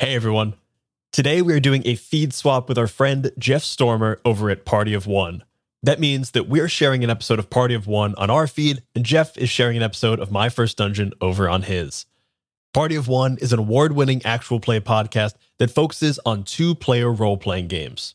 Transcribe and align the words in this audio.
Hey 0.00 0.14
everyone. 0.14 0.54
Today 1.10 1.42
we 1.42 1.52
are 1.54 1.58
doing 1.58 1.82
a 1.84 1.96
feed 1.96 2.32
swap 2.32 2.68
with 2.68 2.78
our 2.78 2.86
friend 2.86 3.32
Jeff 3.36 3.64
Stormer 3.64 4.20
over 4.24 4.48
at 4.48 4.64
Party 4.64 4.94
of 4.94 5.08
One. 5.08 5.42
That 5.82 5.98
means 5.98 6.30
that 6.30 6.48
we're 6.48 6.68
sharing 6.68 7.02
an 7.02 7.10
episode 7.10 7.40
of 7.40 7.50
Party 7.50 7.74
of 7.74 7.88
One 7.88 8.14
on 8.14 8.30
our 8.30 8.46
feed, 8.46 8.84
and 8.94 9.04
Jeff 9.04 9.36
is 9.36 9.50
sharing 9.50 9.76
an 9.76 9.82
episode 9.82 10.20
of 10.20 10.30
My 10.30 10.50
First 10.50 10.76
Dungeon 10.76 11.14
over 11.20 11.48
on 11.48 11.62
his. 11.62 12.06
Party 12.72 12.94
of 12.94 13.08
One 13.08 13.38
is 13.40 13.52
an 13.52 13.58
award 13.58 13.90
winning 13.90 14.24
actual 14.24 14.60
play 14.60 14.78
podcast 14.78 15.34
that 15.58 15.72
focuses 15.72 16.20
on 16.24 16.44
two 16.44 16.76
player 16.76 17.10
role 17.10 17.36
playing 17.36 17.66
games. 17.66 18.14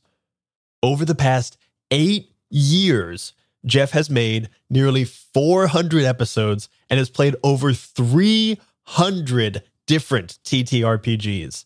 Over 0.82 1.04
the 1.04 1.16
past 1.16 1.58
eight 1.92 2.32
years, 2.50 3.34
Jeff 3.66 3.92
has 3.92 4.10
made 4.10 4.48
nearly 4.70 5.04
400 5.04 6.06
episodes 6.06 6.70
and 6.90 6.98
has 6.98 7.10
played 7.10 7.36
over 7.44 7.74
300 7.74 9.64
different 9.86 10.40
TTRPGs. 10.46 11.66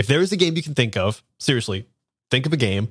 If 0.00 0.06
there 0.06 0.22
is 0.22 0.32
a 0.32 0.36
game 0.38 0.56
you 0.56 0.62
can 0.62 0.72
think 0.72 0.96
of, 0.96 1.22
seriously, 1.38 1.86
think 2.30 2.46
of 2.46 2.54
a 2.54 2.56
game, 2.56 2.88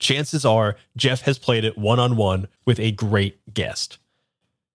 chances 0.00 0.44
are 0.44 0.74
Jeff 0.96 1.20
has 1.20 1.38
played 1.38 1.64
it 1.64 1.78
one 1.78 2.00
on 2.00 2.16
one 2.16 2.48
with 2.64 2.80
a 2.80 2.90
great 2.90 3.54
guest. 3.54 3.98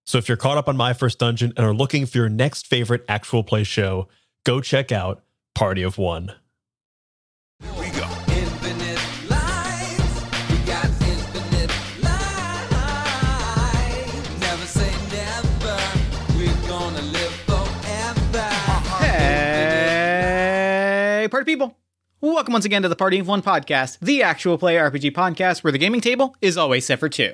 So 0.05 0.17
if 0.17 0.29
you're 0.29 0.37
caught 0.37 0.57
up 0.57 0.69
on 0.69 0.77
My 0.77 0.93
First 0.93 1.19
Dungeon 1.19 1.51
and 1.57 1.65
are 1.65 1.73
looking 1.73 2.05
for 2.05 2.17
your 2.17 2.29
next 2.29 2.65
favorite 2.67 3.03
actual 3.09 3.43
play 3.43 3.65
show, 3.65 4.07
go 4.45 4.61
check 4.61 4.93
out 4.93 5.21
Party 5.53 5.81
of 5.81 5.97
One. 5.97 6.35
People! 21.55 21.77
Welcome 22.19 22.51
once 22.51 22.65
again 22.65 22.81
to 22.81 22.89
the 22.89 22.97
Party 22.97 23.17
of 23.17 23.29
One 23.29 23.41
podcast, 23.41 23.97
the 23.99 24.21
actual 24.21 24.57
play 24.57 24.75
RPG 24.75 25.13
podcast 25.13 25.63
where 25.63 25.71
the 25.71 25.77
gaming 25.77 26.01
table 26.01 26.35
is 26.41 26.57
always 26.57 26.85
set 26.85 26.99
for 26.99 27.07
two. 27.07 27.31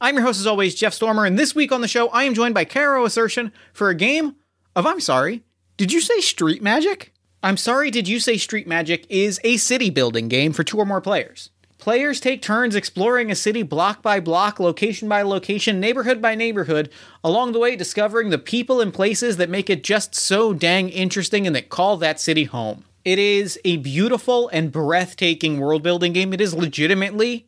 I'm 0.00 0.16
your 0.16 0.24
host, 0.24 0.40
as 0.40 0.46
always, 0.48 0.74
Jeff 0.74 0.92
Stormer, 0.92 1.24
and 1.24 1.38
this 1.38 1.54
week 1.54 1.70
on 1.70 1.80
the 1.80 1.86
show, 1.86 2.08
I 2.08 2.24
am 2.24 2.34
joined 2.34 2.52
by 2.52 2.64
Caro 2.64 3.06
Asercion 3.06 3.52
for 3.72 3.88
a 3.88 3.94
game 3.94 4.34
of 4.74 4.86
I'm 4.86 4.98
sorry, 4.98 5.44
did 5.76 5.92
you 5.92 6.00
say 6.00 6.18
Street 6.18 6.60
Magic? 6.60 7.14
I'm 7.44 7.56
sorry, 7.56 7.92
did 7.92 8.08
you 8.08 8.18
say 8.18 8.38
Street 8.38 8.66
Magic 8.66 9.06
is 9.08 9.38
a 9.44 9.56
city 9.56 9.88
building 9.88 10.26
game 10.26 10.52
for 10.52 10.64
two 10.64 10.78
or 10.78 10.84
more 10.84 11.00
players. 11.00 11.50
Players 11.78 12.18
take 12.18 12.42
turns 12.42 12.74
exploring 12.74 13.30
a 13.30 13.36
city 13.36 13.62
block 13.62 14.02
by 14.02 14.18
block, 14.18 14.58
location 14.58 15.08
by 15.08 15.22
location, 15.22 15.78
neighborhood 15.78 16.20
by 16.20 16.34
neighborhood, 16.34 16.90
along 17.22 17.52
the 17.52 17.60
way 17.60 17.76
discovering 17.76 18.30
the 18.30 18.38
people 18.38 18.80
and 18.80 18.92
places 18.92 19.36
that 19.36 19.48
make 19.48 19.70
it 19.70 19.84
just 19.84 20.16
so 20.16 20.52
dang 20.52 20.88
interesting 20.88 21.46
and 21.46 21.54
that 21.54 21.68
call 21.68 21.96
that 21.98 22.18
city 22.18 22.44
home. 22.44 22.84
It 23.04 23.18
is 23.18 23.58
a 23.64 23.78
beautiful 23.78 24.48
and 24.48 24.70
breathtaking 24.70 25.58
world 25.58 25.82
building 25.82 26.12
game. 26.12 26.32
It 26.32 26.40
is 26.40 26.54
legitimately, 26.54 27.46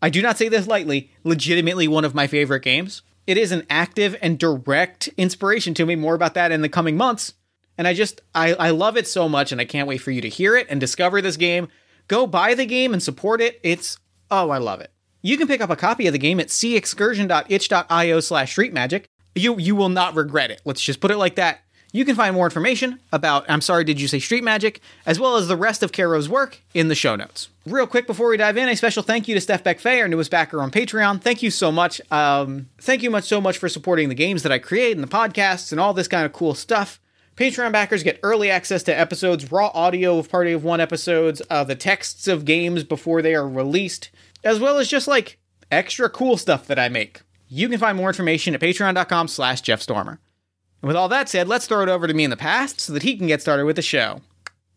I 0.00 0.08
do 0.08 0.22
not 0.22 0.38
say 0.38 0.48
this 0.48 0.66
lightly, 0.66 1.10
legitimately 1.24 1.88
one 1.88 2.04
of 2.04 2.14
my 2.14 2.26
favorite 2.26 2.62
games. 2.62 3.02
It 3.26 3.36
is 3.36 3.52
an 3.52 3.66
active 3.68 4.16
and 4.22 4.38
direct 4.38 5.08
inspiration 5.16 5.74
to 5.74 5.86
me. 5.86 5.94
More 5.94 6.14
about 6.14 6.34
that 6.34 6.52
in 6.52 6.62
the 6.62 6.68
coming 6.68 6.96
months. 6.96 7.34
And 7.76 7.88
I 7.88 7.94
just, 7.94 8.22
I, 8.34 8.54
I 8.54 8.70
love 8.70 8.96
it 8.96 9.08
so 9.08 9.28
much, 9.28 9.50
and 9.50 9.60
I 9.60 9.64
can't 9.64 9.88
wait 9.88 9.98
for 9.98 10.10
you 10.10 10.20
to 10.20 10.28
hear 10.28 10.56
it 10.56 10.66
and 10.70 10.80
discover 10.80 11.20
this 11.20 11.36
game. 11.36 11.68
Go 12.06 12.26
buy 12.26 12.54
the 12.54 12.66
game 12.66 12.92
and 12.92 13.02
support 13.02 13.40
it. 13.40 13.58
It's, 13.62 13.98
oh, 14.30 14.50
I 14.50 14.58
love 14.58 14.80
it. 14.80 14.92
You 15.22 15.36
can 15.36 15.48
pick 15.48 15.60
up 15.60 15.70
a 15.70 15.76
copy 15.76 16.06
of 16.06 16.12
the 16.12 16.18
game 16.18 16.38
at 16.38 16.48
seaexcursion.itch.io 16.48 18.20
slash 18.20 18.54
streetmagic. 18.54 19.06
You, 19.34 19.58
you 19.58 19.74
will 19.74 19.88
not 19.88 20.14
regret 20.14 20.50
it. 20.50 20.60
Let's 20.64 20.82
just 20.82 21.00
put 21.00 21.10
it 21.10 21.16
like 21.16 21.34
that. 21.36 21.60
You 21.94 22.04
can 22.04 22.16
find 22.16 22.34
more 22.34 22.46
information 22.46 22.98
about 23.12 23.48
I'm 23.48 23.60
sorry, 23.60 23.84
did 23.84 24.00
you 24.00 24.08
say 24.08 24.18
Street 24.18 24.42
Magic, 24.42 24.80
as 25.06 25.20
well 25.20 25.36
as 25.36 25.46
the 25.46 25.56
rest 25.56 25.80
of 25.80 25.92
Caro's 25.92 26.28
work 26.28 26.58
in 26.74 26.88
the 26.88 26.96
show 26.96 27.14
notes. 27.14 27.50
Real 27.64 27.86
quick 27.86 28.08
before 28.08 28.28
we 28.28 28.36
dive 28.36 28.56
in, 28.56 28.68
a 28.68 28.74
special 28.74 29.04
thank 29.04 29.28
you 29.28 29.34
to 29.36 29.40
Steph 29.40 29.62
Beck-Fay, 29.62 30.00
our 30.00 30.08
newest 30.08 30.28
backer 30.28 30.60
on 30.60 30.72
Patreon. 30.72 31.22
Thank 31.22 31.40
you 31.40 31.52
so 31.52 31.70
much. 31.70 32.00
Um, 32.10 32.68
thank 32.78 33.04
you 33.04 33.12
much 33.12 33.22
so 33.26 33.40
much 33.40 33.58
for 33.58 33.68
supporting 33.68 34.08
the 34.08 34.16
games 34.16 34.42
that 34.42 34.50
I 34.50 34.58
create 34.58 34.96
and 34.96 35.04
the 35.04 35.08
podcasts 35.08 35.70
and 35.70 35.80
all 35.80 35.94
this 35.94 36.08
kind 36.08 36.26
of 36.26 36.32
cool 36.32 36.56
stuff. 36.56 37.00
Patreon 37.36 37.70
backers 37.70 38.02
get 38.02 38.18
early 38.24 38.50
access 38.50 38.82
to 38.82 38.98
episodes, 38.98 39.52
raw 39.52 39.70
audio 39.72 40.18
of 40.18 40.28
Party 40.28 40.50
of 40.50 40.64
One 40.64 40.80
episodes, 40.80 41.42
uh, 41.48 41.62
the 41.62 41.76
texts 41.76 42.26
of 42.26 42.44
games 42.44 42.82
before 42.82 43.22
they 43.22 43.36
are 43.36 43.48
released, 43.48 44.10
as 44.42 44.58
well 44.58 44.78
as 44.78 44.88
just 44.88 45.06
like 45.06 45.38
extra 45.70 46.10
cool 46.10 46.36
stuff 46.38 46.66
that 46.66 46.78
I 46.78 46.88
make. 46.88 47.20
You 47.46 47.68
can 47.68 47.78
find 47.78 47.96
more 47.96 48.08
information 48.08 48.52
at 48.52 48.60
patreon.com 48.60 49.28
slash 49.28 49.60
Jeff 49.60 49.80
Stormer. 49.80 50.18
And 50.84 50.88
with 50.88 50.98
all 50.98 51.08
that 51.08 51.30
said, 51.30 51.48
let's 51.48 51.66
throw 51.66 51.82
it 51.82 51.88
over 51.88 52.06
to 52.06 52.12
me 52.12 52.24
in 52.24 52.30
the 52.30 52.36
past 52.36 52.78
so 52.78 52.92
that 52.92 53.04
he 53.04 53.16
can 53.16 53.26
get 53.26 53.40
started 53.40 53.64
with 53.64 53.76
the 53.76 53.80
show. 53.80 54.20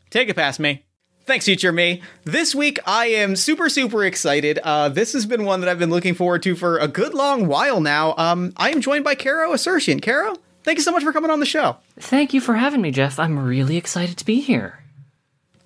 Take 0.09 0.29
it 0.29 0.37
past 0.37 0.57
me. 0.57 0.85
Thanks, 1.25 1.43
future 1.43 1.73
me. 1.73 2.01
This 2.23 2.55
week, 2.55 2.79
I 2.87 3.07
am 3.07 3.35
super, 3.35 3.67
super 3.67 4.05
excited. 4.05 4.57
Uh, 4.63 4.87
this 4.87 5.11
has 5.11 5.25
been 5.25 5.43
one 5.43 5.59
that 5.59 5.69
I've 5.69 5.79
been 5.79 5.89
looking 5.89 6.13
forward 6.13 6.43
to 6.43 6.55
for 6.55 6.77
a 6.77 6.87
good 6.87 7.13
long 7.13 7.47
while 7.47 7.81
now. 7.81 8.15
Um, 8.15 8.53
I 8.55 8.71
am 8.71 8.79
joined 8.79 9.03
by 9.03 9.15
Caro 9.15 9.51
Asercion. 9.51 10.01
Caro, 10.01 10.37
thank 10.63 10.77
you 10.77 10.81
so 10.81 10.93
much 10.93 11.03
for 11.03 11.11
coming 11.11 11.29
on 11.29 11.41
the 11.41 11.45
show. 11.45 11.75
Thank 11.99 12.33
you 12.33 12.39
for 12.39 12.53
having 12.53 12.79
me, 12.79 12.91
Jeff. 12.91 13.19
I'm 13.19 13.37
really 13.37 13.75
excited 13.75 14.15
to 14.15 14.23
be 14.23 14.39
here. 14.39 14.79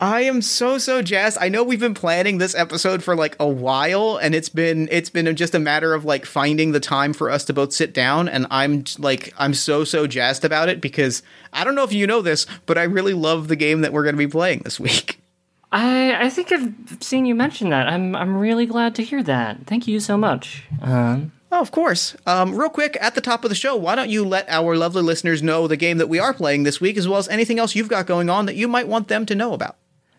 I 0.01 0.21
am 0.21 0.41
so 0.41 0.79
so 0.79 1.03
jazzed. 1.03 1.37
I 1.39 1.47
know 1.47 1.63
we've 1.63 1.79
been 1.79 1.93
planning 1.93 2.39
this 2.39 2.55
episode 2.55 3.03
for 3.03 3.15
like 3.15 3.35
a 3.39 3.47
while 3.47 4.17
and 4.17 4.33
it's 4.33 4.49
been 4.49 4.89
it's 4.91 5.11
been 5.11 5.33
just 5.35 5.53
a 5.53 5.59
matter 5.59 5.93
of 5.93 6.03
like 6.03 6.25
finding 6.25 6.71
the 6.71 6.79
time 6.79 7.13
for 7.13 7.29
us 7.29 7.45
to 7.45 7.53
both 7.53 7.71
sit 7.71 7.93
down 7.93 8.27
and 8.27 8.47
I'm 8.49 8.83
like 8.97 9.31
I'm 9.37 9.53
so 9.53 9.83
so 9.83 10.07
jazzed 10.07 10.43
about 10.43 10.69
it 10.69 10.81
because 10.81 11.21
I 11.53 11.63
don't 11.63 11.75
know 11.75 11.83
if 11.83 11.93
you 11.93 12.07
know 12.07 12.23
this, 12.23 12.47
but 12.65 12.79
I 12.79 12.83
really 12.83 13.13
love 13.13 13.47
the 13.47 13.55
game 13.55 13.81
that 13.81 13.93
we're 13.93 14.01
going 14.01 14.15
to 14.15 14.17
be 14.17 14.27
playing 14.27 14.61
this 14.63 14.79
week. 14.79 15.19
I 15.71 16.25
I 16.25 16.29
think 16.31 16.51
I've 16.51 16.73
seen 16.99 17.27
you 17.27 17.35
mention 17.35 17.69
that. 17.69 17.87
I'm 17.87 18.15
I'm 18.15 18.35
really 18.35 18.65
glad 18.65 18.95
to 18.95 19.03
hear 19.03 19.21
that. 19.21 19.67
Thank 19.67 19.87
you 19.87 19.99
so 19.99 20.17
much. 20.17 20.63
Um, 20.81 21.31
Oh, 21.53 21.59
of 21.59 21.71
course. 21.71 22.15
Um, 22.25 22.55
real 22.55 22.69
quick, 22.69 22.97
at 23.01 23.13
the 23.13 23.19
top 23.19 23.43
of 23.43 23.49
the 23.49 23.55
show, 23.55 23.75
why 23.75 23.95
don't 23.95 24.09
you 24.09 24.25
let 24.25 24.47
our 24.47 24.77
lovely 24.77 25.01
listeners 25.01 25.43
know 25.43 25.67
the 25.67 25.75
game 25.75 25.97
that 25.97 26.07
we 26.07 26.17
are 26.17 26.33
playing 26.33 26.63
this 26.63 26.79
week, 26.79 26.95
as 26.95 27.09
well 27.09 27.19
as 27.19 27.27
anything 27.27 27.59
else 27.59 27.75
you've 27.75 27.89
got 27.89 28.05
going 28.05 28.29
on 28.29 28.45
that 28.45 28.55
you 28.55 28.69
might 28.69 28.87
want 28.87 29.09
them 29.09 29.25
to 29.25 29.35
know 29.35 29.51
about? 29.51 29.75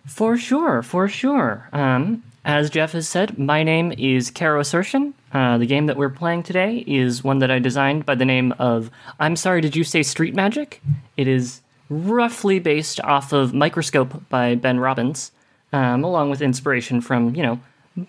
For 0.06 0.36
sure, 0.36 0.82
for 0.82 1.08
sure. 1.08 1.68
Um, 1.72 2.22
as 2.44 2.70
Jeff 2.70 2.92
has 2.92 3.08
said, 3.08 3.38
my 3.38 3.62
name 3.62 3.92
is 3.96 4.30
Caro 4.30 4.60
Asercion. 4.60 5.12
Uh, 5.32 5.58
the 5.58 5.66
game 5.66 5.86
that 5.86 5.96
we're 5.96 6.10
playing 6.10 6.42
today 6.42 6.84
is 6.86 7.22
one 7.22 7.38
that 7.38 7.50
I 7.50 7.58
designed 7.58 8.04
by 8.04 8.16
the 8.16 8.24
name 8.24 8.52
of 8.58 8.90
I'm 9.20 9.36
sorry, 9.36 9.60
did 9.60 9.76
you 9.76 9.84
say 9.84 10.02
Street 10.02 10.34
Magic? 10.34 10.82
It 11.16 11.28
is 11.28 11.60
roughly 11.88 12.58
based 12.58 13.00
off 13.00 13.32
of 13.32 13.54
Microscope 13.54 14.28
by 14.28 14.56
Ben 14.56 14.80
Robbins, 14.80 15.30
um, 15.72 16.02
along 16.02 16.30
with 16.30 16.42
inspiration 16.42 17.00
from, 17.00 17.34
you 17.34 17.42
know, 17.42 17.60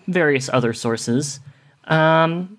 various 0.08 0.50
other 0.52 0.72
sources. 0.72 1.38
Um, 1.84 2.58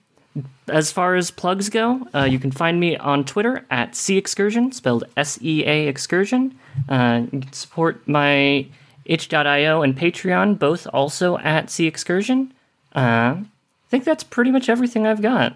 as 0.68 0.92
far 0.92 1.16
as 1.16 1.30
plugs 1.30 1.70
go, 1.70 2.08
uh, 2.14 2.24
you 2.24 2.40
can 2.40 2.52
find 2.52 2.80
me 2.80 2.96
on 2.98 3.26
Twitter 3.26 3.66
at 3.70 3.96
Sea 3.96 4.18
Excursion, 4.18 4.72
spelled 4.72 5.04
S 5.18 5.38
E 5.42 5.64
A 5.66 5.88
Excursion. 5.88 6.58
Uh, 6.88 7.22
you 7.32 7.42
can 7.42 7.54
support 7.54 8.08
my 8.08 8.66
itch.io 9.06 9.82
and 9.82 9.98
Patreon, 9.98 10.60
both 10.60 10.88
also 10.94 11.38
at 11.40 11.70
Sea 11.70 11.88
Excursion. 11.88 12.54
Uh, 12.94 13.36
I 13.40 13.90
think 13.90 14.04
that's 14.04 14.24
pretty 14.24 14.52
much 14.52 14.70
everything 14.70 15.06
I've 15.06 15.22
got. 15.22 15.56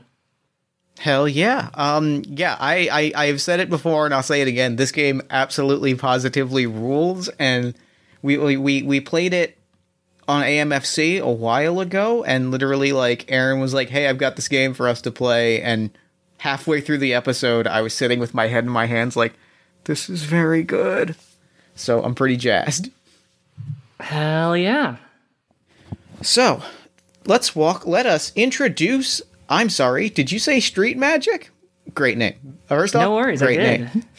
Hell 1.00 1.30
yeah. 1.30 1.70
Um 1.76 2.24
yeah, 2.28 2.58
I, 2.60 3.14
I 3.16 3.24
I've 3.28 3.42
said 3.42 3.62
it 3.62 3.70
before 3.70 4.04
and 4.04 4.14
I'll 4.14 4.22
say 4.22 4.42
it 4.42 4.50
again. 4.50 4.76
This 4.76 4.92
game 4.92 5.22
absolutely 5.30 5.96
positively 5.96 6.66
rules 6.66 7.30
and 7.40 7.74
we 8.22 8.38
we 8.38 8.58
we, 8.58 8.84
we 8.84 9.00
played 9.00 9.34
it 9.34 9.58
on 10.28 10.44
AMFC 10.44 11.22
a 11.22 11.32
while 11.32 11.80
ago 11.80 12.26
and 12.26 12.52
literally 12.52 12.92
like 12.92 13.32
Aaron 13.32 13.62
was 13.62 13.74
like, 13.74 13.90
"Hey, 13.90 14.08
I've 14.08 14.18
got 14.18 14.36
this 14.36 14.50
game 14.50 14.74
for 14.74 14.90
us 14.90 15.02
to 15.04 15.12
play." 15.12 15.62
And 15.62 15.90
halfway 16.40 16.82
through 16.82 17.00
the 17.00 17.14
episode, 17.14 17.66
I 17.66 17.82
was 17.82 17.94
sitting 17.94 18.20
with 18.20 18.34
my 18.34 18.48
head 18.48 18.66
in 18.66 18.70
my 18.70 18.86
hands 18.86 19.16
like, 19.16 19.34
"This 19.86 20.10
is 20.10 20.24
very 20.24 20.64
good." 20.64 21.16
So, 21.76 22.04
I'm 22.04 22.14
pretty 22.14 22.36
jazzed. 22.36 22.92
Hell 24.00 24.56
yeah. 24.56 24.98
So, 26.22 26.62
let's 27.26 27.56
walk. 27.56 27.86
Let 27.88 28.06
us 28.06 28.32
introduce. 28.36 29.22
I'm 29.50 29.70
sorry. 29.70 30.10
Did 30.10 30.32
you 30.32 30.40
say 30.40 30.60
Street 30.60 30.98
Magic? 30.98 31.50
Great 31.94 32.18
name. 32.18 32.60
First 32.68 32.96
off, 32.96 33.02
No 33.02 33.16
worries, 33.16 33.42
great 33.42 33.60
I 33.60 33.64
did. 33.78 33.96
name. 33.96 34.04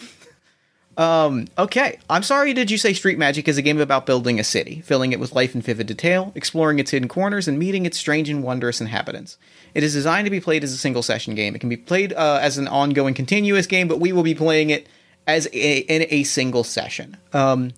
Um, 0.97 1.47
okay. 1.56 1.99
I'm 2.11 2.23
sorry. 2.23 2.53
Did 2.53 2.71
you 2.71 2.77
say 2.77 2.93
Street 2.93 3.17
Magic 3.17 3.49
is 3.49 3.56
a 3.56 3.62
game 3.62 3.81
about 3.81 4.05
building 4.05 4.38
a 4.38 4.44
city, 4.44 4.82
filling 4.82 5.12
it 5.12 5.21
with 5.21 5.32
life 5.35 5.55
and 5.55 5.65
vivid 5.65 5.87
detail, 5.87 6.31
exploring 6.35 6.79
its 6.79 6.91
hidden 6.91 7.09
corners, 7.09 7.49
and 7.49 7.59
meeting 7.59 7.87
its 7.87 7.97
strange 7.97 8.29
and 8.29 8.43
wondrous 8.43 8.83
inhabitants? 8.83 9.38
It 9.73 9.83
is 9.83 9.94
designed 9.94 10.26
to 10.26 10.31
be 10.31 10.41
played 10.41 10.62
as 10.62 10.75
a 10.75 10.76
single 10.76 11.03
session 11.03 11.35
game. 11.35 11.55
It 11.55 11.61
can 11.61 11.71
be 11.71 11.79
played 11.79 12.12
uh, 12.12 12.41
as 12.43 12.59
an 12.59 12.69
ongoing, 12.69 13.15
continuous 13.15 13.67
game, 13.67 13.88
but 13.88 13.99
we 13.99 14.12
will 14.12 14.25
be 14.25 14.35
playing 14.35 14.69
it 14.69 14.88
as 15.26 15.47
a, 15.55 15.79
in 15.79 16.06
a 16.11 16.25
single 16.25 16.65
session. 16.65 17.17
Um, 17.33 17.71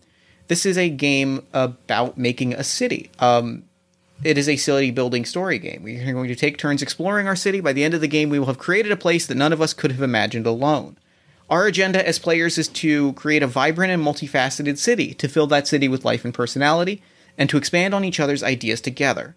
this 0.52 0.66
is 0.66 0.76
a 0.76 0.90
game 0.90 1.46
about 1.54 2.18
making 2.18 2.52
a 2.52 2.62
city. 2.62 3.10
Um, 3.20 3.64
it 4.22 4.36
is 4.36 4.50
a 4.50 4.58
city 4.58 4.90
building 4.90 5.24
story 5.24 5.58
game. 5.58 5.82
We 5.82 5.98
are 5.98 6.12
going 6.12 6.28
to 6.28 6.36
take 6.36 6.58
turns 6.58 6.82
exploring 6.82 7.26
our 7.26 7.34
city. 7.34 7.62
By 7.62 7.72
the 7.72 7.82
end 7.82 7.94
of 7.94 8.02
the 8.02 8.06
game, 8.06 8.28
we 8.28 8.38
will 8.38 8.48
have 8.48 8.58
created 8.58 8.92
a 8.92 8.96
place 8.98 9.26
that 9.26 9.34
none 9.34 9.54
of 9.54 9.62
us 9.62 9.72
could 9.72 9.92
have 9.92 10.02
imagined 10.02 10.46
alone. 10.46 10.98
Our 11.48 11.66
agenda 11.66 12.06
as 12.06 12.18
players 12.18 12.58
is 12.58 12.68
to 12.68 13.14
create 13.14 13.42
a 13.42 13.46
vibrant 13.46 13.92
and 13.92 14.04
multifaceted 14.04 14.76
city, 14.76 15.14
to 15.14 15.26
fill 15.26 15.46
that 15.46 15.66
city 15.66 15.88
with 15.88 16.04
life 16.04 16.22
and 16.22 16.34
personality, 16.34 17.02
and 17.38 17.48
to 17.48 17.56
expand 17.56 17.94
on 17.94 18.04
each 18.04 18.20
other's 18.20 18.42
ideas 18.42 18.82
together. 18.82 19.34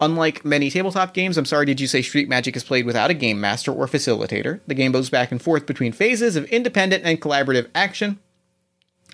Unlike 0.00 0.42
many 0.42 0.70
tabletop 0.70 1.12
games, 1.12 1.36
I'm 1.36 1.44
sorry, 1.44 1.66
did 1.66 1.82
you 1.82 1.86
say 1.86 2.00
Street 2.00 2.30
Magic 2.30 2.56
is 2.56 2.64
played 2.64 2.86
without 2.86 3.10
a 3.10 3.14
game 3.14 3.42
master 3.42 3.72
or 3.72 3.86
facilitator? 3.86 4.60
The 4.66 4.74
game 4.74 4.92
goes 4.92 5.10
back 5.10 5.30
and 5.30 5.42
forth 5.42 5.66
between 5.66 5.92
phases 5.92 6.34
of 6.34 6.46
independent 6.46 7.04
and 7.04 7.20
collaborative 7.20 7.68
action. 7.74 8.20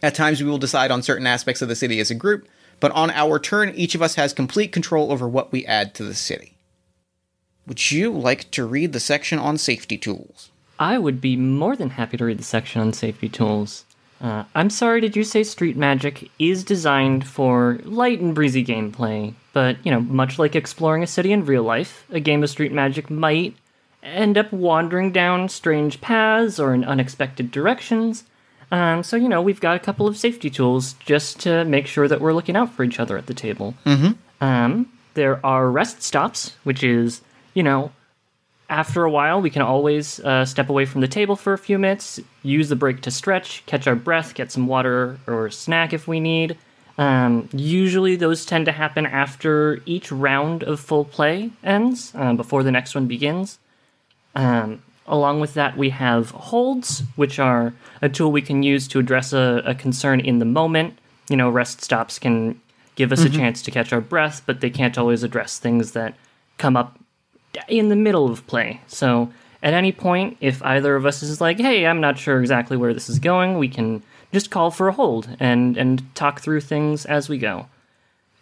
At 0.02 0.14
times, 0.14 0.42
we 0.42 0.50
will 0.50 0.58
decide 0.58 0.90
on 0.90 1.02
certain 1.02 1.26
aspects 1.26 1.62
of 1.62 1.68
the 1.68 1.76
city 1.76 2.00
as 2.00 2.10
a 2.10 2.14
group, 2.16 2.48
but 2.80 2.90
on 2.92 3.10
our 3.10 3.38
turn, 3.38 3.72
each 3.76 3.94
of 3.94 4.02
us 4.02 4.16
has 4.16 4.32
complete 4.32 4.72
control 4.72 5.12
over 5.12 5.28
what 5.28 5.52
we 5.52 5.64
add 5.66 5.94
to 5.94 6.04
the 6.04 6.14
city. 6.14 6.56
Would 7.66 7.92
you 7.92 8.12
like 8.12 8.50
to 8.50 8.66
read 8.66 8.92
the 8.92 9.00
section 9.00 9.38
on 9.38 9.56
safety 9.56 9.96
tools? 9.96 10.50
I 10.80 10.98
would 10.98 11.20
be 11.20 11.36
more 11.36 11.76
than 11.76 11.90
happy 11.90 12.16
to 12.16 12.24
read 12.24 12.38
the 12.38 12.44
section 12.44 12.80
on 12.80 12.92
safety 12.92 13.28
tools. 13.28 13.84
Uh, 14.20 14.44
I'm 14.54 14.70
sorry, 14.70 15.00
did 15.00 15.14
you 15.14 15.22
say 15.22 15.44
Street 15.44 15.76
Magic 15.76 16.28
is 16.38 16.64
designed 16.64 17.26
for 17.26 17.78
light 17.84 18.20
and 18.20 18.34
breezy 18.34 18.64
gameplay? 18.64 19.34
But, 19.52 19.76
you 19.84 19.92
know, 19.92 20.00
much 20.00 20.38
like 20.38 20.56
exploring 20.56 21.04
a 21.04 21.08
city 21.08 21.32
in 21.32 21.44
real 21.44 21.62
life, 21.62 22.04
a 22.10 22.20
game 22.20 22.42
of 22.42 22.50
Street 22.50 22.72
Magic 22.72 23.10
might 23.10 23.56
end 24.02 24.36
up 24.36 24.52
wandering 24.52 25.12
down 25.12 25.48
strange 25.48 26.00
paths 26.00 26.58
or 26.58 26.74
in 26.74 26.82
unexpected 26.84 27.52
directions. 27.52 28.24
Um, 28.72 29.02
so, 29.02 29.16
you 29.16 29.28
know, 29.28 29.42
we've 29.42 29.60
got 29.60 29.76
a 29.76 29.78
couple 29.78 30.08
of 30.08 30.16
safety 30.16 30.48
tools 30.48 30.94
just 30.94 31.38
to 31.40 31.64
make 31.66 31.86
sure 31.86 32.08
that 32.08 32.20
we're 32.20 32.32
looking 32.32 32.56
out 32.56 32.72
for 32.72 32.82
each 32.82 32.98
other 32.98 33.18
at 33.18 33.26
the 33.26 33.34
table. 33.34 33.74
Mm-hmm. 33.84 34.12
Um, 34.42 34.90
there 35.14 35.44
are 35.44 35.70
rest 35.70 36.02
stops, 36.02 36.56
which 36.64 36.82
is, 36.82 37.20
you 37.52 37.62
know, 37.62 37.92
after 38.70 39.04
a 39.04 39.10
while, 39.10 39.42
we 39.42 39.50
can 39.50 39.60
always 39.60 40.18
uh, 40.20 40.46
step 40.46 40.70
away 40.70 40.86
from 40.86 41.02
the 41.02 41.08
table 41.08 41.36
for 41.36 41.52
a 41.52 41.58
few 41.58 41.78
minutes, 41.78 42.18
use 42.42 42.70
the 42.70 42.76
break 42.76 43.02
to 43.02 43.10
stretch, 43.10 43.62
catch 43.66 43.86
our 43.86 43.94
breath, 43.94 44.32
get 44.34 44.50
some 44.50 44.66
water 44.66 45.18
or 45.26 45.50
snack 45.50 45.92
if 45.92 46.08
we 46.08 46.18
need. 46.18 46.56
Um, 46.96 47.50
usually, 47.52 48.16
those 48.16 48.46
tend 48.46 48.64
to 48.66 48.72
happen 48.72 49.04
after 49.04 49.82
each 49.84 50.10
round 50.10 50.62
of 50.62 50.80
full 50.80 51.04
play 51.04 51.50
ends, 51.62 52.12
uh, 52.14 52.32
before 52.32 52.62
the 52.62 52.70
next 52.70 52.94
one 52.94 53.06
begins. 53.06 53.58
Um, 54.34 54.82
along 55.06 55.40
with 55.40 55.54
that, 55.54 55.76
we 55.76 55.90
have 55.90 56.30
holds, 56.30 57.02
which 57.16 57.38
are 57.38 57.74
a 58.00 58.08
tool 58.08 58.32
we 58.32 58.42
can 58.42 58.62
use 58.62 58.86
to 58.88 58.98
address 58.98 59.32
a, 59.32 59.62
a 59.64 59.74
concern 59.74 60.20
in 60.20 60.38
the 60.38 60.44
moment. 60.44 60.98
You 61.28 61.36
know, 61.36 61.50
rest 61.50 61.82
stops 61.82 62.18
can 62.18 62.60
give 62.94 63.12
us 63.12 63.24
a 63.24 63.30
chance 63.30 63.62
to 63.62 63.70
catch 63.70 63.92
our 63.92 64.00
breath, 64.00 64.42
but 64.44 64.60
they 64.60 64.70
can't 64.70 64.98
always 64.98 65.22
address 65.22 65.58
things 65.58 65.92
that 65.92 66.14
come 66.58 66.76
up 66.76 66.98
in 67.68 67.88
the 67.88 67.96
middle 67.96 68.30
of 68.30 68.46
play. 68.46 68.80
So 68.86 69.32
at 69.62 69.74
any 69.74 69.92
point, 69.92 70.36
if 70.40 70.62
either 70.62 70.96
of 70.96 71.06
us 71.06 71.22
is 71.22 71.40
like, 71.40 71.58
"Hey, 71.58 71.86
I'm 71.86 72.00
not 72.00 72.18
sure 72.18 72.40
exactly 72.40 72.76
where 72.76 72.92
this 72.94 73.08
is 73.08 73.18
going," 73.18 73.58
we 73.58 73.68
can 73.68 74.02
just 74.32 74.50
call 74.50 74.70
for 74.70 74.88
a 74.88 74.92
hold 74.92 75.28
and 75.40 75.76
and 75.76 76.14
talk 76.14 76.40
through 76.40 76.60
things 76.60 77.04
as 77.06 77.28
we 77.28 77.38
go. 77.38 77.66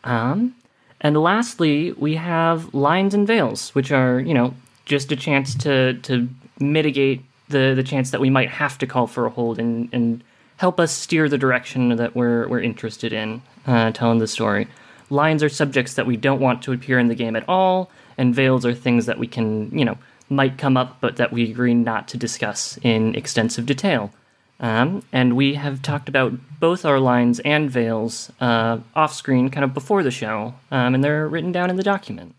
Um, 0.04 0.54
and 1.00 1.16
lastly, 1.16 1.92
we 1.92 2.16
have 2.16 2.72
lines 2.74 3.14
and 3.14 3.26
veils, 3.26 3.74
which 3.74 3.92
are 3.92 4.20
you 4.20 4.34
know 4.34 4.54
just 4.84 5.12
a 5.12 5.16
chance 5.16 5.54
to 5.56 5.94
to 5.94 6.28
mitigate 6.60 7.22
the 7.48 7.74
the 7.74 7.82
chance 7.82 8.10
that 8.10 8.20
we 8.20 8.30
might 8.30 8.50
have 8.50 8.78
to 8.78 8.86
call 8.86 9.06
for 9.06 9.26
a 9.26 9.30
hold 9.30 9.58
and 9.58 9.88
and 9.92 10.22
help 10.56 10.78
us 10.78 10.92
steer 10.92 11.28
the 11.28 11.38
direction 11.38 11.96
that 11.96 12.14
we're 12.14 12.46
we're 12.48 12.60
interested 12.60 13.12
in 13.12 13.42
uh, 13.66 13.90
telling 13.92 14.18
the 14.18 14.28
story. 14.28 14.68
Lines 15.08 15.42
are 15.42 15.48
subjects 15.48 15.94
that 15.94 16.06
we 16.06 16.16
don't 16.16 16.40
want 16.40 16.62
to 16.62 16.72
appear 16.72 16.98
in 16.98 17.08
the 17.08 17.14
game 17.14 17.34
at 17.34 17.48
all, 17.48 17.90
and 18.16 18.34
veils 18.34 18.64
are 18.64 18.74
things 18.74 19.06
that 19.06 19.18
we 19.18 19.26
can 19.26 19.76
you 19.76 19.84
know 19.84 19.98
might 20.28 20.58
come 20.58 20.76
up, 20.76 20.98
but 21.00 21.16
that 21.16 21.32
we 21.32 21.50
agree 21.50 21.74
not 21.74 22.06
to 22.08 22.16
discuss 22.16 22.78
in 22.82 23.14
extensive 23.16 23.66
detail. 23.66 24.12
Um, 24.60 25.02
and 25.10 25.36
we 25.36 25.54
have 25.54 25.80
talked 25.80 26.08
about 26.08 26.34
both 26.60 26.84
our 26.84 27.00
lines 27.00 27.40
and 27.40 27.70
veils 27.70 28.30
uh, 28.40 28.78
off 28.94 29.14
screen, 29.14 29.48
kind 29.48 29.64
of 29.64 29.72
before 29.72 30.02
the 30.02 30.10
show, 30.10 30.54
um, 30.70 30.94
and 30.94 31.02
they're 31.02 31.26
written 31.26 31.50
down 31.50 31.70
in 31.70 31.76
the 31.76 31.82
document. 31.82 32.36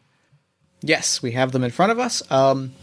Yes, 0.82 1.22
we 1.22 1.32
have 1.32 1.52
them 1.52 1.64
in 1.64 1.72
front 1.72 1.92
of 1.92 2.00
us. 2.00 2.22
Um, 2.32 2.74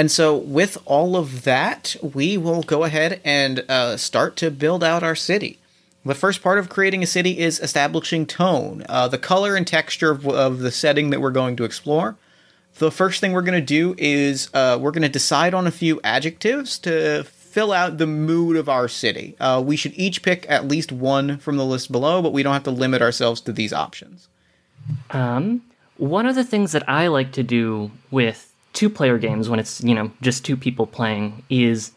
and 0.00 0.10
so, 0.10 0.34
with 0.34 0.78
all 0.86 1.14
of 1.14 1.44
that, 1.44 1.94
we 2.00 2.38
will 2.38 2.62
go 2.62 2.84
ahead 2.84 3.20
and 3.22 3.62
uh, 3.68 3.98
start 3.98 4.34
to 4.36 4.50
build 4.50 4.82
out 4.82 5.02
our 5.02 5.14
city. 5.14 5.58
The 6.06 6.14
first 6.14 6.42
part 6.42 6.58
of 6.58 6.70
creating 6.70 7.02
a 7.02 7.06
city 7.06 7.38
is 7.38 7.60
establishing 7.60 8.24
tone, 8.24 8.82
uh, 8.88 9.08
the 9.08 9.18
color 9.18 9.56
and 9.56 9.66
texture 9.66 10.10
of, 10.10 10.26
of 10.26 10.60
the 10.60 10.70
setting 10.70 11.10
that 11.10 11.20
we're 11.20 11.30
going 11.30 11.54
to 11.56 11.64
explore. 11.64 12.16
The 12.78 12.90
first 12.90 13.20
thing 13.20 13.32
we're 13.32 13.42
going 13.42 13.60
to 13.60 13.66
do 13.66 13.94
is 13.98 14.48
uh, 14.54 14.78
we're 14.80 14.90
going 14.90 15.02
to 15.02 15.10
decide 15.10 15.52
on 15.52 15.66
a 15.66 15.70
few 15.70 16.00
adjectives 16.02 16.78
to 16.78 17.24
fill 17.24 17.70
out 17.70 17.98
the 17.98 18.06
mood 18.06 18.56
of 18.56 18.70
our 18.70 18.88
city. 18.88 19.36
Uh, 19.38 19.62
we 19.62 19.76
should 19.76 19.92
each 19.96 20.22
pick 20.22 20.46
at 20.48 20.66
least 20.66 20.92
one 20.92 21.36
from 21.36 21.58
the 21.58 21.66
list 21.66 21.92
below, 21.92 22.22
but 22.22 22.32
we 22.32 22.42
don't 22.42 22.54
have 22.54 22.62
to 22.62 22.70
limit 22.70 23.02
ourselves 23.02 23.42
to 23.42 23.52
these 23.52 23.74
options. 23.74 24.28
Um, 25.10 25.60
one 25.98 26.24
of 26.24 26.36
the 26.36 26.44
things 26.44 26.72
that 26.72 26.88
I 26.88 27.08
like 27.08 27.32
to 27.32 27.42
do 27.42 27.90
with 28.10 28.49
two 28.72 28.90
player 28.90 29.18
games 29.18 29.48
when 29.48 29.58
it's, 29.60 29.82
you 29.82 29.94
know, 29.94 30.10
just 30.20 30.44
two 30.44 30.56
people 30.56 30.86
playing 30.86 31.42
is 31.50 31.92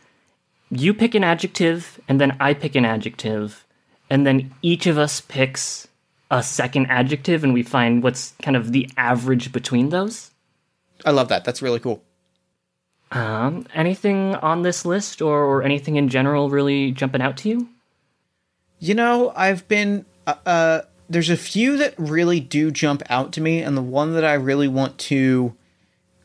you 0.69 0.93
pick 0.93 1.15
an 1.15 1.23
adjective 1.23 1.99
and 2.07 2.19
then 2.19 2.35
I 2.39 2.53
pick 2.53 2.75
an 2.75 2.85
adjective 2.85 3.65
and 4.09 4.25
then 4.25 4.53
each 4.61 4.85
of 4.85 4.97
us 4.97 5.21
picks 5.21 5.87
a 6.31 6.41
second 6.41 6.87
adjective 6.87 7.43
and 7.43 7.53
we 7.53 7.63
find 7.63 8.03
what's 8.03 8.33
kind 8.41 8.57
of 8.57 8.71
the 8.71 8.89
average 8.97 9.51
between 9.51 9.89
those. 9.89 10.31
I 11.05 11.11
love 11.11 11.27
that. 11.29 11.45
That's 11.45 11.61
really 11.61 11.79
cool. 11.79 12.03
Um, 13.11 13.67
anything 13.75 14.35
on 14.35 14.63
this 14.63 14.85
list 14.85 15.21
or, 15.21 15.43
or 15.43 15.61
anything 15.61 15.95
in 15.97 16.09
general 16.09 16.49
really 16.49 16.91
jumping 16.91 17.21
out 17.21 17.37
to 17.37 17.49
you? 17.49 17.69
You 18.79 18.95
know, 18.95 19.31
I've 19.35 19.67
been 19.67 20.05
uh, 20.25 20.35
uh 20.45 20.81
there's 21.09 21.29
a 21.29 21.37
few 21.37 21.77
that 21.77 21.93
really 21.97 22.39
do 22.39 22.71
jump 22.71 23.03
out 23.09 23.33
to 23.33 23.41
me 23.41 23.61
and 23.61 23.77
the 23.77 23.83
one 23.83 24.13
that 24.13 24.25
I 24.25 24.33
really 24.33 24.67
want 24.67 24.97
to 24.99 25.53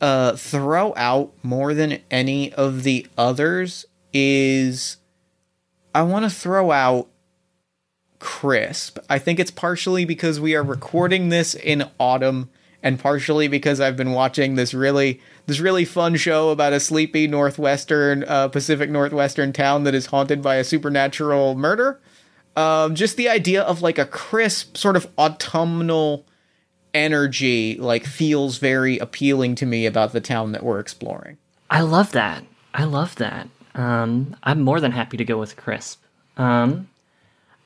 uh 0.01 0.35
throw 0.35 0.93
out 0.95 1.33
more 1.43 1.73
than 1.73 1.99
any 2.09 2.53
of 2.53 2.83
the 2.83 3.07
others 3.17 3.85
is 4.13 4.97
I 5.93 6.03
want 6.03 6.25
to 6.25 6.29
throw 6.29 6.71
out 6.71 7.09
crisp. 8.19 8.99
I 9.09 9.17
think 9.17 9.39
it's 9.39 9.51
partially 9.51 10.05
because 10.05 10.39
we 10.39 10.55
are 10.55 10.63
recording 10.63 11.29
this 11.29 11.55
in 11.55 11.89
autumn 11.99 12.49
and 12.81 12.99
partially 12.99 13.47
because 13.47 13.81
I've 13.81 13.97
been 13.97 14.11
watching 14.11 14.55
this 14.55 14.73
really 14.73 15.21
this 15.47 15.59
really 15.59 15.85
fun 15.85 16.15
show 16.15 16.49
about 16.49 16.73
a 16.73 16.79
sleepy 16.79 17.27
northwestern 17.27 18.23
uh, 18.23 18.47
Pacific 18.49 18.89
Northwestern 18.89 19.51
town 19.51 19.83
that 19.83 19.95
is 19.95 20.07
haunted 20.07 20.41
by 20.41 20.55
a 20.55 20.63
supernatural 20.63 21.55
murder. 21.55 21.99
Um, 22.55 22.95
just 22.95 23.17
the 23.17 23.29
idea 23.29 23.63
of 23.63 23.81
like 23.81 23.97
a 23.97 24.05
crisp 24.05 24.77
sort 24.77 24.95
of 24.95 25.07
autumnal 25.17 26.25
energy 26.93 27.75
like 27.77 28.05
feels 28.05 28.57
very 28.57 28.97
appealing 28.97 29.55
to 29.55 29.65
me 29.65 29.85
about 29.85 30.13
the 30.13 30.21
town 30.21 30.51
that 30.53 30.63
we're 30.63 30.79
exploring. 30.79 31.37
I 31.69 31.81
love 31.81 32.11
that. 32.13 32.43
I 32.73 32.83
love 32.83 33.15
that. 33.15 33.47
Um, 33.75 34.35
I'm 34.43 34.61
more 34.61 34.79
than 34.79 34.91
happy 34.91 35.17
to 35.17 35.25
go 35.25 35.37
with 35.37 35.55
crisp. 35.55 36.01
Um, 36.37 36.89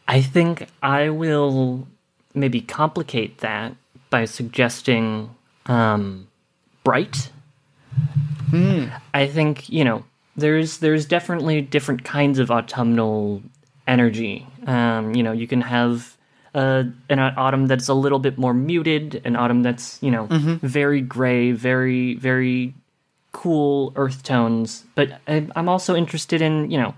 I 0.08 0.22
think 0.22 0.68
I 0.82 1.10
will 1.10 1.88
maybe 2.34 2.62
complicate 2.62 3.40
that 3.40 3.76
by 4.10 4.26
suggesting 4.26 5.34
um, 5.66 6.28
bright. 6.84 7.32
Hmm. 8.50 8.86
I 9.14 9.28
think 9.28 9.70
you 9.70 9.84
know 9.84 10.04
there's 10.36 10.80
there's 10.80 11.06
definitely 11.06 11.62
different 11.62 12.04
kinds 12.04 12.40
of 12.40 12.52
autumnal 12.52 13.42
energy. 13.88 14.48
Um, 14.66 15.16
you 15.16 15.24
know, 15.24 15.32
you 15.32 15.48
can 15.48 15.62
have 15.62 16.13
uh, 16.54 16.84
an 17.10 17.20
autumn 17.20 17.68
that's 17.68 17.88
a 17.88 17.94
little 17.94 18.20
bit 18.20 18.38
more 18.38 18.54
muted, 18.54 19.22
an 19.26 19.36
autumn 19.36 19.64
that's 19.64 20.02
you 20.02 20.12
know 20.12 20.28
very 20.30 21.02
gray, 21.02 21.52
very 21.52 22.16
very 22.16 22.74
cool 23.32 23.94
earth 23.96 24.24
tones. 24.24 24.84
But 24.96 25.20
I, 25.28 25.48
I'm 25.56 25.68
also 25.68 25.96
interested 25.96 26.42
in 26.42 26.70
you 26.70 26.78
know 26.78 26.94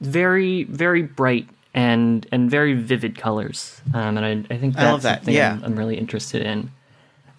very 0.00 0.64
very 0.64 1.02
bright 1.02 1.48
and 1.74 2.26
and 2.32 2.50
very 2.50 2.74
vivid 2.74 3.16
colors. 3.18 3.80
Um, 3.94 4.16
and 4.16 4.26
I, 4.26 4.54
I 4.54 4.58
think 4.58 4.74
that's 4.74 4.86
I 4.86 4.90
love 4.90 5.02
that, 5.02 5.18
something 5.18 5.34
yeah. 5.34 5.52
I'm, 5.52 5.64
I'm 5.64 5.76
really 5.76 5.96
interested 5.96 6.42
in. 6.42 6.72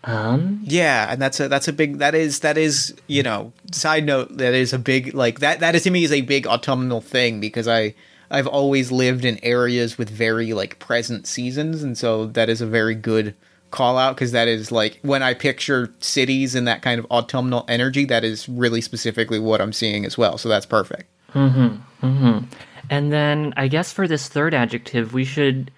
Um, 0.03 0.61
Yeah, 0.63 1.11
and 1.11 1.21
that's 1.21 1.39
a 1.39 1.49
that's 1.49 1.67
a 1.67 1.73
big 1.73 1.97
that 1.97 2.15
is 2.15 2.39
that 2.39 2.57
is 2.57 2.95
you 3.07 3.23
know 3.23 3.51
side 3.73 4.05
note 4.05 4.37
that 4.37 4.53
is 4.53 4.71
a 4.71 4.79
big 4.79 5.13
like 5.13 5.39
that 5.39 5.59
that 5.59 5.75
is 5.75 5.83
to 5.83 5.91
me 5.91 6.03
is 6.03 6.13
a 6.13 6.21
big 6.21 6.47
autumnal 6.47 7.01
thing 7.01 7.41
because 7.41 7.67
I 7.67 7.93
I've 8.29 8.47
always 8.47 8.91
lived 8.91 9.25
in 9.25 9.39
areas 9.43 9.97
with 9.97 10.09
very 10.09 10.53
like 10.53 10.79
present 10.79 11.27
seasons 11.27 11.83
and 11.83 11.97
so 11.97 12.27
that 12.27 12.49
is 12.49 12.61
a 12.61 12.67
very 12.67 12.95
good 12.95 13.35
call 13.69 13.97
out 13.97 14.15
because 14.15 14.31
that 14.31 14.47
is 14.47 14.71
like 14.71 14.99
when 15.01 15.21
I 15.21 15.33
picture 15.33 15.93
cities 15.99 16.55
in 16.55 16.65
that 16.65 16.81
kind 16.81 16.99
of 16.99 17.05
autumnal 17.11 17.65
energy 17.67 18.05
that 18.05 18.23
is 18.23 18.47
really 18.47 18.81
specifically 18.81 19.39
what 19.39 19.61
I'm 19.61 19.73
seeing 19.73 20.05
as 20.05 20.17
well 20.17 20.37
so 20.37 20.49
that's 20.49 20.65
perfect. 20.65 21.09
Mm-hmm, 21.33 22.05
mm-hmm. 22.05 22.45
And 22.89 23.11
then 23.11 23.53
I 23.57 23.67
guess 23.67 23.91
for 23.91 24.07
this 24.07 24.27
third 24.27 24.53
adjective, 24.53 25.13
we 25.13 25.25
should 25.25 25.71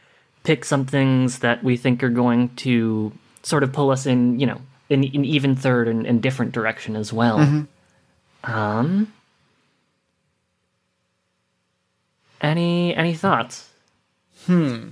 pick 0.44 0.63
some 0.63 0.86
things 0.86 1.39
that 1.39 1.63
we 1.63 1.77
think 1.77 2.03
are 2.03 2.10
going 2.10 2.50
to 2.58 3.12
sort 3.44 3.63
of 3.63 3.74
pull 3.74 3.91
us 3.91 4.06
in, 4.06 4.39
you 4.39 4.46
know, 4.46 4.62
in 4.89 5.03
an 5.03 5.25
even 5.25 5.56
third 5.56 5.88
and, 5.88 6.06
and 6.06 6.22
different 6.22 6.51
direction 6.51 6.96
as 6.96 7.12
well. 7.12 7.39
Mm-hmm. 7.39 8.51
Um, 8.51 9.13
Any 12.41 12.96
any 12.96 13.13
thoughts? 13.13 13.69
Hmm. 14.46 14.89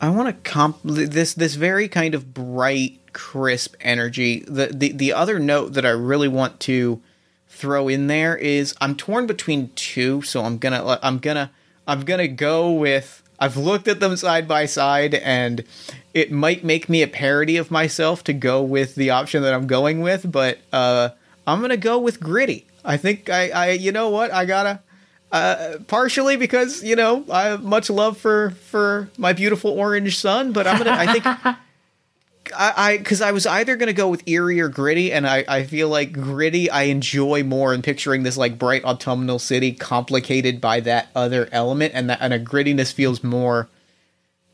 I 0.00 0.08
want 0.08 0.28
to 0.28 0.50
comp 0.50 0.78
this 0.82 1.34
this 1.34 1.54
very 1.54 1.86
kind 1.86 2.14
of 2.14 2.32
bright, 2.32 3.12
crisp 3.12 3.76
energy. 3.80 4.40
The, 4.40 4.68
the 4.68 4.92
the 4.92 5.12
other 5.12 5.38
note 5.38 5.74
that 5.74 5.84
I 5.84 5.90
really 5.90 6.28
want 6.28 6.58
to 6.60 7.02
throw 7.48 7.88
in 7.88 8.06
there 8.06 8.36
is 8.36 8.74
I'm 8.80 8.96
torn 8.96 9.26
between 9.26 9.70
two, 9.74 10.22
so 10.22 10.42
I'm 10.44 10.58
gonna 10.58 10.98
I'm 11.02 11.18
gonna 11.18 11.50
I'm 11.86 12.02
gonna 12.02 12.28
go 12.28 12.72
with 12.72 13.22
I've 13.38 13.56
looked 13.56 13.88
at 13.88 14.00
them 14.00 14.16
side 14.16 14.48
by 14.48 14.66
side 14.66 15.14
and 15.14 15.64
it 16.14 16.32
might 16.32 16.64
make 16.64 16.88
me 16.88 17.02
a 17.02 17.08
parody 17.08 17.56
of 17.56 17.70
myself 17.70 18.24
to 18.24 18.32
go 18.32 18.62
with 18.62 18.94
the 18.94 19.10
option 19.10 19.42
that 19.42 19.54
I'm 19.54 19.66
going 19.66 20.00
with, 20.00 20.30
but 20.30 20.58
uh, 20.72 21.10
I'm 21.46 21.60
gonna 21.60 21.76
go 21.76 21.98
with 21.98 22.20
gritty. 22.20 22.66
I 22.90 22.96
think 22.96 23.30
I, 23.30 23.50
I 23.50 23.70
you 23.70 23.92
know 23.92 24.08
what 24.08 24.32
I 24.32 24.44
gotta 24.44 24.80
uh, 25.30 25.76
partially 25.86 26.36
because 26.36 26.82
you 26.82 26.96
know 26.96 27.24
I 27.30 27.44
have 27.44 27.62
much 27.62 27.88
love 27.88 28.18
for 28.18 28.50
for 28.50 29.10
my 29.16 29.32
beautiful 29.32 29.70
orange 29.70 30.18
sun, 30.18 30.52
but 30.52 30.66
I'm 30.66 30.78
gonna 30.78 30.90
I 30.90 31.12
think 31.12 31.24
I 32.56 32.98
because 32.98 33.20
I, 33.20 33.30
was 33.30 33.46
either 33.46 33.76
gonna 33.76 33.92
go 33.92 34.08
with 34.08 34.26
eerie 34.26 34.60
or 34.60 34.68
gritty, 34.68 35.12
and 35.12 35.24
I 35.24 35.44
I 35.46 35.62
feel 35.62 35.88
like 35.88 36.12
gritty 36.12 36.68
I 36.68 36.84
enjoy 36.84 37.44
more 37.44 37.72
in 37.72 37.82
picturing 37.82 38.24
this 38.24 38.36
like 38.36 38.58
bright 38.58 38.84
autumnal 38.84 39.38
city 39.38 39.72
complicated 39.72 40.60
by 40.60 40.80
that 40.80 41.10
other 41.14 41.48
element, 41.52 41.92
and 41.94 42.10
that 42.10 42.18
and 42.20 42.34
a 42.34 42.40
grittiness 42.40 42.92
feels 42.92 43.22
more 43.22 43.68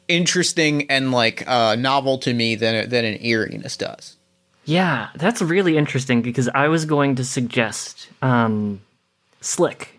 interesting 0.08 0.90
and 0.90 1.10
like 1.10 1.48
uh, 1.48 1.74
novel 1.74 2.18
to 2.18 2.34
me 2.34 2.54
than 2.54 2.88
than 2.90 3.06
an 3.06 3.24
eeriness 3.24 3.78
does. 3.78 4.15
Yeah, 4.66 5.10
that's 5.14 5.40
really 5.40 5.76
interesting 5.76 6.22
because 6.22 6.48
I 6.48 6.68
was 6.68 6.84
going 6.84 7.14
to 7.16 7.24
suggest 7.24 8.08
um, 8.20 8.80
slick. 9.40 9.98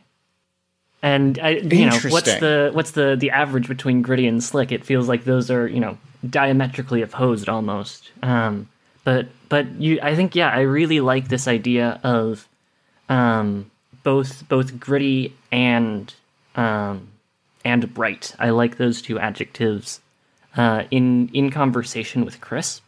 And 1.02 1.40
I, 1.40 1.52
you 1.52 1.86
know, 1.86 1.98
what's 2.10 2.36
the 2.36 2.72
what's 2.74 2.92
the 2.92 3.16
the 3.18 3.32
average 3.32 3.68
between 3.68 4.02
gritty 4.02 4.28
and 4.28 4.44
slick? 4.44 4.72
It 4.74 4.84
feels 4.84 5.08
like 5.08 5.24
those 5.24 5.50
are 5.50 5.68
you 5.68 5.80
know 5.80 5.98
diametrically 6.30 7.02
opposed 7.02 7.48
almost. 7.48 8.12
Um, 8.22 8.68
but 9.06 9.28
but 9.48 9.72
you, 9.80 10.00
I 10.02 10.16
think 10.16 10.36
yeah, 10.36 10.50
I 10.50 10.62
really 10.62 11.00
like 11.00 11.30
this 11.30 11.48
idea 11.48 12.00
of 12.04 12.46
um, 13.08 13.72
both 14.04 14.48
both 14.50 14.80
gritty 14.80 15.34
and 15.50 16.14
um, 16.56 17.08
and 17.64 17.94
bright. 17.94 18.36
I 18.38 18.50
like 18.50 18.76
those 18.76 19.02
two 19.02 19.18
adjectives 19.18 20.02
uh, 20.58 20.84
in 20.92 21.30
in 21.34 21.52
conversation 21.52 22.26
with 22.26 22.42
crisp. 22.42 22.84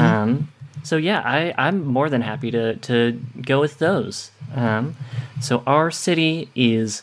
Um, 0.00 0.48
so 0.86 0.96
yeah, 0.96 1.20
I, 1.24 1.52
I'm 1.58 1.84
more 1.84 2.08
than 2.08 2.22
happy 2.22 2.50
to 2.52 2.76
to 2.76 3.20
go 3.42 3.60
with 3.60 3.78
those. 3.78 4.30
Um, 4.54 4.96
so 5.40 5.62
our 5.66 5.90
city 5.90 6.48
is 6.54 7.02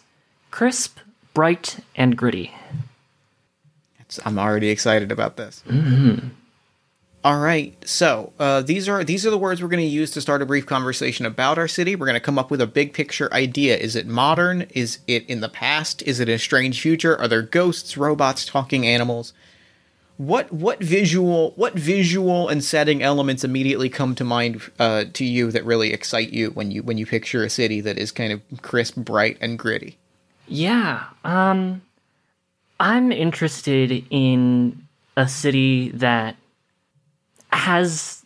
crisp, 0.51 0.97
bright, 1.33 1.79
and 1.95 2.15
gritty. 2.17 2.51
It's- 3.99 4.19
I'm 4.25 4.39
already 4.39 4.69
excited 4.69 5.11
about 5.11 5.37
this. 5.37 5.63
All 7.25 7.39
right, 7.39 7.73
so 7.87 8.33
uh, 8.37 8.61
these 8.61 8.89
are 8.89 9.01
these 9.03 9.25
are 9.25 9.29
the 9.29 9.37
words 9.37 9.61
we're 9.61 9.69
going 9.69 9.79
to 9.79 9.87
use 10.01 10.11
to 10.11 10.19
start 10.19 10.41
a 10.41 10.45
brief 10.45 10.65
conversation 10.65 11.25
about 11.25 11.57
our 11.57 11.69
city. 11.69 11.95
We're 11.95 12.05
going 12.05 12.15
to 12.15 12.19
come 12.19 12.37
up 12.37 12.51
with 12.51 12.59
a 12.59 12.67
big 12.67 12.91
picture 12.93 13.33
idea. 13.33 13.77
Is 13.77 13.95
it 13.95 14.07
modern? 14.07 14.63
Is 14.71 14.99
it 15.07 15.25
in 15.29 15.39
the 15.39 15.47
past? 15.47 16.01
Is 16.03 16.19
it 16.19 16.27
a 16.27 16.37
strange 16.37 16.81
future? 16.81 17.17
Are 17.17 17.29
there 17.29 17.41
ghosts, 17.41 17.95
robots, 17.95 18.45
talking 18.45 18.85
animals? 18.85 19.31
What 20.17 20.51
what 20.51 20.81
visual 20.83 21.53
what 21.55 21.73
visual 21.73 22.47
and 22.47 22.63
setting 22.63 23.01
elements 23.01 23.43
immediately 23.43 23.89
come 23.89 24.13
to 24.15 24.23
mind 24.23 24.61
uh, 24.79 25.05
to 25.13 25.25
you 25.25 25.51
that 25.51 25.65
really 25.65 25.91
excite 25.91 26.31
you 26.31 26.51
when 26.51 26.71
you 26.71 26.83
when 26.83 26.97
you 26.97 27.05
picture 27.05 27.43
a 27.43 27.49
city 27.49 27.81
that 27.81 27.97
is 27.97 28.11
kind 28.11 28.31
of 28.31 28.41
crisp, 28.61 28.95
bright, 28.95 29.37
and 29.41 29.57
gritty? 29.57 29.97
Yeah, 30.47 31.05
um, 31.23 31.81
I'm 32.79 33.11
interested 33.11 34.05
in 34.09 34.87
a 35.17 35.27
city 35.27 35.89
that 35.89 36.35
has 37.51 38.23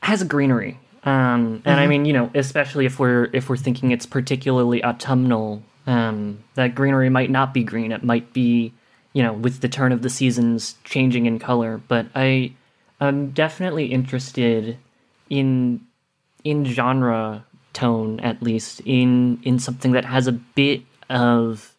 has 0.00 0.22
greenery. 0.24 0.78
Um, 1.04 1.62
and 1.66 1.80
I 1.80 1.86
mean, 1.86 2.06
you 2.06 2.14
know, 2.14 2.30
especially 2.34 2.86
if 2.86 2.98
we're 2.98 3.28
if 3.32 3.50
we're 3.50 3.58
thinking 3.58 3.90
it's 3.90 4.06
particularly 4.06 4.82
autumnal, 4.82 5.62
um, 5.86 6.42
that 6.54 6.74
greenery 6.74 7.10
might 7.10 7.30
not 7.30 7.52
be 7.52 7.62
green. 7.62 7.92
It 7.92 8.02
might 8.02 8.32
be, 8.32 8.72
you 9.14 9.22
know, 9.22 9.32
with 9.32 9.60
the 9.60 9.68
turn 9.68 9.92
of 9.92 10.02
the 10.02 10.10
seasons 10.10 10.74
changing 10.84 11.24
in 11.24 11.38
color. 11.38 11.80
But 11.88 12.06
I, 12.14 12.52
I'm 13.00 13.30
definitely 13.30 13.86
interested 13.86 14.76
in 15.30 15.80
in 16.44 16.64
genre 16.66 17.44
tone 17.72 18.20
at 18.20 18.42
least 18.42 18.80
in 18.84 19.40
in 19.42 19.58
something 19.58 19.92
that 19.92 20.04
has 20.04 20.26
a 20.26 20.32
bit 20.32 20.82
of 21.10 21.74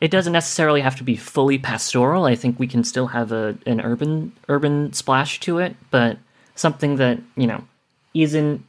it 0.00 0.10
doesn't 0.10 0.32
necessarily 0.32 0.80
have 0.80 0.96
to 0.96 1.04
be 1.04 1.16
fully 1.16 1.58
pastoral 1.58 2.24
i 2.24 2.34
think 2.34 2.58
we 2.58 2.66
can 2.66 2.82
still 2.82 3.06
have 3.06 3.30
a 3.30 3.56
an 3.66 3.80
urban 3.80 4.32
urban 4.48 4.92
splash 4.92 5.38
to 5.38 5.58
it 5.58 5.76
but 5.90 6.18
something 6.54 6.96
that 6.96 7.18
you 7.36 7.46
know 7.46 7.62
isn't 8.14 8.64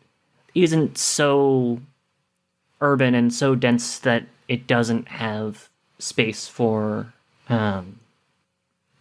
isn't 0.54 0.98
so 0.98 1.80
urban 2.82 3.16
and 3.16 3.34
so 3.34 3.56
dense 3.56 4.00
that 4.00 4.24
it 4.48 4.68
doesn't 4.68 5.08
have 5.08 5.70
space 5.98 6.48
for 6.48 7.12
um, 7.52 8.00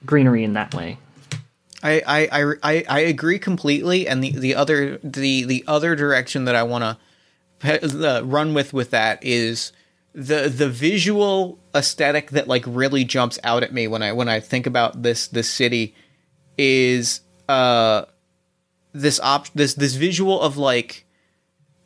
greenery 0.04 0.44
in 0.44 0.54
that 0.54 0.74
way. 0.74 0.98
I, 1.82 2.02
I, 2.30 2.54
I, 2.62 2.84
I- 2.88 3.00
agree 3.00 3.38
completely, 3.38 4.06
and 4.06 4.22
the, 4.22 4.32
the 4.32 4.54
other 4.54 4.98
the 5.02 5.44
the 5.44 5.64
other 5.66 5.96
direction 5.96 6.44
that 6.44 6.54
I 6.54 6.62
want 6.62 6.98
to 7.62 8.22
run 8.24 8.52
with 8.52 8.72
with 8.74 8.90
that 8.90 9.18
is 9.24 9.72
the 10.14 10.48
the 10.48 10.68
visual 10.68 11.58
aesthetic 11.74 12.30
that 12.32 12.48
like 12.48 12.64
really 12.66 13.04
jumps 13.04 13.38
out 13.44 13.62
at 13.62 13.72
me 13.72 13.86
when 13.88 14.02
I 14.02 14.12
when 14.12 14.28
I 14.28 14.40
think 14.40 14.66
about 14.66 15.02
this 15.02 15.26
this 15.28 15.48
city 15.48 15.94
is 16.58 17.22
uh 17.48 18.04
this 18.92 19.18
op 19.20 19.48
this 19.54 19.74
this 19.74 19.94
visual 19.94 20.40
of 20.40 20.58
like 20.58 21.06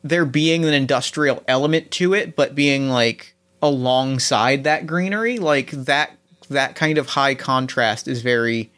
there 0.03 0.25
being 0.25 0.65
an 0.65 0.73
industrial 0.73 1.41
element 1.47 1.89
to 1.91 2.13
it, 2.13 2.35
but 2.35 2.53
being 2.53 2.89
like 2.89 3.35
alongside 3.61 4.63
that 4.65 4.85
greenery, 4.85 5.39
like 5.39 5.71
that 5.71 6.14
that 6.49 6.75
kind 6.75 6.97
of 6.97 7.09
high 7.09 7.35
contrast 7.35 8.07
is 8.07 8.21
very 8.21 8.71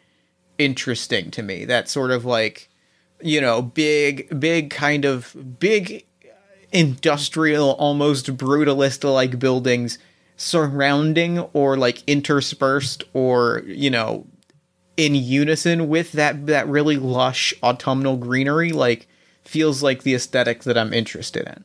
interesting 0.57 1.31
to 1.31 1.43
me. 1.43 1.65
That 1.65 1.89
sort 1.89 2.11
of 2.11 2.25
like, 2.25 2.69
you 3.21 3.41
know, 3.41 3.61
big, 3.61 4.39
big 4.39 4.69
kind 4.69 5.05
of 5.05 5.35
big 5.59 6.05
industrial, 6.71 7.71
almost 7.71 8.35
brutalist 8.37 9.03
like 9.11 9.39
buildings 9.39 9.97
surrounding 10.35 11.39
or 11.53 11.77
like 11.77 12.03
interspersed 12.07 13.03
or, 13.13 13.63
you 13.65 13.89
know, 13.89 14.25
in 14.97 15.13
unison 15.13 15.87
with 15.87 16.11
that 16.13 16.47
that 16.47 16.67
really 16.67 16.97
lush 16.97 17.53
autumnal 17.61 18.17
greenery 18.17 18.71
like 18.71 19.07
feels 19.43 19.83
like 19.83 20.03
the 20.03 20.15
aesthetic 20.15 20.63
that 20.63 20.77
I'm 20.77 20.91
interested 20.91 21.47
in. 21.47 21.63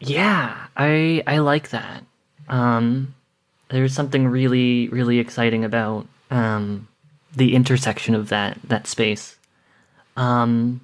Yeah, 0.00 0.66
I 0.76 1.22
I 1.26 1.38
like 1.38 1.70
that. 1.70 2.04
Um, 2.48 3.13
there's 3.74 3.92
something 3.92 4.28
really 4.28 4.88
really 4.88 5.18
exciting 5.18 5.64
about 5.64 6.06
um, 6.30 6.88
the 7.34 7.54
intersection 7.54 8.14
of 8.14 8.28
that 8.28 8.58
that 8.64 8.86
space. 8.86 9.36
Um, 10.16 10.80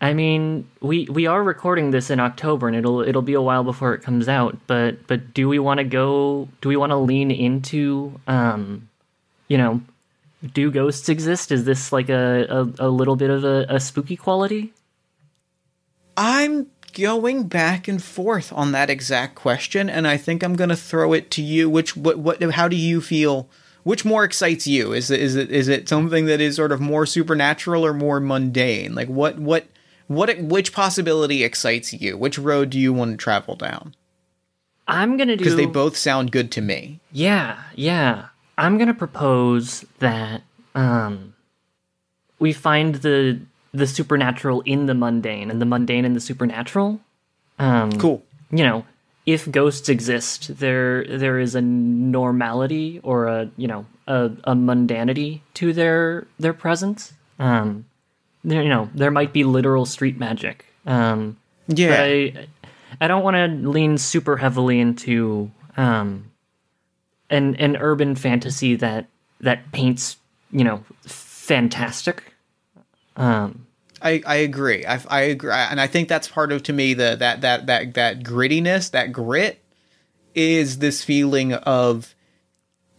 I 0.00 0.12
mean, 0.12 0.68
we 0.80 1.06
we 1.06 1.26
are 1.26 1.42
recording 1.42 1.90
this 1.90 2.10
in 2.10 2.20
October, 2.20 2.68
and 2.68 2.76
it'll 2.76 3.00
it'll 3.00 3.22
be 3.22 3.32
a 3.32 3.40
while 3.40 3.64
before 3.64 3.94
it 3.94 4.02
comes 4.02 4.28
out. 4.28 4.58
But 4.66 5.06
but 5.06 5.32
do 5.32 5.48
we 5.48 5.58
want 5.58 5.78
to 5.78 5.84
go? 5.84 6.48
Do 6.60 6.68
we 6.68 6.76
want 6.76 6.90
to 6.90 6.96
lean 6.96 7.30
into 7.30 8.20
um, 8.26 8.88
you 9.48 9.56
know, 9.56 9.80
do 10.52 10.70
ghosts 10.70 11.08
exist? 11.08 11.52
Is 11.52 11.64
this 11.64 11.90
like 11.90 12.10
a 12.10 12.46
a, 12.50 12.86
a 12.86 12.88
little 12.88 13.16
bit 13.16 13.30
of 13.30 13.44
a, 13.44 13.64
a 13.68 13.80
spooky 13.80 14.16
quality? 14.16 14.74
I'm 16.16 16.66
going 16.94 17.44
back 17.44 17.88
and 17.88 18.02
forth 18.02 18.52
on 18.52 18.72
that 18.72 18.90
exact 18.90 19.34
question, 19.34 19.90
and 19.90 20.06
I 20.06 20.16
think 20.16 20.42
I'm 20.42 20.56
going 20.56 20.70
to 20.70 20.76
throw 20.76 21.12
it 21.12 21.30
to 21.32 21.42
you. 21.42 21.68
Which 21.68 21.96
what 21.96 22.18
what 22.18 22.42
how 22.42 22.68
do 22.68 22.76
you 22.76 23.00
feel? 23.00 23.48
Which 23.82 24.04
more 24.04 24.24
excites 24.24 24.66
you? 24.66 24.92
Is 24.92 25.10
it 25.10 25.20
is 25.20 25.36
it 25.36 25.50
is 25.50 25.68
it 25.68 25.88
something 25.88 26.26
that 26.26 26.40
is 26.40 26.56
sort 26.56 26.72
of 26.72 26.80
more 26.80 27.06
supernatural 27.06 27.84
or 27.84 27.92
more 27.92 28.20
mundane? 28.20 28.94
Like 28.94 29.08
what 29.08 29.38
what 29.38 29.66
what 30.06 30.38
which 30.38 30.72
possibility 30.72 31.44
excites 31.44 31.92
you? 31.92 32.16
Which 32.16 32.38
road 32.38 32.70
do 32.70 32.78
you 32.78 32.92
want 32.92 33.12
to 33.12 33.16
travel 33.16 33.56
down? 33.56 33.94
I'm 34.86 35.16
gonna 35.16 35.36
do 35.36 35.44
Because 35.44 35.56
they 35.56 35.66
both 35.66 35.96
sound 35.96 36.30
good 36.30 36.50
to 36.52 36.60
me. 36.60 37.00
Yeah, 37.12 37.62
yeah. 37.74 38.26
I'm 38.56 38.78
gonna 38.78 38.94
propose 38.94 39.84
that 39.98 40.42
um, 40.74 41.34
we 42.38 42.52
find 42.52 42.96
the 42.96 43.40
the 43.74 43.86
supernatural 43.86 44.62
in 44.62 44.86
the 44.86 44.94
mundane, 44.94 45.50
and 45.50 45.60
the 45.60 45.66
mundane 45.66 46.04
in 46.04 46.14
the 46.14 46.20
supernatural. 46.20 47.00
Um, 47.58 47.92
Cool. 47.92 48.22
You 48.50 48.62
know, 48.62 48.86
if 49.26 49.50
ghosts 49.50 49.88
exist, 49.88 50.58
there 50.58 51.04
there 51.06 51.38
is 51.40 51.54
a 51.54 51.60
normality 51.60 53.00
or 53.02 53.26
a 53.26 53.50
you 53.56 53.66
know 53.66 53.84
a, 54.06 54.26
a 54.44 54.54
mundanity 54.54 55.40
to 55.54 55.72
their 55.72 56.26
their 56.38 56.54
presence. 56.54 57.12
Um, 57.38 57.84
there, 58.44 58.62
you 58.62 58.68
know, 58.68 58.88
there 58.94 59.10
might 59.10 59.32
be 59.32 59.42
literal 59.44 59.86
street 59.86 60.18
magic. 60.18 60.66
Um, 60.86 61.36
Yeah. 61.66 61.96
I, 61.98 62.46
I 63.00 63.08
don't 63.08 63.24
want 63.24 63.36
to 63.36 63.68
lean 63.68 63.98
super 63.98 64.36
heavily 64.36 64.78
into 64.78 65.50
um, 65.76 66.30
an 67.30 67.56
an 67.56 67.76
urban 67.76 68.14
fantasy 68.14 68.76
that 68.76 69.06
that 69.40 69.72
paints 69.72 70.16
you 70.52 70.62
know 70.62 70.84
fantastic. 71.02 72.33
Um, 73.16 73.66
I, 74.02 74.22
I 74.26 74.36
agree. 74.36 74.84
I, 74.84 75.00
I 75.08 75.20
agree, 75.22 75.50
and 75.50 75.80
I 75.80 75.86
think 75.86 76.08
that's 76.08 76.28
part 76.28 76.52
of 76.52 76.62
to 76.64 76.72
me 76.72 76.94
the 76.94 77.16
that 77.18 77.40
that 77.40 77.66
that 77.66 77.94
that 77.94 78.22
grittiness, 78.22 78.90
that 78.90 79.12
grit, 79.12 79.62
is 80.34 80.78
this 80.78 81.02
feeling 81.02 81.54
of 81.54 82.14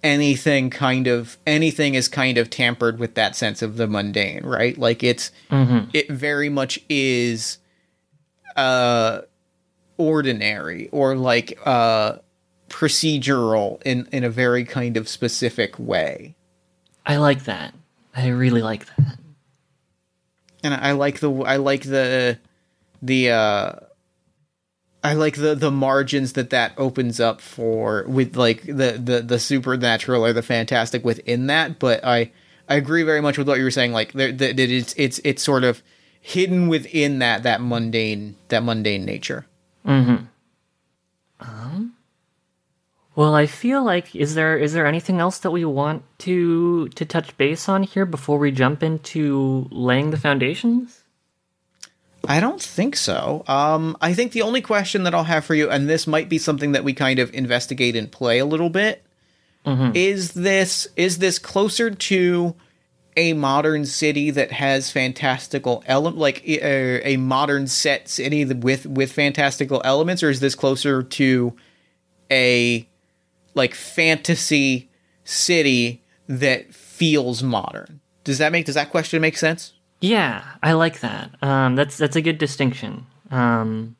anything 0.03 0.69
kind 0.69 1.07
of 1.07 1.37
anything 1.47 1.95
is 1.95 2.07
kind 2.07 2.37
of 2.37 2.49
tampered 2.49 2.99
with 2.99 3.15
that 3.15 3.35
sense 3.35 3.61
of 3.61 3.77
the 3.77 3.87
mundane, 3.87 4.45
right? 4.45 4.77
Like 4.77 5.03
it's 5.03 5.31
it 5.93 6.09
very 6.09 6.49
much 6.49 6.79
is 6.89 7.57
uh 8.55 9.21
ordinary 9.97 10.89
or 10.91 11.15
like 11.15 11.59
uh 11.65 12.17
procedural 12.69 13.81
in 13.83 14.07
in 14.11 14.23
a 14.23 14.29
very 14.29 14.63
kind 14.63 14.97
of 14.97 15.09
specific 15.09 15.77
way. 15.79 16.35
I 17.05 17.17
like 17.17 17.43
that. 17.45 17.73
I 18.15 18.27
really 18.29 18.61
like 18.61 18.85
that. 18.97 19.17
And 20.65 20.73
I 20.73 20.91
like 20.93 21.19
the 21.19 21.31
I 21.31 21.57
like 21.57 21.83
the 21.83 22.39
the 23.01 23.31
uh 23.31 23.73
I 25.03 25.13
like 25.13 25.35
the 25.35 25.53
the 25.53 25.71
margins 25.71 26.33
that 26.33 26.49
that 26.49 26.73
opens 26.77 27.19
up 27.19 27.39
for 27.39 28.03
with 28.07 28.35
like 28.35 28.63
the 28.63 28.99
the 29.01 29.21
the 29.25 29.39
supernatural 29.39 30.25
or 30.25 30.33
the 30.33 30.41
fantastic 30.41 31.05
within 31.05 31.47
that 31.47 31.77
but 31.77 32.03
I 32.03 32.31
I 32.67 32.75
agree 32.75 33.03
very 33.03 33.21
much 33.21 33.37
with 33.37 33.47
what 33.47 33.59
you 33.59 33.63
were 33.63 33.71
saying 33.71 33.93
like 33.93 34.13
that 34.13 34.41
it, 34.41 34.59
it's 34.59 34.95
it's 34.97 35.19
it's 35.23 35.43
sort 35.43 35.63
of 35.63 35.83
hidden 36.19 36.67
within 36.67 37.19
that 37.19 37.43
that 37.43 37.61
mundane 37.61 38.35
that 38.47 38.63
mundane 38.63 39.05
nature. 39.05 39.45
Well, 43.15 43.33
I 43.33 43.45
feel 43.45 43.83
like 43.83 44.13
is 44.15 44.35
there 44.35 44.57
is 44.57 44.73
there 44.73 44.85
anything 44.85 45.19
else 45.19 45.39
that 45.39 45.51
we 45.51 45.63
want 45.63 46.03
to 46.19 46.89
to 46.89 47.05
touch 47.05 47.35
base 47.37 47.69
on 47.69 47.83
here 47.83 48.05
before 48.05 48.37
we 48.37 48.51
jump 48.51 48.83
into 48.83 49.67
laying 49.71 50.11
the 50.11 50.17
foundations? 50.17 51.03
I 52.27 52.39
don't 52.39 52.61
think 52.61 52.95
so. 52.95 53.43
Um, 53.47 53.95
I 54.01 54.13
think 54.13 54.31
the 54.31 54.41
only 54.41 54.61
question 54.61 55.03
that 55.03 55.13
I'll 55.13 55.23
have 55.25 55.45
for 55.45 55.53
you, 55.53 55.69
and 55.69 55.87
this 55.87 56.07
might 56.07 56.27
be 56.27 56.39
something 56.39 56.71
that 56.71 56.83
we 56.83 56.93
kind 56.93 57.19
of 57.19 57.33
investigate 57.33 57.95
and 57.95 58.11
play 58.11 58.39
a 58.39 58.45
little 58.45 58.69
bit, 58.69 59.03
is 59.95 60.33
this 60.33 60.87
is 60.95 61.19
this 61.19 61.39
closer 61.39 61.91
to 61.91 62.55
a 63.17 63.33
modern 63.33 63.85
city 63.85 64.29
that 64.31 64.51
has 64.51 64.91
fantastical 64.91 65.83
element, 65.87 66.17
like 66.17 66.45
a, 66.47 67.13
a 67.13 67.17
modern 67.17 67.67
set 67.67 68.09
city 68.09 68.43
with 68.43 68.85
with 68.85 69.11
fantastical 69.11 69.81
elements, 69.85 70.21
or 70.21 70.29
is 70.29 70.41
this 70.41 70.55
closer 70.55 71.01
to 71.01 71.55
a 72.29 72.87
like 73.55 73.73
fantasy 73.73 74.89
city 75.23 76.03
that 76.27 76.73
feels 76.73 77.41
modern? 77.41 78.01
Does 78.23 78.37
that 78.37 78.51
make 78.51 78.65
does 78.65 78.75
that 78.75 78.91
question 78.91 79.21
make 79.21 79.37
sense? 79.37 79.73
Yeah, 80.01 80.43
I 80.61 80.73
like 80.73 80.99
that. 80.99 81.31
Um, 81.41 81.75
that's 81.75 81.97
that's 81.97 82.15
a 82.15 82.21
good 82.21 82.37
distinction. 82.37 83.05
Um, 83.31 83.95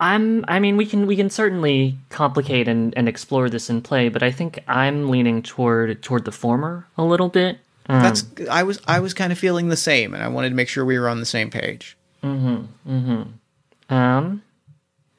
I'm. 0.00 0.44
I 0.48 0.60
mean, 0.60 0.76
we 0.76 0.86
can 0.86 1.06
we 1.06 1.16
can 1.16 1.30
certainly 1.30 1.98
complicate 2.10 2.68
and, 2.68 2.96
and 2.96 3.08
explore 3.08 3.50
this 3.50 3.68
in 3.68 3.82
play, 3.82 4.08
but 4.08 4.22
I 4.22 4.30
think 4.30 4.60
I'm 4.68 5.10
leaning 5.10 5.42
toward 5.42 6.02
toward 6.02 6.24
the 6.24 6.32
former 6.32 6.86
a 6.96 7.02
little 7.02 7.28
bit. 7.28 7.58
Um, 7.88 8.02
That's 8.02 8.24
I 8.50 8.62
was 8.62 8.80
I 8.86 9.00
was 9.00 9.14
kind 9.14 9.32
of 9.32 9.38
feeling 9.38 9.68
the 9.68 9.76
same, 9.76 10.14
and 10.14 10.22
I 10.22 10.28
wanted 10.28 10.50
to 10.50 10.54
make 10.54 10.68
sure 10.68 10.84
we 10.84 10.98
were 10.98 11.08
on 11.08 11.20
the 11.20 11.26
same 11.26 11.50
page. 11.50 11.96
Mm-hmm. 12.22 12.90
Mm-hmm. 12.90 13.94
Um, 13.94 14.42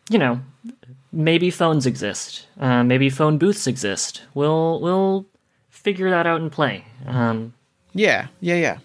you 0.09 0.17
know, 0.17 0.39
maybe 1.11 1.49
phones 1.51 1.85
exist. 1.85 2.47
Uh, 2.59 2.83
maybe 2.83 3.09
phone 3.09 3.37
booths 3.37 3.67
exist. 3.67 4.23
We'll 4.33 4.79
we'll 4.81 5.25
figure 5.69 6.09
that 6.09 6.27
out 6.27 6.41
in 6.41 6.49
play. 6.49 6.85
Um, 7.05 7.53
Yeah, 7.93 8.27
yeah, 8.41 8.55
yeah. 8.55 8.77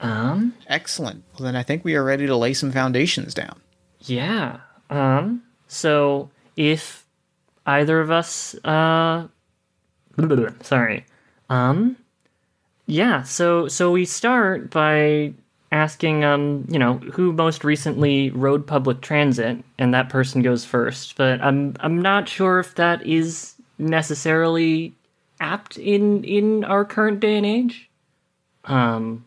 um, 0.00 0.54
Excellent. 0.66 1.24
Well, 1.34 1.44
then 1.44 1.56
I 1.56 1.62
think 1.62 1.84
we 1.84 1.94
are 1.94 2.04
ready 2.04 2.26
to 2.26 2.36
lay 2.36 2.54
some 2.54 2.72
foundations 2.72 3.34
down. 3.34 3.60
Yeah. 4.00 4.60
Um. 4.90 5.42
So 5.68 6.30
if 6.56 7.06
either 7.66 8.00
of 8.00 8.10
us, 8.10 8.54
uh, 8.64 9.26
sorry, 10.62 11.06
um, 11.48 11.96
yeah. 12.86 13.22
So 13.22 13.68
so 13.68 13.90
we 13.90 14.04
start 14.04 14.70
by 14.70 15.32
asking, 15.74 16.22
um, 16.24 16.64
you 16.70 16.78
know, 16.78 16.94
who 16.94 17.32
most 17.32 17.64
recently 17.64 18.30
rode 18.30 18.64
public 18.64 19.00
transit, 19.00 19.58
and 19.76 19.92
that 19.92 20.08
person 20.08 20.40
goes 20.40 20.64
first. 20.64 21.16
But 21.16 21.40
I'm 21.42 21.74
I'm 21.80 22.00
not 22.00 22.28
sure 22.28 22.60
if 22.60 22.76
that 22.76 23.04
is 23.04 23.54
necessarily 23.76 24.94
apt 25.40 25.76
in 25.76 26.22
in 26.24 26.64
our 26.64 26.84
current 26.84 27.20
day 27.20 27.36
and 27.36 27.44
age. 27.44 27.90
Um. 28.64 29.24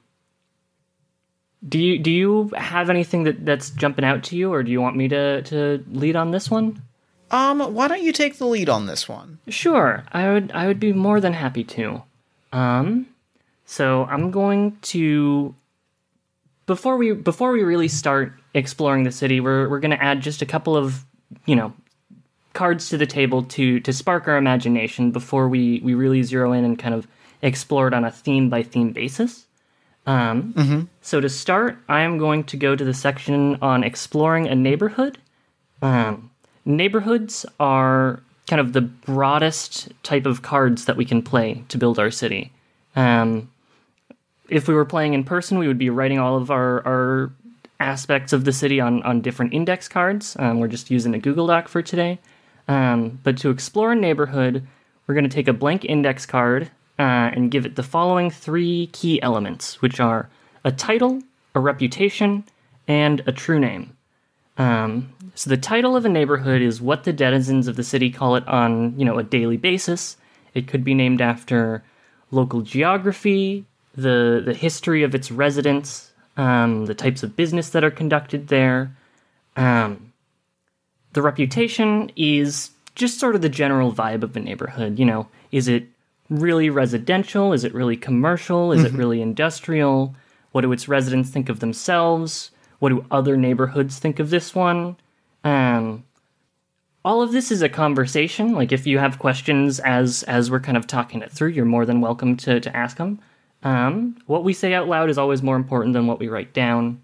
Do 1.67 1.79
you 1.79 1.99
do 1.99 2.11
you 2.11 2.51
have 2.55 2.89
anything 2.89 3.23
that, 3.23 3.45
that's 3.45 3.71
jumping 3.71 4.05
out 4.05 4.23
to 4.25 4.37
you, 4.37 4.53
or 4.53 4.63
do 4.63 4.71
you 4.71 4.79
want 4.79 4.95
me 4.95 5.07
to, 5.09 5.41
to 5.41 5.83
lead 5.91 6.15
on 6.15 6.31
this 6.31 6.49
one? 6.49 6.81
Um, 7.29 7.59
why 7.73 7.89
don't 7.89 8.03
you 8.03 8.13
take 8.13 8.37
the 8.37 8.45
lead 8.45 8.69
on 8.69 8.85
this 8.85 9.09
one? 9.09 9.39
Sure, 9.49 10.05
I 10.13 10.31
would 10.31 10.51
I 10.53 10.67
would 10.67 10.79
be 10.79 10.93
more 10.93 11.19
than 11.19 11.33
happy 11.33 11.65
to. 11.65 12.03
Um, 12.53 13.07
so 13.65 14.05
I'm 14.05 14.31
going 14.31 14.77
to 14.93 15.53
before 16.67 16.97
we 16.97 17.13
before 17.13 17.51
we 17.51 17.63
really 17.63 17.87
start 17.87 18.33
exploring 18.53 19.03
the 19.03 19.11
city, 19.11 19.39
we're 19.39 19.67
we're 19.67 19.79
going 19.79 19.91
to 19.91 20.03
add 20.03 20.21
just 20.21 20.41
a 20.43 20.45
couple 20.45 20.77
of 20.77 21.03
you 21.45 21.55
know 21.55 21.73
cards 22.53 22.89
to 22.89 22.97
the 22.97 23.07
table 23.07 23.43
to 23.43 23.79
to 23.79 23.91
spark 23.91 24.27
our 24.27 24.37
imagination 24.37 25.11
before 25.11 25.49
we 25.49 25.81
we 25.83 25.95
really 25.95 26.21
zero 26.21 26.51
in 26.53 26.63
and 26.63 26.77
kind 26.77 26.93
of 26.93 27.07
explore 27.41 27.87
it 27.87 27.93
on 27.93 28.05
a 28.05 28.11
theme 28.11 28.49
by 28.49 28.61
theme 28.61 28.91
basis. 28.91 29.45
Um, 30.05 30.53
So 31.01 31.19
to 31.19 31.29
start, 31.29 31.77
I 31.89 32.01
am 32.01 32.17
going 32.17 32.43
to 32.45 32.57
go 32.57 32.75
to 32.75 32.85
the 32.85 32.93
section 32.93 33.57
on 33.61 33.83
exploring 33.83 34.47
a 34.47 34.55
neighborhood. 34.55 35.17
Um, 35.81 36.31
neighborhoods 36.63 37.45
are 37.59 38.21
kind 38.47 38.61
of 38.61 38.71
the 38.71 38.81
broadest 38.81 39.89
type 40.03 40.25
of 40.25 40.41
cards 40.41 40.85
that 40.85 40.95
we 40.95 41.03
can 41.03 41.21
play 41.21 41.63
to 41.67 41.77
build 41.77 41.99
our 41.99 42.09
city. 42.09 42.51
Um, 42.95 43.49
if 44.49 44.67
we 44.67 44.73
were 44.73 44.85
playing 44.85 45.13
in 45.13 45.23
person, 45.23 45.57
we 45.57 45.67
would 45.67 45.77
be 45.77 45.89
writing 45.89 46.19
all 46.19 46.37
of 46.37 46.51
our, 46.51 46.85
our 46.85 47.31
aspects 47.79 48.33
of 48.33 48.45
the 48.45 48.51
city 48.51 48.79
on, 48.79 49.03
on 49.03 49.21
different 49.21 49.53
index 49.53 49.87
cards. 49.87 50.35
Um, 50.39 50.59
we're 50.59 50.67
just 50.67 50.89
using 50.89 51.13
a 51.13 51.19
Google 51.19 51.47
Doc 51.47 51.67
for 51.67 51.81
today. 51.81 52.19
Um, 52.67 53.19
but 53.23 53.37
to 53.39 53.49
explore 53.49 53.91
a 53.91 53.95
neighborhood, 53.95 54.65
we're 55.05 55.15
going 55.15 55.29
to 55.29 55.33
take 55.33 55.47
a 55.47 55.53
blank 55.53 55.85
index 55.85 56.25
card 56.25 56.71
uh, 56.99 57.31
and 57.33 57.51
give 57.51 57.65
it 57.65 57.75
the 57.75 57.83
following 57.83 58.29
three 58.29 58.87
key 58.87 59.21
elements, 59.21 59.81
which 59.81 59.99
are 59.99 60.29
a 60.65 60.71
title, 60.71 61.21
a 61.55 61.59
reputation, 61.59 62.43
and 62.87 63.21
a 63.25 63.31
true 63.31 63.59
name. 63.59 63.95
Um, 64.57 65.13
so 65.35 65.49
the 65.49 65.57
title 65.57 65.95
of 65.95 66.05
a 66.05 66.09
neighborhood 66.09 66.61
is 66.61 66.81
what 66.81 67.03
the 67.03 67.13
denizens 67.13 67.67
of 67.67 67.75
the 67.75 67.83
city 67.83 68.09
call 68.09 68.35
it 68.35 68.47
on, 68.47 68.97
you 68.99 69.05
know, 69.05 69.19
a 69.19 69.23
daily 69.23 69.57
basis. 69.57 70.17
It 70.55 70.67
could 70.67 70.83
be 70.83 70.95
named 70.95 71.21
after 71.21 71.83
local 72.31 72.61
geography, 72.61 73.65
the 73.97 74.41
the 74.45 74.53
history 74.53 75.03
of 75.03 75.13
its 75.13 75.31
residents, 75.31 76.11
um, 76.37 76.85
the 76.85 76.95
types 76.95 77.23
of 77.23 77.35
business 77.35 77.71
that 77.71 77.83
are 77.83 77.91
conducted 77.91 78.47
there. 78.47 78.95
Um, 79.57 80.13
the 81.13 81.21
reputation 81.21 82.11
is 82.15 82.71
just 82.95 83.19
sort 83.19 83.35
of 83.35 83.41
the 83.41 83.49
general 83.49 83.91
vibe 83.91 84.23
of 84.23 84.33
the 84.33 84.39
neighborhood. 84.39 84.99
You 84.99 85.05
know, 85.05 85.27
is 85.51 85.67
it 85.67 85.87
really 86.29 86.69
residential? 86.69 87.53
Is 87.53 87.63
it 87.63 87.73
really 87.73 87.97
commercial? 87.97 88.71
Is 88.71 88.83
it 88.83 88.93
really 88.93 89.21
industrial? 89.21 90.15
What 90.51 90.61
do 90.61 90.71
its 90.71 90.87
residents 90.87 91.29
think 91.29 91.49
of 91.49 91.59
themselves? 91.59 92.51
What 92.79 92.89
do 92.89 93.05
other 93.09 93.35
neighborhoods 93.35 93.97
think 93.97 94.19
of 94.19 94.29
this 94.29 94.53
one? 94.53 94.95
Um, 95.43 96.03
all 97.03 97.21
of 97.21 97.31
this 97.31 97.51
is 97.51 97.61
a 97.61 97.69
conversation. 97.69 98.53
Like 98.53 98.71
if 98.71 98.85
you 98.85 98.99
have 98.99 99.17
questions 99.17 99.79
as 99.79 100.23
as 100.23 100.51
we're 100.51 100.59
kind 100.59 100.77
of 100.77 100.85
talking 100.85 101.21
it 101.21 101.31
through, 101.31 101.49
you're 101.49 101.65
more 101.65 101.85
than 101.85 102.01
welcome 102.01 102.35
to 102.37 102.59
to 102.59 102.75
ask 102.75 102.97
them. 102.97 103.19
Um, 103.63 104.17
what 104.27 104.43
we 104.43 104.53
say 104.53 104.73
out 104.73 104.87
loud 104.87 105.09
is 105.09 105.17
always 105.17 105.41
more 105.41 105.55
important 105.55 105.93
than 105.93 106.07
what 106.07 106.19
we 106.19 106.27
write 106.27 106.53
down. 106.53 107.01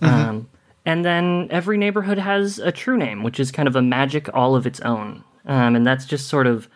Um, 0.00 0.48
and 0.84 1.04
then 1.04 1.48
every 1.50 1.78
neighborhood 1.78 2.18
has 2.18 2.58
a 2.58 2.70
true 2.70 2.96
name, 2.96 3.22
which 3.22 3.40
is 3.40 3.50
kind 3.50 3.66
of 3.66 3.76
a 3.76 3.82
magic 3.82 4.32
all 4.34 4.54
of 4.54 4.66
its 4.66 4.80
own. 4.80 5.24
Um, 5.46 5.76
and 5.76 5.86
that's 5.86 6.06
just 6.06 6.28
sort 6.28 6.46
of 6.46 6.68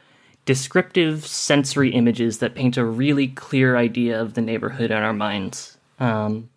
descriptive 0.45 1.27
sensory 1.27 1.91
images 1.91 2.39
that 2.39 2.55
paint 2.55 2.77
a 2.77 2.85
really 2.85 3.29
clear 3.29 3.77
idea 3.77 4.21
of 4.21 4.35
the 4.35 4.41
neighborhood 4.41 4.91
in 4.91 4.97
our 4.97 5.13
minds. 5.13 5.79
Um, 5.99 6.51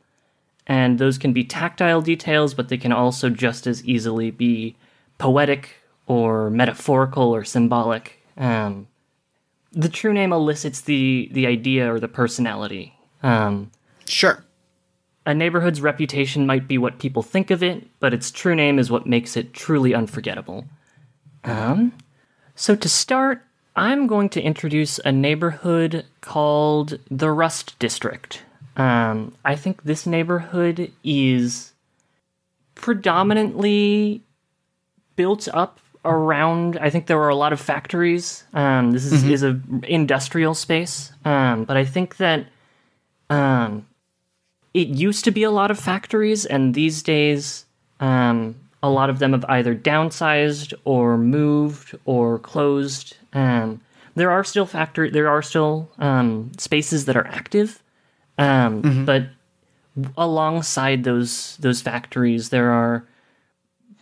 and 0.65 0.98
those 0.98 1.17
can 1.17 1.34
be 1.34 1.43
tactile 1.43 2.02
details, 2.02 2.54
but 2.54 2.69
they 2.69 2.78
can 2.78 2.91
also 2.93 3.30
just 3.30 3.67
as 3.67 3.86
easily 3.86 4.32
be 4.32 4.76
poetic 5.17 5.76
or 6.08 6.50
metaphorical 6.50 7.36
or 7.36 7.43
symbolic. 7.43 8.19
Um, 8.38 8.88
the 9.73 9.89
true 9.89 10.13
name 10.13 10.31
elicits 10.31 10.81
the 10.81 11.29
the 11.31 11.47
idea 11.47 11.91
or 11.93 11.99
the 11.99 12.07
personality. 12.07 12.93
Um, 13.21 13.71
Sure. 14.05 14.43
a 15.25 15.33
neighborhood's 15.33 15.79
reputation 15.81 16.45
might 16.45 16.67
be 16.67 16.77
what 16.77 16.99
people 16.99 17.23
think 17.23 17.49
of 17.51 17.63
it, 17.63 17.88
but 17.99 18.13
its 18.13 18.29
true 18.31 18.53
name 18.55 18.77
is 18.79 18.91
what 18.91 19.07
makes 19.07 19.38
it 19.38 19.53
truly 19.53 19.93
unforgettable. 19.95 20.65
Um, 21.45 21.93
So 22.55 22.75
to 22.75 22.89
start, 22.89 23.41
I'm 23.75 24.05
going 24.05 24.29
to 24.29 24.41
introduce 24.41 24.99
a 24.99 25.12
neighborhood 25.12 26.05
called 26.21 26.99
the 27.09 27.31
Rust 27.31 27.79
District. 27.79 28.43
Um, 28.75 29.33
I 29.45 29.55
think 29.55 29.83
this 29.83 30.05
neighborhood 30.05 30.91
is 31.03 31.71
predominantly 32.75 34.21
built 35.15 35.47
up 35.53 35.79
around. 36.06 36.78
I 36.78 36.89
think 36.89 37.08
there 37.08 37.18
were 37.18 37.30
a 37.30 37.36
lot 37.36 37.54
of 37.54 37.60
factories. 37.60 38.44
Um, 38.54 38.92
this 38.92 39.06
is, 39.06 39.24
is 39.24 39.44
a 39.44 39.60
industrial 39.84 40.54
space, 40.54 41.12
um, 41.26 41.66
but 41.66 41.78
I 41.78 41.86
think 41.86 42.18
that 42.18 42.48
um, 43.30 43.86
it 44.74 44.88
used 44.88 45.24
to 45.26 45.32
be 45.32 45.44
a 45.44 45.52
lot 45.52 45.72
of 45.72 45.80
factories, 45.80 46.46
and 46.46 46.74
these 46.74 47.04
days, 47.04 47.66
um, 48.00 48.56
a 48.82 48.89
lot 48.89 49.10
of 49.10 49.20
them 49.20 49.32
have 49.32 49.46
either 49.48 49.76
downsized 49.76 50.74
or 50.84 51.18
moved 51.18 51.98
or 52.06 52.39
closed. 52.39 53.16
Um, 53.34 53.82
there 54.16 54.30
are 54.30 54.44
still 54.44 54.66
factory. 54.66 55.10
There 55.10 55.30
are 55.30 55.42
still 55.42 55.89
um, 56.00 56.52
spaces 56.58 57.06
that 57.06 57.16
are 57.16 57.28
active, 57.28 57.82
um, 58.38 59.06
but 59.06 59.28
alongside 60.18 61.04
those 61.04 61.58
those 61.58 61.82
factories, 61.82 62.50
there 62.50 62.72
are 62.72 63.08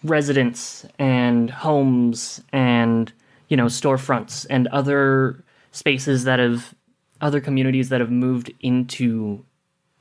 residents 0.03 0.85
and 0.97 1.49
homes 1.49 2.41
and 2.51 3.13
you 3.49 3.57
know 3.57 3.65
storefronts 3.65 4.45
and 4.49 4.67
other 4.67 5.43
spaces 5.71 6.23
that 6.23 6.39
have 6.39 6.73
other 7.19 7.39
communities 7.39 7.89
that 7.89 8.01
have 8.01 8.11
moved 8.11 8.51
into 8.61 9.43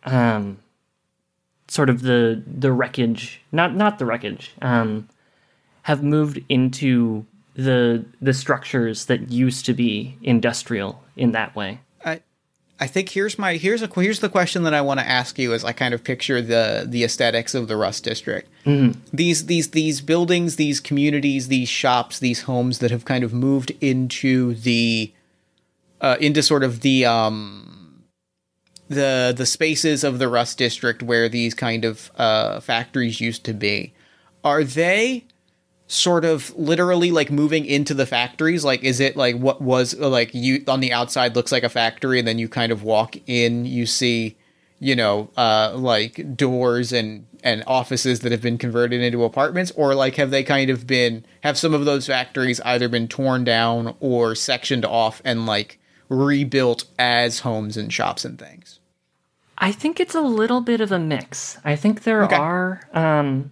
um, 0.05 0.59
sort 1.69 1.91
of 1.91 2.03
the 2.03 2.43
the 2.47 2.73
wreckage 2.73 3.43
not 3.53 3.75
not 3.75 3.99
the 3.99 4.07
wreckage 4.07 4.53
um, 4.63 5.09
have 5.83 6.03
moved 6.03 6.41
into 6.49 7.27
the 7.55 8.05
the 8.23 8.33
structures 8.33 9.07
that 9.07 9.31
used 9.31 9.67
to 9.67 9.75
be 9.75 10.17
industrial 10.23 11.03
in 11.17 11.33
that 11.33 11.55
way 11.55 11.81
I 12.81 12.87
think 12.87 13.11
here's 13.11 13.39
my 13.39 13.57
here's 13.57 13.83
a 13.83 13.91
here's 13.95 14.21
the 14.21 14.31
question 14.31 14.63
that 14.63 14.73
I 14.73 14.81
want 14.81 15.01
to 15.01 15.09
ask 15.09 15.39
you 15.39 15.53
as 15.53 15.65
I 15.65 15.73
kind 15.73 15.93
of 15.93 16.03
picture 16.03 16.41
the 16.41 16.87
the 16.89 17.05
aesthetics 17.05 17.55
of 17.55 17.69
the 17.69 17.77
Rust 17.77 18.05
District. 18.05 18.49
These 19.13 19.47
these 19.47 19.71
these 19.71 20.01
buildings, 20.01 20.57
these 20.57 20.81
communities, 20.81 21.49
these 21.49 21.69
shops, 21.69 22.19
these 22.19 22.43
homes 22.43 22.79
that 22.79 22.91
have 22.91 23.05
kind 23.05 23.23
of 23.23 23.35
moved 23.35 23.73
into 23.83 24.55
the 24.55 25.13
uh, 26.01 26.17
into 26.21 26.43
sort 26.43 26.65
of 26.65 26.81
the 26.81 27.05
um 27.05 28.05
the 28.89 29.35
the 29.37 29.47
spaces 29.47 30.03
of 30.03 30.19
the 30.19 30.29
Rust 30.29 30.57
District 30.57 31.03
where 31.03 31.29
these 31.29 31.53
kind 31.53 31.85
of 31.85 32.11
uh, 32.17 32.61
factories 32.61 33.21
used 33.21 33.45
to 33.45 33.53
be. 33.53 33.93
Are 34.43 34.65
they 34.65 35.25
sort 35.93 36.25
of 36.25 36.57
literally 36.57 37.11
like 37.11 37.33
moving 37.33 37.65
into 37.67 37.93
the 37.95 38.07
factories 38.07 38.65
like 38.65 38.81
is 38.85 39.01
it 39.01 39.17
like 39.17 39.35
what 39.35 39.61
was 39.61 39.93
like 39.99 40.33
you 40.33 40.63
on 40.69 40.79
the 40.79 40.93
outside 40.93 41.35
looks 41.35 41.51
like 41.51 41.65
a 41.65 41.69
factory 41.69 42.17
and 42.21 42.29
then 42.29 42.39
you 42.39 42.49
kind 42.49 42.71
of 42.71 42.85
walk 42.85 43.17
in 43.27 43.65
you 43.67 43.85
see 43.85 44.37
you 44.79 44.95
know 44.95 45.29
uh 45.37 45.73
like 45.75 46.37
doors 46.37 46.93
and 46.93 47.27
and 47.43 47.65
offices 47.67 48.21
that 48.21 48.31
have 48.31 48.41
been 48.41 48.57
converted 48.57 49.01
into 49.01 49.25
apartments 49.25 49.73
or 49.75 49.97
like 49.97 50.15
have 50.15 50.31
they 50.31 50.45
kind 50.45 50.71
of 50.71 50.87
been 50.87 51.25
have 51.43 51.59
some 51.59 51.75
of 51.75 51.85
those 51.87 52.07
factories 52.07 52.61
either 52.61 52.89
been 52.89 53.09
torn 53.09 53.43
down 53.43 53.93
or 53.99 54.37
sectioned 54.37 54.85
off 54.85 55.21
and 55.25 55.45
like 55.45 55.81
rebuilt 56.09 56.85
as 57.01 57.41
homes 57.41 57.77
and 57.77 57.93
shops 57.93 58.25
and 58.25 58.39
things 58.39 58.79
I 59.59 59.73
think 59.73 59.99
it's 59.99 60.15
a 60.15 60.23
little 60.23 60.61
bit 60.63 60.81
of 60.81 60.91
a 60.93 60.99
mix. 60.99 61.59
I 61.65 61.77
think 61.77 62.05
there 62.05 62.23
Okay. 62.25 62.37
are, 62.37 62.81
um, 62.95 63.51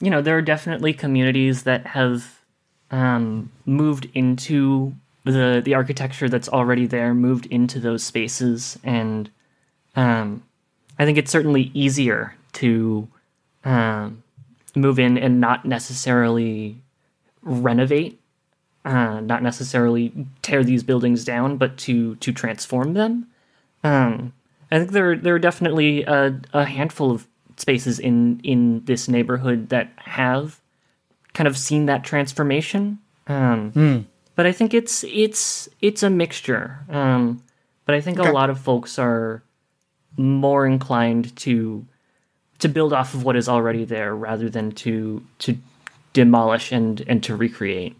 you 0.00 0.10
know, 0.10 0.20
there 0.20 0.36
are 0.36 0.42
definitely 0.42 0.92
communities 0.92 1.62
that 1.62 1.86
have 1.88 2.42
um, 2.90 3.50
moved 3.64 4.08
into 4.14 4.94
the 5.24 5.60
the 5.64 5.74
architecture 5.74 6.28
that's 6.28 6.48
already 6.48 6.86
there, 6.86 7.14
moved 7.14 7.46
into 7.46 7.80
those 7.80 8.04
spaces, 8.04 8.78
and 8.84 9.30
um, 9.96 10.42
I 10.98 11.04
think 11.04 11.18
it's 11.18 11.30
certainly 11.30 11.70
easier 11.74 12.36
to 12.54 13.08
um, 13.64 14.22
move 14.74 14.98
in 14.98 15.18
and 15.18 15.40
not 15.40 15.64
necessarily 15.64 16.76
renovate, 17.42 18.20
uh, 18.84 19.20
not 19.20 19.42
necessarily 19.42 20.12
tear 20.42 20.62
these 20.62 20.82
buildings 20.82 21.24
down, 21.24 21.56
but 21.56 21.76
to 21.78 22.16
to 22.16 22.32
transform 22.32 22.94
them. 22.94 23.26
Um, 23.82 24.32
I 24.70 24.78
think 24.78 24.92
there 24.92 25.16
there 25.16 25.34
are 25.34 25.40
definitely 25.40 26.04
a, 26.04 26.40
a 26.52 26.64
handful 26.64 27.10
of 27.10 27.26
spaces 27.56 27.98
in 27.98 28.40
in 28.42 28.84
this 28.84 29.08
neighborhood 29.08 29.68
that 29.70 29.88
have 29.96 30.60
kind 31.32 31.48
of 31.48 31.56
seen 31.56 31.86
that 31.86 32.04
transformation. 32.04 32.98
Um, 33.26 34.06
But 34.34 34.46
I 34.46 34.52
think 34.52 34.74
it's 34.74 35.04
it's 35.04 35.68
it's 35.80 36.02
a 36.02 36.10
mixture. 36.10 36.78
Um, 36.90 37.42
but 37.86 37.94
I 37.94 38.00
think 38.00 38.18
Okay. 38.18 38.28
a 38.28 38.32
lot 38.32 38.50
of 38.50 38.58
folks 38.60 38.98
are 38.98 39.42
more 40.16 40.66
inclined 40.66 41.34
to 41.36 41.84
to 42.58 42.68
build 42.68 42.92
off 42.92 43.14
of 43.14 43.22
what 43.24 43.36
is 43.36 43.48
already 43.48 43.84
there 43.84 44.14
rather 44.14 44.48
than 44.50 44.72
to 44.72 45.22
to 45.38 45.56
demolish 46.12 46.72
and 46.72 47.02
and 47.08 47.22
to 47.22 47.36
recreate. 47.36 47.94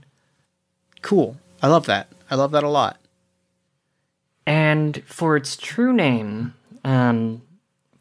cool 1.02 1.36
i 1.62 1.68
love 1.68 1.84
that 1.86 2.08
i 2.30 2.34
love 2.34 2.50
that 2.52 2.64
a 2.64 2.68
lot 2.68 2.96
And 4.46 5.02
for 5.06 5.36
its 5.36 5.56
true 5.56 5.92
name, 5.92 6.54
um, 6.84 7.42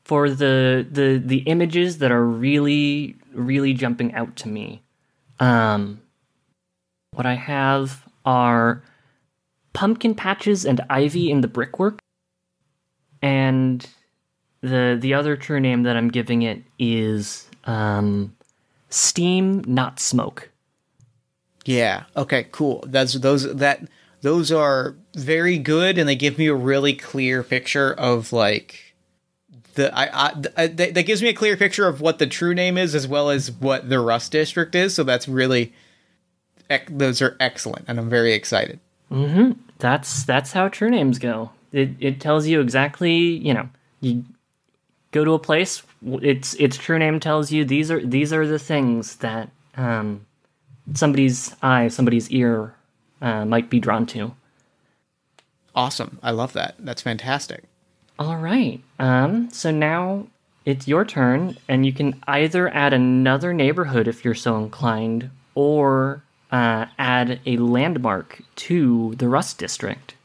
for 0.06 0.30
the 0.30 0.88
the 0.90 1.22
the 1.24 1.40
images 1.40 1.98
that 1.98 2.12
are 2.12 2.24
really 2.24 3.16
really 3.34 3.74
jumping 3.74 4.14
out 4.14 4.36
to 4.38 4.48
me, 4.48 4.82
um, 5.40 6.02
what 7.12 7.26
I 7.26 7.34
have 7.34 8.06
are 8.24 8.82
pumpkin 9.74 10.16
patches 10.16 10.64
and 10.66 10.80
ivy 10.90 11.30
in 11.30 11.42
the 11.42 11.48
brickwork, 11.48 12.00
and 13.22 13.86
the 14.62 14.98
the 15.00 15.14
other 15.14 15.36
true 15.36 15.60
name 15.60 15.84
that 15.84 15.98
I'm 15.98 16.10
giving 16.10 16.44
it 16.44 16.64
is 16.80 17.50
um, 17.66 18.36
steam, 18.90 19.64
not 19.68 20.00
smoke. 20.00 20.52
Yeah. 21.66 22.04
Okay. 22.16 22.48
Cool. 22.52 22.84
That's 22.88 23.14
those 23.14 23.56
that 23.56 23.88
those 24.22 24.52
are 24.52 24.96
very 25.16 25.58
good, 25.58 25.98
and 25.98 26.08
they 26.08 26.16
give 26.16 26.38
me 26.38 26.48
a 26.48 26.54
really 26.56 26.94
clear 26.94 27.42
picture 27.42 27.92
of 27.94 28.32
like 28.32 28.85
the 29.76 29.96
I, 29.96 30.28
I, 30.28 30.34
I 30.58 30.68
that 30.68 30.94
that 30.94 31.04
gives 31.04 31.22
me 31.22 31.30
a 31.30 31.34
clear 31.34 31.56
picture 31.56 31.88
of 31.88 32.02
what 32.02 32.20
the 32.20 32.28
true 32.28 32.54
name 32.54 32.78
is, 32.78 32.96
as 32.96 33.08
well 33.08 33.30
as 33.30 33.52
what 33.52 33.90
the 33.90 34.00
Rust 34.00 34.32
District 34.32 34.74
is. 34.76 34.96
So 34.96 35.04
that's 35.04 35.28
really 35.28 35.74
ec- 36.70 36.98
those 36.98 37.22
are 37.22 37.38
excellent, 37.40 37.86
and 37.88 38.00
I'm 38.00 38.10
very 38.10 38.34
excited. 38.34 38.80
that's 39.80 40.24
that's 40.24 40.52
how 40.52 40.68
true 40.70 40.90
names 40.90 41.20
go. 41.20 41.52
It 41.72 41.92
it 42.00 42.20
tells 42.20 42.48
you 42.48 42.62
exactly, 42.62 43.16
you 43.16 43.54
know, 43.54 43.70
you 44.02 44.24
go 45.12 45.24
to 45.24 45.34
a 45.34 45.40
place, 45.40 45.84
its 46.04 46.54
its 46.56 46.78
true 46.78 47.00
name 47.00 47.20
tells 47.20 47.52
you 47.52 47.66
these 47.66 47.92
are 47.92 48.04
these 48.06 48.34
are 48.34 48.48
the 48.48 48.60
things 48.60 49.18
that 49.18 49.50
um, 49.78 50.26
somebody's 50.94 51.56
eye, 51.62 51.88
somebody's 51.88 52.30
ear 52.32 52.76
uh, 53.22 53.46
might 53.46 53.70
be 53.70 53.80
drawn 53.80 54.06
to. 54.08 54.34
Awesome. 55.74 56.20
I 56.24 56.32
love 56.32 56.54
that. 56.54 56.76
That's 56.80 57.02
fantastic. 57.02 57.64
All 58.18 58.38
right. 58.38 58.82
Um, 58.98 59.50
so 59.52 59.72
now 59.72 60.28
it's 60.66 60.88
your 60.88 61.06
turn, 61.06 61.58
and 61.68 61.86
you 61.86 61.94
can 61.94 62.22
either 62.28 62.70
add 62.70 62.94
another 62.94 63.54
neighborhood 63.54 64.08
if 64.08 64.24
you're 64.24 64.34
so 64.34 64.58
inclined, 64.58 65.30
or 65.54 66.24
uh, 66.52 66.86
add 66.98 67.40
a 67.46 67.58
landmark 67.58 68.42
to 68.56 69.16
the 69.16 69.28
Rust 69.28 69.58
District. 69.58 70.16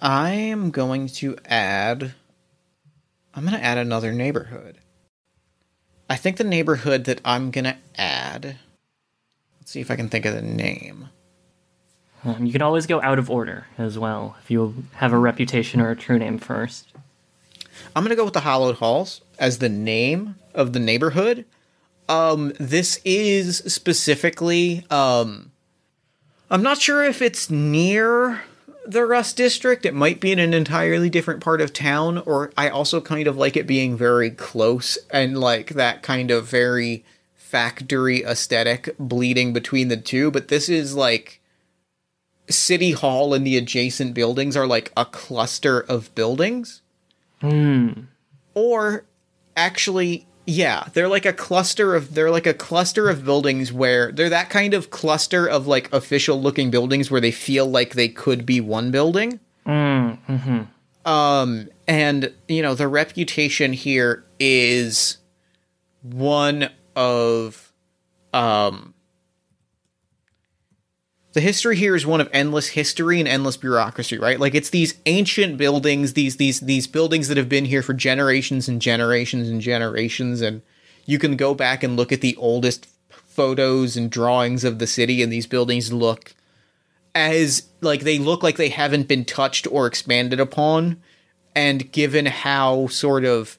I 0.00 0.30
am 0.30 0.70
going 0.70 1.08
to 1.08 1.36
add. 1.46 2.14
I'm 3.34 3.44
going 3.44 3.56
to 3.56 3.64
add 3.64 3.78
another 3.78 4.12
neighborhood. 4.12 4.78
I 6.10 6.16
think 6.16 6.36
the 6.36 6.44
neighborhood 6.44 7.04
that 7.04 7.20
I'm 7.24 7.50
going 7.50 7.64
to 7.64 7.76
add. 7.96 8.56
Let's 9.60 9.70
see 9.70 9.80
if 9.80 9.90
I 9.90 9.96
can 9.96 10.08
think 10.08 10.24
of 10.24 10.34
the 10.34 10.42
name. 10.42 11.10
Um, 12.24 12.44
you 12.44 12.52
can 12.52 12.62
always 12.62 12.86
go 12.86 13.00
out 13.00 13.18
of 13.18 13.30
order 13.30 13.66
as 13.76 13.98
well 13.98 14.36
if 14.42 14.50
you 14.50 14.84
have 14.94 15.12
a 15.12 15.18
reputation 15.18 15.80
or 15.80 15.90
a 15.90 15.96
true 15.96 16.18
name 16.18 16.38
first. 16.38 16.92
I'm 17.94 18.02
gonna 18.02 18.16
go 18.16 18.24
with 18.24 18.34
the 18.34 18.40
Hollowed 18.40 18.76
Halls 18.76 19.20
as 19.38 19.58
the 19.58 19.68
name 19.68 20.36
of 20.54 20.72
the 20.72 20.80
neighborhood. 20.80 21.44
Um, 22.08 22.52
this 22.58 23.00
is 23.04 23.58
specifically. 23.66 24.84
Um, 24.90 25.52
I'm 26.50 26.62
not 26.62 26.78
sure 26.78 27.04
if 27.04 27.20
it's 27.20 27.50
near 27.50 28.42
the 28.86 29.04
Rust 29.04 29.36
District. 29.36 29.84
It 29.84 29.94
might 29.94 30.18
be 30.18 30.32
in 30.32 30.38
an 30.38 30.54
entirely 30.54 31.10
different 31.10 31.40
part 31.40 31.60
of 31.60 31.72
town, 31.72 32.18
or 32.18 32.50
I 32.56 32.70
also 32.70 33.00
kind 33.00 33.28
of 33.28 33.36
like 33.36 33.56
it 33.56 33.66
being 33.66 33.96
very 33.96 34.30
close 34.30 34.96
and 35.10 35.38
like 35.38 35.70
that 35.70 36.02
kind 36.02 36.30
of 36.30 36.46
very 36.46 37.04
factory 37.36 38.24
aesthetic 38.24 38.94
bleeding 38.98 39.52
between 39.52 39.88
the 39.88 39.96
two. 39.96 40.30
But 40.30 40.48
this 40.48 40.68
is 40.68 40.94
like 40.94 41.37
City 42.48 42.92
Hall 42.92 43.34
and 43.34 43.46
the 43.46 43.56
adjacent 43.56 44.14
buildings 44.14 44.56
are 44.56 44.66
like 44.66 44.92
a 44.96 45.04
cluster 45.04 45.80
of 45.80 46.14
buildings? 46.14 46.82
Or 48.54 49.04
actually 49.56 50.26
Yeah, 50.46 50.84
they're 50.94 51.08
like 51.08 51.26
a 51.26 51.32
cluster 51.34 51.94
of 51.94 52.14
they're 52.14 52.30
like 52.30 52.46
a 52.46 52.54
cluster 52.54 53.10
of 53.10 53.22
buildings 53.24 53.70
where 53.70 54.10
they're 54.12 54.30
that 54.30 54.48
kind 54.48 54.72
of 54.72 54.88
cluster 54.90 55.46
of 55.46 55.66
like 55.66 55.92
official 55.92 56.40
looking 56.40 56.70
buildings 56.70 57.10
where 57.10 57.20
they 57.20 57.30
feel 57.30 57.66
like 57.66 57.92
they 57.92 58.08
could 58.08 58.46
be 58.46 58.60
one 58.60 58.90
building. 58.90 59.40
Um, 61.04 61.68
and 61.86 62.32
you 62.48 62.62
know 62.62 62.74
the 62.74 62.88
reputation 62.88 63.72
here 63.74 64.24
is 64.40 65.18
one 66.02 66.70
of 66.96 67.72
um 68.32 68.94
the 71.38 71.42
history 71.42 71.76
here 71.76 71.94
is 71.94 72.04
one 72.04 72.20
of 72.20 72.28
endless 72.32 72.66
history 72.66 73.20
and 73.20 73.28
endless 73.28 73.56
bureaucracy, 73.56 74.18
right? 74.18 74.40
Like 74.40 74.56
it's 74.56 74.70
these 74.70 74.98
ancient 75.06 75.56
buildings, 75.56 76.14
these 76.14 76.36
these 76.36 76.58
these 76.58 76.88
buildings 76.88 77.28
that 77.28 77.36
have 77.36 77.48
been 77.48 77.64
here 77.64 77.80
for 77.80 77.94
generations 77.94 78.66
and 78.66 78.82
generations 78.82 79.48
and 79.48 79.60
generations 79.60 80.40
and 80.40 80.62
you 81.06 81.16
can 81.16 81.36
go 81.36 81.54
back 81.54 81.84
and 81.84 81.96
look 81.96 82.10
at 82.10 82.22
the 82.22 82.34
oldest 82.38 82.88
photos 83.08 83.96
and 83.96 84.10
drawings 84.10 84.64
of 84.64 84.80
the 84.80 84.86
city 84.88 85.22
and 85.22 85.32
these 85.32 85.46
buildings 85.46 85.92
look 85.92 86.34
as 87.14 87.68
like 87.82 88.00
they 88.00 88.18
look 88.18 88.42
like 88.42 88.56
they 88.56 88.70
haven't 88.70 89.06
been 89.06 89.24
touched 89.24 89.68
or 89.70 89.86
expanded 89.86 90.40
upon 90.40 91.00
and 91.54 91.92
given 91.92 92.26
how 92.26 92.88
sort 92.88 93.24
of 93.24 93.58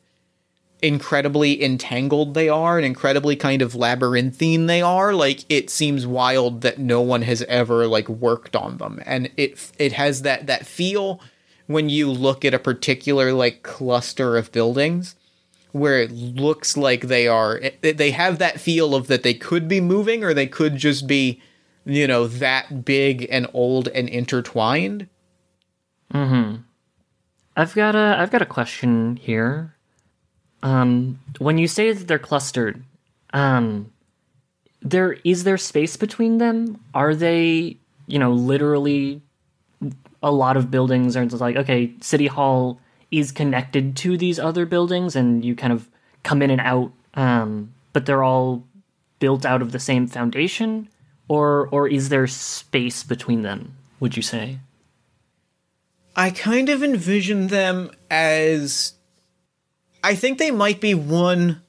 incredibly 0.82 1.62
entangled 1.64 2.34
they 2.34 2.48
are 2.48 2.78
and 2.78 2.86
incredibly 2.86 3.36
kind 3.36 3.62
of 3.62 3.76
labyrinthine 3.76 4.66
they 4.68 4.82
are 4.82 5.14
like 5.14 5.44
it 5.50 5.70
seems 5.70 6.08
wild 6.08 6.62
that 6.62 6.80
no 6.80 7.02
one 7.02 7.22
has 7.22 7.42
ever 7.44 7.86
like 7.86 8.08
worked 8.08 8.56
on 8.56 8.78
them 8.78 9.02
and 9.06 9.30
it 9.36 9.72
it 9.78 9.92
has 9.94 10.22
that 10.22 10.48
that 10.48 10.66
feel 10.66 11.20
when 11.68 11.90
you 11.90 12.10
look 12.10 12.46
at 12.46 12.54
a 12.54 12.60
particular 12.60 13.34
like 13.34 13.62
cluster 13.62 14.38
of 14.38 14.52
buildings 14.54 15.16
where 15.74 16.02
it 16.02 16.12
looks 16.12 16.78
like 16.78 17.02
they 17.02 17.28
are 17.28 17.58
it- 17.58 17.98
they 17.98 18.12
have 18.12 18.40
that 18.40 18.60
feel 18.60 18.96
of 18.96 19.08
that 19.08 19.22
they 19.24 19.34
could 19.34 19.68
be 19.68 19.82
moving 19.82 20.24
or 20.24 20.34
they 20.34 20.48
could 20.48 20.78
just 20.78 21.08
be 21.08 21.42
you 21.86 22.08
know 22.08 22.26
that 22.26 22.86
big 22.86 23.28
and 23.30 23.48
old 23.54 23.88
and 23.90 24.08
intertwined 24.08 25.08
Mm-hmm. 26.14 26.62
I've 27.56 27.76
got 27.76 27.94
a 27.96 28.16
I've 28.18 28.32
got 28.32 28.42
a 28.42 28.46
question 28.48 29.16
here. 29.18 29.76
Um, 30.62 31.20
when 31.38 31.58
you 31.58 31.68
say 31.68 31.94
that 31.94 32.08
they're 32.08 32.20
clustered, 32.20 32.84
um, 33.34 33.92
there 34.82 35.14
is 35.24 35.44
there 35.44 35.58
space 35.58 35.98
between 35.98 36.38
them? 36.38 36.80
Are 36.94 37.16
they, 37.16 37.78
you 38.08 38.20
know, 38.20 38.32
literally 38.32 39.22
a 40.22 40.32
lot 40.32 40.58
of 40.58 40.70
buildings 40.70 41.16
are 41.16 41.26
just 41.26 41.42
like 41.42 41.56
okay, 41.56 41.94
City 42.02 42.28
Hall 42.28 42.80
is 43.12 43.32
connected 43.32 43.96
to 43.98 44.18
these 44.18 44.40
other 44.40 44.66
buildings, 44.66 45.16
and 45.16 45.44
you 45.44 45.56
kind 45.56 45.74
of 45.74 45.90
come 46.24 46.42
in 46.42 46.52
and 46.52 46.62
out, 46.62 46.92
um, 47.16 47.74
but 47.94 48.06
they're 48.06 48.24
all 48.24 48.64
built 49.20 49.46
out 49.46 49.62
of 49.62 49.72
the 49.72 49.80
same 49.80 50.08
foundation, 50.08 50.90
or 51.28 51.68
or 51.72 51.88
is 51.88 52.10
there 52.10 52.28
space 52.28 53.04
between 53.04 53.42
them? 53.42 53.76
Would 54.00 54.16
you 54.16 54.24
say? 54.24 54.60
I 56.16 56.32
kind 56.32 56.70
of 56.70 56.84
envision 56.84 57.48
them 57.48 57.92
as 58.10 58.94
I 60.04 60.16
think 60.16 60.38
they 60.38 60.52
might 60.52 60.80
be 60.80 60.94
one 60.94 61.62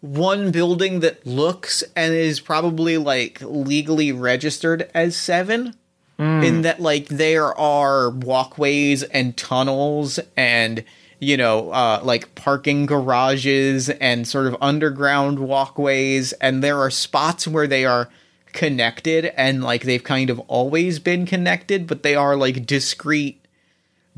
one 0.00 0.50
building 0.50 1.00
that 1.00 1.24
looks 1.24 1.84
and 1.94 2.12
is 2.12 2.40
probably 2.40 2.98
like 2.98 3.40
legally 3.42 4.10
registered 4.10 4.90
as 4.94 5.16
7 5.16 5.74
in 6.18 6.62
that 6.62 6.80
like 6.80 7.06
there 7.06 7.56
are 7.58 8.10
walkways 8.10 9.02
and 9.04 9.36
tunnels 9.36 10.18
and 10.36 10.84
you 11.20 11.36
know 11.36 11.70
uh 11.70 12.00
like 12.02 12.34
parking 12.34 12.86
garages 12.86 13.88
and 13.90 14.26
sort 14.26 14.46
of 14.46 14.56
underground 14.60 15.38
walkways. 15.38 16.32
And 16.34 16.62
there 16.62 16.78
are 16.78 16.90
spots 16.90 17.46
where 17.48 17.66
they 17.66 17.84
are 17.84 18.08
connected 18.52 19.26
and 19.36 19.64
like 19.64 19.82
they've 19.84 20.04
kind 20.04 20.30
of 20.30 20.38
always 20.40 20.98
been 20.98 21.24
connected 21.24 21.86
but 21.86 22.02
they 22.02 22.14
are 22.14 22.36
like 22.36 22.66
discrete 22.66 23.41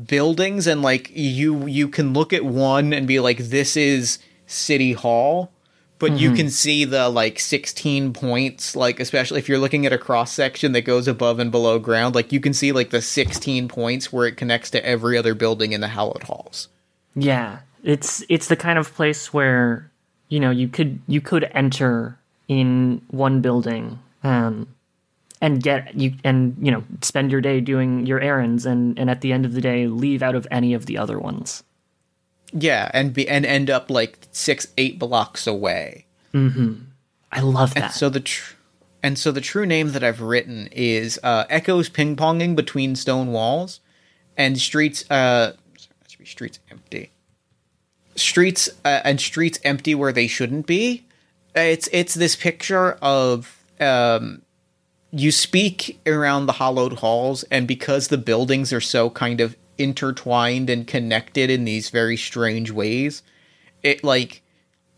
buildings 0.03 0.67
and 0.67 0.81
like 0.81 1.09
you 1.13 1.65
you 1.67 1.87
can 1.87 2.13
look 2.13 2.33
at 2.33 2.43
one 2.43 2.91
and 2.91 3.07
be 3.07 3.19
like 3.19 3.37
this 3.37 3.77
is 3.77 4.19
city 4.45 4.93
hall 4.93 5.51
but 5.97 6.19
you 6.19 6.33
can 6.33 6.49
see 6.49 6.83
the 6.83 7.09
like 7.09 7.39
16 7.39 8.13
points 8.13 8.75
like 8.75 8.99
especially 8.99 9.39
if 9.39 9.47
you're 9.47 9.57
looking 9.57 9.85
at 9.85 9.93
a 9.93 9.97
cross 9.97 10.31
section 10.31 10.73
that 10.73 10.81
goes 10.81 11.07
above 11.07 11.39
and 11.39 11.51
below 11.51 11.79
ground 11.79 12.13
like 12.13 12.31
you 12.31 12.39
can 12.39 12.53
see 12.53 12.71
like 12.71 12.89
the 12.89 13.01
16 13.01 13.67
points 13.67 14.11
where 14.11 14.27
it 14.27 14.37
connects 14.37 14.69
to 14.71 14.85
every 14.85 15.17
other 15.17 15.33
building 15.33 15.71
in 15.71 15.81
the 15.81 15.87
hallowed 15.87 16.23
halls. 16.23 16.67
Yeah, 17.15 17.59
it's 17.83 18.23
it's 18.29 18.47
the 18.47 18.55
kind 18.55 18.77
of 18.77 18.93
place 18.93 19.33
where 19.33 19.89
you 20.29 20.39
know 20.39 20.51
you 20.51 20.67
could 20.67 20.99
you 21.07 21.21
could 21.21 21.49
enter 21.53 22.17
in 22.47 23.01
one 23.09 23.41
building 23.41 23.99
um, 24.23 24.67
and 25.41 25.61
get 25.61 25.93
you 25.99 26.13
and 26.23 26.55
you 26.61 26.71
know 26.71 26.83
spend 27.01 27.31
your 27.31 27.41
day 27.41 27.59
doing 27.59 28.05
your 28.05 28.19
errands 28.21 28.65
and 28.65 28.97
and 28.97 29.09
at 29.09 29.21
the 29.21 29.33
end 29.33 29.45
of 29.45 29.53
the 29.53 29.61
day 29.61 29.87
leave 29.87 30.23
out 30.23 30.35
of 30.35 30.47
any 30.51 30.73
of 30.73 30.85
the 30.85 30.97
other 30.97 31.19
ones. 31.19 31.63
yeah 32.53 32.89
and 32.93 33.13
be 33.13 33.27
and 33.27 33.45
end 33.45 33.69
up 33.69 33.89
like 33.89 34.27
six 34.31 34.67
eight 34.77 34.97
blocks 34.99 35.45
away 35.47 36.05
I 37.31 37.39
love 37.41 37.73
that. 37.75 37.93
so 37.93 38.09
the 38.09 38.19
tr- 38.19 38.55
and 39.01 39.17
so 39.19 39.31
the 39.31 39.39
true 39.41 39.65
name 39.65 39.91
that 39.91 40.03
I've 40.03 40.19
written 40.21 40.67
is 40.71 41.19
uh, 41.23 41.45
echoes 41.49 41.89
ping 41.89 42.15
ponging 42.15 42.55
between 42.55 42.95
stone 42.95 43.31
walls, 43.31 43.79
and 44.35 44.57
streets. 44.59 45.09
Uh, 45.11 45.53
be 46.17 46.25
streets 46.25 46.59
empty. 46.71 47.11
Streets 48.15 48.67
uh, 48.83 49.01
and 49.03 49.21
streets 49.21 49.59
empty 49.63 49.93
where 49.93 50.11
they 50.11 50.27
shouldn't 50.27 50.65
be. 50.65 51.05
It's 51.55 51.87
it's 51.93 52.15
this 52.15 52.35
picture 52.35 52.93
of 53.01 53.63
um, 53.79 54.41
you 55.15 55.31
speak 55.31 55.97
around 56.05 56.45
the 56.45 56.53
hollowed 56.53 56.99
halls, 56.99 57.43
and 57.43 57.67
because 57.67 58.09
the 58.09 58.17
buildings 58.17 58.73
are 58.73 58.81
so 58.81 59.09
kind 59.09 59.39
of 59.39 59.55
intertwined 59.77 60.69
and 60.69 60.85
connected 60.85 61.49
in 61.49 61.63
these 61.63 61.89
very 61.89 62.17
strange 62.17 62.69
ways, 62.69 63.23
it 63.81 64.03
like 64.03 64.41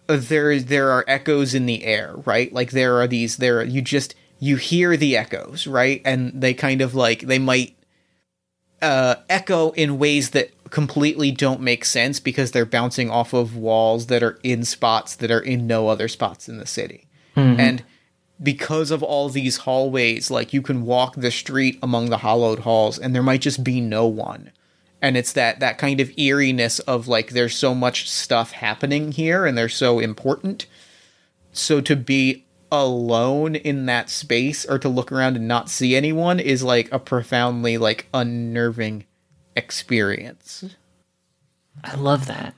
there 0.08 0.60
there 0.60 0.90
are 0.90 1.06
echoes 1.08 1.54
in 1.54 1.68
the 1.68 1.84
air, 1.84 2.16
right? 2.26 2.52
Like 2.52 2.72
there 2.72 3.00
are 3.00 3.08
these 3.08 3.38
there 3.38 3.64
you 3.64 3.82
just 3.82 4.16
you 4.40 4.56
hear 4.56 4.98
the 4.98 5.16
echoes, 5.16 5.68
right? 5.68 6.02
And 6.04 6.32
they 6.34 6.56
kind 6.56 6.82
of 6.82 6.96
like 6.96 7.22
they 7.22 7.40
might 7.40 7.76
uh 8.82 9.16
echo 9.30 9.70
in 9.72 10.00
ways 10.00 10.32
that 10.32 10.50
completely 10.72 11.32
don't 11.32 11.62
make 11.62 11.86
sense 11.86 12.20
because 12.20 12.52
they're 12.52 12.66
bouncing 12.66 13.12
off 13.12 13.34
of 13.34 13.56
walls 13.56 14.08
that 14.08 14.24
are 14.24 14.40
in 14.42 14.64
spots 14.64 15.16
that 15.16 15.30
are 15.30 15.40
in 15.40 15.68
no 15.68 15.90
other 15.90 16.08
spots 16.08 16.50
in 16.50 16.58
the 16.58 16.66
city. 16.66 17.08
And 17.60 17.84
because 18.42 18.92
of 18.92 19.02
all 19.02 19.30
these 19.30 19.58
hallways, 19.58 20.30
like 20.30 20.54
you 20.54 20.62
can 20.62 20.86
walk 20.86 21.16
the 21.16 21.32
street 21.32 21.80
among 21.82 22.10
the 22.10 22.20
hollowed 22.20 22.60
halls 22.60 23.00
and 23.00 23.16
there 23.16 23.24
might 23.24 23.42
just 23.42 23.64
be 23.64 23.82
no 23.82 24.06
one 24.08 24.52
and 25.02 25.16
it's 25.16 25.34
that 25.34 25.60
that 25.60 25.78
kind 25.78 26.00
of 26.00 26.12
eeriness 26.18 26.80
of 26.80 27.08
like 27.08 27.30
there's 27.30 27.56
so 27.56 27.76
much 27.76 28.10
stuff 28.10 28.52
happening 28.52 29.12
here 29.12 29.46
and 29.46 29.56
they're 29.56 29.70
so 29.70 30.00
important 30.00 30.66
so 31.52 31.80
to 31.80 31.96
be 31.96 32.46
alone 32.72 33.56
in 33.56 33.86
that 33.86 34.10
space 34.10 34.66
or 34.66 34.80
to 34.80 34.90
look 34.90 35.12
around 35.12 35.36
and 35.36 35.48
not 35.48 35.70
see 35.70 35.96
anyone 35.96 36.40
is 36.40 36.64
like 36.64 36.92
a 36.92 36.98
profoundly 36.98 37.78
like 37.78 38.08
unnerving 38.12 39.06
experience 39.56 40.64
I 41.84 41.96
love 41.96 42.28
that. 42.28 42.56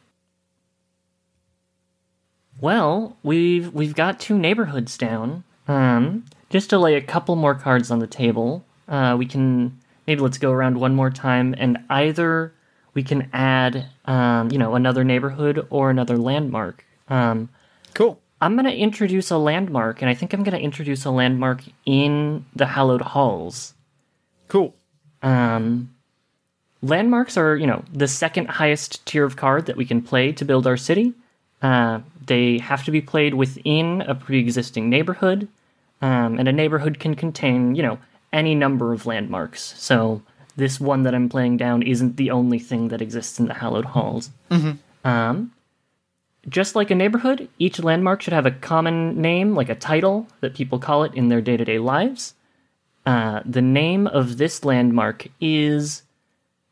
Well, 2.62 3.18
we've 3.24 3.74
we've 3.74 3.96
got 3.96 4.20
two 4.20 4.38
neighborhoods 4.38 4.98
down. 4.98 5.44
Um, 5.70 6.26
just 6.50 6.70
to 6.72 6.80
lay 6.80 6.96
a 6.96 7.02
couple 7.02 7.36
more 7.36 7.56
cards 7.56 7.92
on 7.92 8.00
the 8.00 8.08
table, 8.08 8.66
uh, 8.88 9.16
we 9.18 9.26
can 9.26 9.80
maybe 10.08 10.22
let's 10.22 10.40
go 10.40 10.52
around 10.52 10.80
one 10.80 10.96
more 10.96 11.12
time, 11.12 11.56
and 11.58 11.78
either 11.90 12.54
we 12.94 13.04
can 13.04 13.30
add, 13.32 13.86
um, 14.06 14.52
you 14.52 14.58
know, 14.58 14.76
another 14.76 15.04
neighborhood 15.04 15.66
or 15.70 15.90
another 15.90 16.18
landmark. 16.18 16.84
Um, 17.08 17.50
cool 17.94 18.20
I'm 18.42 18.56
going 18.56 18.66
to 18.66 18.76
introduce 18.76 19.32
a 19.32 19.38
landmark, 19.38 20.02
and 20.02 20.10
I 20.10 20.14
think 20.14 20.34
I'm 20.34 20.44
going 20.44 20.58
to 20.58 20.64
introduce 20.64 21.06
a 21.06 21.12
landmark 21.12 21.62
in 21.86 22.46
the 22.56 22.66
Hallowed 22.66 23.02
Halls. 23.02 23.74
cool 24.48 24.74
Um, 25.22 25.94
landmarks 26.82 27.36
are, 27.36 27.58
you 27.58 27.68
know, 27.68 27.84
the 27.92 28.08
second 28.08 28.48
highest 28.48 29.06
tier 29.06 29.26
of 29.26 29.36
card 29.36 29.66
that 29.66 29.76
we 29.76 29.86
can 29.86 30.02
play 30.02 30.32
to 30.32 30.46
build 30.46 30.66
our 30.66 30.78
city. 30.78 31.14
Uh, 31.62 32.00
they 32.26 32.60
have 32.60 32.86
to 32.86 32.92
be 32.92 33.02
played 33.02 33.34
within 33.34 34.02
a 34.04 34.16
pre-existing 34.16 34.90
neighborhood, 34.90 35.50
um, 36.02 36.40
and 36.40 36.48
a 36.48 36.54
neighborhood 36.54 37.00
can 37.00 37.16
contain, 37.16 37.76
you 37.76 37.84
know, 37.84 38.00
any 38.32 38.56
number 38.56 38.94
of 38.94 39.06
landmarks. 39.06 39.74
So 39.78 40.22
this 40.56 40.80
one 40.80 41.04
that 41.04 41.16
I'm 41.16 41.30
playing 41.30 41.58
down 41.58 41.82
isn't 41.84 42.18
the 42.18 42.32
only 42.32 42.60
thing 42.60 42.90
that 42.90 43.02
exists 43.02 43.40
in 43.40 43.48
the 43.48 43.54
Hallowed 43.54 43.86
Halls. 43.86 44.30
Um, 45.04 45.52
just 46.48 46.76
like 46.76 46.92
a 46.92 46.96
neighborhood, 46.96 47.50
each 47.58 47.80
landmark 47.80 48.22
should 48.22 48.34
have 48.34 48.46
a 48.46 48.52
common 48.52 49.22
name, 49.22 49.56
like 49.56 49.70
a 49.70 49.76
title 49.76 50.28
that 50.42 50.56
people 50.56 50.80
call 50.80 51.04
it 51.04 51.14
in 51.14 51.30
their 51.30 51.42
day-to-day 51.42 51.80
lives. 51.80 52.34
Uh, 53.06 53.42
the 53.46 53.62
name 53.62 54.08
of 54.08 54.38
this 54.38 54.64
landmark 54.64 55.28
is 55.42 56.04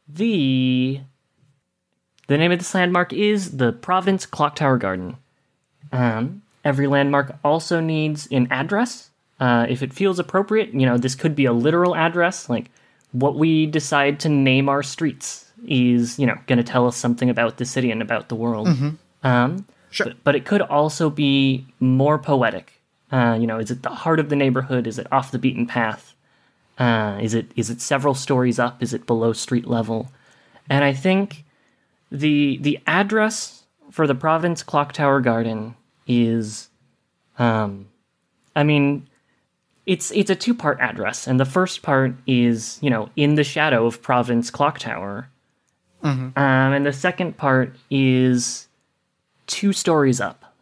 the. 0.07 1.01
The 2.27 2.37
name 2.37 2.51
of 2.51 2.59
this 2.59 2.75
landmark 2.75 3.13
is 3.13 3.57
the 3.57 3.71
Providence 3.71 4.25
Clock 4.25 4.55
Tower 4.55 4.77
Garden. 4.77 5.15
Um, 5.93 6.41
every 6.65 6.85
landmark 6.85 7.37
also 7.43 7.79
needs 7.79 8.27
an 8.29 8.49
address. 8.51 9.09
Uh, 9.39 9.65
if 9.69 9.83
it 9.83 9.93
feels 9.93 10.19
appropriate, 10.19 10.73
you 10.73 10.85
know, 10.85 10.97
this 10.97 11.15
could 11.15 11.35
be 11.35 11.45
a 11.45 11.53
literal 11.53 11.95
address. 11.95 12.49
Like 12.49 12.71
what 13.11 13.35
we 13.35 13.65
decide 13.65 14.19
to 14.21 14.29
name 14.29 14.67
our 14.69 14.83
streets 14.83 15.51
is, 15.67 16.17
you 16.17 16.25
know, 16.25 16.37
going 16.47 16.57
to 16.57 16.63
tell 16.63 16.87
us 16.87 16.95
something 16.95 17.29
about 17.29 17.57
the 17.57 17.65
city 17.65 17.91
and 17.91 18.01
about 18.01 18.29
the 18.29 18.35
world. 18.35 18.67
Um, 19.23 19.65
Sure. 19.89 20.07
But, 20.07 20.23
but 20.23 20.35
it 20.35 20.45
could 20.45 20.61
also 20.61 21.09
be 21.09 21.65
more 21.79 22.19
poetic. 22.19 22.81
Uh, 23.11 23.37
you 23.39 23.47
know, 23.47 23.57
is 23.57 23.71
it 23.71 23.83
the 23.83 23.89
heart 23.89 24.19
of 24.19 24.29
the 24.29 24.35
neighborhood? 24.35 24.85
Is 24.85 24.99
it 24.99 25.07
off 25.11 25.31
the 25.31 25.39
beaten 25.39 25.65
path? 25.65 26.13
Uh, 26.77 27.17
is 27.21 27.33
it 27.33 27.51
is 27.55 27.69
it 27.69 27.81
several 27.81 28.13
stories 28.13 28.59
up? 28.59 28.83
Is 28.83 28.93
it 28.93 29.07
below 29.07 29.33
street 29.33 29.65
level? 29.65 30.11
And 30.69 30.83
I 30.83 30.93
think 30.93 31.45
the 32.11 32.57
the 32.61 32.79
address 32.85 33.63
for 33.89 34.05
the 34.05 34.13
Providence 34.13 34.61
Clock 34.61 34.93
Tower 34.93 35.21
Garden 35.21 35.75
is, 36.05 36.69
um, 37.39 37.87
I 38.55 38.63
mean, 38.63 39.06
it's 39.87 40.11
it's 40.11 40.29
a 40.29 40.35
two 40.35 40.53
part 40.53 40.79
address, 40.79 41.25
and 41.25 41.39
the 41.39 41.45
first 41.45 41.81
part 41.81 42.13
is 42.27 42.77
you 42.81 42.89
know 42.89 43.09
in 43.15 43.35
the 43.35 43.43
shadow 43.43 43.87
of 43.87 44.01
Providence 44.01 44.51
Clock 44.51 44.77
Tower, 44.79 45.29
um, 46.35 46.73
and 46.73 46.85
the 46.85 46.93
second 46.93 47.37
part 47.37 47.73
is 47.89 48.67
two 49.47 49.73
stories 49.73 50.21
up. 50.21 50.53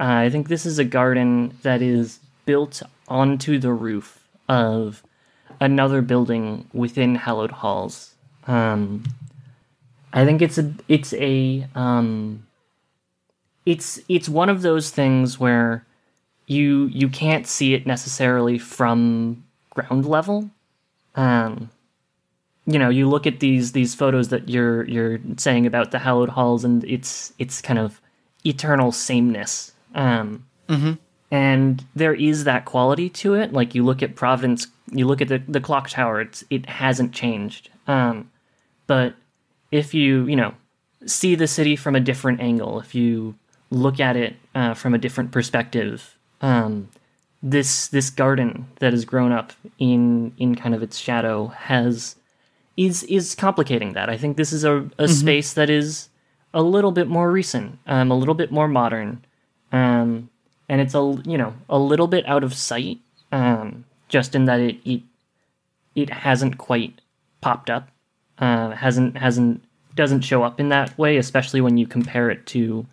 Uh, 0.00 0.24
I 0.24 0.30
think 0.30 0.48
this 0.48 0.64
is 0.64 0.78
a 0.78 0.84
garden 0.84 1.58
that 1.62 1.82
is 1.82 2.18
built 2.46 2.82
onto 3.06 3.58
the 3.58 3.72
roof 3.72 4.26
of 4.48 5.02
another 5.60 6.00
building 6.00 6.68
within 6.72 7.14
Hallowed 7.16 7.50
Halls. 7.50 8.14
Um, 8.46 9.04
I 10.14 10.24
think 10.24 10.40
it's 10.40 10.56
a 10.56 10.72
it's 10.88 11.12
a 11.12 11.66
um, 11.74 12.46
it's 13.66 14.00
it's 14.08 14.28
one 14.28 14.48
of 14.48 14.62
those 14.62 14.90
things 14.90 15.38
where 15.38 15.84
you 16.50 16.86
you 16.86 17.08
can't 17.08 17.46
see 17.46 17.74
it 17.74 17.86
necessarily 17.86 18.58
from 18.58 19.44
ground 19.70 20.04
level. 20.04 20.50
Um, 21.14 21.70
you 22.66 22.78
know, 22.78 22.88
you 22.88 23.08
look 23.08 23.24
at 23.24 23.38
these 23.38 23.70
these 23.70 23.94
photos 23.94 24.28
that 24.30 24.48
you're 24.48 24.84
you're 24.88 25.20
saying 25.36 25.64
about 25.64 25.92
the 25.92 26.00
hallowed 26.00 26.30
halls, 26.30 26.64
and 26.64 26.82
it's 26.84 27.32
it's 27.38 27.62
kind 27.62 27.78
of 27.78 28.00
eternal 28.44 28.90
sameness. 28.90 29.72
Um, 29.94 30.44
and 31.30 31.84
there 31.94 32.14
is 32.14 32.42
that 32.44 32.64
quality 32.64 33.08
to 33.10 33.34
it. 33.34 33.52
Like 33.52 33.76
you 33.76 33.84
look 33.84 34.02
at 34.02 34.16
Providence, 34.16 34.66
you 34.90 35.06
look 35.06 35.20
at 35.20 35.28
the 35.28 35.38
the 35.46 35.60
clock 35.60 35.88
tower. 35.88 36.20
It's 36.20 36.42
it 36.50 36.66
hasn't 36.66 37.12
changed. 37.12 37.70
Um, 37.86 38.28
but 38.88 39.14
if 39.70 39.94
you 39.94 40.26
you 40.26 40.34
know 40.34 40.54
see 41.06 41.36
the 41.36 41.46
city 41.46 41.76
from 41.76 41.94
a 41.94 42.00
different 42.00 42.40
angle, 42.40 42.80
if 42.80 42.92
you 42.92 43.36
look 43.70 44.00
at 44.00 44.16
it 44.16 44.34
uh, 44.56 44.74
from 44.74 44.94
a 44.94 44.98
different 44.98 45.30
perspective, 45.30 46.16
um, 46.40 46.88
this 47.42 47.88
this 47.88 48.10
garden 48.10 48.66
that 48.80 48.92
has 48.92 49.04
grown 49.04 49.32
up 49.32 49.52
in 49.78 50.32
in 50.38 50.54
kind 50.54 50.74
of 50.74 50.82
its 50.82 50.98
shadow 50.98 51.48
has 51.48 52.16
is 52.76 53.02
is 53.04 53.34
complicating 53.34 53.92
that. 53.94 54.08
I 54.08 54.16
think 54.16 54.36
this 54.36 54.52
is 54.52 54.64
a, 54.64 54.88
a 54.98 55.08
space 55.08 55.52
that 55.54 55.70
is 55.70 56.08
a 56.52 56.62
little 56.62 56.92
bit 56.92 57.08
more 57.08 57.30
recent, 57.30 57.78
um, 57.86 58.10
a 58.10 58.16
little 58.16 58.34
bit 58.34 58.50
more 58.50 58.68
modern, 58.68 59.24
um, 59.72 60.28
and 60.68 60.80
it's 60.80 60.94
a 60.94 61.22
you 61.24 61.38
know 61.38 61.54
a 61.68 61.78
little 61.78 62.08
bit 62.08 62.26
out 62.26 62.44
of 62.44 62.54
sight, 62.54 62.98
um, 63.32 63.84
just 64.08 64.34
in 64.34 64.44
that 64.46 64.60
it 64.60 64.78
it 64.84 65.02
it 65.94 66.10
hasn't 66.10 66.58
quite 66.58 67.00
popped 67.40 67.70
up, 67.70 67.88
uh, 68.38 68.70
hasn't 68.70 69.16
hasn't 69.16 69.62
doesn't 69.94 70.22
show 70.22 70.42
up 70.42 70.60
in 70.60 70.68
that 70.68 70.96
way, 70.98 71.16
especially 71.16 71.60
when 71.60 71.76
you 71.76 71.86
compare 71.86 72.30
it 72.30 72.46
to 72.46 72.86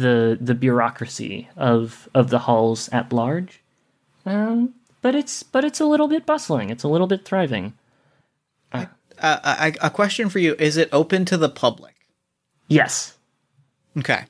the 0.00 0.38
the 0.40 0.54
bureaucracy 0.54 1.48
of 1.56 2.08
of 2.14 2.30
the 2.30 2.40
halls 2.40 2.88
at 2.90 3.12
large. 3.12 3.60
Um, 4.26 4.74
but 5.02 5.14
it's 5.14 5.42
but 5.42 5.64
it's 5.64 5.80
a 5.80 5.86
little 5.86 6.08
bit 6.08 6.26
bustling. 6.26 6.70
It's 6.70 6.82
a 6.84 6.88
little 6.88 7.06
bit 7.06 7.24
thriving. 7.24 7.74
Uh, 8.72 8.86
I, 9.20 9.74
a 9.80 9.90
question 9.90 10.28
for 10.28 10.38
you: 10.38 10.54
Is 10.60 10.76
it 10.76 10.88
open 10.92 11.24
to 11.24 11.36
the 11.36 11.48
public? 11.48 11.94
Yes. 12.68 13.16
Okay, 13.98 14.26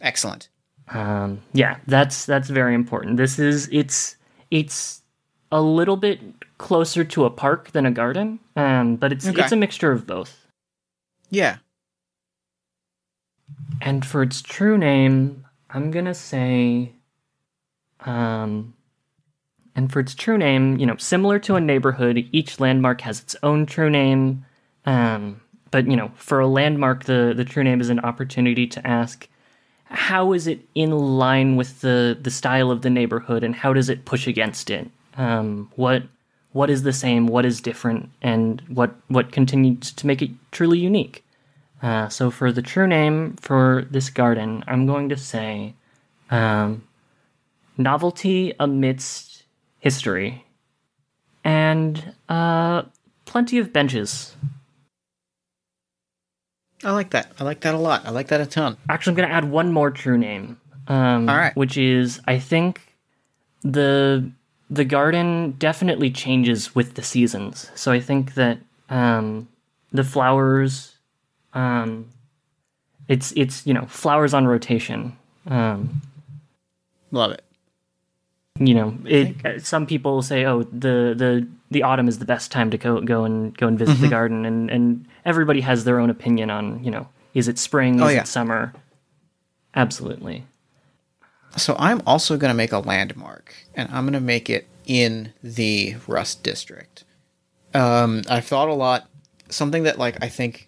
excellent. 0.00 0.48
Um, 0.88 1.42
yeah, 1.52 1.76
that's 1.86 2.24
that's 2.24 2.48
very 2.48 2.74
important. 2.74 3.18
This 3.18 3.38
is 3.38 3.68
it's 3.70 4.16
it's 4.50 5.02
a 5.52 5.60
little 5.60 5.96
bit 5.98 6.20
closer 6.56 7.04
to 7.04 7.26
a 7.26 7.30
park 7.30 7.72
than 7.72 7.84
a 7.84 7.90
garden, 7.90 8.38
um, 8.56 8.96
but 8.96 9.12
it's 9.12 9.26
Okay. 9.28 9.42
it's 9.42 9.52
a 9.52 9.56
mixture 9.56 9.92
of 9.92 10.06
both. 10.06 10.46
Yeah, 11.28 11.58
And 13.80 14.04
for 14.04 14.22
its 14.22 14.42
true 14.42 14.76
name, 14.76 15.46
I'm 15.70 15.90
gonna 15.90 16.14
say, 16.14 16.92
um, 18.00 18.74
and 19.74 19.92
for 19.92 20.00
its 20.00 20.14
true 20.14 20.38
name, 20.38 20.78
you 20.78 20.86
know, 20.86 20.96
similar 20.96 21.38
to 21.40 21.54
a 21.54 21.60
neighborhood, 21.60 22.28
each 22.32 22.58
landmark 22.58 23.02
has 23.02 23.20
its 23.20 23.36
own 23.42 23.66
true 23.66 23.90
name. 23.90 24.44
Um, 24.84 25.40
but 25.70 25.86
you 25.86 25.96
know, 25.96 26.10
for 26.16 26.40
a 26.40 26.48
landmark, 26.48 27.04
the 27.04 27.32
the 27.36 27.44
true 27.44 27.62
name 27.62 27.80
is 27.80 27.90
an 27.90 28.00
opportunity 28.00 28.66
to 28.66 28.86
ask, 28.86 29.28
how 29.84 30.32
is 30.32 30.46
it 30.46 30.60
in 30.74 30.90
line 30.90 31.56
with 31.56 31.80
the 31.80 32.18
the 32.20 32.30
style 32.30 32.70
of 32.70 32.82
the 32.82 32.90
neighborhood, 32.90 33.44
and 33.44 33.54
how 33.54 33.72
does 33.72 33.88
it 33.88 34.04
push 34.04 34.26
against 34.26 34.70
it? 34.70 34.90
Um, 35.16 35.70
what 35.76 36.04
what 36.52 36.70
is 36.70 36.82
the 36.82 36.92
same? 36.92 37.26
What 37.26 37.44
is 37.44 37.60
different? 37.60 38.10
And 38.22 38.60
what 38.68 38.94
what 39.08 39.32
continues 39.32 39.92
to 39.92 40.06
make 40.06 40.22
it 40.22 40.30
truly 40.50 40.78
unique? 40.78 41.24
Uh, 41.82 42.08
so 42.08 42.30
for 42.30 42.50
the 42.50 42.62
true 42.62 42.86
name 42.86 43.36
for 43.36 43.86
this 43.90 44.10
garden, 44.10 44.64
I'm 44.66 44.86
going 44.86 45.08
to 45.10 45.16
say 45.16 45.74
um, 46.30 46.86
novelty 47.76 48.54
amidst 48.58 49.44
history, 49.78 50.44
and 51.44 52.14
uh, 52.28 52.82
plenty 53.24 53.58
of 53.58 53.72
benches. 53.72 54.34
I 56.84 56.92
like 56.92 57.10
that. 57.10 57.32
I 57.38 57.44
like 57.44 57.60
that 57.60 57.74
a 57.74 57.78
lot. 57.78 58.06
I 58.06 58.10
like 58.10 58.28
that 58.28 58.40
a 58.40 58.46
ton. 58.46 58.76
Actually, 58.88 59.12
I'm 59.12 59.16
going 59.16 59.28
to 59.28 59.34
add 59.34 59.44
one 59.44 59.72
more 59.72 59.90
true 59.90 60.18
name. 60.18 60.60
Um, 60.86 61.28
All 61.28 61.36
right. 61.36 61.54
Which 61.56 61.76
is, 61.76 62.20
I 62.26 62.38
think, 62.38 62.80
the 63.62 64.30
the 64.70 64.84
garden 64.84 65.52
definitely 65.58 66.10
changes 66.10 66.74
with 66.74 66.94
the 66.94 67.02
seasons. 67.02 67.70
So 67.74 67.90
I 67.90 68.00
think 68.00 68.34
that 68.34 68.58
um, 68.90 69.48
the 69.92 70.04
flowers, 70.04 70.94
um, 71.58 72.06
it's 73.08 73.32
it's 73.36 73.66
you 73.66 73.74
know 73.74 73.86
flowers 73.86 74.34
on 74.34 74.46
rotation. 74.46 75.16
Um, 75.46 76.02
Love 77.10 77.32
it. 77.32 77.42
you 78.58 78.74
know, 78.74 78.96
it. 79.06 79.64
Some 79.64 79.86
people 79.86 80.20
say, 80.22 80.44
"Oh, 80.44 80.62
the 80.64 81.14
the 81.16 81.48
the 81.70 81.82
autumn 81.82 82.06
is 82.08 82.18
the 82.18 82.24
best 82.24 82.50
time 82.52 82.70
to 82.70 82.78
go 82.78 83.00
go 83.00 83.24
and 83.24 83.56
go 83.56 83.66
and 83.66 83.78
visit 83.78 83.94
Mm-hmm. 83.94 84.02
the 84.02 84.08
garden," 84.08 84.44
and 84.44 84.70
and 84.70 85.06
everybody 85.24 85.60
has 85.62 85.84
their 85.84 85.98
own 86.00 86.10
opinion 86.10 86.50
on 86.50 86.82
you 86.84 86.90
know, 86.90 87.08
is 87.34 87.48
it 87.48 87.58
spring, 87.58 88.00
Oh, 88.02 88.06
is 88.08 88.14
yeah. 88.14 88.20
it 88.22 88.26
summer? 88.28 88.72
Absolutely. 89.74 90.44
So 91.56 91.74
I'm 91.78 92.02
also 92.06 92.36
going 92.36 92.50
to 92.50 92.54
make 92.56 92.72
a 92.72 92.78
landmark, 92.78 93.54
and 93.74 93.88
I'm 93.90 94.04
going 94.04 94.12
to 94.12 94.20
make 94.20 94.50
it 94.50 94.66
in 94.86 95.32
the 95.42 95.96
Rust 96.06 96.42
District. 96.42 97.04
Um, 97.74 98.22
I've 98.28 98.44
thought 98.44 98.68
a 98.68 98.74
lot. 98.74 99.08
Something 99.48 99.84
that 99.84 99.98
like 99.98 100.22
I 100.22 100.28
think 100.28 100.67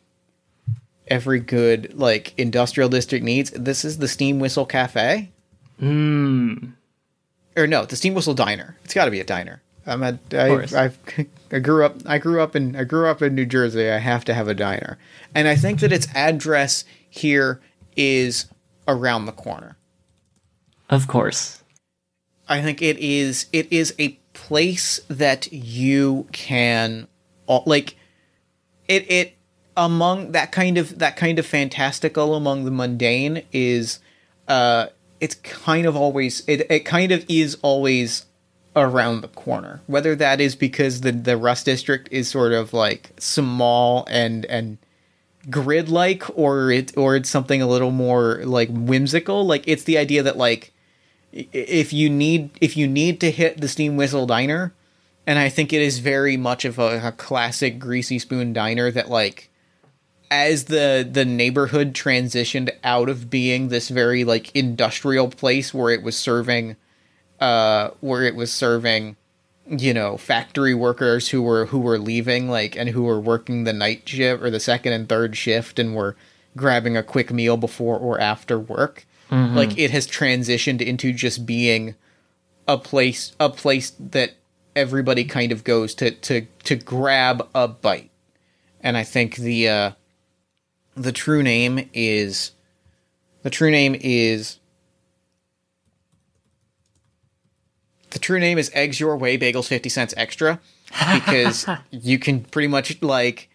every 1.10 1.40
good 1.40 1.98
like 1.98 2.32
industrial 2.38 2.88
district 2.88 3.24
needs. 3.24 3.50
This 3.50 3.84
is 3.84 3.98
the 3.98 4.08
Steam 4.08 4.38
Whistle 4.38 4.64
Cafe. 4.64 5.30
Hmm. 5.78 6.54
Or 7.56 7.66
no, 7.66 7.84
the 7.84 7.96
Steam 7.96 8.14
Whistle 8.14 8.34
Diner. 8.34 8.76
It's 8.84 8.94
got 8.94 9.06
to 9.06 9.10
be 9.10 9.20
a 9.20 9.24
diner. 9.24 9.60
I'm 9.86 10.02
a, 10.02 10.18
I. 10.32 10.66
I've, 10.84 10.98
I 11.52 11.58
grew 11.58 11.84
up. 11.84 11.96
I 12.06 12.18
grew 12.18 12.40
up 12.40 12.54
in. 12.54 12.76
I 12.76 12.84
grew 12.84 13.08
up 13.08 13.22
in 13.22 13.34
New 13.34 13.46
Jersey. 13.46 13.90
I 13.90 13.98
have 13.98 14.24
to 14.26 14.34
have 14.34 14.46
a 14.46 14.54
diner, 14.54 14.98
and 15.34 15.48
I 15.48 15.56
think 15.56 15.80
that 15.80 15.92
its 15.92 16.06
address 16.14 16.84
here 17.08 17.60
is 17.96 18.46
around 18.86 19.26
the 19.26 19.32
corner. 19.32 19.76
Of 20.88 21.08
course. 21.08 21.62
I 22.48 22.62
think 22.62 22.82
it 22.82 22.98
is 22.98 23.46
it 23.52 23.72
is 23.72 23.94
a 23.98 24.18
place 24.32 25.00
that 25.08 25.52
you 25.52 26.26
can 26.32 27.06
all- 27.46 27.64
like 27.66 27.96
it 28.88 29.10
it 29.10 29.34
among 29.80 30.32
that 30.32 30.52
kind 30.52 30.76
of 30.76 30.98
that 30.98 31.16
kind 31.16 31.38
of 31.38 31.46
fantastical 31.46 32.34
among 32.34 32.66
the 32.66 32.70
mundane 32.70 33.42
is 33.50 33.98
uh 34.46 34.86
it's 35.20 35.34
kind 35.36 35.86
of 35.86 35.96
always 35.96 36.46
it, 36.46 36.70
it 36.70 36.80
kind 36.80 37.10
of 37.10 37.24
is 37.28 37.56
always 37.62 38.26
around 38.76 39.22
the 39.22 39.28
corner. 39.28 39.80
Whether 39.86 40.14
that 40.16 40.40
is 40.40 40.54
because 40.54 41.00
the 41.00 41.12
the 41.12 41.36
rust 41.36 41.64
district 41.64 42.08
is 42.12 42.28
sort 42.28 42.52
of 42.52 42.74
like 42.74 43.12
small 43.18 44.06
and 44.10 44.44
and 44.46 44.76
grid 45.48 45.88
like 45.88 46.24
or 46.38 46.70
it 46.70 46.96
or 46.96 47.16
it's 47.16 47.30
something 47.30 47.62
a 47.62 47.66
little 47.66 47.90
more 47.90 48.42
like 48.44 48.68
whimsical 48.70 49.46
like 49.46 49.66
it's 49.66 49.84
the 49.84 49.96
idea 49.96 50.22
that 50.22 50.36
like 50.36 50.70
if 51.32 51.94
you 51.94 52.10
need 52.10 52.50
if 52.60 52.76
you 52.76 52.86
need 52.86 53.18
to 53.18 53.30
hit 53.30 53.58
the 53.58 53.66
steam 53.66 53.96
whistle 53.96 54.26
diner 54.26 54.74
and 55.26 55.38
i 55.38 55.48
think 55.48 55.72
it 55.72 55.80
is 55.80 56.00
very 56.00 56.36
much 56.36 56.66
of 56.66 56.78
a, 56.78 57.00
a 57.08 57.12
classic 57.12 57.78
greasy 57.78 58.18
spoon 58.18 58.52
diner 58.52 58.90
that 58.90 59.08
like 59.08 59.49
as 60.30 60.64
the 60.64 61.08
the 61.10 61.24
neighborhood 61.24 61.92
transitioned 61.92 62.70
out 62.84 63.08
of 63.08 63.30
being 63.30 63.68
this 63.68 63.88
very 63.88 64.24
like 64.24 64.54
industrial 64.54 65.28
place 65.28 65.74
where 65.74 65.92
it 65.92 66.02
was 66.02 66.16
serving 66.16 66.76
uh 67.40 67.90
where 68.00 68.22
it 68.22 68.36
was 68.36 68.52
serving 68.52 69.16
you 69.66 69.94
know 69.94 70.16
factory 70.16 70.74
workers 70.74 71.28
who 71.28 71.42
were 71.42 71.66
who 71.66 71.78
were 71.78 71.98
leaving 71.98 72.48
like 72.48 72.76
and 72.76 72.90
who 72.90 73.02
were 73.02 73.20
working 73.20 73.64
the 73.64 73.72
night 73.72 74.08
shift 74.08 74.42
or 74.42 74.50
the 74.50 74.60
second 74.60 74.92
and 74.92 75.08
third 75.08 75.36
shift 75.36 75.78
and 75.78 75.94
were 75.94 76.16
grabbing 76.56 76.96
a 76.96 77.02
quick 77.02 77.32
meal 77.32 77.56
before 77.56 77.96
or 77.96 78.20
after 78.20 78.58
work. 78.58 79.06
Like 79.54 79.78
it 79.78 79.92
has 79.92 80.08
transitioned 80.08 80.80
into 80.80 81.12
just 81.12 81.46
being 81.46 81.94
a 82.66 82.76
place 82.76 83.32
a 83.38 83.48
place 83.48 83.92
that 83.98 84.32
everybody 84.74 85.24
kind 85.24 85.52
of 85.52 85.62
goes 85.62 85.94
to 85.96 86.10
to 86.10 86.46
to 86.64 86.74
grab 86.74 87.48
a 87.54 87.68
bite. 87.68 88.10
And 88.80 88.96
i 88.96 89.04
think 89.04 89.36
the 89.36 89.68
uh 89.68 89.90
the 91.00 91.12
true 91.12 91.42
name 91.42 91.88
is 91.94 92.52
the 93.42 93.48
true 93.48 93.70
name 93.70 93.96
is 93.98 94.58
the 98.10 98.18
true 98.18 98.38
name 98.38 98.58
is 98.58 98.70
eggs 98.74 99.00
your 99.00 99.16
way 99.16 99.38
bagels 99.38 99.66
50 99.66 99.88
cents 99.88 100.12
extra 100.18 100.60
because 101.14 101.66
you 101.90 102.18
can 102.18 102.44
pretty 102.44 102.68
much 102.68 103.00
like 103.00 103.48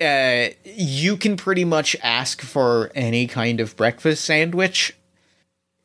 uh 0.00 0.46
you 0.64 1.18
can 1.18 1.36
pretty 1.36 1.66
much 1.66 1.96
ask 2.02 2.40
for 2.40 2.90
any 2.94 3.26
kind 3.26 3.60
of 3.60 3.76
breakfast 3.76 4.24
sandwich. 4.24 4.96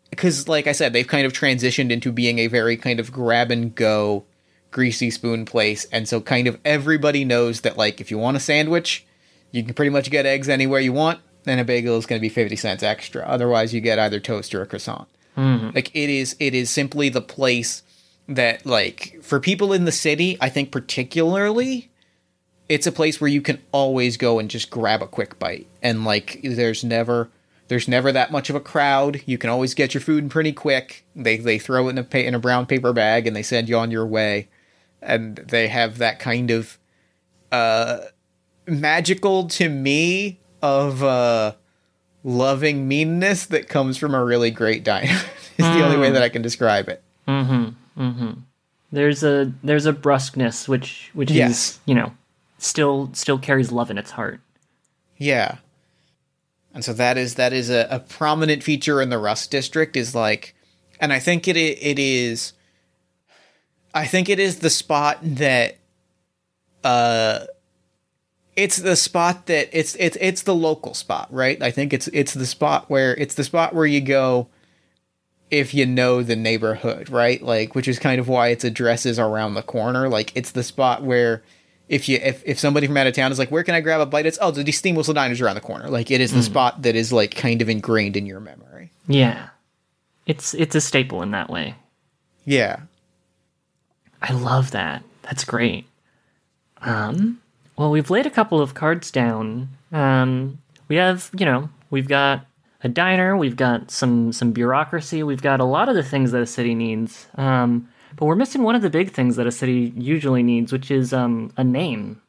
Because 0.10 0.48
like 0.48 0.66
i 0.68 0.72
said 0.72 0.94
they've 0.94 1.08
kind 1.08 1.26
of 1.26 1.34
transitioned 1.34 1.92
into 1.92 2.14
being 2.14 2.40
a 2.40 2.48
very 2.48 2.78
kind 2.78 3.02
of 3.02 3.12
grab 3.12 3.52
and 3.52 3.76
go 3.76 4.24
greasy 4.70 5.10
spoon 5.10 5.44
place 5.44 5.86
and 5.92 6.08
so 6.08 6.22
kind 6.22 6.48
of 6.48 6.58
everybody 6.64 7.26
knows 7.26 7.62
that 7.62 7.76
like 7.76 8.00
if 8.00 8.12
you 8.12 8.18
want 8.18 8.38
a 8.38 8.40
sandwich 8.40 9.06
you 9.52 9.64
can 9.64 9.74
pretty 9.74 9.90
much 9.90 10.10
get 10.10 10.26
eggs 10.26 10.50
anywhere 10.50 10.80
you 10.80 10.94
want 10.94 11.20
and 11.46 11.60
a 11.60 11.64
bagel 11.64 11.98
is 11.98 12.06
going 12.06 12.20
to 12.20 12.22
be 12.22 12.30
50 12.30 12.56
cents 12.56 12.84
extra. 12.84 13.24
Otherwise 13.24 13.74
you 13.74 13.82
get 13.82 14.00
either 14.00 14.20
toast 14.20 14.54
or 14.54 14.62
a 14.62 14.66
croissant. 14.66 15.08
Like 15.74 15.96
it 15.96 16.10
is 16.10 16.36
it 16.40 16.54
is 16.54 16.70
simply 16.70 17.10
the 17.10 17.22
place 17.22 17.84
that 18.28 18.66
like 18.66 19.18
for 19.22 19.40
people 19.40 19.74
in 19.74 19.86
the 19.86 19.92
city 19.92 20.38
i 20.40 20.48
think 20.48 20.72
particularly 20.72 21.92
it's 22.72 22.88
a 22.88 22.92
place 22.92 23.20
where 23.20 23.28
you 23.28 23.42
can 23.42 23.60
always 23.74 24.16
go 24.16 24.40
and 24.40 24.50
just 24.50 24.70
grab 24.70 25.02
a 25.02 25.08
quick 25.08 25.38
bite. 25.38 25.68
And 25.82 26.06
like 26.06 26.40
there's 26.42 26.86
never 26.86 27.30
there's 27.68 27.90
never 27.90 28.14
that 28.14 28.32
much 28.32 28.50
of 28.50 28.56
a 28.56 28.62
crowd. 28.62 29.22
You 29.26 29.38
can 29.38 29.50
always 29.50 29.74
get 29.74 29.94
your 29.94 30.00
food 30.00 30.30
pretty 30.30 30.54
quick. 30.54 31.06
They 31.14 31.36
they 31.36 31.60
throw 31.60 31.88
it 31.88 31.92
in 31.92 31.98
a 31.98 32.04
pa- 32.06 32.20
in 32.20 32.34
a 32.34 32.40
brown 32.40 32.68
paper 32.68 32.94
bag 32.94 33.28
and 33.28 33.36
they 33.36 33.44
send 33.44 33.68
you 33.68 33.78
on 33.78 33.92
your 33.92 34.06
way. 34.06 34.48
And 35.02 35.36
they 35.36 35.68
have 35.68 35.98
that 35.98 36.20
kind 36.20 36.50
of 36.50 36.78
uh 37.52 38.06
magical 38.68 39.48
to 39.48 39.68
me 39.70 40.40
of 40.62 41.04
uh 41.04 41.54
loving 42.24 42.88
meanness 42.88 43.48
that 43.48 43.68
comes 43.68 43.98
from 43.98 44.14
a 44.14 44.24
really 44.24 44.52
great 44.52 44.84
diner 44.84 45.12
is 45.58 45.66
the 45.66 45.84
only 45.84 45.98
way 45.98 46.12
that 46.12 46.22
i 46.22 46.30
can 46.30 46.42
describe 46.42 46.88
it 46.90 47.02
There's 48.94 49.24
a 49.24 49.52
there's 49.64 49.86
a 49.86 49.94
brusqueness 49.94 50.68
which 50.68 51.10
which 51.14 51.32
Yes. 51.32 51.50
is 51.52 51.80
you 51.86 51.96
know 51.96 52.14
still 52.58 53.10
still 53.14 53.40
carries 53.40 53.72
love 53.72 53.90
in 53.90 53.98
its 53.98 54.12
heart. 54.12 54.40
Yeah. 55.18 55.58
And 56.74 56.84
so 56.86 56.94
that 56.94 57.18
is 57.18 57.36
that 57.36 57.54
is 57.54 57.70
a, 57.70 57.88
a 57.90 58.00
prominent 58.00 58.64
feature 58.64 59.02
in 59.02 59.10
the 59.10 59.18
Rust 59.18 59.50
district 59.52 59.96
is 59.96 60.14
like 60.14 60.54
and 61.00 61.12
I 61.14 61.20
think 61.20 61.48
it 61.48 61.56
it 61.58 61.98
is 62.00 62.54
I 63.94 64.06
think 64.06 64.30
it 64.30 64.40
is 64.40 64.60
the 64.60 64.70
spot 64.70 65.20
that 65.24 65.78
uh 66.84 67.46
it's 68.56 68.78
the 68.78 68.96
spot 68.96 69.46
that 69.48 69.70
it's 69.72 69.96
it's 69.96 70.18
it's 70.20 70.44
the 70.44 70.56
local 70.56 70.94
spot, 70.94 71.28
right? 71.32 71.62
I 71.62 71.72
think 71.72 71.94
it's 71.94 72.08
it's 72.10 72.34
the 72.34 72.46
spot 72.46 72.90
where 72.90 73.16
it's 73.16 73.36
the 73.36 73.44
spot 73.44 73.74
where 73.74 73.86
you 73.86 74.02
go 74.02 74.48
if 75.50 75.74
you 75.74 75.86
know 75.86 76.24
the 76.24 76.36
neighborhood, 76.36 77.10
right? 77.10 77.42
Like 77.42 77.76
which 77.76 77.88
is 77.88 78.00
kind 78.00 78.20
of 78.20 78.28
why 78.28 78.50
its 78.50 78.64
address 78.64 79.06
is 79.06 79.20
around 79.20 79.54
the 79.54 79.64
corner. 79.64 80.10
Like 80.10 80.36
it's 80.36 80.52
the 80.52 80.64
spot 80.64 81.04
where 81.04 81.44
if 81.88 82.08
you 82.08 82.20
if, 82.22 82.42
if 82.46 82.60
somebody 82.60 82.88
from 82.88 82.98
out 82.98 83.08
of 83.08 83.14
town 83.14 83.32
is 83.32 83.40
like, 83.40 83.52
where 83.52 83.64
can 83.64 83.76
I 83.76 83.82
grab 83.82 84.02
a 84.02 84.06
bite? 84.06 84.26
It's 84.26 84.38
oh 84.42 84.52
the 84.52 84.70
steam 84.72 84.96
whistle 84.96 85.14
diners 85.14 85.42
around 85.42 85.56
the 85.56 85.62
corner. 85.62 85.90
Like 85.90 86.12
it 86.12 86.22
is 86.22 86.32
the 86.32 86.44
spot 86.44 86.82
that 86.84 86.96
is 86.96 87.12
like 87.12 87.36
kind 87.36 87.62
of 87.62 87.70
ingrained 87.70 88.16
in 88.16 88.26
your 88.26 88.40
memory. 88.40 88.92
Yeah, 89.08 89.50
it's 90.26 90.54
it's 90.54 90.76
a 90.76 90.82
staple 90.82 91.22
in 91.22 91.32
that 91.32 91.50
way. 91.50 91.76
Yeah. 92.46 92.82
I 94.22 94.34
love 94.34 94.72
that. 94.72 95.04
That's 95.24 95.44
great. 95.44 95.86
Um, 96.82 97.42
well, 97.82 97.90
we've 97.90 98.12
laid 98.12 98.28
a 98.28 98.30
couple 98.30 98.62
of 98.62 98.76
cards 98.76 99.10
down. 99.10 99.68
Um, 99.92 100.60
we 100.88 100.98
have, 100.98 101.32
you 101.36 101.48
know, 101.48 101.68
we've 101.90 102.08
got 102.08 102.46
a 102.84 102.88
diner, 102.88 103.36
we've 103.36 103.56
got 103.56 103.90
some 103.90 104.32
some 104.32 104.52
bureaucracy, 104.52 105.24
we've 105.24 105.42
got 105.42 105.60
a 105.60 105.66
lot 105.66 105.90
of 105.90 105.96
the 105.96 106.04
things 106.04 106.32
that 106.32 106.44
a 106.44 106.46
city 106.46 106.76
needs. 106.76 107.26
Um, 107.36 107.90
but 108.16 108.26
we're 108.26 108.36
missing 108.36 108.62
one 108.62 108.76
of 108.76 108.84
the 108.84 108.92
big 108.92 109.10
things 109.10 109.36
that 109.38 109.48
a 109.48 109.52
city 109.52 109.94
usually 109.98 110.44
needs, 110.44 110.72
which 110.72 110.92
is 110.92 111.12
um, 111.12 111.52
a 111.58 111.64
name. 111.64 112.22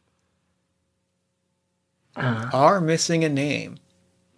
Are 2.17 2.81
missing 2.81 3.23
a 3.23 3.29
name. 3.29 3.77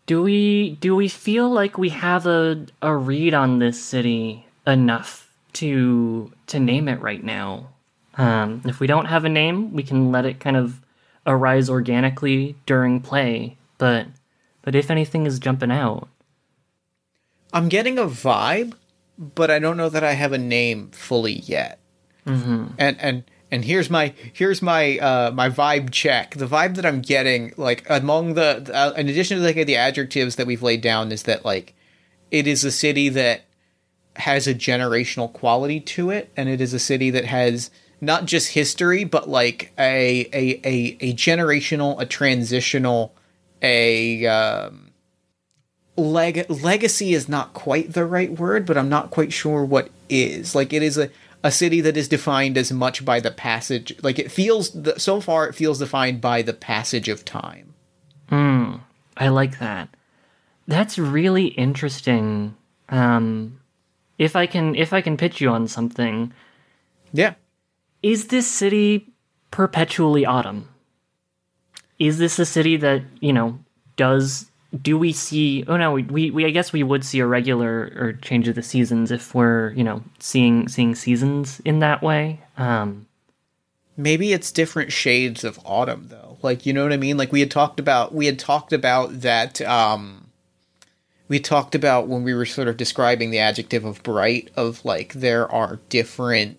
Do 0.06 0.20
we 0.20 0.72
do 0.80 0.96
we 0.96 1.06
feel 1.06 1.48
like 1.48 1.78
we 1.78 1.90
have 1.90 2.26
a 2.26 2.66
a 2.82 2.92
read 2.92 3.34
on 3.34 3.60
this 3.60 3.80
city 3.80 4.48
enough 4.66 5.32
to 5.54 6.32
to 6.48 6.58
name 6.58 6.88
it 6.88 7.00
right 7.00 7.22
now? 7.22 7.68
Um, 8.16 8.62
if 8.64 8.80
we 8.80 8.88
don't 8.88 9.06
have 9.06 9.24
a 9.24 9.28
name, 9.28 9.72
we 9.72 9.84
can 9.84 10.10
let 10.10 10.24
it 10.24 10.40
kind 10.40 10.56
of 10.56 10.80
arise 11.26 11.70
organically 11.70 12.56
during 12.66 13.00
play. 13.00 13.56
But 13.78 14.06
but 14.62 14.74
if 14.74 14.90
anything 14.90 15.26
is 15.26 15.38
jumping 15.38 15.70
out, 15.70 16.08
I'm 17.52 17.68
getting 17.68 17.98
a 17.98 18.04
vibe, 18.04 18.74
but 19.18 19.50
I 19.50 19.58
don't 19.58 19.76
know 19.76 19.88
that 19.88 20.04
I 20.04 20.12
have 20.12 20.32
a 20.32 20.38
name 20.38 20.90
fully 20.90 21.34
yet. 21.34 21.78
Mm-hmm. 22.26 22.66
And 22.78 23.00
and 23.00 23.24
and 23.50 23.64
here's 23.64 23.90
my 23.90 24.14
here's 24.32 24.62
my 24.62 24.98
uh 24.98 25.30
my 25.32 25.48
vibe 25.48 25.90
check. 25.90 26.34
The 26.34 26.46
vibe 26.46 26.76
that 26.76 26.86
I'm 26.86 27.00
getting, 27.00 27.52
like 27.56 27.88
among 27.88 28.34
the, 28.34 28.70
uh, 28.74 28.92
in 28.96 29.08
addition 29.08 29.38
to 29.38 29.44
like 29.44 29.66
the 29.66 29.76
adjectives 29.76 30.36
that 30.36 30.46
we've 30.46 30.62
laid 30.62 30.80
down, 30.80 31.12
is 31.12 31.24
that 31.24 31.44
like 31.44 31.74
it 32.30 32.46
is 32.46 32.64
a 32.64 32.72
city 32.72 33.08
that 33.10 33.44
has 34.16 34.46
a 34.46 34.54
generational 34.54 35.32
quality 35.32 35.80
to 35.80 36.10
it, 36.10 36.32
and 36.36 36.48
it 36.48 36.60
is 36.60 36.72
a 36.72 36.78
city 36.78 37.10
that 37.10 37.26
has 37.26 37.70
not 38.00 38.26
just 38.26 38.52
history, 38.52 39.04
but 39.04 39.28
like 39.28 39.72
a 39.78 40.26
a 40.32 40.60
a, 40.64 40.96
a 41.00 41.14
generational, 41.14 42.00
a 42.00 42.06
transitional, 42.06 43.14
a 43.62 44.26
um, 44.26 44.90
leg- 45.96 46.46
legacy 46.48 47.14
is 47.14 47.28
not 47.28 47.54
quite 47.54 47.92
the 47.92 48.04
right 48.04 48.38
word, 48.38 48.66
but 48.66 48.76
I'm 48.76 48.88
not 48.88 49.10
quite 49.10 49.32
sure 49.32 49.64
what 49.64 49.90
is. 50.08 50.54
Like 50.54 50.72
it 50.72 50.82
is 50.82 50.98
a 50.98 51.10
a 51.42 51.50
city 51.50 51.82
that 51.82 51.96
is 51.96 52.08
defined 52.08 52.56
as 52.56 52.72
much 52.72 53.04
by 53.04 53.20
the 53.20 53.30
passage. 53.30 53.94
Like 54.02 54.18
it 54.18 54.30
feels 54.32 54.70
the, 54.70 54.98
so 54.98 55.20
far, 55.20 55.46
it 55.46 55.54
feels 55.54 55.78
defined 55.78 56.22
by 56.22 56.40
the 56.40 56.54
passage 56.54 57.08
of 57.08 57.24
time. 57.24 57.74
Hmm. 58.30 58.76
I 59.16 59.28
like 59.28 59.58
that. 59.58 59.90
That's 60.66 60.98
really 60.98 61.48
interesting. 61.48 62.56
Um, 62.88 63.60
if 64.18 64.36
I 64.36 64.46
can 64.46 64.74
if 64.74 64.92
I 64.92 65.02
can 65.02 65.16
pitch 65.16 65.40
you 65.40 65.50
on 65.50 65.68
something, 65.68 66.32
Yeah. 67.12 67.34
Is 68.04 68.26
this 68.26 68.46
city 68.46 69.10
perpetually 69.50 70.26
autumn? 70.26 70.68
Is 71.98 72.18
this 72.18 72.38
a 72.38 72.44
city 72.44 72.76
that, 72.76 73.02
you 73.20 73.32
know, 73.32 73.58
does 73.96 74.46
do 74.82 74.98
we 74.98 75.12
see 75.12 75.64
oh 75.68 75.76
no, 75.76 75.92
we, 75.92 76.02
we, 76.02 76.30
we 76.30 76.44
I 76.44 76.50
guess 76.50 76.72
we 76.72 76.82
would 76.82 77.04
see 77.04 77.20
a 77.20 77.26
regular 77.26 77.92
or 77.96 78.12
change 78.20 78.46
of 78.46 78.56
the 78.56 78.62
seasons 78.62 79.10
if 79.10 79.34
we're, 79.34 79.70
you 79.70 79.82
know, 79.82 80.02
seeing 80.18 80.68
seeing 80.68 80.94
seasons 80.94 81.60
in 81.64 81.78
that 81.78 82.02
way. 82.02 82.40
Um 82.58 83.06
Maybe 83.96 84.32
it's 84.32 84.52
different 84.52 84.92
shades 84.92 85.42
of 85.42 85.58
autumn 85.64 86.08
though. 86.10 86.36
Like 86.42 86.66
you 86.66 86.74
know 86.74 86.82
what 86.82 86.92
I 86.92 86.98
mean? 86.98 87.16
Like 87.16 87.32
we 87.32 87.40
had 87.40 87.50
talked 87.50 87.80
about 87.80 88.14
we 88.14 88.26
had 88.26 88.38
talked 88.38 88.74
about 88.74 89.22
that 89.22 89.62
um 89.62 90.26
we 91.28 91.40
talked 91.40 91.74
about 91.74 92.06
when 92.06 92.22
we 92.22 92.34
were 92.34 92.44
sort 92.44 92.68
of 92.68 92.76
describing 92.76 93.30
the 93.30 93.38
adjective 93.38 93.86
of 93.86 94.02
bright 94.02 94.50
of 94.56 94.84
like 94.84 95.14
there 95.14 95.50
are 95.50 95.80
different 95.88 96.58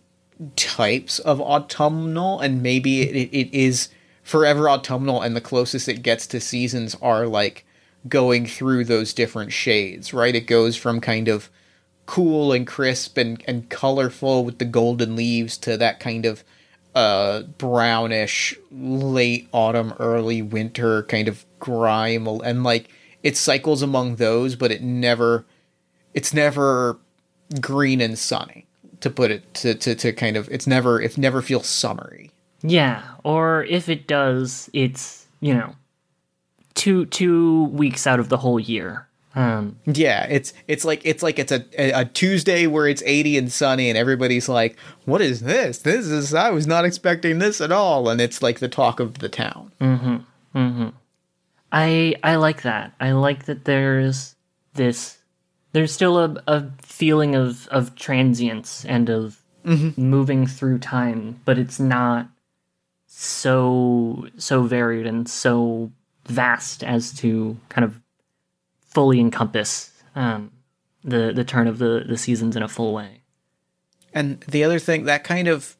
types 0.56 1.20
of 1.20 1.40
autumnal 1.40 2.40
and 2.40 2.62
maybe 2.62 3.02
it, 3.02 3.30
it 3.32 3.54
is 3.54 3.90
forever 4.24 4.70
autumnal 4.70 5.22
and 5.22 5.36
the 5.36 5.42
closest 5.42 5.88
it 5.88 6.02
gets 6.02 6.28
to 6.28 6.40
seasons 6.40 6.96
are 7.02 7.26
like 7.28 7.66
going 8.08 8.46
through 8.46 8.86
those 8.86 9.14
different 9.14 9.52
shades, 9.52 10.14
right? 10.14 10.36
It 10.36 10.48
goes 10.48 10.76
from 10.76 11.02
kind 11.02 11.28
of 11.28 11.50
cool 12.06 12.52
and 12.52 12.68
crisp 12.68 13.18
and, 13.18 13.44
and 13.48 13.70
colorful 13.70 14.46
with 14.46 14.60
the 14.60 14.66
golden 14.66 15.16
leaves 15.16 15.58
to 15.58 15.78
that 15.78 16.00
kind 16.00 16.26
of 16.26 16.44
uh 16.94 17.42
brownish 17.58 18.56
late 18.72 19.50
autumn 19.52 19.94
early 20.00 20.42
winter 20.42 21.04
kind 21.04 21.28
of 21.28 21.46
grime 21.60 22.26
and 22.28 22.64
like 22.64 22.88
it 23.22 23.36
cycles 23.36 23.82
among 23.82 24.16
those 24.16 24.56
but 24.56 24.72
it 24.72 24.82
never 24.82 25.46
it's 26.14 26.34
never 26.34 26.98
green 27.60 28.00
and 28.00 28.18
sunny 28.18 28.65
to 29.06 29.10
put 29.10 29.32
it 29.32 29.42
to, 29.54 29.76
to, 29.76 29.96
to 29.96 30.12
kind 30.12 30.36
of 30.36 30.50
it's 30.52 30.68
never 30.68 31.00
it 31.02 31.18
never 31.18 31.42
feels 31.42 31.68
summery 31.68 32.32
yeah, 32.68 33.04
or 33.24 33.64
if 33.66 33.90
it 33.90 34.08
does, 34.08 34.70
it's, 34.74 35.28
you 35.40 35.54
know, 35.54 35.76
two 36.74 37.06
two 37.06 37.66
weeks 37.66 38.08
out 38.08 38.20
of 38.20 38.30
the 38.30 38.38
whole 38.38 38.60
year. 38.60 39.08
Um, 39.36 39.78
Yeah, 39.86 40.26
it's 40.30 40.54
it's 40.68 40.86
like 40.86 41.02
it's 41.04 41.22
like 41.22 41.38
it's 41.38 41.52
a, 41.52 41.66
a 41.78 42.02
a 42.02 42.06
Tuesday 42.06 42.68
where 42.68 42.88
it's 42.88 43.04
80 43.06 43.38
and 43.38 43.52
sunny 43.52 43.90
and 43.90 43.98
everybody's 43.98 44.50
like, 44.50 44.78
"What 45.04 45.22
is 45.22 45.42
this? 45.42 45.80
This 45.80 46.08
is 46.08 46.34
I 46.34 46.50
was 46.52 46.66
not 46.66 46.86
expecting 46.86 47.40
this 47.40 47.62
at 47.62 47.72
all." 47.72 48.10
And 48.10 48.20
it's 48.20 48.42
like 48.42 48.60
the 48.60 48.70
talk 48.70 49.00
of 49.00 49.20
the 49.20 49.30
town. 49.30 49.72
Mm-hmm. 49.80 50.58
Mm-hmm. 50.58 50.90
I 51.72 52.16
I 52.24 52.36
like 52.36 52.62
that. 52.64 52.94
I 53.00 53.12
like 53.12 53.46
that 53.46 53.66
there's 53.66 54.36
this 54.74 55.18
there's 55.76 55.92
still 55.92 56.18
a, 56.18 56.42
a 56.48 56.64
feeling 56.82 57.36
of 57.36 57.68
of 57.68 57.96
transience 57.96 58.86
and 58.86 59.10
of 59.10 59.42
moving 59.98 60.48
through 60.48 60.80
time, 60.80 61.42
but 61.44 61.58
it's 61.58 61.82
not 61.82 62.30
so 63.08 64.26
so 64.38 64.64
varied 64.64 65.06
and 65.06 65.28
so 65.28 65.92
vast 66.28 66.82
as 66.82 67.12
to 67.16 67.58
kind 67.68 67.84
of 67.84 68.00
fully 68.88 69.20
encompass 69.20 69.92
um, 70.16 70.50
the 71.04 71.34
the 71.36 71.44
turn 71.44 71.68
of 71.68 71.78
the 71.78 72.06
the 72.08 72.18
seasons 72.18 72.56
in 72.56 72.64
a 72.64 72.70
full 72.70 72.94
way. 72.94 73.24
And 74.14 74.40
the 74.48 74.64
other 74.64 74.80
thing 74.80 75.04
that 75.04 75.26
kind 75.26 75.50
of 75.50 75.76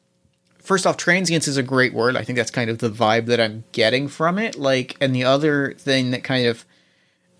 first 0.58 0.86
off 0.86 0.98
transience 0.98 1.48
is 1.48 1.56
a 1.56 1.62
great 1.62 1.94
word. 1.94 2.18
I 2.18 2.22
think 2.22 2.36
that's 2.36 2.50
kind 2.50 2.68
of 2.68 2.80
the 2.80 2.90
vibe 2.90 3.24
that 3.26 3.40
I'm 3.40 3.64
getting 3.72 4.08
from 4.08 4.38
it. 4.38 4.58
Like 4.58 4.98
and 5.00 5.14
the 5.14 5.24
other 5.24 5.72
thing 5.78 6.10
that 6.10 6.22
kind 6.22 6.46
of 6.46 6.66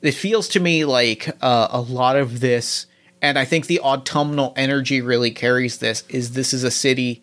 it 0.03 0.13
feels 0.13 0.49
to 0.49 0.61
me 0.61 0.85
like 0.85 1.29
uh, 1.43 1.69
a 1.71 1.81
lot 1.81 2.17
of 2.17 2.41
this 2.41 2.87
and 3.23 3.39
I 3.39 3.45
think 3.45 3.67
the 3.67 3.81
autumnal 3.81 4.53
energy 4.57 5.01
really 5.01 5.31
carries 5.31 5.79
this 5.79 6.05
is 6.09 6.33
this 6.33 6.53
is 6.53 6.65
a 6.65 6.71
city 6.71 7.23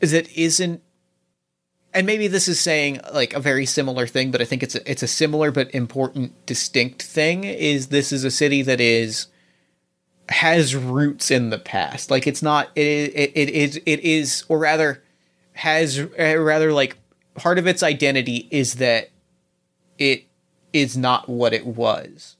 that 0.00 0.30
isn't 0.36 0.82
and 1.92 2.06
maybe 2.06 2.28
this 2.28 2.48
is 2.48 2.60
saying 2.60 3.00
like 3.12 3.34
a 3.34 3.40
very 3.40 3.66
similar 3.66 4.06
thing, 4.06 4.30
but 4.30 4.40
I 4.40 4.44
think 4.44 4.62
it's 4.62 4.76
a, 4.76 4.90
it's 4.90 5.02
a 5.02 5.08
similar 5.08 5.50
but 5.50 5.74
important 5.74 6.46
distinct 6.46 7.02
thing 7.02 7.44
is 7.44 7.88
this 7.88 8.12
is 8.12 8.22
a 8.24 8.30
city 8.30 8.62
that 8.62 8.80
is 8.80 9.26
has 10.28 10.76
roots 10.76 11.30
in 11.30 11.50
the 11.50 11.58
past. 11.58 12.10
Like 12.10 12.26
it's 12.26 12.42
not 12.42 12.70
it 12.76 12.82
it, 12.82 13.32
it 13.34 13.50
is 13.50 13.80
it 13.86 14.00
is 14.00 14.44
or 14.48 14.58
rather 14.58 15.02
has 15.54 15.98
uh, 15.98 16.38
rather 16.38 16.72
like 16.72 16.96
part 17.34 17.58
of 17.58 17.66
its 17.66 17.82
identity 17.82 18.48
is 18.50 18.74
that 18.74 19.10
it 19.98 20.29
is 20.72 20.96
not 20.96 21.28
what 21.28 21.52
it 21.52 21.66
was 21.66 22.36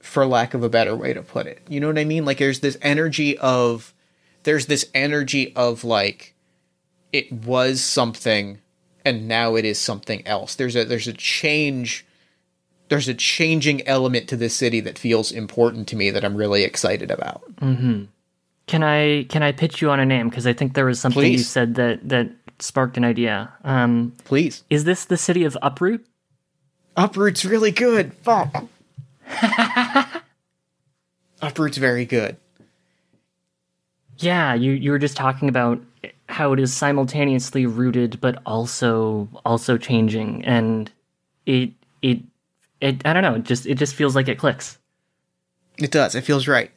for 0.00 0.26
lack 0.26 0.54
of 0.54 0.62
a 0.62 0.68
better 0.68 0.94
way 0.94 1.12
to 1.12 1.22
put 1.22 1.46
it. 1.46 1.62
You 1.68 1.80
know 1.80 1.88
what 1.88 1.98
I 1.98 2.04
mean? 2.04 2.24
Like 2.24 2.38
there's 2.38 2.60
this 2.60 2.76
energy 2.82 3.38
of 3.38 3.94
there's 4.42 4.66
this 4.66 4.88
energy 4.94 5.54
of 5.56 5.84
like 5.84 6.34
it 7.12 7.32
was 7.32 7.82
something 7.82 8.58
and 9.04 9.28
now 9.28 9.54
it 9.54 9.64
is 9.64 9.78
something 9.78 10.26
else. 10.26 10.54
There's 10.54 10.76
a 10.76 10.84
there's 10.84 11.08
a 11.08 11.12
change 11.12 12.06
there's 12.88 13.08
a 13.08 13.14
changing 13.14 13.86
element 13.88 14.28
to 14.28 14.36
this 14.36 14.54
city 14.54 14.80
that 14.80 14.98
feels 14.98 15.32
important 15.32 15.88
to 15.88 15.96
me 15.96 16.10
that 16.10 16.24
I'm 16.24 16.36
really 16.36 16.64
excited 16.64 17.10
about. 17.10 17.42
Can 18.66 18.82
I 18.82 19.24
can 19.24 19.42
I 19.42 19.52
pitch 19.52 19.80
you 19.80 19.90
on 19.90 20.00
a 20.00 20.06
name 20.06 20.28
because 20.28 20.46
I 20.46 20.52
think 20.52 20.74
there 20.74 20.86
was 20.86 21.00
something 21.00 21.32
you 21.32 21.38
said 21.38 21.74
that 21.76 22.06
that 22.08 22.30
sparked 22.58 22.96
an 22.96 23.04
idea. 23.04 23.52
Um, 23.64 24.14
Please. 24.24 24.64
is 24.70 24.84
this 24.84 25.06
the 25.06 25.16
city 25.16 25.44
of 25.44 25.56
Uproot? 25.62 26.06
Uproot's 26.96 27.44
really 27.44 27.72
good. 27.72 28.14
Fuck. 28.14 28.66
Uproot's 31.42 31.78
very 31.78 32.04
good. 32.04 32.36
Yeah, 34.18 34.54
you 34.54 34.72
you 34.72 34.90
were 34.90 34.98
just 34.98 35.16
talking 35.16 35.48
about 35.48 35.82
how 36.28 36.52
it 36.52 36.60
is 36.60 36.72
simultaneously 36.72 37.66
rooted 37.66 38.20
but 38.20 38.40
also 38.46 39.28
also 39.44 39.76
changing 39.76 40.44
and 40.44 40.90
it 41.46 41.70
it 42.00 42.20
it 42.80 43.02
I 43.04 43.12
don't 43.12 43.22
know, 43.22 43.34
it 43.34 43.42
just 43.42 43.66
it 43.66 43.74
just 43.74 43.94
feels 43.94 44.14
like 44.14 44.28
it 44.28 44.38
clicks. 44.38 44.78
It 45.78 45.90
does. 45.90 46.14
It 46.14 46.22
feels 46.22 46.46
right. 46.46 46.70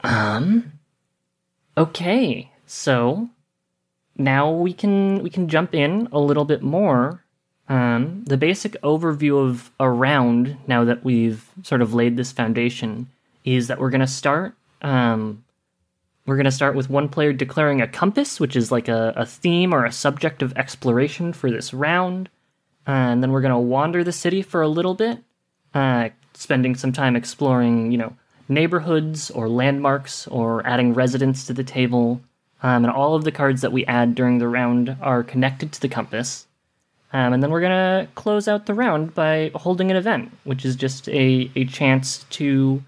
Um 0.00 0.72
okay. 1.76 2.50
So 2.66 3.28
now 4.16 4.50
we 4.50 4.72
can 4.72 5.22
we 5.22 5.28
can 5.28 5.48
jump 5.48 5.74
in 5.74 6.08
a 6.10 6.18
little 6.18 6.46
bit 6.46 6.62
more. 6.62 7.22
Um, 7.68 8.24
the 8.24 8.36
basic 8.36 8.80
overview 8.82 9.44
of 9.44 9.70
a 9.80 9.90
round, 9.90 10.56
now 10.66 10.84
that 10.84 11.04
we've 11.04 11.48
sort 11.62 11.82
of 11.82 11.94
laid 11.94 12.16
this 12.16 12.32
foundation, 12.32 13.08
is 13.44 13.68
that 13.68 13.78
we're 13.78 13.90
going 13.90 14.00
to 14.00 14.06
start. 14.06 14.54
Um, 14.82 15.44
we're 16.26 16.36
going 16.36 16.44
to 16.44 16.50
start 16.50 16.74
with 16.74 16.90
one 16.90 17.08
player 17.08 17.32
declaring 17.32 17.80
a 17.80 17.88
compass, 17.88 18.40
which 18.40 18.56
is 18.56 18.72
like 18.72 18.88
a, 18.88 19.12
a 19.16 19.24
theme 19.26 19.72
or 19.72 19.84
a 19.84 19.92
subject 19.92 20.42
of 20.42 20.52
exploration 20.56 21.32
for 21.32 21.50
this 21.50 21.72
round. 21.72 22.28
and 22.86 23.22
then 23.22 23.32
we're 23.32 23.40
going 23.40 23.52
to 23.52 23.58
wander 23.58 24.04
the 24.04 24.12
city 24.12 24.42
for 24.42 24.62
a 24.62 24.68
little 24.68 24.94
bit, 24.94 25.18
uh, 25.74 26.08
spending 26.34 26.74
some 26.74 26.92
time 26.92 27.16
exploring, 27.16 27.90
you 27.92 27.98
know, 27.98 28.16
neighborhoods 28.48 29.30
or 29.30 29.48
landmarks 29.48 30.26
or 30.28 30.64
adding 30.66 30.94
residents 30.94 31.46
to 31.46 31.52
the 31.52 31.64
table. 31.64 32.20
Um, 32.62 32.84
and 32.84 32.92
all 32.92 33.14
of 33.14 33.24
the 33.24 33.32
cards 33.32 33.60
that 33.60 33.72
we 33.72 33.84
add 33.86 34.14
during 34.14 34.38
the 34.38 34.48
round 34.48 34.96
are 35.00 35.22
connected 35.22 35.72
to 35.72 35.80
the 35.80 35.88
compass. 35.88 36.45
Um, 37.16 37.32
and 37.32 37.42
then 37.42 37.50
we're 37.50 37.62
going 37.62 37.70
to 37.70 38.12
close 38.14 38.46
out 38.46 38.66
the 38.66 38.74
round 38.74 39.14
by 39.14 39.50
holding 39.54 39.90
an 39.90 39.96
event, 39.96 40.36
which 40.44 40.66
is 40.66 40.76
just 40.76 41.08
a, 41.08 41.50
a 41.56 41.64
chance 41.64 42.26
to 42.28 42.82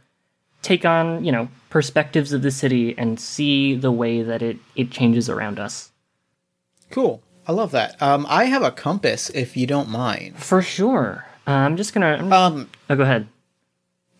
take 0.60 0.84
on, 0.84 1.24
you 1.24 1.32
know, 1.32 1.48
perspectives 1.70 2.34
of 2.34 2.42
the 2.42 2.50
city 2.50 2.94
and 2.98 3.18
see 3.18 3.74
the 3.74 3.90
way 3.90 4.20
that 4.20 4.42
it, 4.42 4.58
it 4.76 4.90
changes 4.90 5.30
around 5.30 5.58
us. 5.58 5.92
Cool. 6.90 7.22
I 7.46 7.52
love 7.52 7.70
that. 7.70 8.00
Um, 8.02 8.26
I 8.28 8.44
have 8.44 8.62
a 8.62 8.70
compass, 8.70 9.30
if 9.30 9.56
you 9.56 9.66
don't 9.66 9.88
mind. 9.88 10.36
For 10.36 10.60
sure. 10.60 11.24
Uh, 11.46 11.52
I'm 11.52 11.78
just 11.78 11.94
going 11.94 12.02
to. 12.18 12.36
Um, 12.36 12.68
Oh, 12.90 12.96
go 12.96 13.04
ahead. 13.04 13.28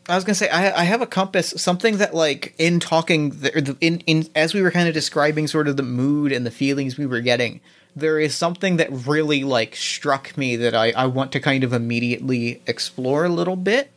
I 0.09 0.15
was 0.15 0.25
gonna 0.25 0.35
say 0.35 0.49
I, 0.49 0.81
I 0.81 0.85
have 0.85 1.03
a 1.03 1.07
compass, 1.07 1.53
something 1.59 1.99
that 1.99 2.15
like 2.15 2.55
in 2.57 2.81
talking 2.81 3.29
the, 3.29 3.51
the, 3.51 3.77
in 3.83 4.01
in 4.07 4.27
as 4.35 4.55
we 4.55 4.63
were 4.63 4.71
kind 4.71 4.89
of 4.89 4.95
describing 4.95 5.47
sort 5.47 5.69
of 5.69 5.77
the 5.77 5.83
mood 5.83 6.33
and 6.33 6.47
the 6.47 6.51
feelings 6.51 6.97
we 6.97 7.05
were 7.05 7.21
getting, 7.21 7.61
there 8.01 8.19
is 8.19 8.35
something 8.35 8.77
that 8.77 8.89
really 8.91 9.45
like 9.45 9.77
struck 9.77 10.37
me 10.37 10.57
that 10.57 10.75
I 10.75 10.91
I 10.93 11.07
want 11.07 11.33
to 11.33 11.41
kind 11.41 11.65
of 11.65 11.73
immediately 11.73 12.63
explore 12.67 13.25
a 13.25 13.29
little 13.29 13.57
bit. 13.57 13.91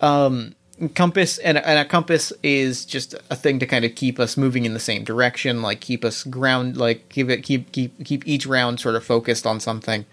Um, 0.00 0.54
compass 0.94 1.38
and 1.38 1.56
and 1.58 1.78
a 1.78 1.84
compass 1.84 2.32
is 2.42 2.84
just 2.84 3.14
a 3.30 3.36
thing 3.36 3.58
to 3.60 3.66
kind 3.66 3.84
of 3.84 3.94
keep 3.94 4.18
us 4.18 4.36
moving 4.36 4.64
in 4.64 4.74
the 4.74 4.80
same 4.80 5.04
direction, 5.04 5.62
like 5.62 5.80
keep 5.80 6.04
us 6.04 6.24
ground, 6.24 6.76
like 6.76 7.08
keep 7.08 7.28
it 7.30 7.42
keep 7.42 7.72
keep 7.72 8.04
keep 8.04 8.26
each 8.26 8.46
round 8.46 8.80
sort 8.80 8.94
of 8.94 9.04
focused 9.04 9.46
on 9.46 9.60
something. 9.60 10.04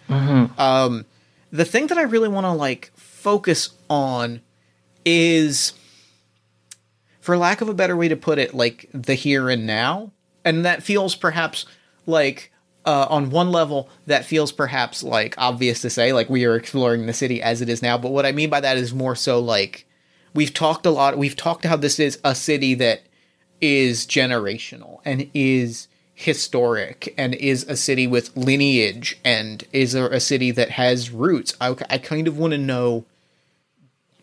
Um, 0.58 1.06
the 1.52 1.66
thing 1.66 1.88
that 1.88 1.98
I 1.98 2.04
really 2.04 2.30
want 2.30 2.46
to 2.46 2.52
like 2.52 2.92
focus 2.96 3.72
on 3.90 4.42
is 5.06 5.74
for 7.20 7.38
lack 7.38 7.62
of 7.62 7.70
a 7.70 7.74
better 7.74 7.96
way 7.96 8.08
to 8.08 8.16
put 8.16 8.40
it 8.40 8.54
like 8.54 8.90
the 8.94 9.14
here 9.16 9.50
and 9.50 9.66
now 9.68 10.12
and 10.46 10.66
that 10.66 10.84
feels 10.84 11.16
perhaps 11.16 11.66
like 12.06 12.52
uh, 12.86 13.06
on 13.10 13.30
one 13.30 13.52
level 13.52 13.90
that 14.08 14.26
feels 14.26 14.52
perhaps 14.52 15.04
like 15.04 15.36
obvious 15.38 15.82
to 15.82 15.90
say 15.90 16.14
like 16.14 16.30
we 16.30 16.46
are 16.46 16.56
exploring 16.56 17.06
the 17.06 17.14
city 17.14 17.42
as 17.42 17.62
it 17.62 17.70
is 17.70 17.82
now 17.82 17.98
but 17.98 18.12
what 18.12 18.26
i 18.26 18.32
mean 18.32 18.50
by 18.50 18.60
that 18.60 18.78
is 18.78 18.94
more 18.94 19.16
so 19.16 19.40
like 19.40 19.86
we've 20.34 20.54
talked 20.54 20.86
a 20.86 20.90
lot 20.90 21.18
we've 21.18 21.36
talked 21.36 21.64
how 21.64 21.76
this 21.76 22.00
is 22.00 22.20
a 22.24 22.34
city 22.34 22.74
that 22.74 23.04
is 23.62 24.08
generational 24.08 25.00
and 25.06 25.30
is 25.34 25.88
historic 26.22 27.14
and 27.18 27.34
is 27.36 27.64
a 27.64 27.76
city 27.76 28.06
with 28.06 28.36
lineage 28.38 29.20
and 29.26 29.64
is 29.74 29.96
a, 29.96 30.06
a 30.06 30.20
city 30.20 30.52
that 30.52 30.70
has 30.70 31.10
roots. 31.10 31.56
I, 31.60 31.76
I 31.90 31.98
kind 31.98 32.28
of 32.28 32.38
want 32.38 32.52
to 32.52 32.58
know 32.58 33.06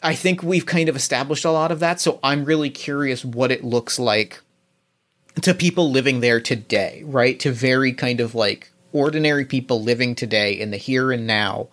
I 0.01 0.15
think 0.15 0.45
we've 0.45 0.65
kind 0.65 0.89
of 0.89 0.95
established 0.95 1.45
a 1.45 1.51
lot 1.51 1.73
of 1.73 1.81
that, 1.81 2.01
so 2.01 2.21
I'm 2.23 2.45
really 2.45 2.71
curious 2.71 3.25
what 3.25 3.51
it 3.51 3.65
looks 3.65 3.99
like 3.99 4.41
to 5.43 5.55
people 5.55 5.91
living 5.91 6.20
there 6.20 6.41
today, 6.41 7.03
right? 7.05 7.39
To 7.41 7.53
very 7.53 7.93
kind 7.93 8.20
of 8.20 8.34
like 8.34 8.70
ordinary 8.93 9.45
people 9.45 9.82
living 9.82 10.14
today 10.14 10.53
in 10.53 10.70
the 10.70 10.76
here 10.76 11.12
and 11.12 11.26
now, 11.26 11.68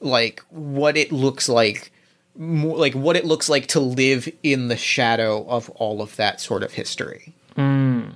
like 0.00 0.42
what 0.50 0.96
it 0.96 1.12
looks 1.12 1.48
like 1.48 1.92
more 2.36 2.76
like 2.76 2.94
what 2.94 3.16
it 3.16 3.24
looks 3.24 3.48
like 3.48 3.66
to 3.66 3.80
live 3.80 4.28
in 4.42 4.68
the 4.68 4.76
shadow 4.76 5.46
of 5.48 5.68
all 5.70 6.00
of 6.00 6.16
that 6.16 6.40
sort 6.40 6.62
of 6.62 6.72
history. 6.72 7.32
Hmm. 7.56 8.08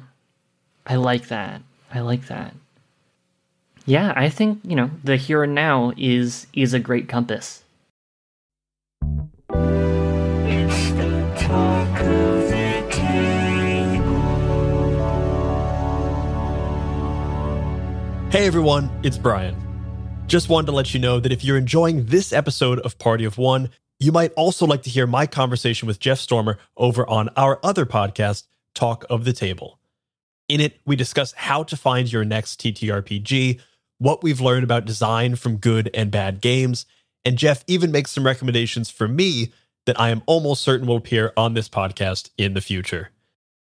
I 0.87 0.97
like 0.97 1.29
that. 1.29 1.63
I 1.93 2.01
like 2.01 2.27
that. 2.27 2.55
Yeah, 3.85 4.13
I 4.17 4.29
think, 4.29 4.61
you 4.65 4.75
know, 4.75 4.91
the 5.05 5.17
here 5.17 5.45
and 5.45 5.55
now 5.55 5.93
is 5.97 6.47
is 6.53 6.75
a 6.75 6.81
great 6.81 7.09
compass. 7.09 7.63
Hey 18.29 18.49
everyone, 18.49 18.91
it's 19.05 19.17
Brian. 19.17 19.55
Just 20.27 20.49
wanted 20.49 20.67
to 20.67 20.73
let 20.73 20.93
you 20.93 20.99
know 20.99 21.21
that 21.21 21.31
if 21.31 21.45
you're 21.45 21.57
enjoying 21.57 22.07
this 22.07 22.33
episode 22.33 22.81
of 22.81 22.99
Party 22.99 23.25
of 23.25 23.39
One, 23.39 23.71
you 24.01 24.11
might 24.11 24.33
also 24.33 24.67
like 24.67 24.83
to 24.83 24.91
hear 24.91 25.07
my 25.07 25.27
conversation 25.27 25.87
with 25.87 26.01
Jeff 26.01 26.19
Stormer 26.19 26.59
over 26.77 27.09
on 27.09 27.29
our 27.37 27.61
other 27.63 27.87
podcast, 27.87 28.43
Talk 28.75 29.05
of 29.09 29.25
the 29.25 29.33
Table. 29.33 29.79
In 30.49 30.61
it, 30.61 30.81
we 30.85 30.97
discuss 30.97 31.33
how 31.35 31.63
to 31.63 31.77
find 31.77 32.13
your 32.13 32.25
next 32.25 32.61
TTRPG, 32.61 33.61
what 33.99 34.25
we've 34.25 34.41
learned 34.41 34.65
about 34.65 34.87
design 34.87 35.37
from 35.37 35.57
good 35.57 35.89
and 35.95 36.11
bad 36.11 36.41
games, 36.41 36.85
And 37.25 37.39
Jeff 37.39 37.65
even 37.67 37.91
makes 37.91 38.11
some 38.13 38.27
recommendations 38.27 38.91
for 38.91 39.09
me 39.09 39.53
that 39.87 39.99
I 39.99 40.11
am 40.11 40.23
almost 40.27 40.63
certain 40.63 40.87
will 40.87 40.97
appear 40.97 41.33
on 41.37 41.55
this 41.55 41.69
podcast 41.69 42.31
in 42.37 42.55
the 42.55 42.61
future. 42.61 43.11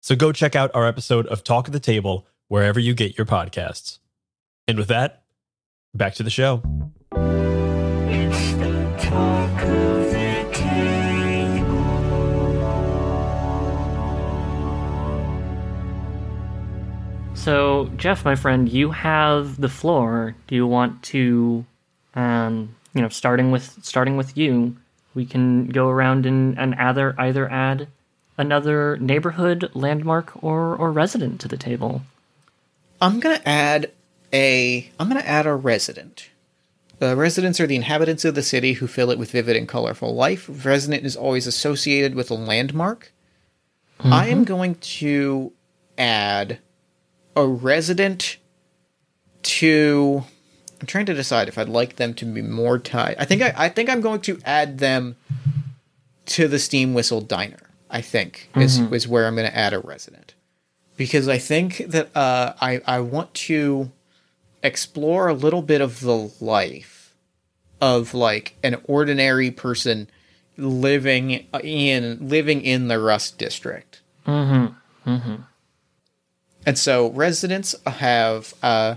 So 0.01 0.15
go 0.15 0.31
check 0.31 0.55
out 0.55 0.71
our 0.73 0.85
episode 0.85 1.27
of 1.27 1.43
Talk 1.43 1.67
of 1.67 1.73
the 1.73 1.79
Table 1.79 2.27
wherever 2.47 2.79
you 2.79 2.93
get 2.93 3.17
your 3.17 3.25
podcasts. 3.25 3.99
And 4.69 4.77
with 4.77 4.89
that, 4.89 5.23
back 5.93 6.15
to 6.15 6.23
the 6.23 6.29
show. 6.29 6.61
It's 7.13 8.51
the 8.53 8.95
talk 8.99 9.61
of 9.61 10.11
the 10.11 10.49
table. 10.51 11.85
So, 17.33 17.89
Jeff, 17.95 18.25
my 18.25 18.35
friend, 18.35 18.67
you 18.67 18.91
have 18.91 19.61
the 19.61 19.69
floor. 19.69 20.35
Do 20.47 20.55
you 20.55 20.67
want 20.67 21.01
to, 21.03 21.65
um, 22.13 22.75
you 22.93 23.01
know, 23.01 23.07
starting 23.07 23.51
with 23.51 23.79
starting 23.85 24.17
with 24.17 24.37
you, 24.37 24.75
we 25.15 25.25
can 25.25 25.67
go 25.67 25.87
around 25.87 26.25
and, 26.25 26.59
and 26.59 26.75
either 26.75 27.15
either 27.17 27.49
add 27.49 27.87
another 28.37 28.97
neighborhood, 28.97 29.71
landmark, 29.73 30.43
or 30.43 30.75
or 30.75 30.91
resident 30.91 31.39
to 31.39 31.47
the 31.47 31.55
table. 31.55 32.01
I'm 32.99 33.21
gonna 33.21 33.41
add 33.45 33.93
a. 34.33 34.89
I'm 34.99 35.07
gonna 35.07 35.21
add 35.21 35.45
a 35.45 35.55
resident. 35.55 36.29
The 36.99 37.15
residents 37.15 37.59
are 37.59 37.67
the 37.67 37.75
inhabitants 37.75 38.25
of 38.25 38.33
the 38.33 38.41
city 38.41 38.73
who 38.73 38.87
fill 38.87 39.11
it 39.11 39.19
with 39.19 39.31
vivid 39.31 39.55
and 39.55 39.67
colorful 39.67 40.15
life. 40.15 40.49
Resident 40.65 41.05
is 41.05 41.15
always 41.15 41.45
associated 41.45 42.15
with 42.15 42.31
a 42.31 42.33
landmark. 42.33 43.11
I 43.99 44.27
am 44.27 44.43
going 44.43 44.75
to 44.75 45.53
add 45.97 46.59
a 47.35 47.45
resident 47.47 48.37
to. 49.43 50.23
I'm 50.79 50.87
trying 50.87 51.07
to 51.07 51.13
decide 51.13 51.47
if 51.47 51.57
I'd 51.57 51.69
like 51.69 51.95
them 51.95 52.13
to 52.15 52.25
be 52.25 52.41
more 52.41 52.77
tied. 52.77 53.15
I 53.17 53.25
think 53.25 53.41
I, 53.41 53.53
I 53.55 53.69
think 53.69 53.89
I'm 53.89 54.01
going 54.01 54.21
to 54.21 54.39
add 54.45 54.77
them 54.77 55.15
to 56.27 56.47
the 56.47 56.59
Steam 56.59 56.93
Whistle 56.93 57.21
Diner. 57.21 57.57
I 57.89 58.01
think 58.01 58.49
is 58.55 58.79
is 58.79 59.07
where 59.07 59.27
I'm 59.27 59.35
going 59.35 59.49
to 59.49 59.57
add 59.57 59.73
a 59.73 59.79
resident 59.79 60.35
because 60.97 61.27
I 61.27 61.37
think 61.37 61.77
that 61.87 62.15
uh, 62.15 62.53
I 62.59 62.81
I 62.85 62.99
want 62.99 63.33
to 63.33 63.91
explore 64.67 65.27
a 65.27 65.33
little 65.33 65.61
bit 65.61 65.81
of 65.81 66.01
the 66.01 66.31
life 66.39 67.15
of 67.81 68.13
like 68.13 68.55
an 68.63 68.79
ordinary 68.83 69.49
person 69.49 70.09
living 70.57 71.47
in 71.63 72.27
living 72.27 72.61
in 72.61 72.87
the 72.87 72.99
Rust 72.99 73.37
district. 73.37 74.01
Mm-hmm. 74.25 75.09
Mm-hmm. 75.09 75.35
And 76.65 76.77
so 76.77 77.11
residents 77.11 77.75
have 77.85 78.53
uh, 78.61 78.95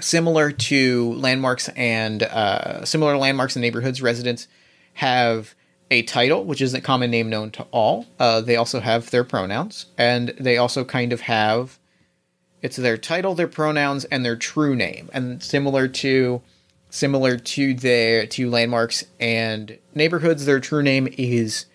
similar 0.00 0.50
to 0.50 1.12
landmarks 1.12 1.68
and 1.70 2.22
uh, 2.24 2.84
similar 2.84 3.16
landmarks 3.16 3.54
and 3.54 3.62
neighborhoods. 3.62 4.02
Residents 4.02 4.48
have 4.94 5.54
a 5.90 6.02
title, 6.02 6.44
which 6.44 6.60
is 6.60 6.74
a 6.74 6.80
common 6.80 7.10
name 7.10 7.30
known 7.30 7.52
to 7.52 7.62
all. 7.70 8.06
Uh, 8.18 8.40
they 8.40 8.56
also 8.56 8.80
have 8.80 9.10
their 9.10 9.22
pronouns, 9.22 9.86
and 9.96 10.34
they 10.40 10.56
also 10.56 10.84
kind 10.84 11.12
of 11.12 11.20
have 11.20 11.78
it's 12.66 12.76
their 12.76 12.98
title, 12.98 13.36
their 13.36 13.46
pronouns, 13.46 14.04
and 14.06 14.24
their 14.24 14.34
true 14.34 14.74
name. 14.74 15.08
And 15.12 15.40
similar 15.40 15.86
to 15.86 16.42
similar 16.90 17.36
to 17.36 17.74
their 17.74 18.26
to 18.26 18.50
landmarks 18.50 19.04
and 19.20 19.78
neighborhoods, 19.94 20.46
their 20.46 20.58
true 20.58 20.82
name 20.82 21.08
is 21.16 21.66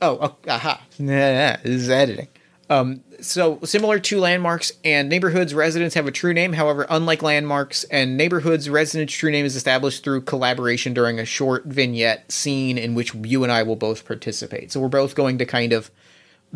oh, 0.00 0.18
oh 0.22 0.36
aha, 0.48 0.82
this 0.98 1.60
is 1.64 1.90
editing. 1.90 2.28
Um, 2.70 3.04
so 3.20 3.58
similar 3.64 3.98
to 3.98 4.18
landmarks 4.18 4.72
and 4.82 5.10
neighborhoods, 5.10 5.52
residents 5.52 5.94
have 5.94 6.06
a 6.06 6.10
true 6.10 6.32
name. 6.32 6.54
However, 6.54 6.86
unlike 6.88 7.22
landmarks 7.22 7.84
and 7.84 8.16
neighborhoods, 8.16 8.70
residents' 8.70 9.12
true 9.12 9.30
name 9.30 9.44
is 9.44 9.56
established 9.56 10.02
through 10.02 10.22
collaboration 10.22 10.94
during 10.94 11.18
a 11.20 11.26
short 11.26 11.66
vignette 11.66 12.32
scene 12.32 12.78
in 12.78 12.94
which 12.94 13.14
you 13.14 13.42
and 13.42 13.52
I 13.52 13.62
will 13.62 13.76
both 13.76 14.06
participate. 14.06 14.72
So 14.72 14.80
we're 14.80 14.88
both 14.88 15.14
going 15.14 15.36
to 15.36 15.44
kind 15.44 15.74
of 15.74 15.90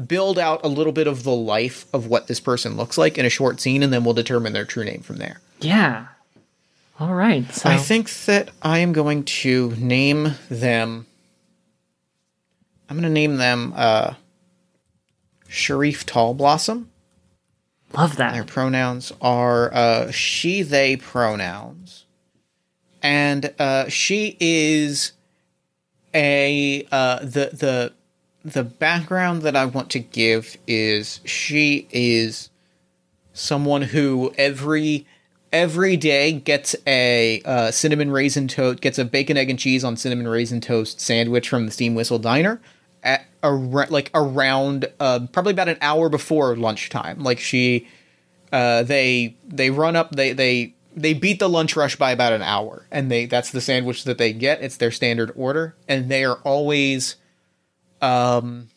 build 0.06 0.38
out 0.38 0.64
a 0.64 0.68
little 0.68 0.92
bit 0.92 1.06
of 1.06 1.22
the 1.22 1.34
life 1.34 1.86
of 1.92 2.06
what 2.06 2.26
this 2.26 2.40
person 2.40 2.76
looks 2.76 2.98
like 2.98 3.16
in 3.16 3.24
a 3.24 3.30
short 3.30 3.60
scene, 3.60 3.82
and 3.82 3.92
then 3.92 4.04
we'll 4.04 4.14
determine 4.14 4.52
their 4.52 4.64
true 4.64 4.84
name 4.84 5.00
from 5.00 5.16
there. 5.16 5.40
Yeah. 5.60 6.08
All 6.98 7.14
right. 7.14 7.50
So 7.52 7.68
I 7.68 7.76
think 7.76 8.10
that 8.26 8.50
I 8.62 8.78
am 8.78 8.92
going 8.92 9.24
to 9.24 9.70
name 9.76 10.34
them. 10.48 11.06
I'm 12.88 12.96
going 12.96 13.02
to 13.02 13.10
name 13.10 13.36
them 13.36 13.72
uh, 13.76 14.14
Sharif 15.48 16.06
Tall 16.06 16.34
Blossom. 16.34 16.90
love 17.92 18.16
that. 18.16 18.32
Their 18.32 18.44
pronouns 18.44 19.12
are 19.20 19.72
uh, 19.74 20.10
she, 20.10 20.62
they 20.62 20.96
pronouns. 20.96 22.04
And 23.02 23.52
uh, 23.58 23.88
she 23.88 24.36
is 24.40 25.12
a 26.14 26.86
uh, 26.90 27.18
the 27.20 27.50
the 27.52 27.92
the 28.46 28.62
background 28.62 29.42
that 29.42 29.56
I 29.56 29.66
want 29.66 29.90
to 29.90 29.98
give 29.98 30.56
is 30.68 31.20
she 31.24 31.88
is 31.90 32.48
someone 33.32 33.82
who 33.82 34.32
every 34.38 35.04
every 35.52 35.96
day 35.96 36.30
gets 36.30 36.76
a 36.86 37.42
uh, 37.44 37.72
cinnamon 37.72 38.12
raisin 38.12 38.46
toast 38.46 38.80
gets 38.80 38.98
a 39.00 39.04
bacon 39.04 39.36
egg 39.36 39.50
and 39.50 39.58
cheese 39.58 39.82
on 39.82 39.96
cinnamon 39.96 40.28
raisin 40.28 40.60
toast 40.60 41.00
sandwich 41.00 41.48
from 41.48 41.66
the 41.66 41.72
Steam 41.72 41.96
Whistle 41.96 42.20
Diner 42.20 42.60
at 43.02 43.26
ar- 43.42 43.86
like 43.88 44.12
around 44.14 44.86
uh, 45.00 45.26
probably 45.32 45.52
about 45.52 45.68
an 45.68 45.78
hour 45.80 46.08
before 46.08 46.56
lunchtime. 46.56 47.24
Like 47.24 47.40
she 47.40 47.88
uh, 48.52 48.84
they 48.84 49.34
they 49.44 49.70
run 49.70 49.96
up 49.96 50.12
they 50.12 50.32
they 50.32 50.72
they 50.94 51.14
beat 51.14 51.40
the 51.40 51.48
lunch 51.48 51.74
rush 51.74 51.96
by 51.96 52.12
about 52.12 52.32
an 52.32 52.42
hour 52.42 52.86
and 52.92 53.10
they 53.10 53.26
that's 53.26 53.50
the 53.50 53.60
sandwich 53.60 54.04
that 54.04 54.18
they 54.18 54.32
get 54.32 54.62
it's 54.62 54.76
their 54.76 54.92
standard 54.92 55.32
order 55.34 55.74
and 55.88 56.08
they 56.08 56.24
are 56.24 56.36
always 56.44 57.16
um 58.02 58.68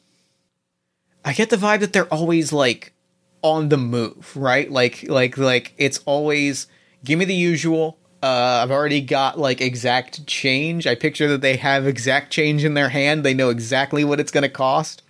i 1.26 1.34
get 1.34 1.50
the 1.50 1.58
vibe 1.58 1.80
that 1.82 1.94
they're 1.94 2.06
always 2.14 2.52
like 2.54 2.94
on 3.42 3.70
the 3.70 3.78
move 3.78 4.34
right? 4.36 4.70
Like 4.70 5.06
like 5.08 5.38
like 5.38 5.74
it's 5.78 6.00
always 6.06 6.68
give 7.06 7.18
me 7.18 7.24
the 7.26 7.34
usual. 7.34 7.98
Uh 8.22 8.60
i've 8.62 8.70
already 8.72 9.00
got 9.00 9.40
like 9.40 9.62
exact 9.62 10.28
change. 10.28 10.86
I 10.86 10.96
picture 10.96 11.30
that 11.30 11.40
they 11.40 11.56
have 11.56 11.88
exact 11.88 12.32
change 12.34 12.66
in 12.66 12.74
their 12.74 12.90
hand. 12.90 13.24
They 13.24 13.34
know 13.34 13.50
exactly 13.50 14.04
what 14.04 14.20
it's 14.20 14.32
going 14.32 14.42
to 14.44 14.50
cost 14.50 15.04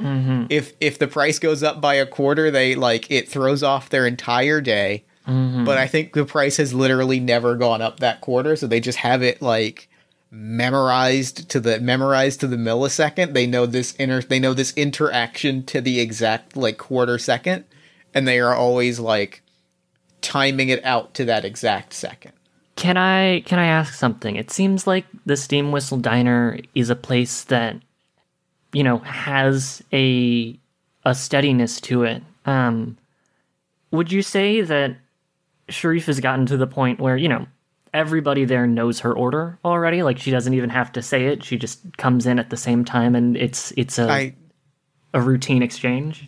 if 0.52 0.74
if 0.80 1.00
the 1.00 1.08
price 1.08 1.40
goes 1.40 1.64
up 1.64 1.82
by 1.82 1.96
a 1.96 2.06
quarter 2.06 2.52
they 2.52 2.76
like 2.76 3.10
it 3.10 3.28
throws 3.28 3.64
off 3.64 3.90
their 3.90 4.06
entire 4.06 4.62
day. 4.62 5.06
But 5.66 5.80
I 5.80 5.88
think 5.88 6.14
the 6.14 6.26
price 6.26 6.58
has 6.58 6.72
literally 6.72 7.20
never 7.20 7.56
gone 7.56 7.82
up 7.82 8.00
that 8.00 8.22
quarter, 8.22 8.56
so 8.56 8.68
they 8.68 8.80
just 8.80 9.00
have 9.00 9.24
it 9.24 9.42
like 9.42 9.90
memorized 10.32 11.50
to 11.50 11.60
the 11.60 11.80
memorized 11.80 12.40
to 12.42 12.48
the 12.48 12.56
millisecond. 12.56 13.34
They 13.34 13.48
know 13.48 13.66
this 13.66 13.94
inter 13.94 14.22
they 14.22 14.40
know 14.40 14.54
this 14.54 14.74
interaction 14.74 15.64
to 15.66 15.82
the 15.82 16.00
exact 16.00 16.56
like 16.56 16.78
quarter 16.78 17.18
second, 17.18 17.66
and 18.14 18.28
they 18.28 18.40
are 18.40 18.54
always 18.54 19.00
like 19.00 19.42
timing 20.22 20.70
it 20.70 20.84
out 20.84 21.14
to 21.16 21.26
that 21.26 21.46
exact 21.46 21.94
second. 21.94 22.34
Can 22.76 22.98
I 22.98 23.42
can 23.42 23.60
I 23.60 23.66
ask 23.66 23.94
something? 23.94 24.36
It 24.36 24.52
seems 24.52 24.88
like 24.88 25.06
the 25.26 25.38
Steam 25.38 25.72
Whistle 25.72 25.98
Diner 25.98 26.60
is 26.76 26.90
a 26.90 26.96
place 26.96 27.44
that 27.46 27.78
you 28.74 28.84
know 28.84 29.00
has 29.00 29.84
a 29.92 30.58
a 31.06 31.16
steadiness 31.16 31.82
to 31.82 32.04
it. 32.04 32.24
Um 32.46 32.98
would 33.92 34.12
you 34.12 34.22
say 34.22 34.62
that 34.62 34.96
Sharif 35.70 36.06
has 36.06 36.20
gotten 36.20 36.46
to 36.48 36.58
the 36.58 36.68
point 36.68 37.00
where, 37.00 37.18
you 37.18 37.30
know, 37.30 37.48
everybody 37.94 38.46
there 38.46 38.68
knows 38.68 39.00
her 39.02 39.14
order 39.14 39.60
already? 39.64 40.04
Like 40.04 40.18
she 40.18 40.32
doesn't 40.32 40.54
even 40.54 40.70
have 40.70 40.92
to 40.94 41.02
say 41.02 41.26
it. 41.28 41.44
She 41.44 41.58
just 41.58 41.98
comes 41.98 42.26
in 42.26 42.40
at 42.40 42.50
the 42.50 42.58
same 42.58 42.86
time 42.86 43.16
and 43.16 43.36
it's 43.38 43.72
it's 43.78 43.98
a 44.00 44.10
I 44.10 44.36
a 45.14 45.22
routine 45.22 45.64
exchange. 45.64 46.28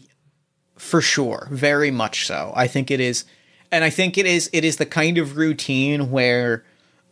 for 0.75 1.01
sure 1.01 1.47
very 1.51 1.91
much 1.91 2.25
so 2.25 2.51
i 2.55 2.65
think 2.65 2.89
it 2.89 2.99
is 2.99 3.25
and 3.71 3.83
i 3.83 3.91
think 3.91 4.17
it 4.17 4.25
is 4.25 4.49
it 4.51 4.65
is 4.65 4.77
the 4.77 4.85
kind 4.87 5.19
of 5.19 5.37
routine 5.37 6.09
where 6.09 6.65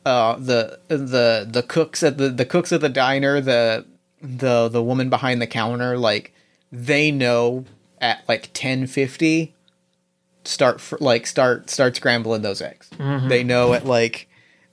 uh 0.04 0.36
the 0.38 0.80
the 0.88 1.48
the 1.48 1.62
cooks 1.62 2.02
at 2.02 2.18
the 2.18 2.30
the 2.30 2.46
cooks 2.46 2.72
at 2.72 2.82
the 2.82 2.90
diner 2.90 3.40
the 3.40 3.86
the 4.24 4.68
the 4.70 4.82
woman 4.82 5.12
behind 5.12 5.40
the 5.40 5.46
counter 5.46 5.96
like 5.96 6.34
they 6.72 7.12
know 7.12 7.66
at 8.02 8.24
like 8.28 8.46
1050 8.46 9.54
start 10.46 10.82
fr- 10.82 10.96
like 11.00 11.28
start 11.28 11.70
start 11.70 11.96
scrambling 11.96 12.42
those 12.42 12.62
eggs 12.64 12.90
they 13.28 13.44
know 13.44 13.74
at 13.74 13.86
like 13.86 14.28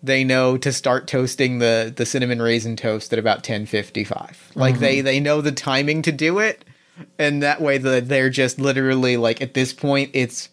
they 0.07 0.25
know 0.25 0.57
to 0.57 0.73
start 0.73 1.07
toasting 1.07 1.59
the 1.59 1.93
the 1.95 2.07
cinnamon 2.07 2.41
raisin 2.41 2.77
toast 2.77 3.13
at 3.13 3.19
about 3.19 3.39
1055 3.39 4.53
like 4.55 4.79
they 4.79 5.01
they 5.01 5.21
know 5.21 5.41
the 5.41 5.53
timing 5.53 6.03
to 6.03 6.13
do 6.13 6.39
it 6.39 6.65
and 7.19 7.43
that 7.43 7.61
way 7.61 7.79
the, 7.79 8.01
they're 8.01 8.31
just 8.31 8.59
literally 8.59 9.17
like 9.17 9.41
at 9.41 9.55
this 9.55 9.73
point 9.73 10.11
it's 10.13 10.49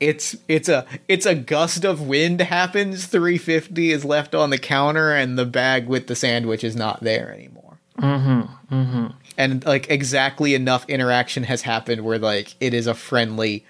it's 0.00 0.36
it's 0.48 0.68
a 0.68 0.86
it's 1.08 1.26
a 1.26 1.34
gust 1.34 1.84
of 1.84 2.06
wind 2.06 2.40
happens 2.40 3.06
350 3.06 3.92
is 3.92 4.04
left 4.04 4.34
on 4.34 4.50
the 4.50 4.58
counter 4.58 5.12
and 5.12 5.38
the 5.38 5.46
bag 5.46 5.86
with 5.86 6.06
the 6.06 6.16
sandwich 6.16 6.62
is 6.64 6.76
not 6.76 7.02
there 7.02 7.32
anymore. 7.32 7.78
Mm-hmm, 7.98 8.74
mm-hmm. 8.74 9.06
and 9.38 9.64
like 9.64 9.88
exactly 9.88 10.54
enough 10.54 10.86
interaction 10.86 11.44
has 11.44 11.62
happened 11.62 12.04
where 12.04 12.18
like 12.18 12.54
it 12.60 12.74
is 12.74 12.86
a 12.86 12.94
friendly 12.94 13.64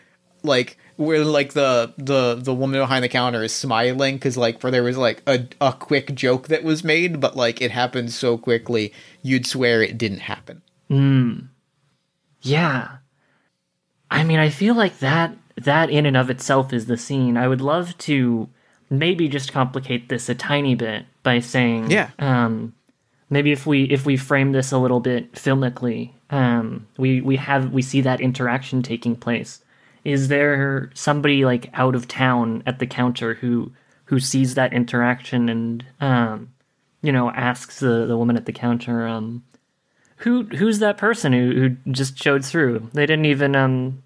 like 0.47 0.78
where 0.97 1.24
like 1.24 1.53
the 1.53 1.92
the 1.99 2.36
the 2.36 2.55
woman 2.55 2.80
behind 2.80 3.05
the 3.05 3.09
counter 3.09 3.42
is 3.42 3.53
smiling 3.55 4.16
because 4.16 4.36
like 4.36 4.61
for 4.61 4.70
there 4.70 4.82
was 4.82 4.97
like 4.97 5.22
a 5.26 5.47
a 5.61 5.72
quick 5.74 6.14
joke 6.14 6.49
that 6.49 6.64
was 6.64 6.82
made, 6.82 7.20
but 7.20 7.36
like 7.36 7.61
it 7.61 7.70
happened 7.70 8.12
so 8.12 8.38
quickly 8.38 8.92
you'd 9.22 9.47
swear 9.47 9.82
it 9.82 9.99
didn't 9.99 10.20
happen. 10.20 10.62
Yeah. 12.42 12.88
I 14.11 14.24
mean, 14.24 14.38
I 14.38 14.51
feel 14.51 14.74
like 14.74 14.99
that 15.01 15.36
that 15.57 15.90
in 15.90 16.07
and 16.07 16.16
of 16.16 16.30
itself 16.30 16.72
is 16.72 16.86
the 16.86 16.97
scene. 16.97 17.36
I 17.36 17.49
would 17.49 17.61
love 17.61 17.97
to 17.99 18.49
maybe 18.88 19.28
just 19.28 19.53
complicate 19.53 20.09
this 20.09 20.28
a 20.28 20.34
tiny 20.34 20.74
bit 20.74 21.05
by 21.22 21.40
saying 21.40 21.90
Yeah. 21.90 22.11
um 22.18 22.72
maybe 23.30 23.51
if 23.53 23.66
we 23.66 23.84
if 23.84 24.07
we 24.07 24.16
frame 24.16 24.53
this 24.53 24.70
a 24.70 24.78
little 24.78 25.01
bit 25.01 25.32
filmically, 25.32 26.12
um 26.30 26.86
we 26.97 27.20
we 27.20 27.36
have 27.36 27.72
we 27.72 27.82
see 27.82 28.01
that 28.03 28.20
interaction 28.20 28.82
taking 28.82 29.16
place. 29.16 29.61
Is 30.07 30.28
there 30.28 30.92
somebody 30.94 31.44
like 31.44 31.68
out 31.74 31.96
of 31.96 32.07
town 32.07 32.62
at 32.64 32.78
the 32.78 32.86
counter 32.86 33.34
who 33.34 33.72
who 34.04 34.20
sees 34.20 34.54
that 34.54 34.72
interaction 34.72 35.48
and 35.48 35.84
um 36.00 36.52
you 37.02 37.11
know 37.11 37.28
asks 37.30 37.80
the 37.80 38.07
the 38.07 38.16
woman 38.16 38.36
at 38.36 38.46
the 38.46 38.52
counter 38.52 39.04
um 39.04 39.42
who 40.18 40.44
who's 40.44 40.78
that 40.78 40.96
person 40.96 41.32
who, 41.32 41.52
who 41.52 41.92
just 41.92 42.22
showed 42.22 42.44
through? 42.44 42.88
They 42.92 43.04
didn't 43.04 43.24
even 43.24 43.57
um 43.57 44.04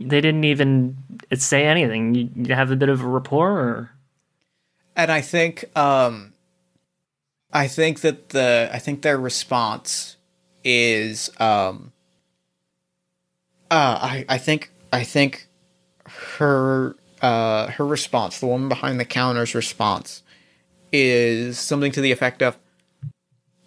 they 0.00 0.22
didn't 0.22 0.44
even 0.44 0.96
say 1.34 1.66
anything. 1.66 2.14
You, 2.14 2.30
you 2.34 2.54
have 2.54 2.70
a 2.70 2.76
bit 2.76 2.88
of 2.88 3.02
a 3.02 3.06
rapport 3.06 3.52
or? 3.52 3.90
And 4.96 5.12
I 5.12 5.20
think 5.20 5.76
um 5.76 6.32
I 7.52 7.68
think 7.68 8.00
that 8.00 8.30
the 8.30 8.70
I 8.72 8.78
think 8.78 9.02
their 9.02 9.18
response 9.18 10.16
is 10.64 11.30
um 11.38 11.92
uh 13.70 13.98
I 14.00 14.24
I 14.26 14.38
think 14.38 14.72
I 14.92 15.04
think 15.04 15.46
her 16.38 16.94
uh 17.20 17.68
her 17.72 17.86
response 17.86 18.38
the 18.40 18.46
woman 18.46 18.68
behind 18.68 18.98
the 18.98 19.04
counter's 19.04 19.54
response 19.54 20.22
is 20.92 21.58
something 21.58 21.92
to 21.92 22.00
the 22.00 22.12
effect 22.12 22.42
of 22.42 22.56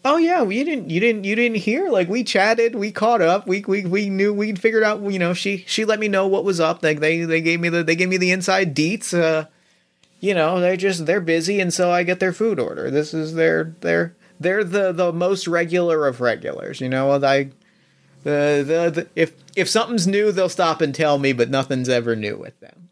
Oh 0.03 0.17
yeah, 0.17 0.41
we 0.41 0.63
didn't 0.63 0.89
you 0.89 0.99
didn't 0.99 1.25
you 1.25 1.35
didn't 1.35 1.57
hear. 1.57 1.89
Like 1.89 2.09
we 2.09 2.23
chatted, 2.23 2.73
we 2.73 2.91
caught 2.91 3.21
up, 3.21 3.45
we 3.45 3.63
we 3.67 3.85
we 3.85 4.09
knew 4.09 4.33
we 4.33 4.55
figured 4.55 4.81
out, 4.81 4.99
you 5.03 5.19
know, 5.19 5.35
she 5.35 5.63
she 5.67 5.85
let 5.85 5.99
me 5.99 6.07
know 6.07 6.25
what 6.25 6.43
was 6.43 6.59
up. 6.59 6.81
Like 6.81 7.01
they 7.01 7.21
they 7.23 7.39
gave 7.39 7.59
me 7.59 7.69
the 7.69 7.83
they 7.83 7.95
gave 7.95 8.09
me 8.09 8.17
the 8.17 8.31
inside 8.31 8.75
deets 8.75 9.13
uh 9.13 9.45
you 10.19 10.33
know 10.33 10.59
they're 10.59 10.77
just 10.77 11.05
they're 11.05 11.21
busy 11.21 11.59
and 11.59 11.73
so 11.73 11.91
i 11.91 12.03
get 12.03 12.19
their 12.19 12.33
food 12.33 12.59
order. 12.59 12.89
This 12.89 13.13
is 13.13 13.35
their 13.35 13.75
their 13.81 14.15
they're 14.39 14.63
the 14.63 14.91
the 14.91 15.13
most 15.13 15.47
regular 15.47 16.07
of 16.07 16.19
regulars 16.19 16.81
you 16.81 16.89
know 16.89 17.11
i 17.23 17.49
the, 18.23 18.63
the, 18.65 18.91
the 19.01 19.07
if 19.15 19.33
if 19.55 19.69
something's 19.69 20.07
new 20.07 20.31
they'll 20.31 20.49
stop 20.49 20.81
and 20.81 20.93
tell 20.93 21.17
me 21.17 21.33
but 21.33 21.49
nothing's 21.49 21.89
ever 21.89 22.15
new 22.15 22.37
with 22.37 22.59
them. 22.59 22.89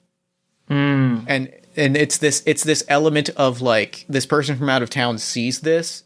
Hmm. 0.68 1.20
And 1.28 1.54
and 1.76 1.96
it's 1.96 2.18
this 2.18 2.44
it's 2.46 2.64
this 2.64 2.84
element 2.88 3.30
of 3.30 3.62
like 3.62 4.06
this 4.10 4.26
person 4.26 4.58
from 4.58 4.70
out 4.70 4.84
of 4.84 4.90
town 4.90 5.18
sees 5.18 5.62
this 5.62 6.04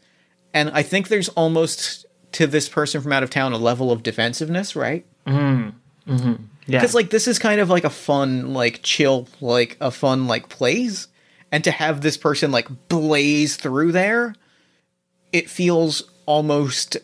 and 0.52 0.70
i 0.70 0.82
think 0.82 1.08
there's 1.08 1.28
almost 1.30 2.06
to 2.32 2.46
this 2.46 2.68
person 2.68 3.00
from 3.00 3.12
out 3.12 3.22
of 3.22 3.30
town 3.30 3.52
a 3.52 3.58
level 3.58 3.90
of 3.90 4.02
defensiveness 4.02 4.74
right? 4.76 5.06
Hmm. 5.26 5.70
Mm-hmm. 6.06 6.34
Yeah. 6.66 6.80
Because 6.80 6.94
like 6.94 7.10
this 7.10 7.28
is 7.28 7.38
kind 7.38 7.60
of 7.60 7.70
like 7.70 7.84
a 7.84 7.90
fun 7.90 8.54
like 8.54 8.80
chill 8.82 9.28
like 9.40 9.76
a 9.80 9.90
fun 9.90 10.26
like 10.26 10.48
plays 10.48 11.08
and 11.52 11.64
to 11.64 11.70
have 11.70 12.00
this 12.00 12.16
person 12.16 12.50
like 12.50 12.68
blaze 12.88 13.56
through 13.56 13.92
there 13.92 14.34
it 15.32 15.50
feels 15.50 16.02
almost 16.26 16.96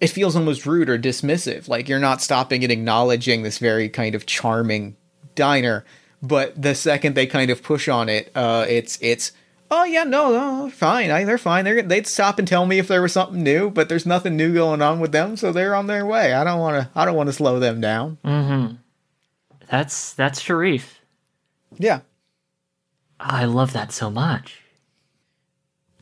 it 0.00 0.08
feels 0.08 0.36
almost 0.36 0.66
rude 0.66 0.88
or 0.88 0.98
dismissive. 0.98 1.68
Like 1.68 1.88
you're 1.88 1.98
not 1.98 2.22
stopping 2.22 2.62
and 2.62 2.72
acknowledging 2.72 3.42
this 3.42 3.58
very 3.58 3.88
kind 3.88 4.14
of 4.14 4.26
charming 4.26 4.96
diner 5.34 5.84
but 6.22 6.60
the 6.60 6.74
second 6.74 7.14
they 7.14 7.26
kind 7.26 7.50
of 7.50 7.62
push 7.62 7.88
on 7.88 8.08
it 8.08 8.30
uh 8.34 8.66
it's 8.68 8.98
it's 9.00 9.32
oh 9.70 9.84
yeah 9.84 10.04
no 10.04 10.32
no 10.32 10.70
fine 10.70 11.10
I, 11.10 11.24
they're 11.24 11.38
fine 11.38 11.64
they're 11.64 11.82
they'd 11.82 12.06
stop 12.06 12.38
and 12.38 12.48
tell 12.48 12.66
me 12.66 12.78
if 12.78 12.88
there 12.88 13.02
was 13.02 13.12
something 13.12 13.42
new 13.42 13.70
but 13.70 13.88
there's 13.88 14.06
nothing 14.06 14.36
new 14.36 14.52
going 14.52 14.82
on 14.82 15.00
with 15.00 15.12
them 15.12 15.36
so 15.36 15.52
they're 15.52 15.74
on 15.74 15.86
their 15.86 16.04
way. 16.04 16.32
I 16.32 16.44
don't 16.44 16.58
want 16.58 16.82
to 16.82 16.90
i 16.98 17.04
don't 17.04 17.14
want 17.14 17.28
to 17.28 17.32
slow 17.32 17.60
them 17.60 17.80
down. 17.80 18.18
That's 19.70 20.14
that's 20.14 20.40
sharif. 20.40 21.00
Yeah. 21.78 22.00
I 23.20 23.44
love 23.44 23.72
that 23.72 23.92
so 23.92 24.10
much. 24.10 24.62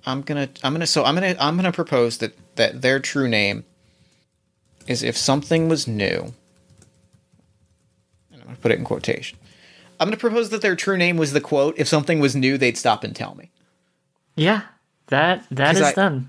I'm 0.06 0.22
gonna 0.22 0.48
I'm 0.62 0.72
gonna 0.72 0.86
so 0.86 1.04
I'm 1.04 1.14
gonna 1.14 1.34
I'm 1.38 1.56
gonna 1.56 1.72
propose 1.72 2.18
that 2.18 2.36
that 2.56 2.80
their 2.80 3.00
true 3.00 3.28
name 3.28 3.64
is 4.86 5.02
if 5.02 5.16
something 5.16 5.68
was 5.68 5.86
new. 5.86 6.32
And 8.32 8.40
I'm 8.40 8.46
gonna 8.46 8.56
put 8.56 8.72
it 8.72 8.78
in 8.78 8.84
quotation. 8.84 9.38
I'm 9.98 10.08
gonna 10.08 10.16
propose 10.16 10.50
that 10.50 10.60
their 10.62 10.76
true 10.76 10.96
name 10.96 11.16
was 11.16 11.32
the 11.32 11.40
quote, 11.40 11.74
if 11.78 11.88
something 11.88 12.20
was 12.20 12.36
new, 12.36 12.58
they'd 12.58 12.76
stop 12.76 13.02
and 13.04 13.14
tell 13.16 13.34
me. 13.34 13.50
yeah 14.36 14.62
that 15.08 15.44
that 15.50 15.76
is 15.76 15.82
I- 15.82 15.92
them 15.92 16.28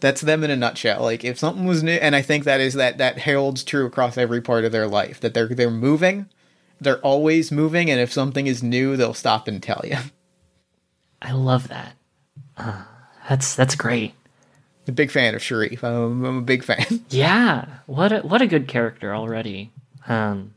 That's 0.00 0.20
them 0.20 0.42
in 0.44 0.50
a 0.50 0.56
nutshell. 0.56 1.02
Like 1.02 1.24
if 1.24 1.38
something 1.38 1.64
was 1.66 1.82
new 1.82 1.92
and 1.92 2.14
I 2.16 2.22
think 2.22 2.44
that 2.44 2.60
is 2.60 2.74
that 2.74 2.98
that 2.98 3.18
heralds 3.18 3.62
true 3.64 3.86
across 3.86 4.16
every 4.18 4.40
part 4.40 4.64
of 4.64 4.72
their 4.72 4.86
life. 4.88 5.20
That 5.20 5.34
they're 5.34 5.48
they're 5.48 5.70
moving, 5.70 6.26
they're 6.80 6.98
always 7.00 7.52
moving, 7.52 7.90
and 7.90 8.00
if 8.00 8.12
something 8.12 8.46
is 8.46 8.62
new, 8.62 8.96
they'll 8.96 9.14
stop 9.14 9.46
and 9.48 9.62
tell 9.62 9.82
you. 9.84 9.96
i 11.20 11.30
love 11.32 11.68
that 11.68 11.94
Uh, 12.56 12.82
that's 13.28 13.54
that's 13.54 13.74
great 13.76 14.14
a 14.88 14.92
big 14.92 15.10
fan 15.10 15.34
of 15.34 15.42
Sharif. 15.42 15.82
I'm, 15.82 16.24
I'm 16.24 16.36
a 16.38 16.42
big 16.42 16.64
fan. 16.64 16.84
Yeah, 17.10 17.66
what 17.86 18.12
a 18.12 18.20
what 18.20 18.42
a 18.42 18.46
good 18.46 18.68
character 18.68 19.14
already. 19.14 19.70
Um, 20.08 20.54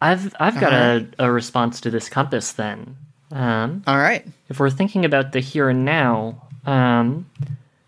I've 0.00 0.34
I've 0.38 0.60
got 0.60 0.72
a, 0.72 1.06
a 1.18 1.30
response 1.32 1.80
to 1.82 1.90
this 1.90 2.08
compass 2.08 2.52
then. 2.52 2.96
Um, 3.30 3.82
All 3.86 3.96
right. 3.96 4.26
if 4.48 4.60
we're 4.60 4.70
thinking 4.70 5.04
about 5.04 5.32
the 5.32 5.40
here 5.40 5.68
and 5.68 5.84
now, 5.84 6.42
um, 6.66 7.28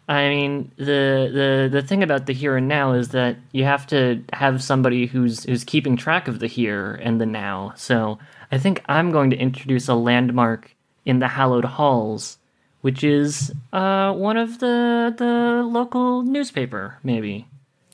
I 0.09 0.28
mean 0.28 0.70
the 0.76 1.30
the 1.32 1.68
the 1.70 1.82
thing 1.87 2.03
about 2.03 2.26
the 2.26 2.32
here 2.32 2.57
and 2.57 2.68
now 2.68 2.93
is 2.93 3.11
that 3.11 3.37
you 3.53 3.64
have 3.64 3.87
to 3.89 4.22
have 4.32 4.62
somebody 4.62 5.07
who's 5.07 5.45
who's 5.45 5.64
keeping 5.64 5.97
track 5.97 6.26
of 6.28 6.39
the 6.39 6.47
here 6.47 6.95
and 7.03 7.20
the 7.20 7.26
now. 7.26 7.72
So 7.76 8.18
I 8.51 8.59
think 8.59 8.82
I'm 8.87 9.11
going 9.12 9.30
to 9.30 9.37
introduce 9.37 9.89
a 9.89 9.95
landmark 9.95 10.74
in 11.05 11.18
the 11.18 11.28
hallowed 11.28 11.64
halls, 11.64 12.39
which 12.81 13.03
is 13.05 13.53
uh, 13.72 14.12
one 14.12 14.37
of 14.37 14.59
the 14.59 15.14
the 15.16 15.62
local 15.66 16.22
newspaper, 16.22 16.99
maybe. 17.03 17.47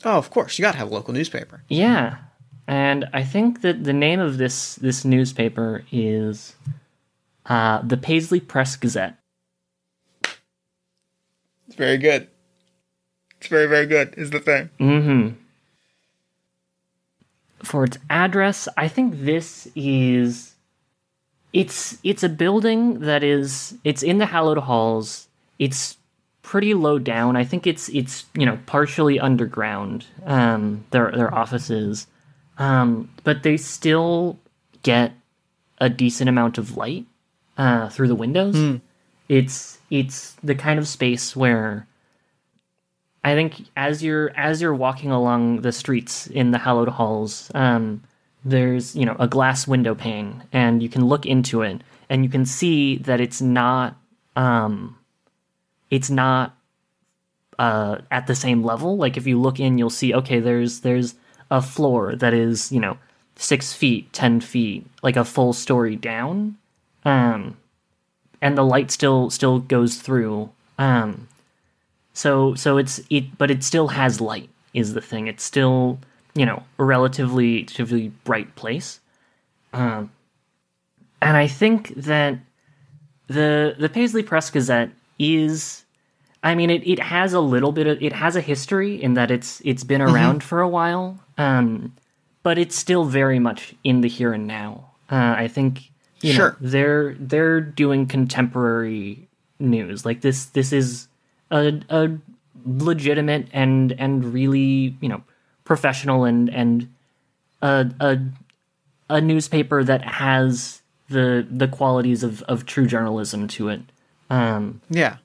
Oh, 0.05 0.17
of 0.17 0.29
course. 0.29 0.57
You 0.57 0.63
gotta 0.63 0.77
have 0.77 0.91
a 0.91 0.93
local 0.93 1.13
newspaper. 1.13 1.63
Yeah, 1.67 2.17
and 2.67 3.05
I 3.13 3.23
think 3.23 3.61
that 3.61 3.83
the 3.83 3.93
name 3.93 4.19
of 4.19 4.37
this 4.37 4.75
this 4.75 5.05
newspaper 5.05 5.83
is 5.91 6.55
uh, 7.45 7.81
the 7.81 7.97
Paisley 7.97 8.39
Press 8.39 8.75
Gazette. 8.75 9.17
It's 11.67 11.75
very 11.75 11.97
good. 11.97 12.27
It's 13.43 13.49
very, 13.49 13.67
very 13.67 13.85
good, 13.85 14.13
is 14.15 14.29
the 14.29 14.39
thing. 14.39 14.69
Mm-hmm. 14.79 15.35
For 17.63 17.83
its 17.83 17.97
address, 18.09 18.69
I 18.77 18.87
think 18.87 19.15
this 19.21 19.67
is 19.75 20.52
it's 21.53 21.97
it's 22.03 22.23
a 22.23 22.29
building 22.29 22.99
that 23.01 23.23
is 23.23 23.75
it's 23.83 24.03
in 24.03 24.17
the 24.17 24.25
hallowed 24.25 24.57
halls. 24.57 25.27
It's 25.59 25.97
pretty 26.41 26.73
low 26.73 26.99
down. 26.99 27.35
I 27.35 27.43
think 27.45 27.65
it's 27.67 27.89
it's 27.89 28.25
you 28.35 28.45
know 28.45 28.59
partially 28.65 29.19
underground. 29.19 30.05
Um, 30.25 30.83
their 30.91 31.11
their 31.11 31.33
offices, 31.33 32.07
um, 32.57 33.09
but 33.23 33.43
they 33.43 33.57
still 33.57 34.39
get 34.81 35.13
a 35.77 35.89
decent 35.89 36.29
amount 36.29 36.57
of 36.57 36.75
light 36.75 37.05
uh, 37.57 37.89
through 37.89 38.07
the 38.07 38.15
windows. 38.15 38.55
It's 39.29 39.77
it's 39.89 40.35
the 40.43 40.55
kind 40.55 40.79
of 40.79 40.87
space 40.87 41.35
where 41.35 41.87
I 43.23 43.35
think 43.35 43.65
as 43.77 44.03
you're 44.03 44.31
as 44.35 44.61
you're 44.61 44.73
walking 44.73 45.11
along 45.11 45.61
the 45.61 45.71
streets 45.71 46.27
in 46.27 46.51
the 46.51 46.57
hallowed 46.57 46.89
halls, 46.89 47.51
um, 47.55 48.03
there's 48.45 48.95
you 48.95 49.05
know 49.05 49.15
a 49.19 49.27
glass 49.27 49.67
window 49.67 49.95
pane, 49.95 50.43
and 50.51 50.83
you 50.83 50.89
can 50.89 51.05
look 51.05 51.25
into 51.25 51.61
it, 51.61 51.81
and 52.09 52.23
you 52.23 52.29
can 52.29 52.45
see 52.45 52.97
that 52.97 53.21
it's 53.21 53.41
not 53.41 53.95
um, 54.35 54.97
it's 55.89 56.09
not 56.09 56.55
uh, 57.59 57.97
at 58.11 58.27
the 58.27 58.35
same 58.35 58.63
level. 58.63 58.97
Like 58.97 59.17
if 59.17 59.27
you 59.27 59.39
look 59.39 59.59
in, 59.59 59.77
you'll 59.77 59.89
see 59.89 60.13
okay, 60.13 60.39
there's 60.39 60.81
there's 60.81 61.15
a 61.49 61.61
floor 61.61 62.15
that 62.15 62.33
is 62.33 62.71
you 62.71 62.79
know 62.79 62.97
six 63.35 63.73
feet, 63.73 64.11
ten 64.13 64.41
feet, 64.41 64.85
like 65.01 65.15
a 65.15 65.25
full 65.25 65.53
story 65.53 65.95
down, 65.95 66.57
um, 67.05 67.57
and 68.41 68.57
the 68.57 68.63
light 68.63 68.91
still 68.91 69.29
still 69.29 69.59
goes 69.59 69.97
through. 69.97 70.49
Um, 70.77 71.27
so 72.13 72.55
so 72.55 72.77
it's 72.77 73.01
it, 73.09 73.37
but 73.37 73.51
it 73.51 73.63
still 73.63 73.89
has 73.89 74.19
light. 74.19 74.49
Is 74.73 74.93
the 74.93 75.01
thing? 75.01 75.27
It's 75.27 75.43
still 75.43 75.99
you 76.35 76.45
know 76.45 76.63
a 76.79 76.83
relatively 76.83 77.57
relatively 77.59 78.09
bright 78.23 78.55
place. 78.55 78.99
Um, 79.73 80.11
and 81.21 81.37
I 81.37 81.47
think 81.47 81.93
that 81.95 82.37
the 83.27 83.75
the 83.77 83.89
Paisley 83.89 84.23
Press 84.23 84.49
Gazette 84.49 84.91
is, 85.17 85.85
I 86.43 86.55
mean, 86.55 86.69
it, 86.69 86.85
it 86.87 86.99
has 86.99 87.33
a 87.33 87.39
little 87.39 87.71
bit 87.71 87.87
of 87.87 88.01
it 88.01 88.13
has 88.13 88.35
a 88.35 88.41
history 88.41 89.01
in 89.01 89.13
that 89.15 89.31
it's 89.31 89.61
it's 89.65 89.83
been 89.83 90.01
around 90.01 90.43
for 90.43 90.61
a 90.61 90.69
while. 90.69 91.19
Um, 91.37 91.93
but 92.43 92.57
it's 92.57 92.75
still 92.75 93.05
very 93.05 93.39
much 93.39 93.73
in 93.83 94.01
the 94.01 94.09
here 94.09 94.33
and 94.33 94.45
now. 94.45 94.91
Uh, 95.09 95.33
I 95.37 95.47
think 95.47 95.91
you 96.21 96.33
Sure. 96.33 96.51
know 96.51 96.55
they're 96.69 97.15
they're 97.19 97.61
doing 97.61 98.05
contemporary 98.05 99.27
news. 99.59 100.05
Like 100.05 100.21
this 100.21 100.45
this 100.45 100.73
is 100.73 101.07
a 101.51 101.79
a 101.89 102.09
legitimate 102.65 103.47
and 103.53 103.93
and 103.93 104.33
really 104.33 104.95
you 105.01 105.09
know 105.09 105.23
professional 105.63 106.23
and 106.23 106.49
and 106.49 106.93
a 107.61 107.89
a 107.99 108.19
a 109.09 109.21
newspaper 109.21 109.83
that 109.83 110.03
has 110.03 110.81
the 111.09 111.45
the 111.49 111.67
qualities 111.67 112.23
of 112.23 112.41
of 112.43 112.65
true 112.65 112.87
journalism 112.87 113.47
to 113.47 113.69
it. 113.69 113.81
Um, 114.29 114.81
Yeah. 114.89 115.17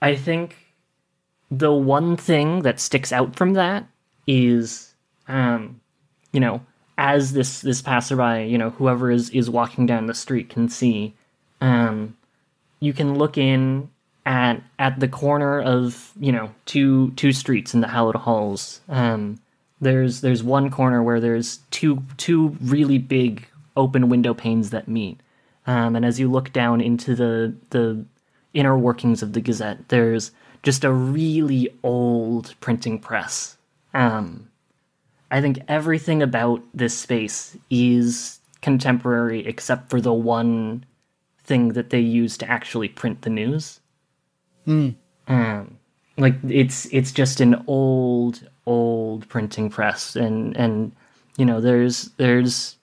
I 0.00 0.16
think 0.16 0.56
the 1.50 1.72
one 1.72 2.16
thing 2.16 2.62
that 2.62 2.80
sticks 2.80 3.12
out 3.12 3.36
from 3.36 3.52
that 3.54 3.86
is, 4.26 4.94
um, 5.28 5.80
you 6.32 6.40
know, 6.40 6.60
as 6.98 7.32
this 7.32 7.60
this 7.60 7.82
passerby, 7.82 8.48
you 8.48 8.58
know, 8.58 8.70
whoever 8.70 9.10
is 9.10 9.30
is 9.30 9.50
walking 9.50 9.86
down 9.86 10.06
the 10.06 10.14
street 10.14 10.48
can 10.48 10.68
see, 10.68 11.14
um, 11.60 12.16
you 12.80 12.92
can 12.92 13.16
look 13.16 13.36
in 13.36 13.90
at 14.24 14.62
at 14.78 15.00
the 15.00 15.08
corner 15.08 15.60
of 15.60 16.12
you 16.18 16.32
know 16.32 16.54
two 16.66 17.10
two 17.12 17.32
streets 17.32 17.74
in 17.74 17.80
the 17.80 17.88
Hallowed 17.88 18.16
Halls. 18.16 18.80
Um, 18.88 19.40
there's 19.82 20.20
there's 20.20 20.42
one 20.42 20.70
corner 20.70 21.02
where 21.02 21.20
there's 21.20 21.58
two 21.70 22.02
two 22.16 22.56
really 22.62 22.98
big 22.98 23.46
open 23.76 24.08
window 24.08 24.32
panes 24.32 24.70
that 24.70 24.88
meet, 24.88 25.20
um, 25.66 25.96
and 25.96 26.04
as 26.04 26.20
you 26.20 26.30
look 26.30 26.52
down 26.52 26.80
into 26.80 27.14
the 27.14 27.54
the 27.70 28.04
inner 28.54 28.78
workings 28.78 29.22
of 29.22 29.32
the 29.32 29.40
Gazette, 29.40 29.88
there's 29.88 30.30
just 30.62 30.84
a 30.84 30.92
really 30.92 31.68
old 31.82 32.54
printing 32.60 32.98
press. 33.00 33.56
Um, 33.92 34.48
I 35.32 35.40
think 35.40 35.58
everything 35.66 36.22
about 36.22 36.62
this 36.72 36.96
space 36.96 37.56
is 37.68 38.38
contemporary 38.60 39.44
except 39.46 39.90
for 39.90 40.00
the 40.00 40.12
one 40.12 40.84
thing 41.42 41.70
that 41.70 41.90
they 41.90 42.00
use 42.00 42.38
to 42.38 42.48
actually 42.48 42.88
print 42.88 43.22
the 43.22 43.30
news. 43.30 43.80
Um, 45.26 45.78
like 46.16 46.34
it's 46.48 46.86
it's 46.92 47.10
just 47.10 47.40
an 47.40 47.64
old 47.66 48.46
old 48.66 48.91
printing 49.28 49.70
press, 49.70 50.16
and 50.16 50.56
and 50.56 50.92
you 51.36 51.44
know 51.44 51.60
there's 51.60 52.10
there's 52.16 52.76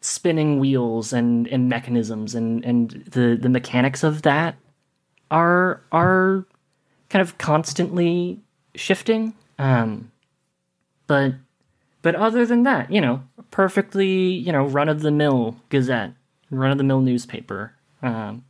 spinning 0.00 0.58
wheels 0.58 1.12
and 1.12 1.46
and 1.48 1.68
mechanisms 1.68 2.34
and 2.34 2.64
and 2.64 2.90
the 3.10 3.38
the 3.40 3.48
mechanics 3.48 4.02
of 4.02 4.22
that 4.22 4.56
are 5.30 5.82
are 5.92 6.44
kind 7.08 7.20
of 7.20 7.36
constantly 7.38 8.40
shifting. 8.74 9.34
Um 9.58 10.10
but 11.06 11.34
but 12.02 12.14
other 12.14 12.46
than 12.46 12.62
that 12.62 12.90
you 12.90 13.00
know 13.00 13.22
perfectly 13.50 14.08
you 14.08 14.52
know 14.52 14.64
run 14.64 14.88
of 14.88 15.00
the 15.00 15.10
mill 15.10 15.56
gazette 15.68 16.12
run 16.50 16.70
of 16.70 16.78
the 16.78 16.84
mill 16.84 17.00
newspaper 17.00 17.72
um 18.02 18.44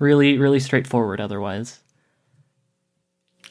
really 0.00 0.36
really 0.36 0.58
straightforward 0.58 1.20
otherwise 1.20 1.78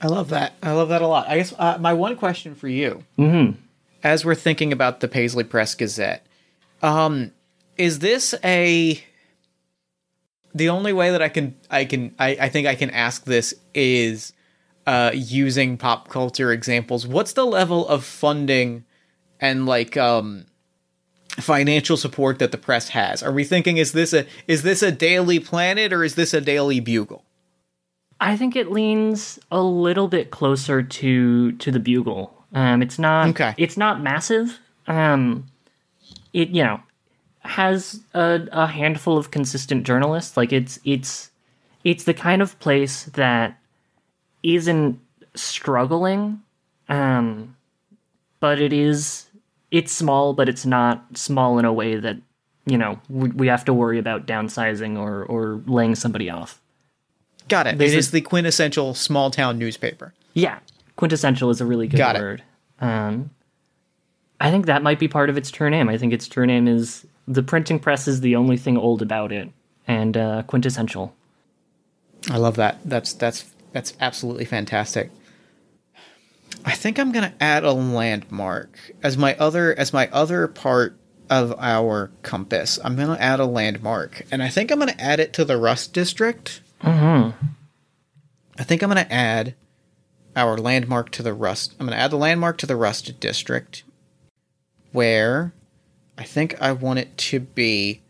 I 0.01 0.07
love 0.07 0.29
that. 0.29 0.53
I 0.63 0.71
love 0.71 0.89
that 0.89 1.01
a 1.01 1.07
lot. 1.07 1.27
I 1.29 1.37
guess 1.37 1.53
uh, 1.57 1.77
my 1.79 1.93
one 1.93 2.15
question 2.15 2.55
for 2.55 2.67
you, 2.67 3.03
mhm 3.17 3.57
as 4.03 4.25
we're 4.25 4.35
thinking 4.35 4.73
about 4.73 4.99
the 4.99 5.07
Paisley 5.07 5.43
Press 5.43 5.75
Gazette, 5.75 6.25
um, 6.81 7.31
is 7.77 7.99
this 7.99 8.33
a 8.43 9.03
the 10.53 10.69
only 10.69 10.91
way 10.93 11.11
that 11.11 11.21
I 11.21 11.29
can 11.29 11.55
I 11.69 11.85
can 11.85 12.13
I, 12.19 12.37
I 12.41 12.49
think 12.49 12.67
I 12.67 12.75
can 12.75 12.89
ask 12.89 13.23
this 13.25 13.53
is 13.73 14.33
uh, 14.87 15.11
using 15.13 15.77
pop 15.77 16.09
culture 16.09 16.51
examples. 16.51 17.07
What's 17.07 17.33
the 17.33 17.45
level 17.45 17.87
of 17.87 18.03
funding 18.03 18.83
and 19.39 19.65
like 19.65 19.95
um, 19.97 20.45
financial 21.39 21.95
support 21.95 22.39
that 22.39 22.51
the 22.51 22.57
press 22.57 22.89
has? 22.89 23.23
Are 23.23 23.31
we 23.31 23.43
thinking 23.43 23.77
is 23.77 23.91
this 23.91 24.13
a 24.13 24.25
is 24.47 24.63
this 24.63 24.81
a 24.81 24.91
Daily 24.91 25.39
Planet 25.39 25.93
or 25.93 26.03
is 26.03 26.15
this 26.15 26.33
a 26.33 26.41
Daily 26.41 26.79
Bugle? 26.79 27.23
I 28.21 28.37
think 28.37 28.55
it 28.55 28.71
leans 28.71 29.39
a 29.51 29.61
little 29.61 30.07
bit 30.07 30.29
closer 30.31 30.83
to 30.83 31.51
to 31.53 31.71
the 31.71 31.79
bugle. 31.79 32.33
Um, 32.53 32.81
it's 32.81 32.99
not 32.99 33.29
Okay. 33.29 33.53
it's 33.57 33.75
not 33.77 34.01
massive. 34.01 34.59
Um, 34.87 35.47
it 36.31 36.49
you 36.49 36.63
know 36.63 36.79
has 37.39 37.99
a, 38.13 38.47
a 38.51 38.67
handful 38.67 39.17
of 39.17 39.31
consistent 39.31 39.85
journalists. 39.85 40.37
Like 40.37 40.53
it's 40.53 40.79
it's 40.85 41.31
it's 41.83 42.03
the 42.03 42.13
kind 42.13 42.41
of 42.43 42.57
place 42.59 43.05
that 43.15 43.59
isn't 44.43 44.99
struggling, 45.33 46.41
um, 46.89 47.55
but 48.39 48.61
it 48.61 48.71
is 48.71 49.25
it's 49.71 49.91
small, 49.91 50.33
but 50.33 50.47
it's 50.47 50.65
not 50.65 51.03
small 51.17 51.57
in 51.57 51.65
a 51.65 51.73
way 51.73 51.95
that 51.95 52.17
you 52.67 52.77
know 52.77 52.99
we, 53.09 53.29
we 53.29 53.47
have 53.47 53.65
to 53.65 53.73
worry 53.73 53.97
about 53.97 54.27
downsizing 54.27 54.99
or 54.99 55.23
or 55.25 55.59
laying 55.65 55.95
somebody 55.95 56.29
off. 56.29 56.60
Got 57.51 57.67
it. 57.67 57.77
There's 57.77 57.91
it 57.93 57.97
a- 57.97 57.99
is 57.99 58.11
the 58.11 58.21
quintessential 58.21 58.93
small 58.95 59.29
town 59.29 59.59
newspaper. 59.59 60.13
Yeah, 60.33 60.59
quintessential 60.95 61.49
is 61.49 61.61
a 61.61 61.65
really 61.65 61.87
good 61.87 61.97
Got 61.97 62.15
it. 62.15 62.19
word. 62.19 62.43
Um, 62.79 63.29
I 64.39 64.49
think 64.49 64.65
that 64.65 64.81
might 64.81 64.97
be 64.99 65.07
part 65.07 65.29
of 65.29 65.37
its 65.37 65.51
true 65.51 65.69
name. 65.69 65.87
I 65.89 65.97
think 65.97 66.13
its 66.13 66.27
true 66.27 66.45
name 66.47 66.67
is 66.67 67.05
the 67.27 67.43
printing 67.43 67.77
press 67.79 68.07
is 68.07 68.21
the 68.21 68.35
only 68.35 68.57
thing 68.57 68.77
old 68.77 69.01
about 69.03 69.31
it, 69.31 69.49
and 69.87 70.17
uh, 70.17 70.43
quintessential. 70.43 71.13
I 72.29 72.37
love 72.37 72.55
that. 72.55 72.79
That's 72.85 73.13
that's 73.13 73.45
that's 73.73 73.93
absolutely 73.99 74.45
fantastic. 74.45 75.11
I 76.65 76.71
think 76.71 76.99
I'm 76.99 77.11
gonna 77.11 77.33
add 77.39 77.63
a 77.63 77.71
landmark 77.73 78.93
as 79.03 79.17
my 79.17 79.35
other 79.35 79.77
as 79.77 79.93
my 79.93 80.07
other 80.11 80.47
part 80.47 80.97
of 81.29 81.53
our 81.59 82.11
compass. 82.23 82.79
I'm 82.83 82.95
gonna 82.95 83.17
add 83.19 83.39
a 83.39 83.45
landmark, 83.45 84.23
and 84.31 84.41
I 84.41 84.49
think 84.49 84.71
I'm 84.71 84.79
gonna 84.79 84.95
add 84.97 85.19
it 85.19 85.33
to 85.33 85.45
the 85.45 85.57
Rust 85.57 85.93
District. 85.93 86.61
Mm-hmm. 86.81 87.45
I 88.57 88.63
think 88.63 88.81
I'm 88.81 88.89
gonna 88.89 89.07
add 89.09 89.55
our 90.35 90.57
landmark 90.57 91.11
to 91.11 91.23
the 91.23 91.33
Rust. 91.33 91.75
I'm 91.79 91.87
gonna 91.87 91.97
add 91.97 92.11
the 92.11 92.17
landmark 92.17 92.57
to 92.59 92.65
the 92.65 92.75
Rust 92.75 93.19
District, 93.19 93.83
where 94.91 95.53
I 96.17 96.23
think 96.23 96.61
I 96.61 96.71
want 96.71 96.99
it 96.99 97.17
to 97.17 97.39
be 97.39 98.01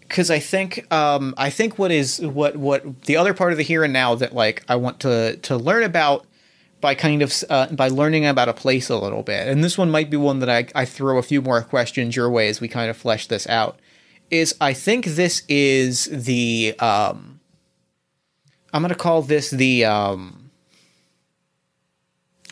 because 0.00 0.30
I 0.30 0.38
think 0.38 0.90
um, 0.92 1.34
I 1.36 1.50
think 1.50 1.78
what 1.78 1.90
is 1.90 2.20
what 2.20 2.56
what 2.56 3.02
the 3.02 3.16
other 3.16 3.34
part 3.34 3.52
of 3.52 3.58
the 3.58 3.64
here 3.64 3.84
and 3.84 3.92
now 3.92 4.14
that 4.14 4.34
like 4.34 4.64
I 4.68 4.76
want 4.76 5.00
to 5.00 5.36
to 5.36 5.56
learn 5.56 5.82
about 5.82 6.26
by 6.80 6.94
kind 6.94 7.22
of 7.22 7.32
uh, 7.50 7.66
by 7.68 7.88
learning 7.88 8.24
about 8.26 8.48
a 8.48 8.54
place 8.54 8.88
a 8.88 8.96
little 8.96 9.22
bit, 9.22 9.48
and 9.48 9.62
this 9.62 9.76
one 9.76 9.90
might 9.90 10.10
be 10.10 10.16
one 10.16 10.40
that 10.40 10.48
I 10.48 10.66
I 10.74 10.84
throw 10.84 11.18
a 11.18 11.22
few 11.22 11.42
more 11.42 11.62
questions 11.62 12.16
your 12.16 12.30
way 12.30 12.48
as 12.48 12.60
we 12.60 12.68
kind 12.68 12.90
of 12.90 12.96
flesh 12.96 13.26
this 13.26 13.46
out. 13.46 13.78
Is 14.30 14.54
I 14.60 14.72
think 14.72 15.04
this 15.04 15.42
is 15.48 16.06
the 16.10 16.74
um, 16.78 17.37
I'm 18.72 18.82
gonna 18.82 18.94
call 18.94 19.22
this 19.22 19.50
the 19.50 19.84
um, 19.84 20.50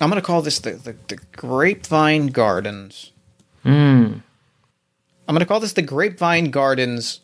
I'm 0.01 0.09
gonna 0.09 0.23
call 0.23 0.43
this 0.43 0.59
the 0.59 0.73
the, 0.73 0.97
the 1.09 1.17
Grapevine 1.37 2.29
Gardens. 2.29 3.13
I'm 5.29 5.35
gonna 5.35 5.47
call 5.47 5.61
this 5.61 5.73
the 5.73 5.83
Grapevine 5.83 6.51
Gardens 6.51 7.21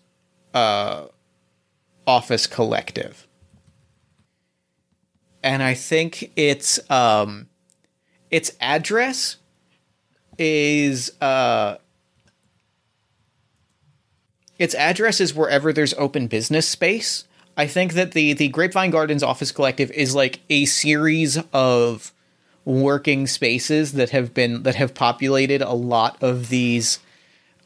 uh, 0.54 1.06
office 2.06 2.46
collective. 2.46 3.26
And 5.42 5.62
I 5.62 5.74
think 5.74 6.32
its 6.36 6.78
um 6.90 7.48
its 8.30 8.52
address 8.60 9.36
is 10.38 11.12
uh 11.20 11.76
its 14.58 14.74
address 14.74 15.20
is 15.20 15.34
wherever 15.34 15.72
there's 15.72 15.94
open 15.94 16.26
business 16.28 16.68
space. 16.68 17.24
I 17.56 17.66
think 17.66 17.94
that 17.94 18.12
the 18.12 18.32
the 18.32 18.48
Grapevine 18.48 18.90
Gardens 18.90 19.22
office 19.22 19.52
collective 19.52 19.90
is 19.90 20.14
like 20.14 20.40
a 20.48 20.64
series 20.64 21.38
of 21.52 22.12
working 22.64 23.26
spaces 23.26 23.92
that 23.92 24.10
have 24.10 24.32
been 24.32 24.62
that 24.62 24.76
have 24.76 24.94
populated 24.94 25.60
a 25.60 25.72
lot 25.72 26.16
of 26.22 26.48
these 26.48 26.98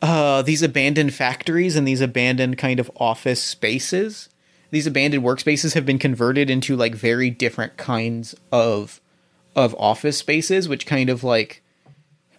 uh, 0.03 0.43
these 0.43 0.63
abandoned 0.63 1.15
factories 1.15 1.77
and 1.77 1.87
these 1.87 2.01
abandoned 2.01 2.59
kind 2.59 2.81
of 2.81 2.91
office 2.97 3.43
spaces. 3.43 4.29
These 4.71 4.87
abandoned 4.87 5.23
workspaces 5.23 5.75
have 5.75 5.87
been 5.87 5.99
converted 5.99 6.51
into 6.51 6.77
like 6.77 6.95
very 6.95 7.31
different 7.31 7.77
kinds 7.77 8.35
of 8.51 9.01
of 9.55 9.75
office 9.79 10.19
spaces, 10.19 10.69
which 10.69 10.87
kind 10.87 11.09
of 11.09 11.23
like 11.23 11.63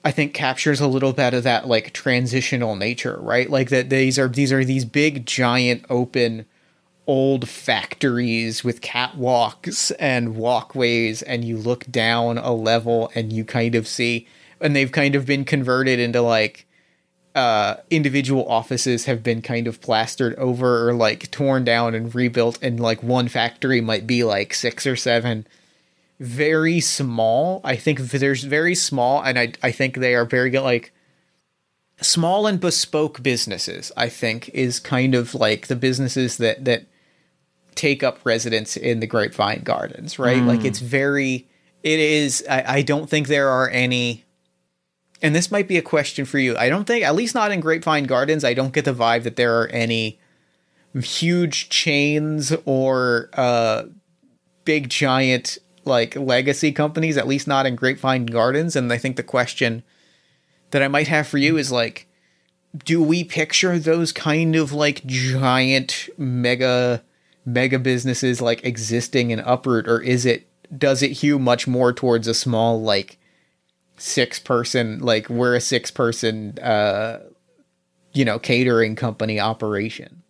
I 0.04 0.12
think 0.12 0.34
captures 0.34 0.82
a 0.82 0.88
little 0.88 1.14
bit 1.14 1.34
of 1.34 1.44
that 1.44 1.68
like 1.68 1.94
transitional 1.94 2.76
nature, 2.76 3.18
right? 3.22 3.50
Like 3.50 3.70
that 3.70 3.90
these 3.90 4.20
are 4.20 4.28
these 4.28 4.52
are 4.52 4.66
these 4.66 4.86
big 4.86 5.26
giant 5.26 5.86
open 5.90 6.46
old 7.08 7.48
factories 7.48 8.64
with 8.64 8.82
catwalks 8.82 9.92
and 9.98 10.36
walkways 10.36 11.22
and 11.22 11.46
you 11.46 11.58
look 11.58 11.86
down 11.90 12.38
a 12.38 12.54
level 12.54 13.12
and 13.16 13.32
you 13.32 13.46
kind 13.46 13.76
of 13.76 13.88
see 13.88 14.28
and 14.60 14.76
they've 14.76 14.92
kind 14.92 15.16
of 15.16 15.26
been 15.26 15.46
converted 15.46 16.00
into 16.00 16.22
like 16.22 16.68
uh, 17.38 17.76
individual 17.92 18.50
offices 18.50 19.06
have 19.06 19.22
been 19.22 19.44
kind 19.44 19.68
of 19.68 19.80
plastered 19.80 20.34
over 20.40 20.90
or 20.90 20.94
like 20.94 21.30
torn 21.30 21.64
down 21.64 21.94
and 21.94 22.16
rebuilt, 22.16 22.58
and 22.64 22.80
like 22.80 23.04
one 23.04 23.28
factory 23.28 23.80
might 23.80 24.08
be 24.08 24.24
like 24.24 24.56
six 24.56 24.88
or 24.88 24.96
seven. 24.96 25.46
Very 26.20 26.80
small. 26.80 27.62
I 27.64 27.76
think 27.76 28.00
there's 28.00 28.44
very 28.44 28.74
small, 28.74 29.22
and 29.22 29.38
I 29.38 29.54
I 29.62 29.72
think 29.72 29.98
they 29.98 30.16
are 30.16 30.26
very 30.26 30.50
good. 30.50 30.64
Like 30.64 30.92
small 32.02 32.48
and 32.48 32.60
bespoke 32.60 33.22
businesses, 33.22 33.92
I 33.96 34.10
think, 34.10 34.50
is 34.50 34.80
kind 34.80 35.14
of 35.14 35.36
like 35.36 35.68
the 35.68 35.76
businesses 35.76 36.38
that 36.38 36.66
that 36.66 36.88
take 37.78 38.04
up 38.04 38.20
residence 38.24 38.76
in 38.76 39.00
the 39.00 39.08
Grapevine 39.08 39.62
Gardens, 39.64 40.20
right? 40.20 40.42
Like 40.42 40.66
it's 40.66 40.80
very 40.80 41.48
it 41.84 42.00
is 42.00 42.44
I, 42.50 42.78
I 42.78 42.82
don't 42.82 43.10
think 43.10 43.28
there 43.28 43.50
are 43.50 43.70
any 43.70 44.26
and 45.22 45.34
this 45.34 45.50
might 45.52 45.68
be 45.68 45.78
a 45.78 45.82
question 45.82 46.26
for 46.26 46.38
you. 46.38 46.58
I 46.58 46.70
don't 46.70 46.86
think 46.86 47.06
at 47.06 47.16
least 47.16 47.34
not 47.34 47.52
in 47.52 47.60
Grapevine 47.60 48.06
Gardens, 48.06 48.44
I 48.44 48.54
don't 48.54 48.74
get 48.74 48.86
the 48.86 48.94
vibe 48.94 49.24
that 49.24 49.36
there 49.36 49.62
are 49.62 49.68
any 49.68 50.20
huge 50.94 51.70
chains 51.70 52.54
or 52.66 53.30
uh 53.34 53.84
big 54.66 54.90
giant 54.90 55.58
like 55.86 56.16
legacy 56.16 56.72
companies, 56.72 57.18
at 57.18 57.28
least 57.28 57.48
not 57.48 57.66
in 57.66 57.76
Grapevine 57.76 58.26
Gardens. 58.26 58.76
And 58.76 58.92
I 58.92 58.98
think 58.98 59.16
the 59.16 59.24
question 59.24 59.84
that 60.72 60.84
I 60.84 60.88
might 60.90 61.08
have 61.08 61.28
for 61.28 61.38
you 61.38 61.58
is 61.58 61.72
like, 61.72 62.08
do 62.84 63.02
we 63.02 63.24
picture 63.24 63.80
those 63.80 64.12
kind 64.12 64.56
of 64.56 64.74
like 64.74 65.06
giant 65.06 66.10
mega 66.18 67.04
mega 67.48 67.80
businesses 67.80 68.42
like 68.42 68.64
existing 68.66 69.32
in 69.32 69.40
Uproot, 69.40 69.88
or 69.88 70.02
is 70.02 70.26
it 70.26 70.48
does 70.78 71.02
it 71.02 71.12
hew 71.14 71.40
much 71.40 71.66
more 71.66 71.94
towards 71.94 72.28
a 72.28 72.34
small 72.34 72.82
like 72.82 73.18
six 73.96 74.38
person 74.38 75.00
like 75.00 75.28
we're 75.30 75.56
a 75.56 75.62
six 75.62 75.90
person 75.90 76.60
uh 76.60 77.20
you 78.14 78.26
know 78.26 78.38
catering 78.38 78.96
company 78.96 79.40
operation? 79.40 80.22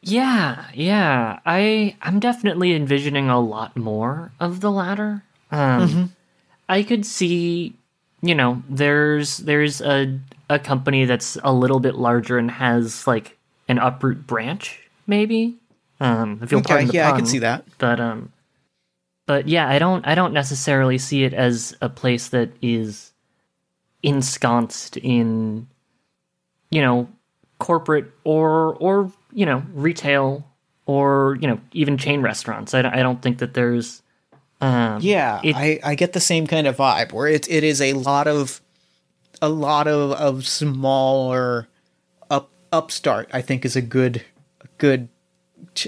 Yeah, 0.00 0.66
yeah. 0.72 1.40
I 1.44 1.96
I'm 2.00 2.20
definitely 2.20 2.72
envisioning 2.74 3.28
a 3.28 3.40
lot 3.40 3.76
more 3.76 4.32
of 4.38 4.60
the 4.60 4.70
latter. 4.70 5.24
Um 5.50 6.14
I 6.68 6.82
could 6.82 7.04
see, 7.04 7.74
you 8.22 8.34
know, 8.34 8.62
there's 8.68 9.38
there's 9.38 9.80
a 9.80 10.18
a 10.48 10.58
company 10.58 11.04
that's 11.04 11.36
a 11.42 11.52
little 11.52 11.80
bit 11.80 11.96
larger 11.96 12.38
and 12.38 12.50
has 12.50 13.06
like 13.06 13.36
an 13.66 13.78
uproot 13.78 14.26
branch, 14.26 14.78
maybe. 15.06 15.56
Um 16.00 16.40
if 16.42 16.50
you'll 16.50 16.60
Okay, 16.60 16.68
pardon 16.68 16.88
the 16.88 16.94
yeah, 16.94 17.08
I 17.08 17.12
can 17.12 17.26
see 17.26 17.38
that. 17.38 17.64
But 17.78 18.00
um 18.00 18.32
but 19.26 19.48
yeah, 19.48 19.68
I 19.68 19.78
don't 19.78 20.06
I 20.06 20.14
don't 20.14 20.32
necessarily 20.32 20.98
see 20.98 21.24
it 21.24 21.32
as 21.34 21.74
a 21.80 21.88
place 21.88 22.28
that 22.28 22.50
is 22.60 23.12
ensconced 24.02 24.96
in 24.98 25.66
you 26.70 26.80
know 26.82 27.08
corporate 27.58 28.10
or 28.24 28.74
or 28.74 29.10
you 29.32 29.46
know 29.46 29.62
retail 29.72 30.46
or 30.86 31.38
you 31.40 31.46
know 31.48 31.60
even 31.72 31.96
chain 31.96 32.20
restaurants. 32.20 32.74
I 32.74 32.82
don't, 32.82 32.94
I 32.94 33.02
don't 33.02 33.22
think 33.22 33.38
that 33.38 33.54
there's 33.54 34.02
um 34.60 34.98
Yeah, 35.00 35.40
It- 35.42 35.56
I, 35.56 35.80
I 35.82 35.94
get 35.94 36.12
the 36.12 36.20
same 36.20 36.46
kind 36.46 36.66
of 36.66 36.76
vibe 36.76 37.12
where 37.12 37.28
it 37.28 37.48
it 37.50 37.64
is 37.64 37.80
a 37.80 37.94
lot 37.94 38.26
of 38.26 38.60
a 39.42 39.48
lot 39.48 39.88
of, 39.88 40.12
of 40.12 40.46
smaller 40.46 41.68
up 42.30 42.50
upstart. 42.72 43.28
I 43.32 43.40
think 43.42 43.64
is 43.64 43.76
a 43.76 43.82
good 43.82 44.22
a 44.60 44.66
good. 44.78 45.08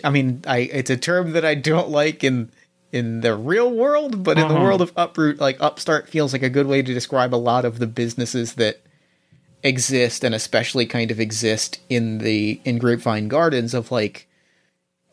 I 0.05 0.11
mean, 0.11 0.43
I 0.47 0.59
it's 0.59 0.91
a 0.91 0.97
term 0.97 1.33
that 1.33 1.45
I 1.45 1.55
don't 1.55 1.89
like 1.89 2.25
in 2.25 2.51
in 2.93 3.21
the 3.21 3.35
real 3.35 3.71
world, 3.71 4.23
but 4.23 4.39
in 4.39 4.49
the 4.49 4.55
world 4.55 4.81
of 4.81 4.93
uproot, 4.97 5.39
like 5.39 5.61
upstart 5.61 6.09
feels 6.09 6.33
like 6.33 6.43
a 6.43 6.49
good 6.49 6.67
way 6.67 6.83
to 6.83 6.95
describe 6.95 7.35
a 7.35 7.37
lot 7.37 7.65
of 7.65 7.79
the 7.79 7.87
businesses 7.87 8.55
that 8.55 8.81
exist 9.63 10.23
and 10.23 10.35
especially 10.35 10.87
kind 10.87 11.11
of 11.11 11.21
exist 11.21 11.81
in 11.89 12.19
the 12.19 12.61
in 12.65 12.79
Grapevine 12.79 13.29
Gardens 13.29 13.75
of 13.75 13.91
like 13.91 14.29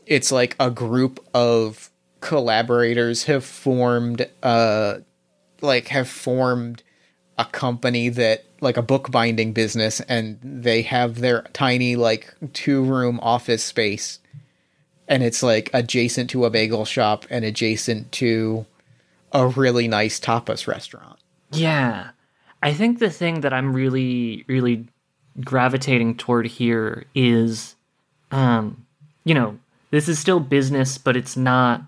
it's 0.05 0.31
like 0.31 0.55
a 0.59 0.69
group 0.69 1.19
of 1.33 1.89
collaborators 2.19 3.23
have 3.23 3.43
formed 3.43 4.29
uh 4.43 4.97
like 5.61 5.87
have 5.89 6.07
formed 6.07 6.83
a 7.37 7.45
company 7.45 8.09
that 8.09 8.45
like 8.61 8.77
a 8.77 8.81
bookbinding 8.81 9.53
business 9.53 9.99
and 10.01 10.39
they 10.43 10.83
have 10.83 11.19
their 11.19 11.41
tiny 11.53 11.95
like 11.95 12.33
two 12.53 12.83
room 12.83 13.19
office 13.21 13.63
space 13.63 14.19
and 15.07 15.23
it's 15.23 15.43
like 15.43 15.69
adjacent 15.73 16.29
to 16.31 16.45
a 16.45 16.49
bagel 16.49 16.85
shop 16.85 17.25
and 17.29 17.43
adjacent 17.45 18.11
to 18.13 18.65
a 19.31 19.47
really 19.47 19.87
nice 19.87 20.19
tapas 20.19 20.67
restaurant. 20.67 21.19
Yeah. 21.51 22.09
I 22.61 22.73
think 22.73 22.99
the 22.99 23.09
thing 23.09 23.41
that 23.41 23.53
I'm 23.53 23.73
really, 23.73 24.45
really 24.47 24.87
gravitating 25.41 26.15
toward 26.17 26.45
here 26.47 27.05
is, 27.13 27.75
um, 28.31 28.85
you 29.25 29.33
know, 29.33 29.57
this 29.91 30.07
is 30.07 30.17
still 30.19 30.39
business, 30.39 30.97
but 30.97 31.17
it's 31.17 31.35
not 31.35 31.81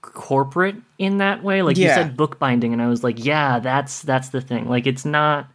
corporate 0.00 0.76
in 0.98 1.18
that 1.18 1.42
way. 1.42 1.62
Like 1.62 1.76
you 1.76 1.84
Yeah. 1.84 1.94
said, 1.94 2.16
bookbinding, 2.16 2.72
and 2.72 2.82
I 2.82 2.88
was 2.88 3.02
like, 3.04 3.24
yeah, 3.24 3.58
that's 3.58 4.02
that's 4.02 4.28
the 4.30 4.40
thing. 4.40 4.68
Like 4.68 4.86
it's 4.86 5.04
not. 5.04 5.48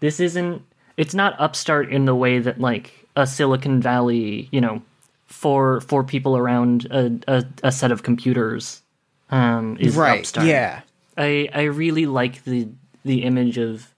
This 0.00 0.20
isn't. 0.20 0.62
It's 0.96 1.14
not 1.14 1.34
upstart 1.38 1.90
in 1.92 2.04
the 2.04 2.14
way 2.14 2.38
that 2.38 2.60
like 2.60 2.92
a 3.16 3.26
Silicon 3.26 3.80
Valley, 3.80 4.48
you 4.52 4.60
know, 4.60 4.82
for 5.32 5.80
for 5.80 6.04
people 6.04 6.36
around 6.36 6.86
a 6.90 7.18
a, 7.26 7.44
a 7.64 7.72
set 7.72 7.90
of 7.90 8.02
computers, 8.02 8.82
um, 9.30 9.76
is 9.80 9.96
upstart. 9.98 10.46
Yeah. 10.46 10.82
I 11.16 11.48
I 11.52 11.62
really 11.62 12.06
like 12.06 12.44
the 12.44 12.68
the 13.04 13.24
image 13.24 13.58
of 13.58 13.92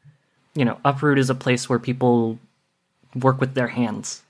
you 0.55 0.64
know 0.64 0.78
Uproot 0.85 1.18
is 1.18 1.30
a 1.30 1.35
place 1.35 1.68
where 1.68 1.78
people 1.78 2.39
work 3.14 3.41
with 3.41 3.55
their 3.55 3.68
hands. 3.68 4.22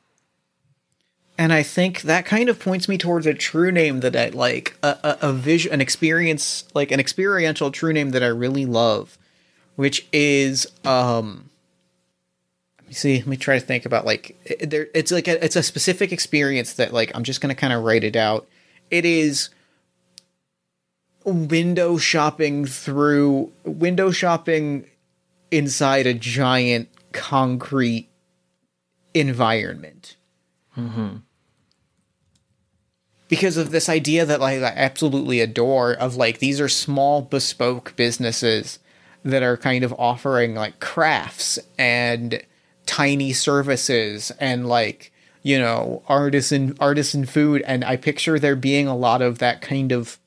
And 1.36 1.52
I 1.52 1.64
think 1.64 2.02
that 2.02 2.26
kind 2.26 2.48
of 2.48 2.60
points 2.60 2.88
me 2.88 2.96
towards 2.96 3.26
a 3.26 3.34
true 3.34 3.72
name 3.72 4.00
that 4.00 4.14
I 4.14 4.28
like, 4.28 4.76
a, 4.84 4.96
a, 5.02 5.28
a 5.30 5.32
vision, 5.32 5.72
an 5.72 5.80
experience, 5.80 6.64
like 6.74 6.92
an 6.92 7.00
experiential 7.00 7.72
true 7.72 7.92
name 7.92 8.10
that 8.10 8.22
I 8.22 8.28
really 8.28 8.66
love, 8.66 9.18
which 9.74 10.06
is, 10.12 10.68
um, 10.84 11.50
let 12.84 12.88
me 12.88 12.94
see, 12.94 13.16
let 13.16 13.26
me 13.26 13.36
try 13.36 13.58
to 13.58 13.64
think 13.64 13.86
about 13.86 14.04
like, 14.04 14.36
it- 14.44 14.70
there, 14.70 14.88
it's 14.94 15.10
like 15.10 15.26
a, 15.26 15.42
it's 15.42 15.56
a 15.56 15.62
specific 15.62 16.12
experience 16.12 16.74
that 16.74 16.92
like, 16.92 17.10
I'm 17.14 17.24
just 17.24 17.40
going 17.40 17.54
to 17.54 17.58
kind 17.60 17.72
of 17.72 17.82
write 17.82 18.04
it 18.04 18.14
out. 18.14 18.46
It 18.90 19.06
is 19.06 19.48
window 21.24 21.96
shopping 21.96 22.66
through, 22.66 23.50
window 23.64 24.10
shopping 24.10 24.86
inside 25.50 26.06
a 26.06 26.14
giant 26.14 26.88
concrete 27.12 28.10
environment 29.14 30.16
mm-hmm. 30.76 31.16
because 33.28 33.56
of 33.56 33.70
this 33.70 33.88
idea 33.88 34.26
that 34.26 34.40
like 34.40 34.60
I 34.60 34.66
absolutely 34.66 35.40
adore 35.40 35.92
of 35.92 36.16
like 36.16 36.40
these 36.40 36.60
are 36.60 36.68
small 36.68 37.22
bespoke 37.22 37.94
businesses 37.96 38.80
that 39.24 39.42
are 39.42 39.56
kind 39.56 39.84
of 39.84 39.94
offering 39.96 40.54
like 40.54 40.80
crafts 40.80 41.58
and 41.78 42.42
tiny 42.86 43.32
services 43.32 44.30
and 44.38 44.68
like 44.68 45.12
you 45.42 45.58
know 45.58 46.02
artisan 46.08 46.76
artisan 46.80 47.24
food. 47.26 47.62
And 47.66 47.84
I 47.84 47.96
picture 47.96 48.38
there 48.38 48.56
being 48.56 48.86
a 48.86 48.96
lot 48.96 49.22
of 49.22 49.38
that 49.38 49.60
kind 49.60 49.92
of 49.92 50.18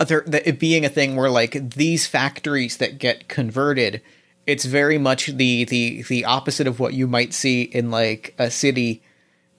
other 0.00 0.24
it 0.26 0.58
being 0.58 0.84
a 0.84 0.88
thing 0.88 1.16
where 1.16 1.30
like 1.30 1.74
these 1.74 2.06
factories 2.06 2.78
that 2.78 2.98
get 2.98 3.28
converted 3.28 4.02
it's 4.46 4.64
very 4.64 4.98
much 4.98 5.26
the 5.26 5.64
the 5.64 6.02
the 6.02 6.24
opposite 6.24 6.66
of 6.66 6.80
what 6.80 6.94
you 6.94 7.06
might 7.06 7.32
see 7.32 7.62
in 7.62 7.90
like 7.90 8.34
a 8.38 8.50
city 8.50 9.02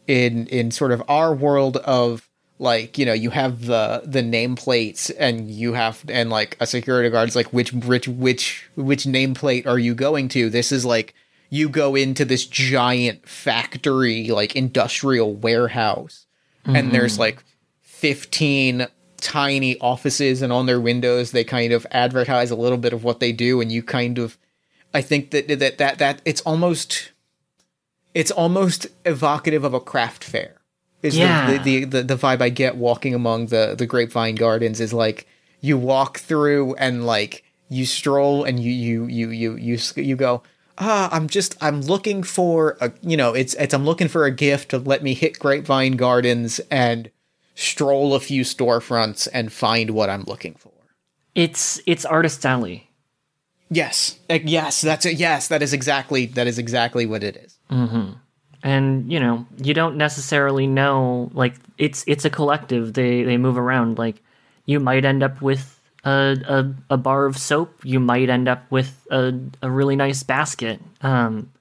in 0.08 0.48
in 0.48 0.72
sort 0.72 0.92
of 0.92 1.02
our 1.08 1.34
world 1.34 1.78
of 1.78 2.30
like 2.60 2.98
you 2.98 3.06
know 3.06 3.14
you 3.14 3.30
have 3.32 3.66
the 3.66 4.02
the 4.06 4.22
nameplates 4.22 5.12
and 5.18 5.50
you 5.50 5.74
have 5.74 6.04
and 6.08 6.30
like 6.30 6.56
a 6.60 6.68
security 6.68 7.10
guard's 7.10 7.36
like 7.36 7.48
which 7.48 7.74
which 7.74 8.08
which 8.08 8.70
which 8.76 9.06
nameplate 9.06 9.66
are 9.66 9.80
you 9.80 9.94
going 9.94 10.30
to? 10.30 10.50
This 10.50 10.72
is 10.72 10.86
like 10.86 11.14
you 11.56 11.70
go 11.70 11.96
into 11.96 12.26
this 12.26 12.46
giant 12.46 13.28
factory 13.28 14.28
like 14.28 14.56
industrial 14.56 15.34
warehouse 15.34 16.26
and 16.66 16.92
there's 16.92 17.14
mm-hmm. 17.14 17.22
like 17.22 17.44
15 17.82 18.88
tiny 19.18 19.80
offices 19.80 20.42
and 20.42 20.52
on 20.52 20.66
their 20.66 20.82
windows 20.82 21.32
they 21.32 21.44
kind 21.44 21.72
of 21.72 21.86
advertise 21.92 22.52
a 22.52 22.56
little 22.56 22.78
bit 22.78 22.94
of 22.94 23.04
what 23.04 23.20
they 23.20 23.32
do 23.32 23.62
and 23.62 23.72
you 23.72 23.84
kind 23.84 24.18
of 24.18 24.38
i 24.94 25.02
think 25.02 25.32
that 25.32 25.48
that 25.48 25.78
that, 25.78 25.98
that 26.00 26.22
it's 26.26 26.42
almost 26.42 27.12
it's 28.16 28.32
almost 28.32 28.88
evocative 29.06 29.64
of 29.64 29.76
a 29.76 29.80
craft 29.80 30.24
fair. 30.24 30.56
Is 31.04 31.16
Yeah. 31.16 31.52
the, 31.52 31.58
the, 31.60 31.86
the 31.86 32.04
the 32.04 32.16
vibe 32.16 32.42
I 32.42 32.50
get 32.50 32.78
walking 32.78 33.14
among 33.14 33.48
the 33.48 33.76
the 33.78 33.86
grapevine 33.86 34.36
gardens 34.36 34.80
is 34.80 34.94
like 34.94 35.28
you 35.62 35.78
walk 35.78 36.18
through 36.18 36.74
and 36.76 37.06
like 37.06 37.44
you 37.70 37.86
stroll 37.86 38.44
and 38.44 38.60
you 38.60 38.72
you 38.72 39.06
you 39.06 39.30
you 39.30 39.56
you 39.58 39.78
you 39.98 40.16
go 40.16 40.42
ah 40.78 41.10
I'm 41.12 41.28
just 41.28 41.56
I'm 41.62 41.82
looking 41.82 42.24
for 42.24 42.78
a 42.82 42.92
you 43.02 43.18
know 43.18 43.34
it's 43.34 43.54
it's 43.56 43.74
I'm 43.74 43.86
looking 43.86 44.08
for 44.08 44.26
a 44.26 44.32
gift 44.32 44.70
to 44.70 44.78
let 44.78 45.04
me 45.04 45.14
hit 45.14 45.40
grapevine 45.40 45.94
gardens 45.94 46.60
and 46.72 47.10
stroll 47.56 48.14
a 48.14 48.20
few 48.20 48.44
storefronts 48.44 49.28
and 49.34 49.52
find 49.52 49.92
what 49.92 50.10
I'm 50.10 50.24
looking 50.24 50.56
for. 50.56 50.72
It's 51.34 51.82
it's 51.86 52.06
artist 52.06 52.46
alley. 52.46 52.90
Yes, 53.70 54.20
Eh, 54.30 54.40
yes, 54.46 54.82
that's 54.82 55.06
it. 55.08 55.18
Yes, 55.18 55.48
that 55.48 55.62
is 55.64 55.74
exactly 55.74 56.28
that 56.28 56.48
is 56.48 56.60
exactly 56.60 57.06
what 57.06 57.24
it 57.24 57.36
is. 57.38 57.58
and 58.64 59.12
you 59.12 59.20
know 59.20 59.46
you 59.58 59.74
don't 59.74 59.96
necessarily 59.98 60.68
know 60.68 61.30
like 61.34 61.56
it's 61.78 62.04
it's 62.08 62.26
a 62.26 62.30
collective 62.30 62.94
they 62.94 63.24
they 63.24 63.38
move 63.38 63.58
around 63.58 63.98
like 63.98 64.22
you 64.66 64.80
might 64.80 65.06
end 65.06 65.22
up 65.24 65.42
with 65.42 65.75
a 66.06 66.38
a, 66.48 66.74
a 66.94 66.98
bar 66.98 67.26
of 67.26 67.38
soap 67.38 67.80
you 67.84 68.00
might 68.00 68.30
end 68.30 68.48
up 68.48 68.64
with 68.72 69.06
a, 69.12 69.34
a 69.62 69.70
really 69.70 69.96
nice 69.96 70.24
basket 70.24 70.80
um 71.02 71.52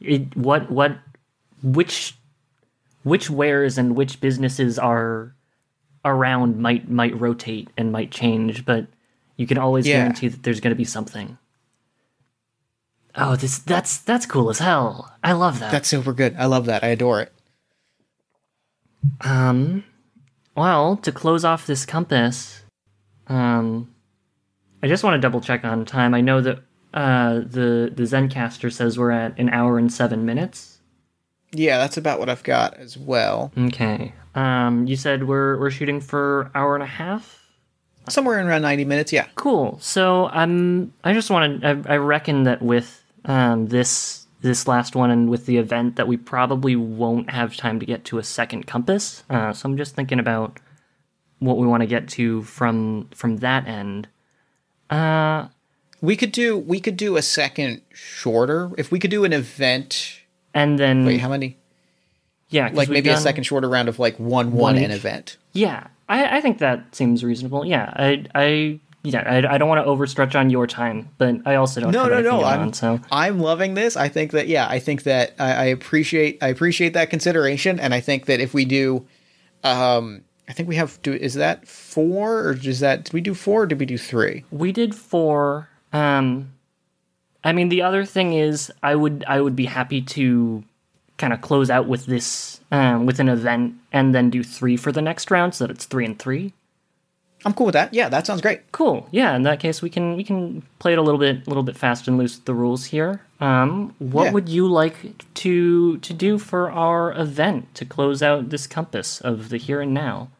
it, 0.00 0.36
what 0.36 0.70
what 0.70 0.98
which 1.62 2.16
which 3.04 3.30
wares 3.30 3.78
and 3.78 3.94
which 3.96 4.20
businesses 4.20 4.78
are 4.78 5.34
around 6.04 6.58
might 6.58 6.90
might 6.90 7.18
rotate 7.18 7.68
and 7.76 7.92
might 7.92 8.10
change, 8.10 8.64
but 8.66 8.86
you 9.36 9.46
can 9.46 9.56
always 9.58 9.86
Yeah. 9.86 10.00
guarantee 10.00 10.28
that 10.28 10.42
there's 10.42 10.60
going 10.60 10.72
to 10.72 10.76
be 10.76 10.84
something. 10.84 11.38
Oh, 13.14 13.36
this 13.36 13.58
that's 13.58 13.98
that's 13.98 14.26
cool 14.26 14.50
as 14.50 14.58
hell. 14.58 15.12
I 15.22 15.32
love 15.32 15.60
that. 15.60 15.70
That's 15.72 15.88
super 15.88 16.12
good. 16.12 16.34
I 16.38 16.46
love 16.46 16.66
that. 16.66 16.82
I 16.84 16.88
adore 16.88 17.20
it. 17.22 17.32
Um, 19.20 19.84
well, 20.56 20.96
to 20.98 21.12
close 21.12 21.44
off 21.44 21.66
this 21.66 21.86
compass, 21.86 22.63
um, 23.28 23.94
I 24.82 24.88
just 24.88 25.04
want 25.04 25.14
to 25.14 25.20
double 25.20 25.40
check 25.40 25.64
on 25.64 25.84
time. 25.84 26.14
I 26.14 26.20
know 26.20 26.40
that 26.40 26.58
uh, 26.92 27.34
the 27.40 27.92
the 27.94 28.04
Zencastr 28.04 28.72
says 28.72 28.98
we're 28.98 29.10
at 29.10 29.38
an 29.38 29.48
hour 29.50 29.78
and 29.78 29.92
seven 29.92 30.24
minutes. 30.24 30.78
Yeah, 31.52 31.78
that's 31.78 31.96
about 31.96 32.18
what 32.18 32.28
I've 32.28 32.42
got 32.42 32.76
as 32.76 32.96
well. 32.96 33.52
Okay. 33.56 34.12
Um, 34.34 34.86
you 34.86 34.96
said 34.96 35.26
we're 35.26 35.58
we're 35.58 35.70
shooting 35.70 36.00
for 36.00 36.50
hour 36.54 36.74
and 36.74 36.82
a 36.82 36.86
half. 36.86 37.40
Somewhere 38.06 38.38
in 38.38 38.46
around 38.46 38.60
90 38.60 38.84
minutes, 38.84 39.12
yeah. 39.14 39.26
Cool. 39.34 39.78
So 39.80 40.26
I'm. 40.26 40.92
I 41.04 41.14
just 41.14 41.30
want 41.30 41.62
to. 41.62 41.82
I, 41.86 41.94
I 41.94 41.96
reckon 41.96 42.42
that 42.42 42.60
with 42.60 43.02
um, 43.24 43.68
this 43.68 44.26
this 44.42 44.68
last 44.68 44.94
one 44.94 45.10
and 45.10 45.30
with 45.30 45.46
the 45.46 45.56
event 45.56 45.96
that 45.96 46.06
we 46.06 46.18
probably 46.18 46.76
won't 46.76 47.30
have 47.30 47.56
time 47.56 47.80
to 47.80 47.86
get 47.86 48.04
to 48.04 48.18
a 48.18 48.22
second 48.22 48.66
compass. 48.66 49.24
Uh, 49.30 49.54
so 49.54 49.66
I'm 49.66 49.78
just 49.78 49.94
thinking 49.94 50.18
about 50.18 50.58
what 51.44 51.58
we 51.58 51.66
want 51.66 51.82
to 51.82 51.86
get 51.86 52.08
to 52.10 52.42
from 52.44 53.08
from 53.14 53.38
that 53.38 53.66
end. 53.68 54.08
Uh, 54.90 55.48
We 56.00 56.16
could 56.16 56.32
do 56.32 56.58
we 56.58 56.80
could 56.80 56.96
do 56.96 57.16
a 57.16 57.22
second 57.22 57.80
shorter 57.92 58.70
if 58.76 58.90
we 58.92 58.98
could 58.98 59.10
do 59.10 59.24
an 59.24 59.32
event. 59.32 60.20
and 60.52 60.78
then 60.78 61.04
Wait, 61.06 61.20
how 61.20 61.28
many? 61.28 61.56
Yeah, 62.48 62.70
Like 62.72 62.88
maybe 62.88 63.08
a 63.10 63.16
second 63.16 63.44
shorter 63.44 63.68
round 63.68 63.88
of 63.88 63.98
like 63.98 64.16
one 64.18 64.52
One 64.52 64.74
one 64.74 64.76
an 64.76 64.90
event. 64.90 65.38
Yeah, 65.52 65.86
I, 66.08 66.38
I 66.38 66.40
think 66.40 66.58
that 66.58 66.94
seems 66.94 67.24
reasonable. 67.24 67.64
Yeah, 67.64 67.90
I 67.96 68.24
I 68.34 68.80
yeah 69.02 69.22
I, 69.26 69.54
I 69.54 69.58
don't 69.58 69.68
want 69.68 69.84
to 69.84 69.90
overstretch 69.90 70.34
on 70.38 70.50
your 70.50 70.66
time, 70.66 71.08
but 71.18 71.36
I 71.46 71.54
also 71.56 71.80
don't 71.80 71.90
No, 71.92 72.06
no, 72.06 72.20
no. 72.20 72.44
I'm 72.44 72.60
on, 72.60 72.72
so 72.74 73.00
I'm 73.10 73.40
loving 73.40 73.74
this. 73.74 73.96
I 73.96 74.08
think 74.08 74.32
that 74.32 74.46
yeah, 74.46 74.66
I 74.68 74.78
think 74.78 75.02
that 75.04 75.34
I, 75.38 75.52
I 75.52 75.64
appreciate 75.64 76.38
I 76.42 76.48
appreciate 76.48 76.92
that 76.92 77.10
consideration, 77.10 77.80
and 77.80 77.92
I 77.94 78.00
think 78.00 78.26
that 78.26 78.40
if 78.40 78.52
we 78.54 78.64
do, 78.66 79.06
um, 79.64 80.22
I 80.48 80.52
think 80.52 80.68
we 80.68 80.76
have 80.76 81.00
do 81.02 81.12
is 81.12 81.34
that 81.34 81.66
four 81.66 82.40
or 82.40 82.52
is 82.52 82.80
that 82.80 83.04
did 83.04 83.12
we 83.14 83.20
do 83.20 83.34
four 83.34 83.62
or 83.62 83.66
did 83.66 83.80
we 83.80 83.86
do 83.86 83.98
three? 83.98 84.44
we 84.50 84.72
did 84.72 84.94
four. 84.94 85.68
Um, 85.92 86.52
I 87.42 87.52
mean, 87.52 87.68
the 87.68 87.82
other 87.82 88.04
thing 88.04 88.32
is, 88.32 88.72
I 88.82 88.94
would 88.94 89.24
I 89.26 89.40
would 89.40 89.56
be 89.56 89.66
happy 89.66 90.00
to 90.02 90.64
kind 91.16 91.32
of 91.32 91.40
close 91.40 91.70
out 91.70 91.86
with 91.86 92.06
this 92.06 92.60
um, 92.72 93.06
with 93.06 93.20
an 93.20 93.28
event 93.28 93.74
and 93.92 94.14
then 94.14 94.30
do 94.30 94.42
three 94.42 94.76
for 94.76 94.92
the 94.92 95.02
next 95.02 95.30
round, 95.30 95.54
so 95.54 95.66
that 95.66 95.70
it's 95.70 95.84
three 95.84 96.04
and 96.04 96.18
three. 96.18 96.52
I'm 97.44 97.52
cool 97.52 97.66
with 97.66 97.74
that. 97.74 97.92
Yeah, 97.92 98.08
that 98.08 98.26
sounds 98.26 98.40
great. 98.40 98.72
Cool. 98.72 99.06
Yeah. 99.10 99.36
In 99.36 99.42
that 99.42 99.60
case, 99.60 99.82
we 99.82 99.90
can 99.90 100.16
we 100.16 100.24
can 100.24 100.62
play 100.78 100.92
it 100.92 100.98
a 100.98 101.02
little 101.02 101.20
bit 101.20 101.46
a 101.46 101.50
little 101.50 101.62
bit 101.62 101.76
fast 101.76 102.08
and 102.08 102.16
loose 102.16 102.36
with 102.36 102.46
the 102.46 102.54
rules 102.54 102.86
here. 102.86 103.20
Um, 103.44 103.94
what 103.98 104.24
Yeah. 104.24 104.30
would 104.32 104.48
you 104.48 104.66
like 104.66 104.96
to 105.34 105.98
to 105.98 106.12
do 106.14 106.38
for 106.38 106.70
our 106.70 107.12
event 107.12 107.74
to 107.74 107.84
close 107.84 108.22
out 108.22 108.50
this 108.50 108.66
compass 108.66 109.20
of 109.20 109.48
the 109.50 109.58
here 109.58 109.80
and 109.82 109.92
now? 109.92 110.30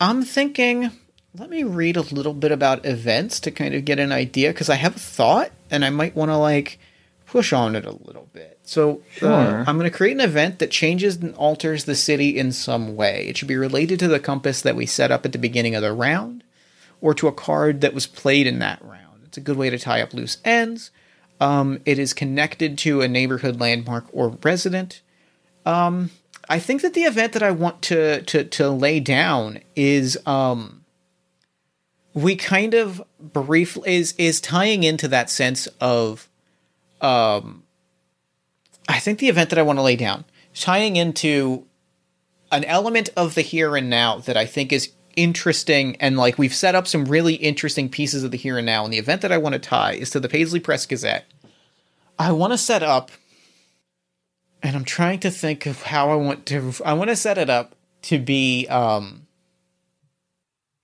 I'm 0.00 0.22
thinking. 0.22 0.90
Let 1.36 1.50
me 1.50 1.64
read 1.64 1.96
a 1.96 2.02
little 2.02 2.34
bit 2.34 2.52
about 2.52 2.86
events 2.86 3.40
to 3.40 3.50
kind 3.50 3.74
of 3.74 3.84
get 3.84 3.98
an 3.98 4.12
idea 4.12 4.50
because 4.50 4.70
I 4.70 4.76
have 4.76 4.94
a 4.94 5.00
thought 5.00 5.50
and 5.68 5.84
I 5.84 5.90
might 5.90 6.14
want 6.14 6.30
to 6.30 6.36
like 6.36 6.78
push 7.26 7.52
on 7.52 7.74
it 7.74 7.84
a 7.84 7.90
little 7.90 8.28
bit. 8.32 8.60
So 8.62 9.02
uh, 9.20 9.64
I'm 9.66 9.76
going 9.76 9.90
to 9.90 9.96
create 9.96 10.12
an 10.12 10.20
event 10.20 10.60
that 10.60 10.70
changes 10.70 11.16
and 11.16 11.34
alters 11.34 11.84
the 11.84 11.96
city 11.96 12.38
in 12.38 12.52
some 12.52 12.94
way. 12.94 13.26
It 13.28 13.36
should 13.36 13.48
be 13.48 13.56
related 13.56 13.98
to 13.98 14.08
the 14.08 14.20
compass 14.20 14.62
that 14.62 14.76
we 14.76 14.86
set 14.86 15.10
up 15.10 15.24
at 15.26 15.32
the 15.32 15.38
beginning 15.38 15.74
of 15.74 15.82
the 15.82 15.92
round 15.92 16.44
or 17.00 17.12
to 17.14 17.26
a 17.26 17.32
card 17.32 17.80
that 17.80 17.94
was 17.94 18.06
played 18.06 18.46
in 18.46 18.60
that 18.60 18.80
round. 18.84 19.22
It's 19.24 19.36
a 19.36 19.40
good 19.40 19.56
way 19.56 19.70
to 19.70 19.78
tie 19.78 20.02
up 20.02 20.14
loose 20.14 20.38
ends. 20.44 20.92
Um, 21.40 21.80
it 21.84 21.98
is 21.98 22.14
connected 22.14 22.78
to 22.78 23.00
a 23.00 23.08
neighborhood 23.08 23.60
landmark 23.60 24.06
or 24.12 24.38
resident. 24.42 25.02
Um, 25.66 26.10
I 26.48 26.58
think 26.58 26.82
that 26.82 26.94
the 26.94 27.02
event 27.02 27.32
that 27.32 27.42
I 27.42 27.50
want 27.50 27.82
to 27.82 28.22
to 28.22 28.44
to 28.44 28.70
lay 28.70 29.00
down 29.00 29.60
is 29.74 30.18
um 30.26 30.84
we 32.12 32.36
kind 32.36 32.74
of 32.74 33.02
briefly 33.18 33.96
is 33.96 34.14
is 34.18 34.40
tying 34.40 34.82
into 34.82 35.08
that 35.08 35.30
sense 35.30 35.66
of 35.80 36.28
um 37.00 37.62
I 38.88 38.98
think 38.98 39.18
the 39.18 39.28
event 39.28 39.50
that 39.50 39.58
I 39.58 39.62
want 39.62 39.78
to 39.78 39.82
lay 39.82 39.96
down 39.96 40.24
tying 40.54 40.96
into 40.96 41.66
an 42.52 42.64
element 42.64 43.08
of 43.16 43.34
the 43.34 43.42
here 43.42 43.76
and 43.76 43.90
now 43.90 44.18
that 44.18 44.36
I 44.36 44.46
think 44.46 44.72
is 44.72 44.92
interesting 45.16 45.96
and 45.96 46.16
like 46.16 46.38
we've 46.38 46.54
set 46.54 46.74
up 46.74 46.86
some 46.86 47.04
really 47.04 47.34
interesting 47.34 47.88
pieces 47.88 48.24
of 48.24 48.30
the 48.30 48.36
here 48.36 48.58
and 48.58 48.66
now 48.66 48.84
and 48.84 48.92
the 48.92 48.98
event 48.98 49.22
that 49.22 49.32
I 49.32 49.38
want 49.38 49.54
to 49.54 49.58
tie 49.58 49.92
is 49.92 50.10
to 50.10 50.20
the 50.20 50.28
Paisley 50.28 50.60
Press 50.60 50.86
Gazette. 50.86 51.24
I 52.18 52.32
want 52.32 52.52
to 52.52 52.58
set 52.58 52.82
up 52.82 53.10
and 54.62 54.76
I'm 54.76 54.84
trying 54.84 55.20
to 55.20 55.30
think 55.30 55.66
of 55.66 55.82
how 55.82 56.10
I 56.10 56.14
want 56.14 56.46
to 56.46 56.72
I 56.84 56.92
want 56.94 57.10
to 57.10 57.16
set 57.16 57.38
it 57.38 57.50
up 57.50 57.74
to 58.02 58.18
be 58.18 58.66
um 58.68 59.26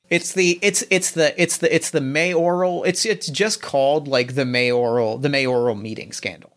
it's 0.08 0.32
the 0.32 0.58
it's 0.62 0.84
it's 0.90 1.12
the 1.12 1.40
it's 1.40 1.58
the 1.58 1.74
it's 1.74 1.90
the 1.90 2.00
mayoral 2.00 2.84
it's 2.84 3.06
it's 3.06 3.28
just 3.28 3.62
called 3.62 4.08
like 4.08 4.34
the 4.34 4.44
mayoral 4.44 5.18
the 5.18 5.28
mayoral 5.28 5.76
meeting 5.76 6.12
scandal 6.12 6.50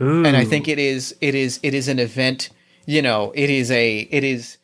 Ooh. 0.00 0.24
and 0.24 0.36
I 0.36 0.44
think 0.44 0.68
it 0.68 0.78
is 0.78 1.14
it 1.20 1.34
is 1.34 1.58
it 1.62 1.74
is 1.74 1.88
an 1.88 1.98
event. 1.98 2.50
You 2.84 3.02
know, 3.02 3.32
it 3.34 3.50
is 3.50 3.70
a 3.70 3.98
it 3.98 4.24
is 4.24 4.58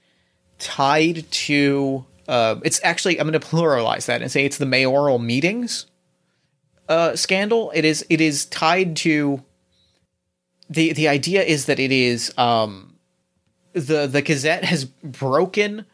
tied 0.58 1.30
to. 1.30 2.06
Uh, 2.28 2.56
it's 2.64 2.80
actually 2.82 3.18
I'm 3.18 3.28
going 3.28 3.38
to 3.38 3.46
pluralize 3.46 4.06
that 4.06 4.22
and 4.22 4.30
say 4.30 4.44
it's 4.44 4.58
the 4.58 4.66
mayoral 4.66 5.18
meetings 5.18 5.86
uh, 6.88 7.16
scandal. 7.16 7.72
It 7.74 7.84
is 7.84 8.04
it 8.10 8.20
is 8.20 8.46
tied 8.46 8.96
to. 8.96 9.42
the 10.68 10.92
The 10.92 11.08
idea 11.08 11.42
is 11.42 11.66
that 11.66 11.78
it 11.78 11.92
is 11.92 12.36
um, 12.38 12.96
the 13.72 14.06
the 14.06 14.22
Gazette 14.22 14.64
has 14.64 14.84
broken 14.84 15.86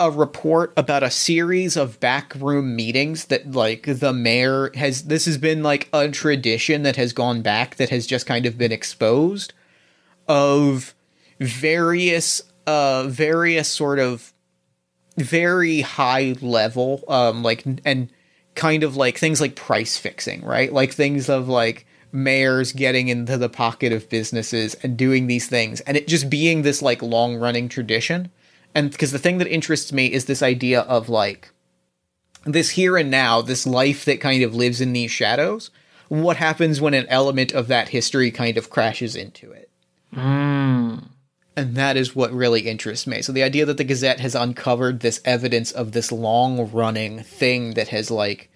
a 0.00 0.10
report 0.10 0.72
about 0.76 1.02
a 1.02 1.10
series 1.10 1.76
of 1.76 2.00
backroom 2.00 2.74
meetings 2.74 3.26
that 3.26 3.52
like 3.52 3.84
the 3.86 4.12
mayor 4.12 4.70
has 4.74 5.04
this 5.04 5.24
has 5.24 5.38
been 5.38 5.62
like 5.62 5.88
a 5.92 6.08
tradition 6.10 6.82
that 6.82 6.96
has 6.96 7.12
gone 7.12 7.42
back 7.42 7.76
that 7.76 7.90
has 7.90 8.06
just 8.06 8.26
kind 8.26 8.44
of 8.44 8.58
been 8.58 8.72
exposed 8.72 9.52
of 10.26 10.94
various 11.38 12.42
uh 12.66 13.04
various 13.08 13.68
sort 13.68 14.00
of 14.00 14.33
very 15.16 15.80
high 15.80 16.34
level 16.40 17.04
um 17.08 17.42
like 17.42 17.64
and 17.84 18.10
kind 18.54 18.82
of 18.82 18.96
like 18.96 19.18
things 19.18 19.40
like 19.40 19.56
price 19.56 19.96
fixing 19.96 20.44
right? 20.44 20.72
Like 20.72 20.92
things 20.92 21.28
of 21.28 21.48
like 21.48 21.86
mayors 22.12 22.72
getting 22.72 23.08
into 23.08 23.36
the 23.36 23.48
pocket 23.48 23.92
of 23.92 24.08
businesses 24.08 24.74
and 24.82 24.96
doing 24.96 25.26
these 25.26 25.48
things 25.48 25.80
and 25.82 25.96
it 25.96 26.06
just 26.06 26.30
being 26.30 26.62
this 26.62 26.82
like 26.82 27.02
long 27.02 27.36
running 27.36 27.68
tradition. 27.68 28.30
And 28.76 28.90
because 28.90 29.12
the 29.12 29.18
thing 29.18 29.38
that 29.38 29.48
interests 29.48 29.92
me 29.92 30.12
is 30.12 30.24
this 30.24 30.42
idea 30.42 30.80
of 30.82 31.08
like 31.08 31.50
this 32.44 32.70
here 32.70 32.96
and 32.96 33.10
now 33.10 33.40
this 33.40 33.66
life 33.66 34.04
that 34.04 34.20
kind 34.20 34.42
of 34.42 34.54
lives 34.54 34.80
in 34.80 34.92
these 34.92 35.10
shadows 35.10 35.70
what 36.08 36.36
happens 36.36 36.80
when 36.80 36.94
an 36.94 37.06
element 37.08 37.52
of 37.52 37.68
that 37.68 37.88
history 37.88 38.30
kind 38.30 38.56
of 38.56 38.70
crashes 38.70 39.16
into 39.16 39.50
it 39.52 39.70
and 41.56 41.76
that 41.76 41.96
is 41.96 42.16
what 42.16 42.32
really 42.32 42.62
interests 42.62 43.06
me. 43.06 43.22
So 43.22 43.32
the 43.32 43.42
idea 43.42 43.64
that 43.66 43.76
the 43.76 43.84
Gazette 43.84 44.20
has 44.20 44.34
uncovered 44.34 45.00
this 45.00 45.20
evidence 45.24 45.70
of 45.70 45.92
this 45.92 46.10
long 46.10 46.70
running 46.72 47.22
thing 47.22 47.74
that 47.74 47.88
has 47.88 48.10
like 48.10 48.50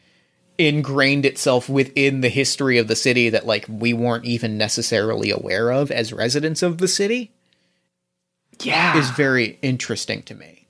ingrained 0.59 1.25
itself 1.25 1.69
within 1.69 2.21
the 2.21 2.29
history 2.29 2.79
of 2.79 2.89
the 2.89 2.97
city 2.97 3.31
that 3.31 3.47
like 3.47 3.65
we 3.69 3.93
weren't 3.93 4.25
even 4.25 4.59
necessarily 4.59 5.31
aware 5.31 5.71
of 5.71 5.91
as 5.93 6.13
residents 6.13 6.63
of 6.63 6.79
the 6.79 6.89
city 6.89 7.33
yeah, 8.61 8.97
is 8.97 9.11
very 9.11 9.59
interesting 9.63 10.23
to 10.25 10.35
me. 10.35 10.67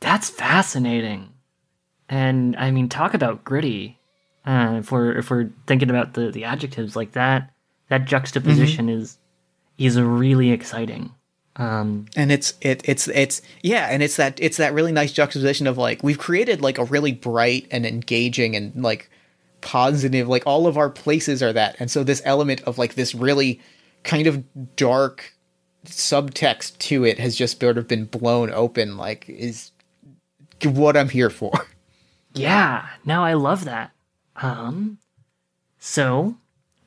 That's 0.00 0.30
fascinating. 0.30 1.32
And 2.08 2.56
I 2.56 2.70
mean, 2.70 2.88
talk 2.88 3.14
about 3.14 3.44
gritty. 3.44 3.98
Uh, 4.46 4.76
if 4.78 4.92
we're 4.92 5.18
if 5.18 5.30
we're 5.30 5.50
thinking 5.66 5.90
about 5.90 6.14
the 6.14 6.30
the 6.30 6.44
adjectives 6.44 6.96
like 6.96 7.12
that, 7.12 7.52
that 7.88 8.04
juxtaposition 8.04 8.88
is 8.88 9.18
is 9.76 10.00
really 10.00 10.50
exciting. 10.50 11.12
Um, 11.56 12.06
and 12.16 12.30
it's 12.30 12.54
it 12.60 12.82
it's 12.84 13.08
it's 13.08 13.40
yeah 13.62 13.88
and 13.90 14.02
it's 14.02 14.16
that 14.16 14.38
it's 14.42 14.58
that 14.58 14.74
really 14.74 14.92
nice 14.92 15.12
juxtaposition 15.12 15.66
of 15.66 15.78
like 15.78 16.02
we've 16.02 16.18
created 16.18 16.60
like 16.60 16.76
a 16.76 16.84
really 16.84 17.12
bright 17.12 17.66
and 17.70 17.86
engaging 17.86 18.54
and 18.54 18.82
like 18.82 19.10
positive 19.62 20.28
like 20.28 20.46
all 20.46 20.66
of 20.66 20.76
our 20.76 20.90
places 20.90 21.42
are 21.42 21.52
that. 21.54 21.76
And 21.78 21.90
so 21.90 22.04
this 22.04 22.22
element 22.24 22.60
of 22.62 22.78
like 22.78 22.94
this 22.94 23.14
really 23.14 23.60
kind 24.04 24.26
of 24.26 24.44
dark 24.76 25.34
subtext 25.86 26.78
to 26.78 27.04
it 27.04 27.18
has 27.18 27.36
just 27.36 27.60
sort 27.60 27.78
of 27.78 27.88
been 27.88 28.04
blown 28.04 28.50
open 28.50 28.96
like 28.96 29.28
is 29.28 29.70
what 30.64 30.96
i'm 30.96 31.08
here 31.08 31.30
for. 31.30 31.52
Yeah, 32.36 32.86
no, 33.04 33.24
I 33.24 33.32
love 33.32 33.64
that. 33.64 33.92
Um, 34.36 34.98
so 35.78 36.36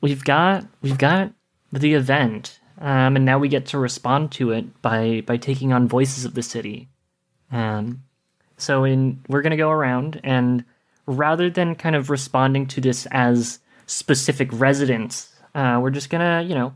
we've 0.00 0.24
got 0.24 0.64
we've 0.80 0.98
got 0.98 1.32
the 1.72 1.94
event, 1.94 2.59
um, 2.80 3.16
and 3.16 3.24
now 3.24 3.38
we 3.38 3.48
get 3.48 3.66
to 3.66 3.78
respond 3.78 4.32
to 4.32 4.52
it 4.52 4.80
by 4.82 5.22
by 5.26 5.36
taking 5.36 5.72
on 5.72 5.86
voices 5.88 6.24
of 6.24 6.34
the 6.34 6.42
city. 6.42 6.88
Um, 7.52 8.04
so 8.56 8.84
in 8.84 9.22
we're 9.28 9.42
gonna 9.42 9.56
go 9.56 9.70
around 9.70 10.20
and 10.24 10.64
rather 11.06 11.50
than 11.50 11.74
kind 11.74 11.96
of 11.96 12.10
responding 12.10 12.66
to 12.66 12.80
this 12.80 13.06
as 13.10 13.58
specific 13.86 14.48
residents, 14.52 15.32
uh, 15.54 15.78
we're 15.82 15.90
just 15.90 16.10
gonna 16.10 16.42
you 16.42 16.54
know 16.54 16.74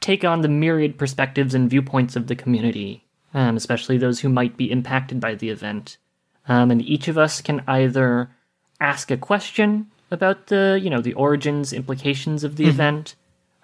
take 0.00 0.24
on 0.24 0.42
the 0.42 0.48
myriad 0.48 0.98
perspectives 0.98 1.54
and 1.54 1.70
viewpoints 1.70 2.16
of 2.16 2.26
the 2.26 2.36
community, 2.36 3.04
um, 3.32 3.56
especially 3.56 3.96
those 3.96 4.20
who 4.20 4.28
might 4.28 4.56
be 4.56 4.70
impacted 4.70 5.20
by 5.20 5.34
the 5.34 5.48
event. 5.48 5.96
Um, 6.48 6.70
and 6.70 6.82
each 6.82 7.06
of 7.08 7.16
us 7.16 7.40
can 7.40 7.62
either 7.68 8.28
ask 8.80 9.10
a 9.10 9.16
question 9.16 9.86
about 10.10 10.48
the 10.48 10.78
you 10.82 10.90
know 10.90 11.00
the 11.00 11.14
origins 11.14 11.72
implications 11.72 12.44
of 12.44 12.56
the 12.56 12.66
event 12.66 13.14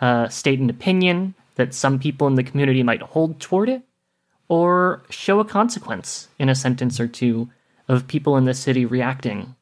uh, 0.01 0.28
state 0.28 0.61
an 0.61 0.70
opinion 0.70 1.35
that 1.59 1.74
some 1.74 1.98
people 1.98 2.26
in 2.26 2.36
the 2.36 2.43
community 2.43 2.82
might 2.82 3.02
hold 3.02 3.40
toward 3.40 3.68
it 3.68 3.82
or 4.48 5.02
show 5.10 5.40
a 5.40 5.44
consequence 5.44 6.28
in 6.39 6.48
a 6.48 6.55
sentence 6.55 6.98
or 6.98 7.06
two 7.06 7.51
of 7.89 8.06
people 8.06 8.36
in 8.36 8.44
the 8.44 8.55
city 8.55 8.86
reacting 8.86 9.55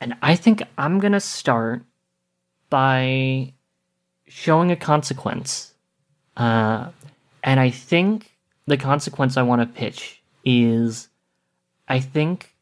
and 0.00 0.14
i 0.22 0.34
think 0.34 0.62
i'm 0.78 0.98
going 0.98 1.12
to 1.12 1.20
start 1.20 1.82
by 2.70 3.52
showing 4.26 4.70
a 4.70 4.76
consequence 4.76 5.74
uh, 6.38 6.88
and 7.42 7.60
i 7.60 7.68
think 7.68 8.38
the 8.66 8.76
consequence 8.76 9.36
i 9.36 9.42
want 9.42 9.60
to 9.60 9.66
pitch 9.66 10.22
is 10.44 11.08
i 11.88 11.98
think 11.98 12.52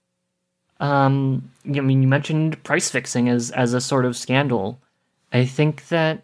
um, 0.81 1.51
I 1.67 1.81
mean, 1.81 2.01
you 2.01 2.09
mentioned 2.09 2.63
price 2.65 2.91
fixing 2.91 3.29
as 3.29 3.51
as 3.51 3.75
a 3.75 3.83
sort 3.83 4.07
of 4.07 4.17
scandal. 4.17 4.81
I 5.31 5.45
think 5.45 5.89
that 5.89 6.23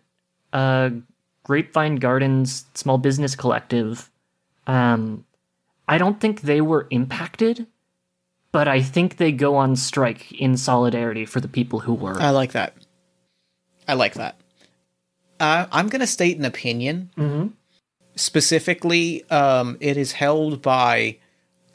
uh, 0.52 0.90
Grapevine 1.47 1.94
Gardens 1.94 2.64
Small 2.74 2.98
Business 2.98 3.36
Collective, 3.36 4.10
um, 4.66 5.24
I 5.86 5.97
don't 5.97 6.20
think 6.20 6.40
they 6.40 6.60
were 6.60 6.89
impacted, 6.90 7.68
but 8.51 8.66
I 8.66 8.82
think 8.82 9.18
they 9.18 9.31
go 9.31 9.55
on 9.55 9.77
strike 9.77 10.32
in 10.32 10.56
solidarity 10.56 11.24
for 11.24 11.40
the 11.40 11.47
people 11.47 11.78
who 11.78 11.94
were. 11.94 12.20
I 12.20 12.31
like 12.31 12.51
that. 12.51 12.74
I 13.86 13.94
like 13.94 14.14
that. 14.14 14.40
Uh, 15.39 15.66
I'm 15.70 15.89
going 15.89 16.01
to 16.01 16.06
state 16.09 16.36
an 16.36 16.44
opinion. 16.44 17.12
Mm-hmm. 17.16 17.47
Specifically, 18.16 19.23
um, 19.31 19.77
it 19.78 19.97
is 19.97 20.10
held 20.10 20.62
by, 20.62 21.18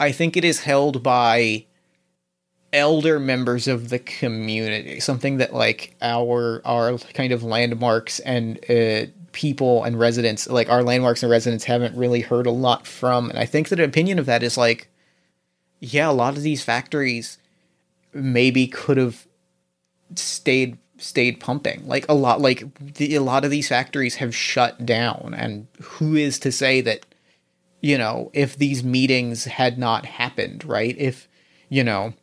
I 0.01 0.11
think 0.11 0.35
it 0.35 0.43
is 0.43 0.59
held 0.59 1.01
by 1.01 1.65
elder 2.73 3.21
members 3.21 3.69
of 3.69 3.87
the 3.87 3.99
community. 3.99 4.99
Something 4.99 5.37
that 5.37 5.53
like 5.53 5.95
our 6.01 6.61
our 6.65 6.97
kind 6.97 7.31
of 7.31 7.41
landmarks 7.41 8.19
and 8.19 8.57
uh, 8.69 9.05
people 9.31 9.83
and 9.83 9.99
residents, 9.99 10.47
like 10.47 10.69
our 10.69 10.83
landmarks 10.83 11.23
and 11.23 11.31
residents, 11.31 11.63
haven't 11.63 11.95
really 11.95 12.21
heard 12.21 12.45
a 12.45 12.51
lot 12.51 12.85
from. 12.85 13.29
And 13.29 13.39
I 13.39 13.45
think 13.45 13.69
that 13.69 13.79
an 13.79 13.89
opinion 13.89 14.19
of 14.19 14.25
that 14.25 14.43
is 14.43 14.57
like, 14.57 14.89
yeah, 15.79 16.09
a 16.09 16.11
lot 16.11 16.37
of 16.37 16.43
these 16.43 16.63
factories 16.63 17.37
maybe 18.13 18.67
could 18.67 18.97
have 18.97 19.27
stayed 20.15 20.77
stayed 20.97 21.39
pumping 21.39 21.87
like 21.87 22.05
a 22.07 22.13
lot 22.13 22.39
like 22.39 22.63
the, 22.79 23.15
a 23.15 23.21
lot 23.21 23.43
of 23.43 23.49
these 23.49 23.67
factories 23.67 24.15
have 24.15 24.35
shut 24.35 24.85
down 24.85 25.33
and 25.35 25.67
who 25.81 26.15
is 26.15 26.37
to 26.37 26.51
say 26.51 26.79
that 26.79 27.05
you 27.81 27.97
know 27.97 28.29
if 28.33 28.55
these 28.55 28.83
meetings 28.83 29.45
had 29.45 29.79
not 29.79 30.05
happened 30.05 30.63
right 30.63 30.95
if 30.99 31.27
you 31.69 31.83
know 31.83 32.13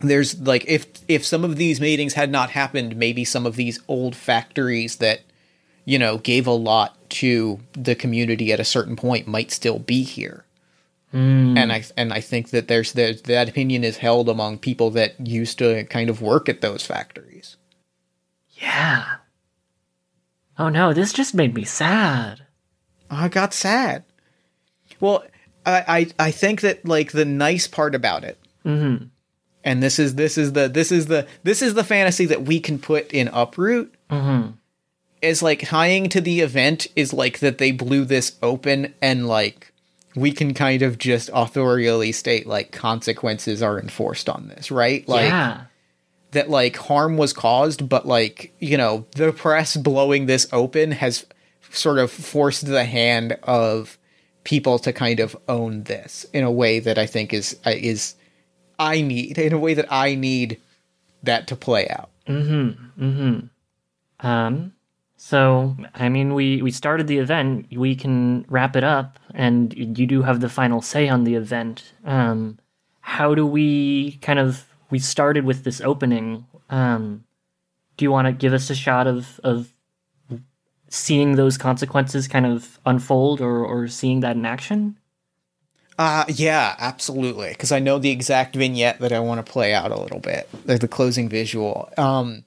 there's 0.00 0.40
like 0.40 0.64
if 0.68 0.86
if 1.08 1.26
some 1.26 1.44
of 1.44 1.56
these 1.56 1.80
meetings 1.80 2.14
had 2.14 2.30
not 2.30 2.50
happened 2.50 2.94
maybe 2.94 3.24
some 3.24 3.44
of 3.44 3.56
these 3.56 3.80
old 3.88 4.14
factories 4.14 4.96
that 4.96 5.22
you 5.90 5.98
know 5.98 6.18
gave 6.18 6.46
a 6.46 6.52
lot 6.70 6.90
to 7.10 7.58
the 7.72 7.94
community 7.94 8.52
at 8.52 8.60
a 8.60 8.64
certain 8.64 8.96
point 8.96 9.26
might 9.26 9.50
still 9.50 9.78
be 9.78 10.02
here 10.02 10.44
and 11.12 11.72
I 11.72 11.82
and 11.96 12.12
I 12.12 12.20
think 12.20 12.50
that 12.50 12.68
there's, 12.68 12.92
there's 12.92 13.22
that 13.22 13.48
opinion 13.48 13.82
is 13.82 13.96
held 13.96 14.28
among 14.28 14.58
people 14.58 14.90
that 14.92 15.14
used 15.26 15.58
to 15.58 15.82
kind 15.96 16.08
of 16.08 16.22
work 16.22 16.48
at 16.48 16.60
those 16.60 16.86
factories. 16.86 17.56
yeah. 18.52 19.16
Oh 20.56 20.68
no, 20.68 20.92
this 20.92 21.12
just 21.12 21.34
made 21.34 21.52
me 21.54 21.64
sad. 21.64 22.42
I 23.10 23.26
got 23.28 23.52
sad. 23.52 24.04
Well, 25.00 25.24
I 25.66 26.06
I, 26.18 26.26
I 26.28 26.30
think 26.30 26.60
that 26.60 26.84
like 26.84 27.10
the 27.10 27.24
nice 27.24 27.66
part 27.66 27.96
about 27.96 28.22
it, 28.22 28.38
Mm-hmm. 28.64 29.06
and 29.64 29.82
this 29.82 29.98
is 29.98 30.14
this 30.14 30.38
is 30.38 30.52
the 30.52 30.68
this 30.68 30.92
is 30.92 31.06
the 31.06 31.26
this 31.42 31.60
is 31.60 31.74
the 31.74 31.82
fantasy 31.82 32.26
that 32.26 32.42
we 32.42 32.60
can 32.60 32.78
put 32.78 33.10
in 33.12 33.26
Uproot. 33.28 33.92
Mm-hmm. 34.10 34.52
Is 35.22 35.42
like 35.42 35.66
tying 35.66 36.08
to 36.10 36.20
the 36.20 36.40
event 36.40 36.86
is 36.96 37.12
like 37.12 37.40
that 37.40 37.58
they 37.58 37.72
blew 37.72 38.04
this 38.04 38.36
open 38.42 38.94
and 39.02 39.28
like 39.28 39.72
we 40.16 40.32
can 40.32 40.54
kind 40.54 40.82
of 40.82 40.98
just 40.98 41.30
authorially 41.30 42.14
state 42.14 42.46
like 42.46 42.72
consequences 42.72 43.62
are 43.62 43.78
enforced 43.78 44.28
on 44.28 44.48
this, 44.48 44.70
right? 44.70 45.06
Like 45.08 45.28
yeah. 45.28 45.64
that 46.32 46.50
like 46.50 46.76
harm 46.76 47.16
was 47.16 47.32
caused, 47.32 47.88
but 47.88 48.06
like, 48.06 48.52
you 48.58 48.76
know, 48.76 49.06
the 49.14 49.32
press 49.32 49.76
blowing 49.76 50.26
this 50.26 50.48
open 50.52 50.92
has 50.92 51.26
sort 51.70 51.98
of 51.98 52.10
forced 52.10 52.66
the 52.66 52.84
hand 52.84 53.38
of 53.44 53.98
people 54.44 54.78
to 54.80 54.92
kind 54.92 55.20
of 55.20 55.36
own 55.48 55.84
this 55.84 56.26
in 56.32 56.44
a 56.44 56.50
way 56.50 56.80
that 56.80 56.98
I 56.98 57.06
think 57.06 57.32
is 57.32 57.58
uh, 57.66 57.70
is 57.70 58.14
I 58.78 59.02
need 59.02 59.38
in 59.38 59.52
a 59.52 59.58
way 59.58 59.74
that 59.74 59.92
I 59.92 60.14
need 60.14 60.60
that 61.22 61.46
to 61.48 61.56
play 61.56 61.88
out. 61.88 62.10
Um, 64.20 64.72
so 65.22 65.76
I 65.94 66.08
mean, 66.08 66.32
we 66.32 66.62
we 66.62 66.70
started 66.70 67.06
the 67.06 67.18
event. 67.18 67.66
We 67.76 67.94
can 67.94 68.46
wrap 68.48 68.74
it 68.74 68.82
up, 68.82 69.18
and 69.34 69.70
you 69.76 70.06
do 70.06 70.22
have 70.22 70.40
the 70.40 70.48
final 70.48 70.80
say 70.80 71.10
on 71.10 71.24
the 71.24 71.34
event. 71.34 71.92
Um, 72.06 72.58
how 73.00 73.34
do 73.34 73.46
we 73.46 74.12
kind 74.22 74.38
of? 74.38 74.64
We 74.88 74.98
started 74.98 75.44
with 75.44 75.64
this 75.64 75.82
opening. 75.82 76.46
Um, 76.70 77.24
do 77.98 78.06
you 78.06 78.10
want 78.10 78.28
to 78.28 78.32
give 78.32 78.54
us 78.54 78.70
a 78.70 78.74
shot 78.74 79.06
of 79.06 79.38
of 79.44 79.74
seeing 80.88 81.36
those 81.36 81.58
consequences 81.58 82.26
kind 82.26 82.46
of 82.46 82.80
unfold, 82.86 83.42
or 83.42 83.62
or 83.62 83.88
seeing 83.88 84.20
that 84.20 84.36
in 84.36 84.46
action? 84.46 84.96
Uh 85.98 86.24
yeah, 86.28 86.76
absolutely. 86.78 87.50
Because 87.50 87.72
I 87.72 87.78
know 87.78 87.98
the 87.98 88.10
exact 88.10 88.56
vignette 88.56 89.00
that 89.00 89.12
I 89.12 89.20
want 89.20 89.44
to 89.44 89.52
play 89.52 89.74
out 89.74 89.92
a 89.92 90.00
little 90.00 90.20
bit, 90.20 90.48
like 90.64 90.80
the 90.80 90.88
closing 90.88 91.28
visual. 91.28 91.92
Um, 91.98 92.44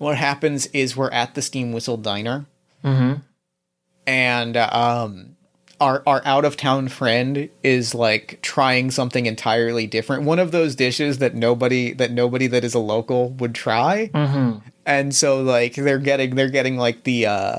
what 0.00 0.16
happens 0.16 0.66
is 0.68 0.96
we're 0.96 1.10
at 1.10 1.34
the 1.34 1.42
Steam 1.42 1.72
Whistle 1.72 1.96
Diner, 1.98 2.46
Mm-hmm. 2.82 3.20
and 4.06 4.56
um, 4.56 5.36
our 5.80 6.02
our 6.06 6.22
out 6.24 6.44
of 6.46 6.56
town 6.56 6.88
friend 6.88 7.48
is 7.62 7.94
like 7.94 8.38
trying 8.42 8.90
something 8.90 9.26
entirely 9.26 9.86
different. 9.86 10.24
One 10.24 10.38
of 10.38 10.50
those 10.52 10.74
dishes 10.74 11.18
that 11.18 11.34
nobody 11.34 11.92
that 11.92 12.10
nobody 12.10 12.46
that 12.46 12.64
is 12.64 12.74
a 12.74 12.78
local 12.78 13.30
would 13.32 13.54
try. 13.54 14.10
Mm-hmm. 14.14 14.58
And 14.86 15.14
so 15.14 15.42
like 15.42 15.74
they're 15.74 15.98
getting 15.98 16.34
they're 16.34 16.48
getting 16.50 16.76
like 16.78 17.04
the 17.04 17.26
uh 17.26 17.58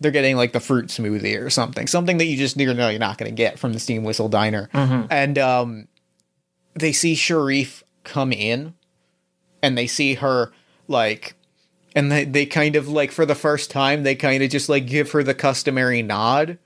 they're 0.00 0.10
getting 0.12 0.36
like 0.36 0.52
the 0.52 0.60
fruit 0.60 0.86
smoothie 0.86 1.40
or 1.40 1.50
something. 1.50 1.86
Something 1.88 2.18
that 2.18 2.26
you 2.26 2.36
just 2.36 2.56
you 2.56 2.72
know 2.72 2.88
you're 2.88 2.98
not 3.00 3.18
going 3.18 3.30
to 3.30 3.34
get 3.36 3.58
from 3.58 3.72
the 3.72 3.80
Steam 3.80 4.04
Whistle 4.04 4.28
Diner. 4.28 4.68
And 4.72 5.36
um 5.38 5.88
they 6.74 6.92
see 6.92 7.14
Sharif 7.16 7.82
come 8.04 8.32
in 8.32 8.74
and 9.62 9.76
they 9.76 9.86
see 9.88 10.14
her 10.14 10.52
like 10.88 11.34
and 11.94 12.10
they, 12.10 12.24
they 12.24 12.46
kind 12.46 12.76
of 12.76 12.88
like 12.88 13.10
for 13.10 13.26
the 13.26 13.34
first 13.34 13.70
time 13.70 14.02
they 14.02 14.14
kind 14.14 14.42
of 14.42 14.50
just 14.50 14.68
like 14.68 14.86
give 14.86 15.10
her 15.12 15.22
the 15.22 15.34
customary 15.34 16.02
nod. 16.02 16.58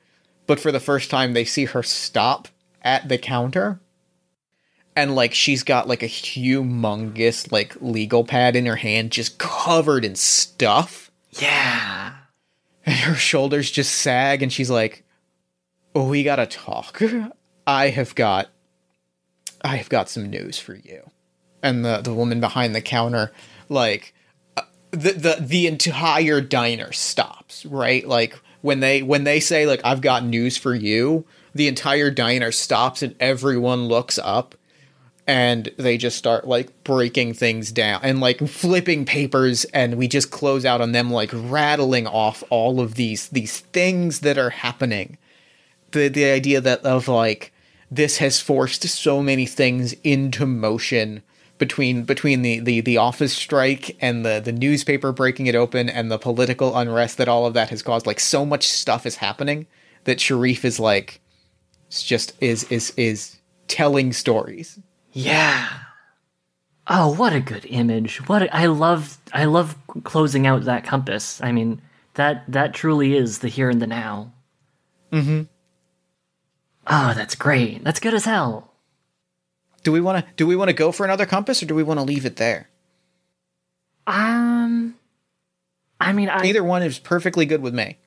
But 0.46 0.60
for 0.60 0.70
the 0.70 0.80
first 0.80 1.10
time 1.10 1.32
they 1.32 1.44
see 1.44 1.64
her 1.66 1.82
stop 1.82 2.48
at 2.82 3.08
the 3.08 3.18
counter. 3.18 3.80
And 4.96 5.14
like 5.14 5.34
she's 5.34 5.62
got 5.62 5.88
like 5.88 6.02
a 6.02 6.08
humongous 6.08 7.50
like 7.50 7.74
legal 7.80 8.24
pad 8.24 8.54
in 8.54 8.66
her 8.66 8.76
hand 8.76 9.10
just 9.10 9.38
covered 9.38 10.04
in 10.04 10.14
stuff. 10.14 11.10
Yeah. 11.32 12.14
and 12.86 12.96
her 12.96 13.14
shoulders 13.14 13.70
just 13.70 13.94
sag 13.94 14.42
and 14.42 14.52
she's 14.52 14.70
like 14.70 15.04
oh 15.94 16.08
we 16.08 16.22
gotta 16.22 16.46
talk. 16.46 17.02
I 17.66 17.88
have 17.88 18.14
got 18.14 18.50
i 19.62 19.76
have 19.76 19.88
got 19.88 20.10
some 20.10 20.28
news 20.28 20.58
for 20.58 20.74
you. 20.74 21.10
And 21.62 21.82
the 21.82 22.02
the 22.02 22.12
woman 22.12 22.40
behind 22.40 22.74
the 22.74 22.82
counter 22.82 23.32
like 23.70 24.13
the 24.94 25.12
the 25.12 25.36
the 25.40 25.66
entire 25.66 26.40
diner 26.40 26.92
stops 26.92 27.66
right? 27.66 28.06
Like 28.06 28.38
when 28.62 28.80
they 28.80 29.02
when 29.02 29.24
they 29.24 29.40
say 29.40 29.66
like 29.66 29.80
i've 29.84 30.00
got 30.00 30.24
news 30.24 30.56
for 30.56 30.74
you 30.74 31.22
the 31.54 31.68
entire 31.68 32.10
diner 32.10 32.50
stops 32.50 33.02
and 33.02 33.14
everyone 33.20 33.88
looks 33.88 34.18
up 34.18 34.54
and 35.26 35.70
they 35.78 35.96
just 35.96 36.16
start 36.16 36.46
like 36.46 36.84
breaking 36.84 37.34
things 37.34 37.72
down 37.72 38.00
and 38.02 38.20
like 38.20 38.38
flipping 38.40 39.04
papers 39.04 39.64
and 39.66 39.96
we 39.96 40.08
just 40.08 40.30
close 40.30 40.64
out 40.64 40.80
on 40.80 40.92
them 40.92 41.10
like 41.10 41.30
rattling 41.32 42.06
off 42.06 42.42
all 42.50 42.80
of 42.80 42.94
these 42.94 43.28
these 43.30 43.60
things 43.60 44.20
that 44.20 44.36
are 44.36 44.50
happening. 44.50 45.16
The 45.92 46.08
the 46.08 46.26
idea 46.26 46.60
that 46.60 46.84
of 46.84 47.08
like 47.08 47.52
this 47.90 48.18
has 48.18 48.40
forced 48.40 48.82
so 48.82 49.22
many 49.22 49.46
things 49.46 49.94
into 50.04 50.46
motion 50.46 51.22
between 51.64 52.04
between 52.04 52.42
the, 52.42 52.60
the, 52.60 52.80
the 52.82 52.98
office 52.98 53.32
strike 53.32 53.96
and 54.00 54.24
the, 54.24 54.38
the 54.38 54.52
newspaper 54.52 55.12
breaking 55.12 55.46
it 55.46 55.54
open 55.54 55.88
and 55.88 56.10
the 56.10 56.18
political 56.18 56.76
unrest 56.76 57.16
that 57.16 57.26
all 57.26 57.46
of 57.46 57.54
that 57.54 57.70
has 57.70 57.82
caused. 57.82 58.06
Like 58.06 58.20
so 58.20 58.44
much 58.44 58.68
stuff 58.68 59.06
is 59.06 59.16
happening 59.16 59.66
that 60.04 60.20
Sharif 60.20 60.62
is 60.62 60.78
like 60.78 61.22
it's 61.86 62.02
just 62.02 62.34
is 62.42 62.64
is 62.64 62.92
is 62.98 63.38
telling 63.66 64.12
stories. 64.12 64.78
Yeah. 65.12 65.68
Oh, 66.86 67.14
what 67.14 67.32
a 67.32 67.40
good 67.40 67.64
image! 67.64 68.18
What 68.28 68.42
a, 68.42 68.54
I 68.54 68.66
love. 68.66 69.16
I 69.32 69.46
love 69.46 69.74
closing 70.04 70.46
out 70.46 70.64
that 70.64 70.84
compass. 70.84 71.40
I 71.40 71.50
mean, 71.50 71.80
that 72.14 72.44
that 72.46 72.74
truly 72.74 73.16
is 73.16 73.38
the 73.38 73.48
here 73.48 73.70
and 73.70 73.80
the 73.80 73.86
now. 73.86 74.34
Mm-hmm. 75.10 75.42
Oh, 76.86 77.14
that's 77.14 77.34
great. 77.34 77.82
That's 77.84 78.00
good 78.00 78.12
as 78.12 78.26
hell. 78.26 78.73
Do 79.84 79.92
we 79.92 80.00
want 80.00 80.26
to 80.26 80.32
do 80.34 80.46
we 80.46 80.56
want 80.56 80.68
to 80.70 80.74
go 80.74 80.90
for 80.90 81.04
another 81.04 81.26
compass 81.26 81.62
or 81.62 81.66
do 81.66 81.74
we 81.76 81.82
want 81.84 82.00
to 82.00 82.04
leave 82.04 82.26
it 82.26 82.36
there? 82.36 82.68
Um, 84.06 84.94
I 86.00 86.12
mean, 86.12 86.28
I, 86.28 86.44
Either 86.46 86.64
one 86.64 86.82
is 86.82 86.98
perfectly 86.98 87.46
good 87.46 87.62
with 87.62 87.74
me. 87.74 87.98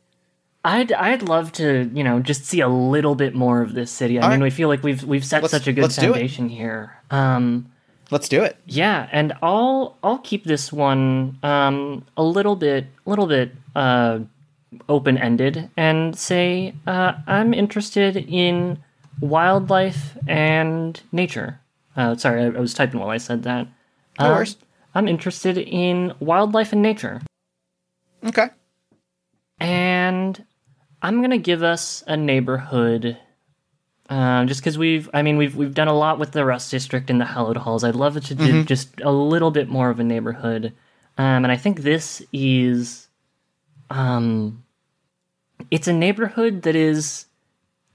I'd 0.66 0.91
I'd 0.91 1.22
love 1.22 1.52
to, 1.54 1.90
you 1.94 2.04
know, 2.04 2.20
just 2.20 2.45
see 2.45 2.60
a 2.60 2.68
little 2.68 3.16
bit 3.16 3.34
more 3.34 3.62
of 3.62 3.74
this 3.74 3.90
city. 3.91 4.20
I 4.20 4.24
All 4.24 4.30
mean, 4.30 4.41
right. 4.41 4.45
we 4.48 4.49
feel 4.49 4.68
like 4.68 4.84
we've 4.84 5.04
we've 5.04 5.24
set 5.26 5.41
Let's- 5.41 5.52
such 5.54 5.68
a 5.68 5.74
good 5.74 5.84
let's 5.84 5.95
do 5.95 6.10
it. 6.10 6.14
foundation 6.14 6.49
here. 6.49 6.98
Um, 7.10 7.72
Let's 8.10 8.30
do 8.30 8.41
it. 8.41 8.56
yeah, 8.66 9.10
and 9.12 9.34
I'll 9.41 9.98
I'll 10.02 10.20
keep 10.20 10.45
this 10.45 10.72
one 10.72 11.38
um 11.44 12.06
a 12.16 12.24
little 12.24 12.56
bit 12.56 12.86
little 13.06 13.28
bit 13.28 13.52
uh 13.76 14.20
open 14.88 15.18
ended 15.18 15.70
and 15.76 16.18
say 16.18 16.74
uh, 16.88 17.14
I'm 17.28 17.54
interested 17.54 18.16
in 18.16 18.82
wildlife 19.20 20.18
and 20.28 21.02
nature. 21.12 21.60
Uh, 21.98 22.15
sorry, 22.15 22.44
I, 22.44 22.45
I 22.48 22.60
was 22.60 22.74
typing 22.74 22.99
while 22.99 23.10
I 23.10 23.18
said 23.18 23.44
that. 23.44 23.68
No 24.19 24.28
Uh, 24.28 24.36
worries. 24.36 24.56
I'm 24.95 25.07
interested 25.07 25.57
in 25.57 26.14
wildlife 26.19 26.72
and 26.72 26.82
nature. 26.82 27.22
Okay. 28.26 28.48
and 29.60 30.44
I'm 31.02 31.22
gonna 31.22 31.38
give 31.38 31.64
us 31.64 32.03
a 32.07 32.15
neighborhood. 32.18 33.18
Um, 34.10 34.48
just 34.48 34.61
because 34.61 34.78
we've, 34.78 35.10
I 35.14 35.22
mean, 35.22 35.38
we've 35.38 35.56
we've 35.56 35.74
done 35.74 35.88
a 35.90 35.94
lot 35.94 36.18
with 36.18 36.32
the 36.32 36.45
Rust 36.45 36.72
District 36.72 37.10
and 37.10 37.19
the 37.19 37.26
Hallowed 37.26 37.57
Halls. 37.57 37.84
I'd 37.84 37.95
love 37.95 38.15
it 38.18 38.24
to 38.26 38.36
do 38.36 38.64
just 38.64 38.99
a 39.02 39.11
little 39.11 39.52
bit 39.52 39.68
more 39.68 39.90
of 39.90 39.99
a 39.99 40.03
neighborhood, 40.03 40.74
um, 41.18 41.44
and 41.44 41.52
I 41.52 41.57
think 41.57 41.82
this 41.82 42.22
is, 42.32 43.07
um, 43.90 44.64
it's 45.69 45.88
a 45.88 45.94
neighborhood 45.94 46.61
that 46.64 46.76
is 46.76 47.26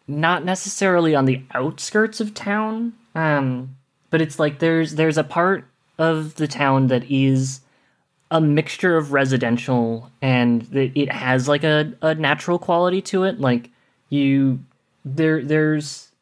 not 0.07 0.45
necessarily 0.45 1.15
on 1.15 1.25
the 1.25 1.43
outskirts 1.55 2.21
of 2.21 2.35
town, 2.35 2.93
um, 3.15 3.77
but 4.13 4.21
it's 4.21 4.39
like 4.39 4.61
there's 4.61 4.95
there's 4.95 5.19
a 5.19 5.25
part 5.25 5.65
of 5.99 6.37
the 6.37 6.47
town 6.47 6.87
that 6.89 7.11
is 7.11 7.61
a 8.31 8.41
mixture 8.41 8.97
of 8.97 9.13
residential 9.13 10.11
and 10.21 10.63
it, 10.75 10.93
it 10.95 11.11
has 11.11 11.49
like 11.49 11.65
a, 11.65 11.93
a 12.03 12.15
natural 12.15 12.59
quality 12.59 13.03
to 13.03 13.25
it. 13.25 13.41
Like 13.41 13.71
you 14.11 14.61
there 15.05 15.43
there's 15.43 16.13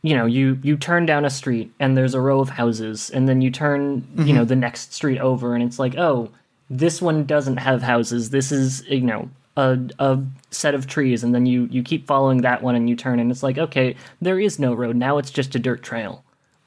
you 0.00 0.16
know 0.16 0.24
you 0.24 0.58
you 0.62 0.76
turn 0.76 1.04
down 1.04 1.24
a 1.24 1.30
street 1.30 1.70
and 1.78 1.96
there's 1.96 2.14
a 2.14 2.20
row 2.20 2.40
of 2.40 2.48
houses 2.48 3.10
and 3.10 3.28
then 3.28 3.42
you 3.42 3.50
turn 3.50 4.08
you 4.16 4.24
mm-hmm. 4.24 4.34
know 4.34 4.44
the 4.46 4.56
next 4.56 4.94
street 4.94 5.18
over 5.18 5.54
and 5.54 5.62
it's 5.62 5.78
like 5.78 5.96
oh 5.96 6.30
this 6.70 7.02
one 7.02 7.24
doesn't 7.26 7.58
have 7.58 7.82
houses. 7.82 8.30
This 8.30 8.50
is 8.50 8.86
you 8.88 9.02
know 9.02 9.28
a, 9.58 9.78
a 9.98 10.18
set 10.50 10.74
of 10.74 10.86
trees 10.86 11.22
and 11.22 11.34
then 11.34 11.44
you 11.44 11.68
you 11.70 11.82
keep 11.82 12.06
following 12.06 12.40
that 12.40 12.62
one 12.62 12.74
and 12.74 12.88
you 12.88 12.96
turn 12.96 13.20
and 13.20 13.30
it's 13.30 13.42
like 13.42 13.58
okay 13.58 13.96
there 14.22 14.40
is 14.40 14.58
no 14.58 14.72
road. 14.72 14.96
Now 14.96 15.18
it's 15.18 15.30
just 15.30 15.54
a 15.54 15.58
dirt 15.58 15.82
trail 15.82 16.21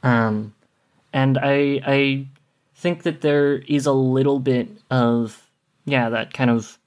um 0.06 0.54
and 1.12 1.38
i 1.40 1.82
i 1.86 2.26
think 2.76 3.04
that 3.04 3.22
there 3.22 3.56
is 3.68 3.86
a 3.86 3.92
little 3.92 4.40
bit 4.40 4.70
of 4.90 5.50
yeah 5.86 6.08
that 6.10 6.34
kind 6.34 6.50
of 6.50 6.78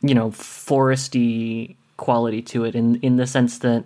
you 0.00 0.14
know 0.14 0.30
foresty 0.30 1.76
quality 1.96 2.40
to 2.42 2.64
it 2.64 2.74
in 2.74 2.96
in 3.00 3.16
the 3.16 3.26
sense 3.26 3.58
that 3.58 3.84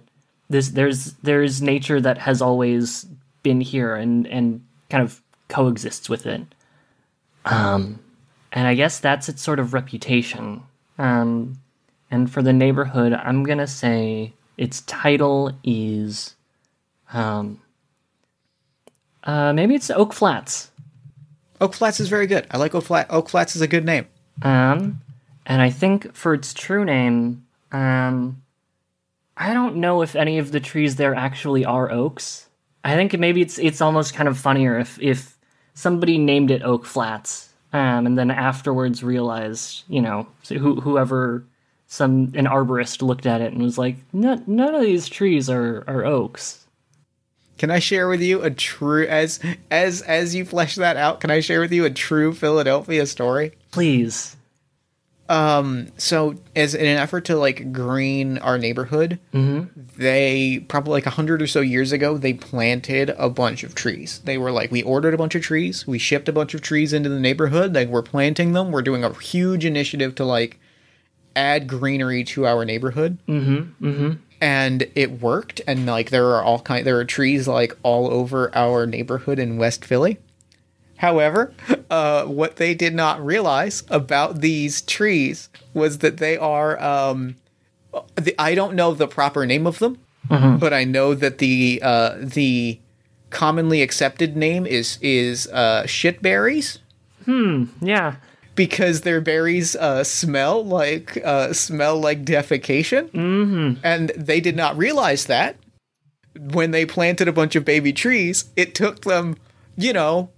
this 0.48 0.70
there's 0.70 1.14
there's 1.22 1.62
nature 1.62 2.00
that 2.00 2.18
has 2.18 2.42
always 2.42 3.06
been 3.42 3.60
here 3.60 3.94
and 3.94 4.26
and 4.26 4.62
kind 4.90 5.02
of 5.02 5.22
coexists 5.48 6.08
with 6.08 6.26
it. 6.26 6.42
Um 7.44 8.00
and 8.52 8.66
i 8.66 8.74
guess 8.74 9.00
that's 9.00 9.28
its 9.28 9.42
sort 9.42 9.58
of 9.58 9.72
reputation. 9.72 10.62
Um 10.98 11.58
and 12.10 12.30
for 12.30 12.42
the 12.42 12.52
neighborhood 12.52 13.12
i'm 13.12 13.44
gonna 13.44 13.66
say 13.66 14.32
its 14.58 14.82
title 14.82 15.52
is 15.62 16.34
um 17.12 17.60
uh 19.24 19.52
maybe 19.52 19.74
it's 19.74 19.90
oak 19.90 20.12
flats 20.12 20.70
Oak 21.60 21.74
Flats 21.74 22.01
is 22.01 22.09
very 22.09 22.26
good. 22.26 22.47
I 22.51 22.56
like 22.56 22.74
Oak 22.74 22.84
Flat. 22.84 23.06
Oak 23.10 23.28
Flats 23.28 23.55
is 23.55 23.60
a 23.60 23.68
good 23.68 23.84
name. 23.84 24.06
Um, 24.42 25.02
and 25.44 25.60
I 25.60 25.70
think 25.70 26.14
for 26.14 26.32
its 26.32 26.55
true 26.55 26.84
name, 26.84 27.44
um, 27.70 28.42
I 29.36 29.52
don't 29.52 29.76
know 29.76 30.02
if 30.02 30.16
any 30.16 30.38
of 30.38 30.52
the 30.52 30.60
trees 30.60 30.97
there 30.97 31.14
actually 31.14 31.64
are 31.64 31.90
oaks. 31.90 32.48
I 32.82 32.94
think 32.94 33.18
maybe 33.18 33.42
it's 33.42 33.59
it's 33.59 33.82
almost 33.82 34.14
kind 34.14 34.28
of 34.28 34.38
funnier 34.38 34.78
if 34.78 34.98
if 35.01 35.36
somebody 35.74 36.16
named 36.16 36.51
it 36.51 36.62
Oak 36.62 36.86
Flats, 36.86 37.51
um, 37.74 38.06
and 38.06 38.18
then 38.18 38.30
afterwards 38.30 39.02
realized, 39.02 39.84
you 39.88 40.01
know, 40.01 40.26
so 40.42 40.55
who, 40.56 40.80
whoever 40.80 41.44
some 41.88 42.32
an 42.34 42.47
arborist 42.47 43.02
looked 43.02 43.26
at 43.26 43.42
it 43.42 43.52
and 43.52 43.62
was 43.62 43.76
like, 43.76 43.97
none 44.14 44.42
none 44.47 44.74
of 44.74 44.80
these 44.80 45.09
trees 45.09 45.51
are 45.51 45.84
are 45.86 46.06
oaks. 46.06 46.66
Can 47.60 47.70
I 47.70 47.78
share 47.78 48.08
with 48.08 48.22
you 48.22 48.40
a 48.40 48.50
true 48.50 49.06
as 49.06 49.38
as 49.70 50.00
as 50.00 50.34
you 50.34 50.46
flesh 50.46 50.76
that 50.76 50.96
out? 50.96 51.20
Can 51.20 51.30
I 51.30 51.40
share 51.40 51.60
with 51.60 51.72
you 51.72 51.84
a 51.84 51.90
true 51.90 52.32
Philadelphia 52.32 53.04
story? 53.04 53.52
Please. 53.70 54.34
Um, 55.28 55.88
so 55.98 56.36
as 56.56 56.74
in 56.74 56.86
an 56.86 56.96
effort 56.96 57.26
to 57.26 57.36
like 57.36 57.70
green 57.70 58.38
our 58.38 58.56
neighborhood, 58.56 59.18
they 59.98 60.64
probably 60.68 60.92
like 60.92 61.04
a 61.04 61.10
hundred 61.10 61.42
or 61.42 61.46
so 61.46 61.60
years 61.60 61.92
ago 61.92 62.16
they 62.16 62.32
planted 62.32 63.10
a 63.18 63.28
bunch 63.28 63.62
of 63.62 63.74
trees. 63.74 64.22
They 64.24 64.38
were 64.38 64.52
like, 64.52 64.70
we 64.70 64.82
ordered 64.82 65.12
a 65.12 65.18
bunch 65.18 65.34
of 65.34 65.42
trees, 65.42 65.86
we 65.86 65.98
shipped 65.98 66.30
a 66.30 66.32
bunch 66.32 66.54
of 66.54 66.62
trees 66.62 66.94
into 66.94 67.10
the 67.10 67.20
neighborhood. 67.20 67.74
Like 67.74 67.88
we're 67.88 68.00
planting 68.00 68.54
them. 68.54 68.72
We're 68.72 68.80
doing 68.80 69.04
a 69.04 69.12
huge 69.12 69.66
initiative 69.66 70.14
to 70.14 70.24
like 70.24 70.58
add 71.36 71.68
greenery 71.68 72.24
to 72.24 72.46
our 72.46 72.64
neighborhood. 72.64 73.18
Mm-hmm. 73.28 73.86
Mm-hmm. 73.86 74.12
And 74.40 74.90
it 74.94 75.20
worked. 75.20 75.60
And 75.66 75.86
like 75.86 76.10
there 76.10 76.26
are 76.28 76.42
all 76.42 76.60
kind, 76.60 76.86
there 76.86 76.98
are 76.98 77.04
trees 77.04 77.46
like 77.46 77.76
all 77.82 78.10
over 78.10 78.54
our 78.56 78.86
neighborhood 78.86 79.38
in 79.38 79.58
West 79.58 79.84
Philly. 79.84 80.18
However, 80.96 81.52
uh, 81.90 82.24
what 82.24 82.56
they 82.56 82.74
did 82.74 82.94
not 82.94 83.24
realize 83.24 83.82
about 83.88 84.40
these 84.40 84.82
trees 84.82 85.48
was 85.74 85.98
that 85.98 86.18
they 86.18 86.36
are. 86.36 86.80
Um, 86.82 87.36
the, 88.14 88.34
I 88.38 88.54
don't 88.54 88.74
know 88.74 88.94
the 88.94 89.08
proper 89.08 89.44
name 89.46 89.66
of 89.66 89.78
them, 89.80 89.98
but 90.28 90.72
I 90.72 90.84
know 90.84 91.14
that 91.14 91.38
the 91.38 91.80
uh, 91.82 92.16
the 92.20 92.78
commonly 93.30 93.82
accepted 93.82 94.36
name 94.36 94.64
is 94.66 94.98
is 95.02 95.48
uh, 95.48 95.82
shitberries 95.86 96.78
hmm 97.24 97.64
Yeah. 97.80 98.16
Because 98.60 99.00
their 99.00 99.22
berries 99.22 99.74
uh, 99.74 100.04
smell 100.04 100.62
like 100.62 101.16
uh, 101.24 101.50
smell 101.50 101.98
like 101.98 102.26
defecation, 102.26 103.08
mm-hmm. 103.08 103.80
and 103.82 104.10
they 104.10 104.38
did 104.38 104.54
not 104.54 104.76
realize 104.76 105.24
that 105.24 105.56
when 106.38 106.70
they 106.70 106.84
planted 106.84 107.26
a 107.26 107.32
bunch 107.32 107.56
of 107.56 107.64
baby 107.64 107.90
trees. 107.90 108.50
It 108.56 108.74
took 108.74 109.04
them, 109.04 109.38
you 109.78 109.94
know, 109.94 110.28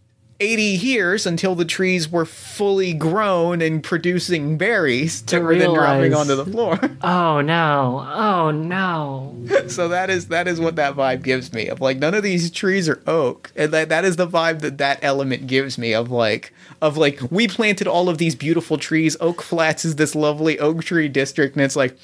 eighty 0.42 0.62
years 0.62 1.24
until 1.24 1.54
the 1.54 1.64
trees 1.64 2.10
were 2.10 2.26
fully 2.26 2.92
grown 2.92 3.62
and 3.62 3.82
producing 3.82 4.58
berries 4.58 5.22
that 5.22 5.40
were 5.40 5.54
then 5.54 5.72
dropping 5.72 6.12
onto 6.12 6.34
the 6.34 6.44
floor. 6.44 6.78
Oh 7.04 7.40
no. 7.40 8.06
Oh 8.12 8.50
no. 8.50 9.34
so 9.68 9.88
that 9.88 10.10
is 10.10 10.28
that 10.28 10.46
is 10.48 10.60
what 10.60 10.76
that 10.76 10.94
vibe 10.94 11.22
gives 11.22 11.52
me 11.52 11.68
of 11.68 11.80
like 11.80 11.98
none 11.98 12.14
of 12.14 12.22
these 12.22 12.50
trees 12.50 12.88
are 12.88 13.02
oak 13.06 13.52
and 13.56 13.72
that 13.72 13.88
that 13.88 14.04
is 14.04 14.16
the 14.16 14.26
vibe 14.26 14.60
that 14.60 14.78
that 14.78 14.98
element 15.02 15.46
gives 15.46 15.78
me 15.78 15.94
of 15.94 16.10
like 16.10 16.52
of 16.80 16.96
like 16.96 17.20
we 17.30 17.46
planted 17.48 17.86
all 17.86 18.08
of 18.08 18.18
these 18.18 18.34
beautiful 18.34 18.78
trees 18.78 19.16
oak 19.20 19.42
flats 19.42 19.84
is 19.84 19.96
this 19.96 20.14
lovely 20.14 20.58
oak 20.58 20.82
tree 20.84 21.08
district 21.08 21.56
and 21.56 21.64
it's 21.64 21.76
like 21.76 21.96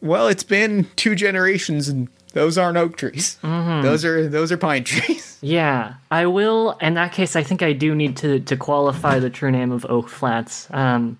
well 0.00 0.28
it's 0.28 0.44
been 0.44 0.86
two 0.96 1.14
generations 1.14 1.88
and 1.88 2.08
those 2.34 2.58
aren't 2.58 2.76
oak 2.76 2.96
trees 2.96 3.38
mm-hmm. 3.42 3.82
those 3.82 4.04
are 4.04 4.28
those 4.28 4.52
are 4.52 4.56
pine 4.56 4.84
trees 4.84 5.30
Yeah, 5.44 5.96
I 6.10 6.24
will. 6.24 6.70
In 6.80 6.94
that 6.94 7.12
case, 7.12 7.36
I 7.36 7.42
think 7.42 7.60
I 7.60 7.74
do 7.74 7.94
need 7.94 8.16
to 8.16 8.40
to 8.40 8.56
qualify 8.56 9.18
the 9.18 9.28
true 9.28 9.50
name 9.50 9.72
of 9.72 9.84
Oak 9.90 10.08
Flats. 10.08 10.68
Um, 10.70 11.18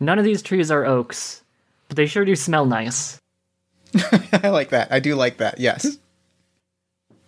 none 0.00 0.18
of 0.18 0.24
these 0.24 0.42
trees 0.42 0.72
are 0.72 0.84
oaks, 0.84 1.44
but 1.86 1.96
they 1.96 2.06
sure 2.06 2.24
do 2.24 2.34
smell 2.34 2.66
nice. 2.66 3.20
i 4.32 4.48
like 4.48 4.70
that 4.70 4.90
i 4.92 5.00
do 5.00 5.14
like 5.14 5.38
that 5.38 5.58
yes 5.58 5.98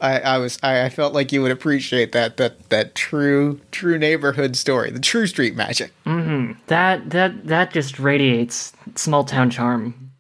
I, 0.00 0.18
I 0.20 0.38
was 0.38 0.58
I, 0.62 0.84
I 0.84 0.88
felt 0.88 1.12
like 1.12 1.32
you 1.32 1.42
would 1.42 1.50
appreciate 1.50 2.12
that 2.12 2.36
that 2.36 2.70
that 2.70 2.94
true 2.94 3.60
true 3.70 3.98
neighborhood 3.98 4.56
story 4.56 4.90
the 4.90 5.00
true 5.00 5.26
street 5.26 5.56
magic 5.56 5.92
mm-hmm. 6.04 6.58
That 6.66 7.10
that 7.10 7.46
that 7.46 7.72
just 7.72 7.98
radiates 7.98 8.72
small 8.94 9.24
town 9.24 9.50
charm. 9.50 10.10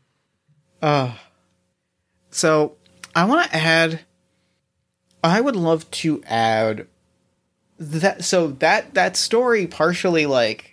Ah. 0.82 1.20
So 2.30 2.76
I 3.14 3.24
want 3.24 3.50
to 3.50 3.56
add. 3.56 4.00
I 5.24 5.40
would 5.40 5.56
love 5.56 5.90
to 5.92 6.22
add 6.24 6.86
that 7.78 8.24
so 8.24 8.48
that 8.48 8.94
that 8.94 9.16
story 9.16 9.66
partially 9.66 10.26
like 10.26 10.72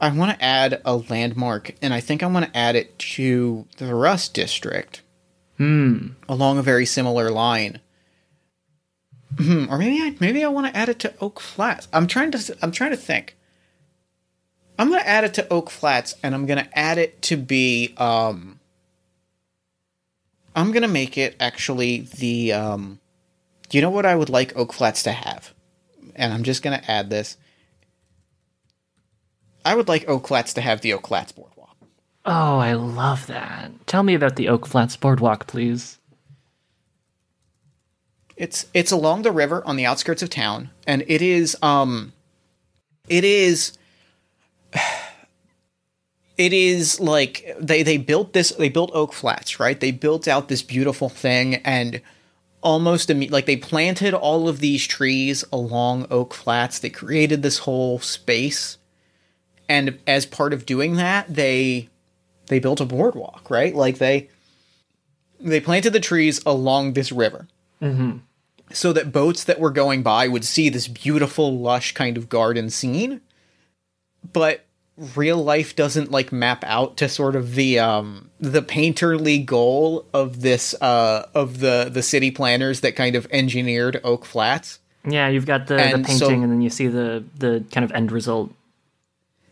I 0.00 0.10
want 0.10 0.38
to 0.38 0.44
add 0.44 0.80
a 0.84 0.96
landmark, 0.96 1.74
and 1.82 1.92
I 1.92 2.00
think 2.00 2.22
I 2.22 2.26
want 2.26 2.46
to 2.46 2.56
add 2.56 2.74
it 2.74 2.98
to 2.98 3.66
the 3.76 3.94
Rust 3.94 4.32
District. 4.32 5.02
Hmm. 5.58 6.08
Along 6.26 6.56
a 6.56 6.62
very 6.62 6.86
similar 6.86 7.30
line. 7.30 7.80
Hmm. 9.36 9.66
Or 9.68 9.76
maybe 9.76 10.02
I 10.02 10.16
maybe 10.18 10.42
I 10.42 10.48
want 10.48 10.66
to 10.66 10.76
add 10.76 10.88
it 10.88 10.98
to 11.00 11.14
Oak 11.20 11.38
Flats. 11.38 11.86
I'm 11.92 12.06
trying 12.06 12.30
to 12.30 12.56
I'm 12.62 12.72
trying 12.72 12.90
to 12.92 12.96
think. 12.96 13.36
I'm 14.78 14.88
gonna 14.88 15.02
add 15.02 15.24
it 15.24 15.34
to 15.34 15.48
Oak 15.52 15.68
Flats, 15.68 16.14
and 16.22 16.34
I'm 16.34 16.46
gonna 16.46 16.68
add 16.72 16.96
it 16.96 17.20
to 17.22 17.36
be 17.36 17.94
um. 17.98 18.59
I'm 20.54 20.72
gonna 20.72 20.88
make 20.88 21.16
it 21.18 21.36
actually 21.40 22.00
the 22.18 22.52
um. 22.52 23.00
You 23.72 23.80
know 23.80 23.90
what 23.90 24.06
I 24.06 24.16
would 24.16 24.30
like 24.30 24.56
Oak 24.56 24.72
Flats 24.72 25.04
to 25.04 25.12
have? 25.12 25.54
And 26.16 26.32
I'm 26.32 26.42
just 26.42 26.62
gonna 26.62 26.82
add 26.88 27.08
this. 27.08 27.36
I 29.64 29.74
would 29.74 29.88
like 29.88 30.08
Oak 30.08 30.26
Flats 30.26 30.54
to 30.54 30.60
have 30.60 30.80
the 30.80 30.92
Oak 30.92 31.06
Flats 31.06 31.32
boardwalk. 31.32 31.76
Oh, 32.24 32.58
I 32.58 32.74
love 32.74 33.26
that. 33.28 33.86
Tell 33.86 34.02
me 34.02 34.14
about 34.14 34.36
the 34.36 34.48
Oak 34.48 34.66
Flats 34.66 34.96
Boardwalk, 34.96 35.46
please. 35.46 35.98
It's 38.36 38.66
it's 38.72 38.90
along 38.90 39.22
the 39.22 39.32
river 39.32 39.62
on 39.66 39.76
the 39.76 39.86
outskirts 39.86 40.22
of 40.22 40.30
town, 40.30 40.70
and 40.86 41.04
it 41.06 41.22
is 41.22 41.56
um, 41.62 42.12
it 43.08 43.24
is. 43.24 43.72
It 46.40 46.54
is 46.54 46.98
like 46.98 47.54
they 47.60 47.82
they 47.82 47.98
built 47.98 48.32
this. 48.32 48.48
They 48.48 48.70
built 48.70 48.90
Oak 48.94 49.12
Flats, 49.12 49.60
right? 49.60 49.78
They 49.78 49.90
built 49.90 50.26
out 50.26 50.48
this 50.48 50.62
beautiful 50.62 51.10
thing, 51.10 51.56
and 51.56 52.00
almost 52.62 53.10
imme- 53.10 53.30
like 53.30 53.44
they 53.44 53.58
planted 53.58 54.14
all 54.14 54.48
of 54.48 54.60
these 54.60 54.86
trees 54.86 55.44
along 55.52 56.06
Oak 56.10 56.32
Flats. 56.32 56.78
They 56.78 56.88
created 56.88 57.42
this 57.42 57.58
whole 57.58 57.98
space, 57.98 58.78
and 59.68 59.98
as 60.06 60.24
part 60.24 60.54
of 60.54 60.64
doing 60.64 60.96
that, 60.96 61.26
they 61.28 61.90
they 62.46 62.58
built 62.58 62.80
a 62.80 62.86
boardwalk, 62.86 63.50
right? 63.50 63.74
Like 63.74 63.98
they 63.98 64.30
they 65.38 65.60
planted 65.60 65.92
the 65.92 66.00
trees 66.00 66.40
along 66.46 66.94
this 66.94 67.12
river 67.12 67.48
mm-hmm. 67.82 68.16
so 68.72 68.94
that 68.94 69.12
boats 69.12 69.44
that 69.44 69.60
were 69.60 69.70
going 69.70 70.02
by 70.02 70.26
would 70.26 70.46
see 70.46 70.70
this 70.70 70.88
beautiful, 70.88 71.58
lush 71.58 71.92
kind 71.92 72.16
of 72.16 72.30
garden 72.30 72.70
scene. 72.70 73.20
But 74.32 74.64
real 75.16 75.42
life 75.42 75.74
doesn't 75.76 76.10
like 76.10 76.30
map 76.32 76.62
out 76.66 76.96
to 76.98 77.08
sort 77.08 77.34
of 77.34 77.54
the 77.54 77.78
um 77.78 78.30
the 78.38 78.60
painterly 78.62 79.44
goal 79.44 80.04
of 80.12 80.42
this 80.42 80.74
uh 80.82 81.26
of 81.34 81.60
the 81.60 81.88
the 81.92 82.02
city 82.02 82.30
planners 82.30 82.80
that 82.80 82.94
kind 82.96 83.16
of 83.16 83.26
engineered 83.30 84.00
Oak 84.04 84.24
Flats. 84.24 84.78
Yeah, 85.08 85.28
you've 85.28 85.46
got 85.46 85.66
the, 85.66 85.76
the 85.76 85.80
painting, 85.80 86.16
so- 86.18 86.28
and 86.28 86.52
then 86.52 86.60
you 86.60 86.68
see 86.70 86.86
the 86.86 87.24
the 87.38 87.64
kind 87.72 87.84
of 87.84 87.92
end 87.92 88.12
result. 88.12 88.52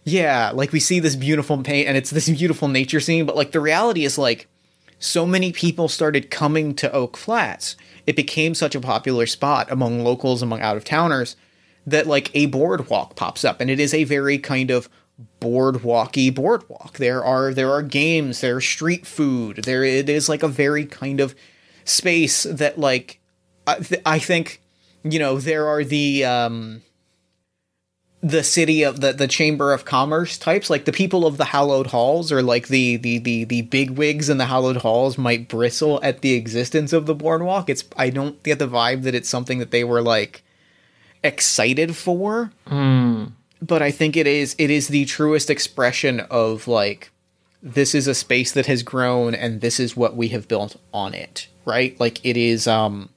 Yeah, 0.05 0.53
like 0.55 0.73
we 0.73 0.81
see 0.81 1.01
this 1.01 1.17
beautiful 1.17 1.59
paint 1.63 1.89
and 1.89 1.97
it's 1.97 2.11
this 2.11 2.29
beautiful 2.29 2.69
nature 2.69 3.01
scene, 3.01 3.27
but 3.27 3.37
like 3.37 3.53
the 3.53 3.61
reality 3.61 4.05
is 4.05 4.17
like 4.19 4.49
so 4.99 5.27
many 5.27 5.53
people 5.53 5.89
started 5.89 6.31
coming 6.31 6.75
to 6.77 6.91
Oak 6.93 7.17
Flats. 7.17 7.77
It 8.07 8.17
became 8.17 8.55
such 8.55 8.75
a 8.75 8.81
popular 8.81 9.27
spot 9.27 9.71
among 9.71 10.03
locals, 10.03 10.43
among 10.43 10.61
out 10.61 10.77
of 10.77 10.85
towners, 10.85 11.37
that 11.87 12.07
like 12.07 12.31
a 12.35 12.47
boardwalk 12.47 13.17
pops 13.17 13.45
up, 13.45 13.61
and 13.61 13.71
it 13.71 13.79
is 13.79 13.93
a 13.95 14.05
very 14.05 14.39
kind 14.39 14.71
of 14.71 14.89
boardwalky 15.41 16.35
boardwalk. 16.35 16.99
There 16.99 17.25
are 17.25 17.53
there 17.53 17.71
are 17.71 17.83
games, 17.83 18.41
there 18.41 18.57
are 18.57 18.61
street 18.61 19.07
food. 19.07 19.65
There 19.65 19.85
it 19.85 20.09
is 20.09 20.29
like 20.29 20.43
a 20.43 20.49
very 20.49 20.85
kind 20.85 21.21
of 21.21 21.35
space 21.85 22.45
that 22.45 22.79
like 22.79 23.21
I, 23.67 23.79
th- 23.79 24.03
I 24.05 24.19
think 24.19 24.61
you 25.03 25.19
know 25.19 25.39
there 25.39 25.67
are 25.67 25.85
the 25.85 26.25
um 26.25 26.83
the 28.21 28.43
city 28.43 28.83
of 28.83 29.01
the 29.01 29.13
the 29.13 29.29
chamber 29.29 29.73
of 29.73 29.85
commerce 29.85 30.39
types 30.39 30.69
like 30.69 30.85
the 30.87 30.93
people 30.93 31.25
of 31.25 31.37
the 31.37 31.45
hallowed 31.47 31.87
halls 31.89 32.33
or 32.33 32.43
like 32.43 32.67
the 32.67 32.97
the 32.97 33.19
the 33.19 33.45
the 33.45 33.63
big 33.63 33.91
wigs 33.91 34.29
in 34.29 34.39
the 34.39 34.47
hallowed 34.47 34.79
halls 34.79 35.17
might 35.17 35.49
bristle 35.49 36.01
at 36.03 36.21
the 36.21 36.33
existence 36.35 36.93
of 36.93 37.07
the 37.07 37.15
boardwalk 37.15 37.71
it's 37.71 37.85
i 37.97 38.11
don't 38.11 38.43
get 38.43 38.59
the 38.59 38.67
vibe 38.67 39.03
that 39.05 39.15
it's 39.15 39.29
something 39.29 39.61
that 39.61 39.71
they 39.71 39.85
were 39.85 40.03
like 40.03 40.43
excited 41.23 41.95
for 41.97 42.51
but 43.61 43.83
i 43.83 43.91
think 43.91 44.17
it 44.17 44.27
is 44.27 44.55
it 44.59 44.71
is 44.71 44.89
the 44.89 45.05
truest 45.05 45.51
expression 45.51 46.21
of 46.31 46.69
like 46.69 47.11
this 47.63 47.95
is 47.95 48.07
a 48.07 48.15
space 48.15 48.53
that 48.53 48.67
has 48.67 48.83
grown 48.83 49.35
and 49.35 49.61
this 49.61 49.81
is 49.81 49.97
what 49.97 50.17
we 50.17 50.29
have 50.29 50.47
built 50.47 50.77
on 50.93 51.13
it 51.13 51.49
right? 51.69 52.01
Like 52.01 52.25
it 52.25 52.37
is 52.37 52.67
um 52.67 53.11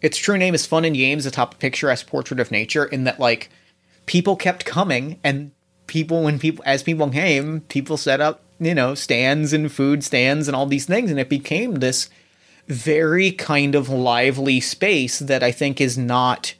its 0.00 0.18
true 0.18 0.36
name 0.36 0.54
is 0.54 0.66
Fun 0.66 0.84
and 0.84 0.94
Games 0.94 1.24
atop 1.24 1.54
a 1.54 1.56
picturesque 1.56 2.06
portrait 2.06 2.38
of 2.38 2.50
nature, 2.50 2.84
in 2.84 3.04
that 3.04 3.18
like 3.18 3.50
people 4.06 4.36
kept 4.36 4.66
coming 4.66 5.18
and 5.24 5.50
people 5.86 6.22
when 6.22 6.38
people 6.38 6.62
as 6.66 6.82
people 6.82 7.08
came, 7.10 7.62
people 7.62 7.96
set 7.96 8.20
up, 8.20 8.42
you 8.60 8.74
know, 8.74 8.94
stands 8.94 9.52
and 9.52 9.72
food 9.72 10.04
stands 10.04 10.46
and 10.46 10.54
all 10.54 10.66
these 10.66 10.86
things, 10.86 11.10
and 11.10 11.18
it 11.18 11.30
became 11.30 11.76
this 11.76 12.10
very 12.68 13.32
kind 13.32 13.74
of 13.74 13.88
lively 13.88 14.60
space 14.60 15.18
that 15.18 15.42
I 15.42 15.52
think 15.52 15.80
is 15.80 15.98
not 15.98 16.54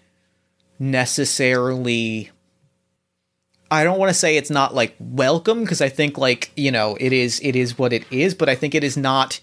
necessarily 0.78 2.30
I 3.70 3.82
don't 3.82 3.98
want 3.98 4.10
to 4.10 4.14
say 4.14 4.36
it's 4.36 4.50
not 4.50 4.74
like 4.74 4.94
welcome 5.00 5.62
because 5.62 5.80
I 5.80 5.88
think 5.88 6.16
like, 6.16 6.52
you 6.54 6.70
know, 6.70 6.96
it 7.00 7.12
is 7.12 7.40
it 7.42 7.56
is 7.56 7.78
what 7.78 7.92
it 7.92 8.04
is, 8.10 8.34
but 8.34 8.48
I 8.48 8.54
think 8.54 8.74
it 8.74 8.84
is 8.84 8.96
not 8.96 9.40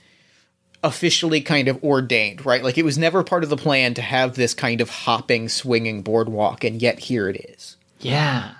officially 0.84 1.42
kind 1.42 1.68
of 1.68 1.84
ordained, 1.84 2.46
right? 2.46 2.64
Like 2.64 2.78
it 2.78 2.86
was 2.86 2.98
never 2.98 3.24
part 3.24 3.44
of 3.44 3.50
the 3.50 3.58
plan 3.58 3.94
to 3.96 4.02
have 4.02 4.36
this 4.36 4.54
kind 4.54 4.82
of 4.82 4.90
hopping, 4.90 5.50
swinging 5.50 6.02
boardwalk, 6.02 6.64
and 6.64 6.82
yet 6.82 7.00
here 7.00 7.30
it 7.30 7.50
is. 7.50 7.78
Yeah, 8.00 8.54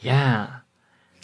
yeah. 0.00 0.48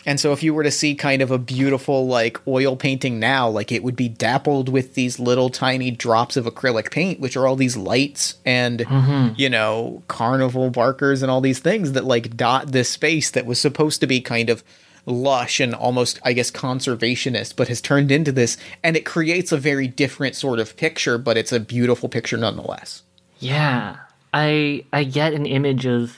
And 0.05 0.19
so 0.19 0.33
if 0.33 0.43
you 0.43 0.53
were 0.53 0.65
to 0.65 0.71
see 0.71 0.95
kind 0.95 1.23
of 1.23 1.31
a 1.31 1.39
beautiful 1.39 2.07
like 2.07 2.41
oil 2.47 2.77
painting 2.77 3.19
now, 3.21 3.49
like 3.49 3.71
it 3.71 3.83
would 3.83 3.97
be 3.97 4.09
dappled 4.09 4.69
with 4.69 4.95
these 4.95 5.19
little 5.19 5.51
tiny 5.51 5.91
drops 5.91 6.37
of 6.37 6.45
acrylic 6.45 6.91
paint, 6.91 7.21
which 7.21 7.37
are 7.37 7.47
all 7.47 7.57
these 7.57 7.77
lights 7.77 8.37
and 8.45 8.81
mm-hmm. 8.81 9.35
you 9.37 9.49
know, 9.49 10.03
carnival 10.09 10.71
barkers 10.71 11.23
and 11.23 11.31
all 11.31 11.41
these 11.41 11.61
things 11.61 11.93
that 11.93 12.05
like 12.05 12.37
dot 12.37 12.73
this 12.73 12.91
space 12.91 13.31
that 13.31 13.47
was 13.47 13.61
supposed 13.61 14.01
to 14.01 14.07
be 14.07 14.21
kind 14.21 14.51
of 14.51 14.65
lush 15.07 15.61
and 15.61 15.75
almost 15.75 16.19
I 16.25 16.33
guess 16.33 16.51
conservationist, 16.51 17.57
but 17.57 17.69
has 17.69 17.81
turned 17.81 18.11
into 18.11 18.33
this. 18.33 18.57
And 18.83 18.97
it 18.97 19.07
creates 19.07 19.53
a 19.53 19.57
very 19.57 19.87
different 19.87 20.35
sort 20.35 20.59
of 20.59 20.77
picture, 20.77 21.19
but 21.19 21.37
it's 21.37 21.53
a 21.53 21.61
beautiful 21.61 22.09
picture 22.09 22.37
nonetheless. 22.37 23.03
Yeah, 23.39 23.97
I 24.35 24.85
I 24.93 25.05
get 25.05 25.33
an 25.33 25.47
image 25.47 25.87
of 25.87 26.17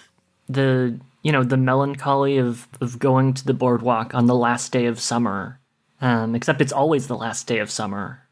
the 0.48 0.98
you 1.24 1.32
know 1.32 1.42
the 1.42 1.56
melancholy 1.56 2.38
of 2.38 2.68
of 2.80 3.00
going 3.00 3.34
to 3.34 3.44
the 3.44 3.54
boardwalk 3.54 4.14
on 4.14 4.26
the 4.26 4.36
last 4.36 4.70
day 4.70 4.86
of 4.86 5.00
summer, 5.00 5.58
um, 6.00 6.36
except 6.36 6.60
it's 6.60 6.72
always 6.72 7.08
the 7.08 7.16
last 7.16 7.48
day 7.48 7.58
of 7.58 7.70
summer 7.70 8.22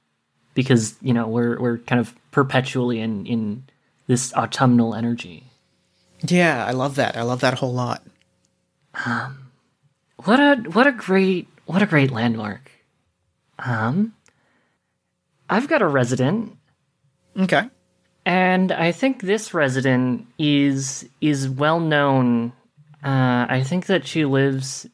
because 0.54 0.94
you 1.02 1.12
know 1.12 1.26
we're 1.26 1.58
we're 1.60 1.78
kind 1.78 1.98
of 2.00 2.14
perpetually 2.30 3.00
in 3.00 3.26
in 3.26 3.64
this 4.06 4.32
autumnal 4.34 4.94
energy. 4.94 5.44
Yeah, 6.24 6.64
I 6.64 6.70
love 6.70 6.94
that. 6.94 7.16
I 7.16 7.22
love 7.22 7.40
that 7.40 7.54
a 7.54 7.56
whole 7.56 7.74
lot. 7.74 8.04
Um, 9.04 9.50
What 10.22 10.38
a 10.38 10.56
what 10.70 10.86
a 10.86 10.92
great 10.92 11.48
what 11.66 11.82
a 11.82 11.86
great 11.86 12.12
landmark. 12.12 12.70
Um, 13.58 14.14
I've 15.50 15.66
got 15.66 15.82
a 15.82 15.88
resident 15.88 16.56
Okay. 17.38 17.68
And 18.24 18.70
I 18.70 18.92
think 18.92 19.22
this 19.22 19.52
resident 19.54 20.26
is 20.38 21.08
is 21.20 21.48
well 21.48 21.80
known. 21.80 22.52
Uh, 23.04 23.46
I 23.48 23.62
think 23.64 23.86
that 23.86 24.06
she 24.06 24.24
lives 24.24 24.86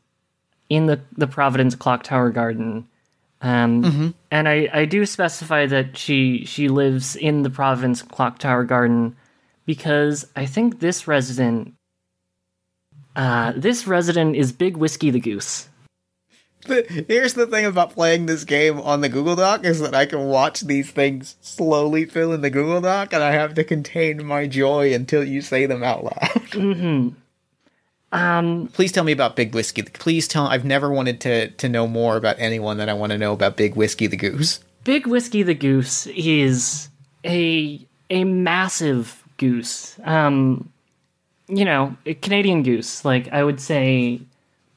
in 0.68 0.86
the 0.86 1.01
the 1.16 1.26
Providence 1.26 1.74
Clock 1.74 2.02
Tower 2.05 2.30
Garden, 2.30 2.89
um, 3.43 4.14
and 4.30 4.48
I 4.48 4.68
I 4.72 4.85
do 4.86 5.05
specify 5.06 5.66
that 5.66 5.97
she 5.97 6.44
she 6.47 6.68
lives 6.68 7.16
in 7.16 7.43
the 7.43 7.51
Providence 7.51 8.02
Clock 8.02 8.39
Tower 8.39 8.64
Garden 8.64 9.16
because 9.66 10.26
I 10.36 10.47
think 10.47 10.80
this 10.80 11.06
resident. 11.06 11.74
Uh, 13.16 13.52
this 13.56 13.86
resident 13.86 14.36
is 14.36 14.52
Big 14.52 14.76
Whiskey 14.76 15.10
the 15.10 15.18
Goose. 15.18 15.68
The- 16.66 17.05
Here's 17.09 17.35
the 17.35 17.47
thing 17.48 17.64
about 17.66 17.90
playing 17.93 18.26
this 18.26 18.44
game 18.44 18.80
on 18.80 19.01
the 19.01 19.09
Google 19.09 19.35
Doc 19.36 19.64
is 19.64 19.80
that 19.80 19.94
I 19.94 20.06
can 20.06 20.26
watch 20.26 20.60
these 20.60 20.90
things 20.93 21.36
slowly 21.40 22.05
fill 22.05 22.32
in 22.32 22.43
the 22.43 22.51
Google 22.51 22.80
Doc, 22.80 23.12
and 23.12 23.22
I 23.22 23.32
have 23.32 23.55
to 23.55 23.64
contain 23.64 24.24
my 24.24 24.47
joy 24.47 24.94
until 24.94 25.24
you 25.24 25.40
say 25.40 25.66
them 25.66 25.82
out 25.82 26.05
loud. 26.05 27.14
Um, 28.12 28.68
Please 28.72 28.93
tell 28.93 29.05
me 29.05 29.12
about 29.12 29.36
Big 29.36 29.55
Whiskey. 29.55 29.82
Please 29.82 30.26
tell. 30.26 30.47
I've 30.47 30.64
never 30.64 30.90
wanted 30.90 31.20
to 31.22 31.48
to 31.51 31.68
know 31.68 31.86
more 31.86 32.16
about 32.16 32.36
anyone 32.39 32.78
that 32.78 32.89
I 32.89 32.94
want 32.94 33.12
to 33.12 33.18
know 33.18 33.32
about 33.32 33.56
Big 33.56 33.74
Whiskey 33.76 34.06
the 34.06 34.16
Goose. 34.16 34.60
Big 34.85 35.06
Whiskey 35.06 35.43
the 35.43 35.55
Goose 35.55 36.06
is 36.09 36.89
a 37.24 37.85
a 38.10 38.24
massive 38.24 39.22
goose. 39.36 39.98
Um, 40.05 40.70
you 41.48 41.64
know, 41.64 41.97
a 42.06 42.14
Canadian 42.14 42.62
goose. 42.62 43.05
Like 43.05 43.28
I 43.32 43.44
would 43.44 43.60
say, 43.60 44.20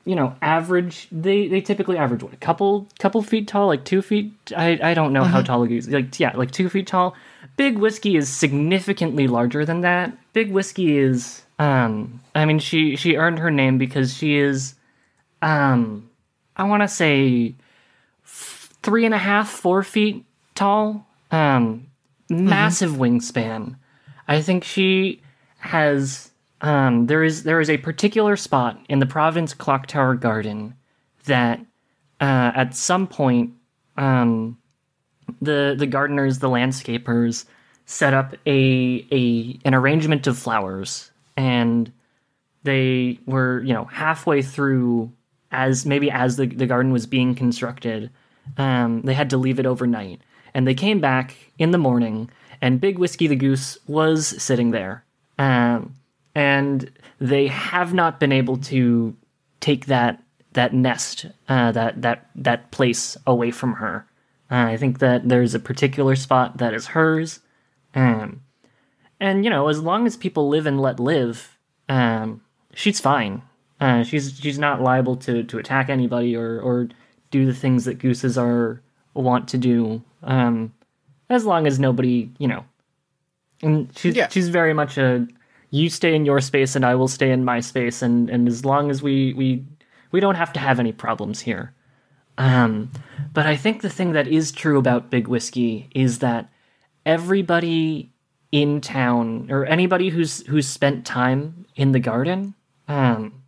you 0.04 0.16
know, 0.16 0.36
average. 0.42 1.08
They 1.12 1.48
they 1.48 1.62
typically 1.62 1.98
average 1.98 2.24
what 2.24 2.34
a 2.34 2.38
couple 2.38 2.88
couple 3.00 3.22
feet 3.22 3.48
tall, 3.48 3.68
like 3.68 3.86
two 3.86 4.02
feet. 4.02 4.34
I 4.56 4.78
I 4.84 4.94
don't 4.94 5.14
know 5.14 5.24
how 5.24 5.42
tall 5.42 5.64
a 5.64 5.68
goose. 5.68 5.88
Like 5.88 6.20
yeah, 6.20 6.36
like 6.36 6.52
two 6.52 6.68
feet 6.68 6.88
tall. 6.88 7.16
Big 7.56 7.78
whiskey 7.78 8.16
is 8.16 8.28
significantly 8.28 9.28
larger 9.28 9.66
than 9.66 9.82
that. 9.82 10.18
Big 10.34 10.52
whiskey 10.52 10.98
is. 10.98 11.44
Um, 11.62 12.22
I 12.34 12.46
mean, 12.46 12.58
she 12.58 12.96
she 12.96 13.18
earned 13.18 13.38
her 13.38 13.52
name 13.52 13.78
because 13.78 14.18
she 14.18 14.36
is. 14.38 14.74
Um, 15.44 16.10
I 16.56 16.64
want 16.64 16.82
to 16.82 16.88
say 16.88 17.54
f- 18.24 18.74
three 18.82 19.06
and 19.06 19.14
a 19.14 19.20
half, 19.20 19.48
four 19.48 19.84
feet 19.84 20.26
tall. 20.56 21.06
Um, 21.30 21.88
massive 22.30 22.94
wingspan. 22.94 23.76
I 24.28 24.42
think 24.42 24.64
she 24.64 25.22
has 25.60 26.32
um, 26.62 27.06
there 27.06 27.24
is 27.24 27.44
there 27.44 27.62
is 27.62 27.70
a 27.70 27.78
particular 27.78 28.36
spot 28.38 28.80
in 28.90 28.98
the 28.98 29.06
Providence 29.06 29.54
Clock 29.54 29.86
Tower 29.86 30.16
Garden 30.16 30.74
that 31.26 31.60
uh, 32.20 32.52
at 32.56 32.76
some 32.76 33.06
point 33.06 33.54
um, 33.98 34.58
the 35.44 35.76
the 35.78 35.86
gardeners, 35.86 36.40
the 36.40 36.50
landscapers, 36.50 37.46
set 37.86 38.16
up 38.16 38.34
a 38.48 39.06
a 39.12 39.60
an 39.64 39.76
arrangement 39.76 40.26
of 40.26 40.40
flowers, 40.40 41.11
and 41.38 41.92
they 42.64 43.20
were 43.26 43.62
you 43.62 43.74
know 43.74 43.86
halfway 43.86 44.42
through 44.42 45.12
as 45.52 45.86
maybe 45.86 46.10
as 46.10 46.38
the, 46.38 46.46
the 46.46 46.66
garden 46.66 46.92
was 46.92 47.06
being 47.06 47.36
constructed 47.36 48.10
um, 48.58 49.02
they 49.02 49.14
had 49.14 49.30
to 49.32 49.38
leave 49.38 49.60
it 49.60 49.66
overnight. 49.66 50.22
And 50.54 50.68
they 50.68 50.74
came 50.74 51.00
back 51.00 51.36
in 51.58 51.72
the 51.72 51.78
morning 51.78 52.30
and 52.62 52.82
big 52.82 52.98
whiskey 52.98 53.28
the 53.28 53.36
goose 53.36 53.78
was 53.88 54.42
sitting 54.42 54.72
there. 54.72 55.04
Um, 55.40 55.96
and 56.36 56.92
they 57.20 57.48
have 57.48 57.94
not 57.94 58.20
been 58.20 58.32
able 58.32 58.58
to 58.58 59.16
take 59.60 59.86
that 59.88 60.22
that 60.54 60.74
nest 60.74 61.28
uh, 61.48 61.72
that 61.72 62.02
that 62.02 62.30
that 62.36 62.72
place 62.72 63.16
away 63.26 63.52
from 63.52 63.74
her. 63.74 64.06
Uh, 64.50 64.66
i 64.68 64.76
think 64.78 65.00
that 65.00 65.28
there's 65.30 65.56
a 65.56 65.60
particular 65.60 66.16
spot 66.16 66.58
that 66.58 66.74
is 66.74 66.88
hers. 66.88 67.40
Um, 67.96 68.42
and 69.22 69.46
you 69.46 69.50
know 69.50 69.70
as 69.70 69.80
long 69.80 70.06
as 70.06 70.18
people 70.18 70.50
live 70.50 70.66
and 70.66 70.82
let 70.82 71.00
live 71.00 71.58
um, 71.88 72.42
she's 72.74 73.00
fine 73.00 73.42
uh, 73.82 74.04
she's 74.04 74.38
she's 74.40 74.60
not 74.60 74.80
liable 74.80 75.16
to, 75.16 75.44
to 75.44 75.58
attack 75.58 75.90
anybody 75.90 76.36
or, 76.36 76.60
or 76.62 76.88
do 77.32 77.48
the 77.48 77.54
things 77.54 77.86
that 77.86 77.98
gooses 77.98 78.38
are 78.38 78.80
want 79.16 79.48
to 79.50 79.58
do. 79.58 80.04
Um, 80.22 80.72
as 81.32 81.46
long 81.46 81.66
as 81.66 81.80
nobody, 81.80 82.30
you 82.38 82.48
know, 82.48 82.64
and 83.64 83.92
she's 83.98 84.16
Yeah. 84.16 84.28
she's 84.30 84.50
very 84.50 84.76
much 84.76 85.00
a 85.00 85.28
you 85.72 85.90
stay 85.90 86.14
in 86.14 86.26
your 86.26 86.42
space 86.42 86.76
and 86.76 86.86
I 86.86 86.94
will 86.94 87.08
stay 87.08 87.32
in 87.32 87.44
my 87.44 87.60
space, 87.60 88.04
and 88.04 88.30
and 88.30 88.48
as 88.48 88.64
long 88.64 88.92
as 88.92 89.02
we 89.02 89.34
we 89.34 89.66
we 90.12 90.20
don't 90.20 90.36
have 90.36 90.54
to 90.54 90.60
have 90.60 90.80
any 90.80 90.92
problems 90.92 91.42
here. 91.42 91.74
Um, 92.38 92.92
but 93.34 93.48
I 93.48 93.56
think 93.56 93.82
the 93.82 93.90
thing 93.90 94.12
that 94.12 94.28
is 94.28 94.52
true 94.52 94.78
about 94.78 95.10
Big 95.10 95.28
Whiskey 95.28 95.90
is 95.96 96.20
that 96.20 96.50
everybody 97.04 98.11
in 98.52 98.82
town 98.82 99.48
or 99.50 99.66
anybody 99.66 100.10
who's 100.10 100.46
who's 100.48 100.68
spent 100.68 101.06
time 101.06 101.66
in 101.76 101.92
the 101.94 102.00
garden 102.00 102.54
um, 102.88 103.42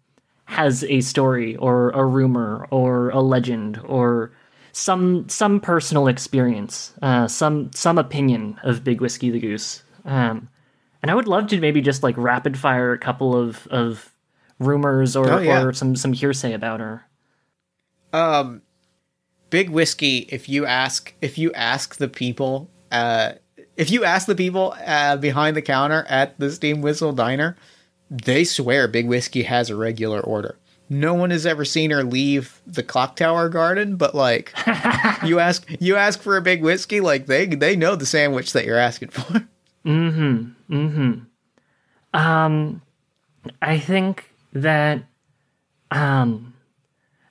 has 0.45 0.83
a 0.85 1.01
story 1.01 1.55
or 1.57 1.89
a 1.91 2.05
rumor 2.05 2.67
or 2.71 3.09
a 3.09 3.19
legend 3.19 3.79
or 3.85 4.31
some 4.71 5.27
some 5.29 5.59
personal 5.59 6.07
experience, 6.07 6.93
uh, 7.01 7.27
some 7.27 7.71
some 7.73 7.97
opinion 7.97 8.59
of 8.63 8.83
Big 8.83 9.01
Whiskey 9.01 9.29
the 9.29 9.39
Goose. 9.39 9.83
Um, 10.05 10.49
and 11.01 11.11
I 11.11 11.15
would 11.15 11.27
love 11.27 11.47
to 11.47 11.59
maybe 11.59 11.81
just 11.81 12.01
like 12.03 12.15
rapid 12.17 12.57
fire 12.57 12.93
a 12.93 12.97
couple 12.97 13.35
of 13.35 13.67
of 13.67 14.09
rumors 14.59 15.15
or, 15.15 15.29
Oh, 15.29 15.39
yeah. 15.39 15.61
or 15.63 15.73
some 15.73 15.95
some 15.95 16.13
hearsay 16.13 16.53
about 16.53 16.79
her. 16.79 17.03
Um, 18.13 18.61
Big 19.49 19.69
Whiskey. 19.69 20.19
If 20.29 20.47
you 20.49 20.65
ask, 20.65 21.13
if 21.21 21.37
you 21.37 21.51
ask 21.53 21.97
the 21.97 22.07
people, 22.07 22.71
uh, 22.91 23.33
if 23.77 23.91
you 23.91 24.03
ask 24.03 24.27
the 24.27 24.35
people 24.35 24.75
uh, 24.85 25.17
behind 25.17 25.55
the 25.55 25.61
counter 25.61 26.05
at 26.09 26.37
the 26.39 26.51
Steam 26.51 26.81
Whistle 26.81 27.13
Diner, 27.13 27.55
they 28.09 28.43
swear 28.43 28.87
Big 28.87 29.07
Whiskey 29.07 29.43
has 29.43 29.69
a 29.69 29.75
regular 29.75 30.19
order. 30.19 30.57
No 30.89 31.13
one 31.13 31.31
has 31.31 31.45
ever 31.45 31.65
seen 31.65 31.91
her 31.91 32.03
leave 32.03 32.61
the 32.67 32.83
clock 32.83 33.15
tower 33.15 33.49
garden, 33.49 33.95
but 33.95 34.13
like 34.13 34.53
you 35.25 35.39
ask, 35.39 35.65
you 35.79 35.95
ask 35.95 36.21
for 36.21 36.37
a 36.37 36.41
big 36.41 36.61
whiskey, 36.61 36.99
like 36.99 37.25
they 37.25 37.45
they 37.47 37.75
know 37.75 37.95
the 37.95 38.05
sandwich 38.05 38.53
that 38.53 38.65
you're 38.65 38.77
asking 38.77 39.09
for. 39.09 39.47
Mm-hmm. 39.85 40.73
Mm-hmm. 40.73 42.17
Um, 42.17 42.81
I 43.61 43.79
think 43.79 44.31
that, 44.53 45.03
um, 45.91 46.53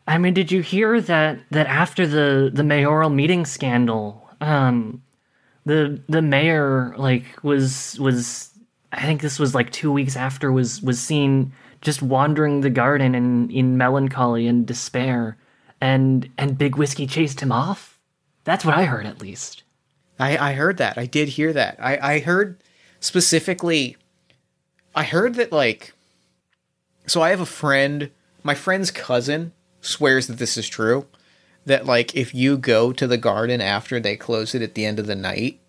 I 0.06 0.18
mean, 0.18 0.34
did 0.34 0.52
you 0.52 0.60
hear 0.60 1.00
that 1.00 1.38
that 1.50 1.66
after 1.66 2.06
the 2.06 2.50
the 2.52 2.62
mayoral 2.62 3.08
meeting 3.08 3.46
scandal, 3.46 4.28
um, 4.42 5.02
the 5.64 6.00
the 6.08 6.22
mayor 6.22 6.94
like 6.96 7.42
was 7.42 7.98
was 8.00 8.50
I 8.92 9.02
think 9.02 9.20
this 9.20 9.38
was 9.38 9.54
like 9.54 9.70
two 9.70 9.92
weeks 9.92 10.16
after 10.16 10.52
was 10.52 10.82
was 10.82 11.00
seen 11.00 11.52
just 11.80 12.02
wandering 12.02 12.60
the 12.60 12.70
garden 12.70 13.14
in 13.14 13.50
in 13.50 13.76
melancholy 13.76 14.46
and 14.46 14.66
despair, 14.66 15.36
and 15.80 16.28
and 16.38 16.58
Big 16.58 16.76
Whiskey 16.76 17.06
chased 17.06 17.40
him 17.40 17.52
off. 17.52 17.98
That's 18.44 18.64
what 18.64 18.76
I 18.76 18.84
heard, 18.84 19.06
at 19.06 19.20
least. 19.20 19.62
I, 20.18 20.36
I 20.50 20.52
heard 20.54 20.76
that. 20.78 20.98
I 20.98 21.06
did 21.06 21.28
hear 21.28 21.52
that. 21.52 21.76
I, 21.80 22.14
I 22.14 22.18
heard 22.20 22.58
specifically, 23.00 23.96
I 24.94 25.04
heard 25.04 25.34
that, 25.34 25.52
like, 25.52 25.92
so 27.06 27.22
I 27.22 27.30
have 27.30 27.40
a 27.40 27.46
friend, 27.46 28.10
my 28.42 28.54
friend's 28.54 28.90
cousin 28.90 29.52
swears 29.80 30.26
that 30.26 30.38
this 30.38 30.56
is 30.56 30.68
true. 30.68 31.06
That, 31.66 31.86
like, 31.86 32.16
if 32.16 32.34
you 32.34 32.56
go 32.58 32.92
to 32.92 33.06
the 33.06 33.18
garden 33.18 33.60
after 33.60 34.00
they 34.00 34.16
close 34.16 34.54
it 34.54 34.62
at 34.62 34.74
the 34.74 34.84
end 34.84 34.98
of 34.98 35.06
the 35.06 35.14
night, 35.14 35.60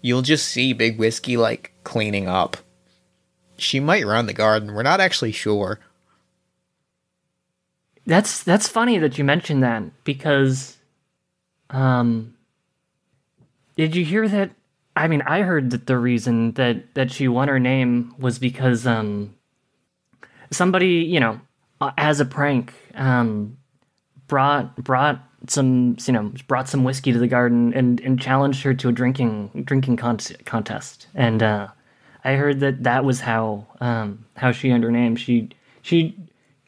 you'll 0.00 0.22
just 0.22 0.48
see 0.48 0.72
Big 0.72 0.98
Whiskey, 0.98 1.36
like, 1.36 1.72
cleaning 1.84 2.26
up. 2.26 2.56
She 3.56 3.80
might 3.80 4.04
run 4.04 4.26
the 4.26 4.32
garden. 4.32 4.74
We're 4.74 4.82
not 4.82 5.00
actually 5.00 5.32
sure. 5.32 5.80
That's 8.06 8.44
that's 8.44 8.68
funny 8.68 8.98
that 8.98 9.18
you 9.18 9.24
mentioned 9.24 9.62
that 9.64 9.82
because 10.04 10.76
um 11.70 12.34
did 13.76 13.96
you 13.96 14.04
hear 14.04 14.28
that 14.28 14.52
I 14.94 15.08
mean 15.08 15.22
I 15.22 15.42
heard 15.42 15.70
that 15.70 15.86
the 15.86 15.98
reason 15.98 16.52
that 16.52 16.94
that 16.94 17.10
she 17.10 17.26
won 17.26 17.48
her 17.48 17.58
name 17.58 18.14
was 18.18 18.38
because 18.38 18.86
um 18.86 19.34
somebody, 20.52 20.98
you 20.98 21.18
know, 21.18 21.40
uh, 21.80 21.90
as 21.98 22.20
a 22.20 22.24
prank 22.24 22.72
um 22.94 23.58
brought 24.28 24.76
brought 24.76 25.20
some 25.48 25.96
you 26.06 26.12
know 26.12 26.32
brought 26.48 26.68
some 26.68 26.84
whiskey 26.84 27.12
to 27.12 27.18
the 27.18 27.28
garden 27.28 27.72
and 27.74 28.00
and 28.00 28.20
challenged 28.20 28.62
her 28.62 28.74
to 28.74 28.88
a 28.88 28.92
drinking 28.92 29.64
drinking 29.64 29.96
con- 29.96 30.18
contest. 30.44 31.06
And 31.14 31.42
uh 31.42 31.68
I 32.24 32.32
heard 32.32 32.60
that 32.60 32.82
that 32.82 33.04
was 33.04 33.20
how 33.20 33.66
um 33.80 34.24
how 34.36 34.52
she 34.52 34.70
earned 34.70 34.84
her 34.84 34.90
name. 34.90 35.16
She 35.16 35.50
she 35.82 36.16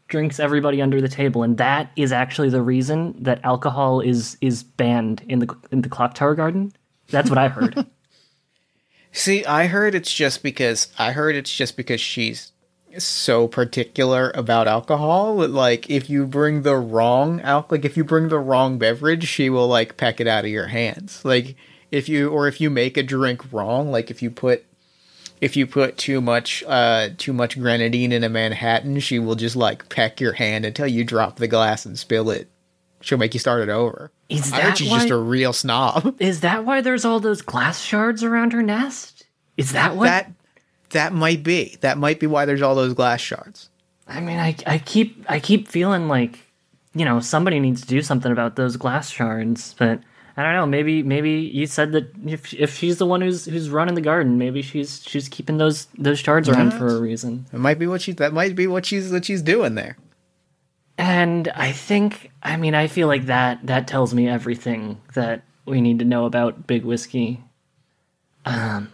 drinks 0.09 0.41
everybody 0.41 0.81
under 0.81 1.01
the 1.01 1.09
table. 1.09 1.43
And 1.43 1.59
that 1.59 1.91
is 1.97 2.13
actually 2.13 2.49
the 2.49 2.63
reason 2.63 3.15
that 3.23 3.41
alcohol 3.45 4.01
is 4.01 4.37
is 4.41 4.63
banned 4.63 5.23
in 5.29 5.39
the 5.41 5.55
in 5.71 5.83
the 5.83 5.89
clock 5.89 6.15
tower 6.15 6.35
garden. 6.35 6.73
That's 7.11 7.31
what 7.31 7.39
i 7.39 7.49
heard. 7.49 7.87
See, 9.13 9.45
I 9.47 9.67
heard 9.67 9.95
it's 9.95 10.13
just 10.13 10.43
because 10.43 10.89
I 10.99 11.13
heard 11.13 11.35
it's 11.35 11.55
just 11.55 11.77
because 11.77 12.01
she's 12.01 12.53
so 12.99 13.47
particular 13.49 14.31
about 14.35 14.67
alcohol. 14.69 15.37
that, 15.39 15.51
Like, 15.51 15.89
if 15.91 16.09
you 16.09 16.27
bring 16.27 16.63
the 16.63 16.77
wrong 16.77 17.41
alcohol, 17.41 17.77
like 17.77 17.85
if 17.85 17.97
you 17.97 18.05
bring 18.05 18.29
the 18.29 18.39
wrong 18.39 18.79
beverage, 18.79 19.27
she 19.27 19.51
will 19.51 19.69
like 19.69 19.97
peck 19.97 20.21
it 20.21 20.27
out 20.27 20.45
of 20.45 20.51
your 20.51 20.69
hands. 20.69 21.25
Like, 21.25 21.57
if 21.91 22.09
you 22.09 22.29
or 22.31 22.49
if 22.49 22.61
you 22.61 22.71
make 22.71 22.97
a 22.97 23.03
drink 23.03 23.53
wrong, 23.53 23.91
like 23.91 24.11
if 24.11 24.23
you 24.23 24.31
put 24.31 24.65
if 25.41 25.57
you 25.57 25.67
put 25.67 25.97
too 25.97 26.21
much 26.21 26.65
uh 26.67 27.09
too 27.17 27.33
much 27.33 27.59
grenadine 27.59 28.13
in 28.13 28.25
a 28.25 28.29
Manhattan, 28.29 29.01
she 29.01 29.19
will 29.19 29.37
just 29.37 29.57
like 29.57 29.89
peck 29.89 30.21
your 30.21 30.33
hand 30.35 30.65
until 30.65 30.87
you 30.87 31.05
drop 31.05 31.37
the 31.37 31.49
glass 31.49 31.87
and 31.87 31.99
spill 31.99 32.31
it. 32.31 32.49
She'll 33.01 33.19
make 33.19 33.33
you 33.35 33.41
start 33.41 33.63
it 33.63 33.69
over. 33.69 34.11
Is 34.29 34.53
I 34.53 34.57
heard 34.61 34.71
that 34.73 34.79
she's 34.79 34.91
why- 34.91 34.99
just 34.99 35.11
a 35.11 35.17
real 35.17 35.53
snob. 35.53 36.17
is 36.19 36.41
that 36.41 36.65
why 36.65 36.81
there's 36.81 37.05
all 37.05 37.21
those 37.21 37.41
glass 37.43 37.81
shards 37.81 38.23
around 38.25 38.53
her 38.53 38.63
nest 38.63 39.25
is 39.57 39.73
that 39.73 39.97
what 39.97 40.05
that 40.07 40.33
that 40.91 41.13
might 41.13 41.43
be. 41.43 41.77
That 41.81 41.99
might 41.99 42.19
be 42.21 42.27
why 42.27 42.45
there's 42.45 42.63
all 42.63 42.75
those 42.75 42.95
glass 42.95 43.21
shards. 43.21 43.69
i 44.07 44.21
mean 44.21 44.39
i 44.39 44.55
i 44.67 44.79
keep 44.79 45.25
i 45.29 45.39
keep 45.39 45.69
feeling 45.69 46.09
like 46.09 46.39
you 46.95 47.05
know 47.05 47.21
somebody 47.21 47.61
needs 47.61 47.83
to 47.83 47.87
do 47.87 48.01
something 48.03 48.33
about 48.33 48.57
those 48.57 48.77
glass 48.79 49.11
shards 49.11 49.75
but 49.79 50.01
i 50.39 50.43
don't 50.43 50.55
know 50.55 50.65
maybe 50.67 51.03
maybe 51.03 51.33
you 51.53 51.67
said 51.67 51.93
that 51.93 52.07
if 52.27 52.55
if 52.55 52.75
she's 52.75 52.97
the 52.97 53.05
one 53.05 53.21
who's 53.21 53.45
who's 53.45 53.69
running 53.69 53.95
the 53.95 54.01
garden 54.01 54.39
maybe 54.39 54.63
she's 54.63 55.03
she's 55.05 55.29
keeping 55.29 55.59
those 55.59 55.87
those 55.99 56.19
shards 56.19 56.49
around 56.49 56.73
for 56.73 56.87
a 56.87 56.99
reason 57.01 57.45
It 57.53 57.59
might 57.61 57.79
be 57.79 57.87
what 57.87 58.01
she 58.01 58.13
that 58.13 58.33
might 58.33 58.57
be 58.57 58.67
what 58.67 58.87
she's 58.87 59.13
what 59.13 59.25
she's 59.27 59.43
doing 59.43 59.75
there. 59.75 59.97
And 61.01 61.47
I 61.55 61.71
think, 61.71 62.33
I 62.43 62.57
mean, 62.57 62.75
I 62.75 62.89
feel 62.89 63.07
like 63.07 63.27
that 63.27 63.65
that 63.67 63.87
tells 63.87 64.13
me 64.15 64.27
everything 64.29 65.01
that 65.15 65.43
we 65.65 65.81
need 65.81 66.01
to 66.01 66.05
know 66.05 66.25
about 66.27 66.67
Big 66.67 66.85
Whiskey. 66.85 67.41
Um, 68.45 68.91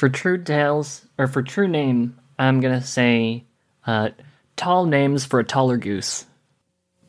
for 0.00 0.08
true 0.08 0.42
tales 0.42 1.04
or 1.18 1.26
for 1.26 1.42
true 1.42 1.68
name, 1.68 2.18
I'm 2.38 2.60
gonna 2.60 2.80
say, 2.80 3.44
uh, 3.86 4.08
tall 4.56 4.86
names 4.86 5.26
for 5.26 5.38
a 5.40 5.44
taller 5.44 5.76
goose. 5.76 6.24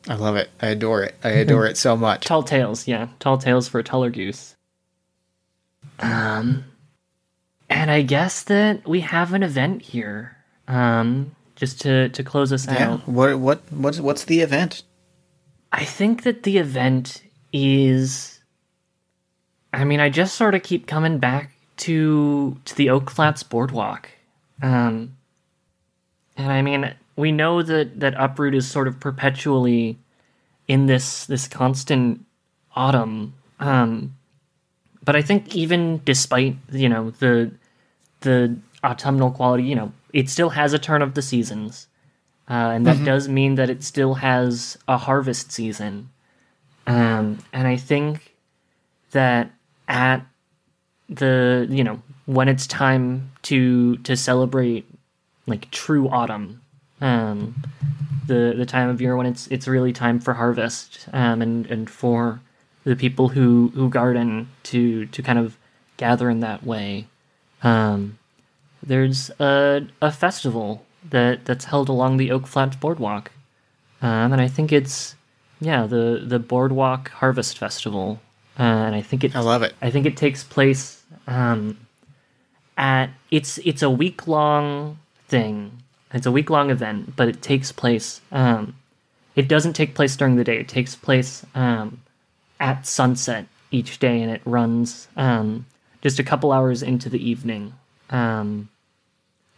I 0.06 0.16
love 0.16 0.36
it. 0.36 0.50
I 0.60 0.66
adore 0.68 1.02
it. 1.02 1.14
I 1.24 1.30
adore 1.30 1.64
it 1.64 1.78
so 1.78 1.96
much. 2.06 2.26
Tall 2.26 2.42
tales, 2.42 2.86
yeah. 2.86 3.08
Tall 3.18 3.38
tales 3.38 3.66
for 3.66 3.78
a 3.78 3.82
taller 3.82 4.10
goose. 4.10 4.56
Um, 6.00 6.64
and 7.70 7.90
I 7.90 8.02
guess 8.02 8.42
that 8.44 8.86
we 8.86 9.00
have 9.00 9.32
an 9.32 9.42
event 9.42 9.80
here. 9.80 10.36
Um, 10.68 11.34
just 11.56 11.80
to 11.82 12.10
to 12.10 12.22
close 12.22 12.52
us 12.52 12.66
Yeah. 12.66 12.90
out. 12.92 13.08
What 13.08 13.38
what 13.38 13.62
what's 13.72 14.00
what's 14.00 14.24
the 14.24 14.40
event? 14.40 14.82
I 15.72 15.84
think 15.86 16.24
that 16.24 16.42
the 16.42 16.58
event 16.58 17.22
is. 17.54 18.38
I 19.72 19.84
mean, 19.84 20.00
I 20.00 20.10
just 20.10 20.34
sort 20.34 20.54
of 20.54 20.62
keep 20.62 20.86
coming 20.86 21.16
back 21.18 21.51
to 21.82 22.56
to 22.64 22.74
the 22.76 22.90
Oak 22.90 23.10
Flats 23.10 23.42
Boardwalk, 23.42 24.08
um, 24.62 25.16
and 26.36 26.52
I 26.52 26.62
mean, 26.62 26.94
we 27.16 27.32
know 27.32 27.62
that 27.62 28.00
that 28.00 28.14
Uproot 28.14 28.54
is 28.54 28.70
sort 28.70 28.88
of 28.88 29.00
perpetually 29.00 29.98
in 30.68 30.86
this 30.86 31.26
this 31.26 31.48
constant 31.48 32.24
autumn, 32.74 33.34
um, 33.58 34.16
but 35.04 35.16
I 35.16 35.22
think 35.22 35.54
even 35.54 36.00
despite 36.04 36.56
you 36.70 36.88
know 36.88 37.10
the 37.10 37.52
the 38.20 38.56
autumnal 38.84 39.30
quality, 39.30 39.64
you 39.64 39.74
know, 39.74 39.92
it 40.12 40.28
still 40.28 40.50
has 40.50 40.72
a 40.72 40.78
turn 40.78 41.02
of 41.02 41.14
the 41.14 41.22
seasons. 41.22 41.88
Uh, 42.50 42.74
and 42.74 42.86
that 42.86 43.04
does 43.04 43.28
mean 43.28 43.54
that 43.54 43.70
it 43.70 43.82
still 43.82 44.14
has 44.14 44.76
a 44.88 44.98
harvest 44.98 45.52
season. 45.52 46.10
Um, 46.86 47.38
and 47.52 47.66
I 47.66 47.76
think 47.76 48.34
that 49.12 49.50
at 49.88 50.26
the 51.16 51.66
you 51.70 51.84
know 51.84 52.02
when 52.26 52.48
it's 52.48 52.66
time 52.66 53.32
to 53.42 53.96
to 53.98 54.16
celebrate 54.16 54.86
like 55.46 55.70
true 55.70 56.08
autumn, 56.08 56.60
um, 57.00 57.54
the 58.26 58.54
the 58.56 58.66
time 58.66 58.88
of 58.88 59.00
year 59.00 59.16
when 59.16 59.26
it's 59.26 59.46
it's 59.48 59.66
really 59.66 59.92
time 59.92 60.20
for 60.20 60.34
harvest, 60.34 61.08
um, 61.12 61.42
and 61.42 61.66
and 61.66 61.90
for 61.90 62.40
the 62.84 62.96
people 62.96 63.28
who 63.28 63.72
who 63.74 63.88
garden 63.88 64.48
to 64.64 65.06
to 65.06 65.22
kind 65.22 65.38
of 65.38 65.56
gather 65.96 66.30
in 66.30 66.40
that 66.40 66.64
way. 66.64 67.06
Um, 67.62 68.18
there's 68.82 69.30
a 69.38 69.86
a 70.00 70.12
festival 70.12 70.84
that 71.10 71.44
that's 71.44 71.66
held 71.66 71.88
along 71.88 72.16
the 72.16 72.30
Oak 72.30 72.46
Flats 72.46 72.76
Boardwalk, 72.76 73.30
um, 74.00 74.32
and 74.32 74.40
I 74.40 74.48
think 74.48 74.72
it's 74.72 75.14
yeah 75.60 75.86
the 75.86 76.22
the 76.24 76.38
Boardwalk 76.38 77.10
Harvest 77.10 77.58
Festival, 77.58 78.20
uh, 78.58 78.62
and 78.62 78.94
I 78.94 79.02
think 79.02 79.24
it 79.24 79.34
I 79.34 79.40
love 79.40 79.62
it. 79.62 79.74
I 79.82 79.90
think 79.90 80.06
it 80.06 80.16
takes 80.16 80.44
place 80.44 81.01
um, 81.26 81.78
at 82.76 83.10
it's 83.30 83.58
it's 83.58 83.82
a 83.82 83.90
week 83.90 84.26
long 84.26 84.98
thing. 85.28 85.82
It's 86.12 86.26
a 86.26 86.32
week 86.32 86.50
long 86.50 86.70
event, 86.70 87.16
but 87.16 87.28
it 87.28 87.42
takes 87.42 87.72
place. 87.72 88.20
Um, 88.30 88.76
it 89.34 89.48
doesn't 89.48 89.72
take 89.72 89.94
place 89.94 90.16
during 90.16 90.36
the 90.36 90.44
day. 90.44 90.58
It 90.58 90.68
takes 90.68 90.94
place 90.94 91.44
um, 91.54 92.02
at 92.60 92.86
sunset 92.86 93.46
each 93.70 93.98
day, 93.98 94.20
and 94.20 94.30
it 94.30 94.42
runs 94.44 95.08
um, 95.16 95.64
just 96.02 96.18
a 96.18 96.22
couple 96.22 96.52
hours 96.52 96.82
into 96.82 97.08
the 97.08 97.30
evening. 97.30 97.72
Um, 98.10 98.68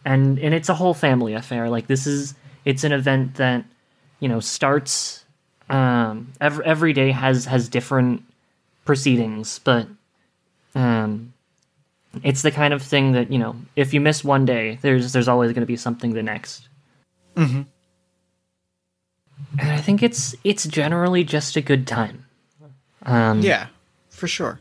and 0.05 0.39
and 0.39 0.53
it's 0.53 0.69
a 0.69 0.75
whole 0.75 0.93
family 0.93 1.33
affair. 1.33 1.69
Like 1.69 1.87
this 1.87 2.07
is 2.07 2.35
it's 2.63 2.83
an 2.83 2.93
event 2.93 3.35
that 3.35 3.65
you 4.19 4.29
know 4.29 4.39
starts 4.39 5.25
um, 5.69 6.31
every 6.39 6.65
every 6.65 6.93
day 6.93 7.11
has 7.11 7.45
has 7.45 7.67
different 7.67 8.23
proceedings, 8.85 9.59
but 9.59 9.87
um, 10.75 11.33
it's 12.23 12.41
the 12.41 12.51
kind 12.51 12.73
of 12.73 12.81
thing 12.81 13.13
that 13.13 13.31
you 13.31 13.37
know 13.39 13.55
if 13.75 13.93
you 13.93 14.01
miss 14.01 14.23
one 14.23 14.45
day, 14.45 14.79
there's 14.81 15.13
there's 15.13 15.27
always 15.27 15.51
going 15.51 15.61
to 15.61 15.67
be 15.67 15.77
something 15.77 16.13
the 16.13 16.23
next. 16.23 16.67
Mm-hmm. 17.35 17.63
And 19.59 19.71
I 19.71 19.77
think 19.77 20.03
it's 20.03 20.35
it's 20.43 20.65
generally 20.65 21.23
just 21.23 21.55
a 21.55 21.61
good 21.61 21.87
time. 21.87 22.25
Um, 23.03 23.41
Yeah, 23.41 23.67
for 24.09 24.27
sure. 24.27 24.59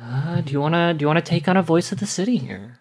uh, 0.00 0.40
do 0.40 0.52
you 0.52 0.60
wanna 0.60 0.94
do 0.94 1.02
you 1.02 1.06
wanna 1.06 1.20
take 1.22 1.48
on 1.48 1.56
a 1.56 1.62
voice 1.62 1.92
of 1.92 2.00
the 2.00 2.06
city 2.06 2.38
here? 2.38 2.78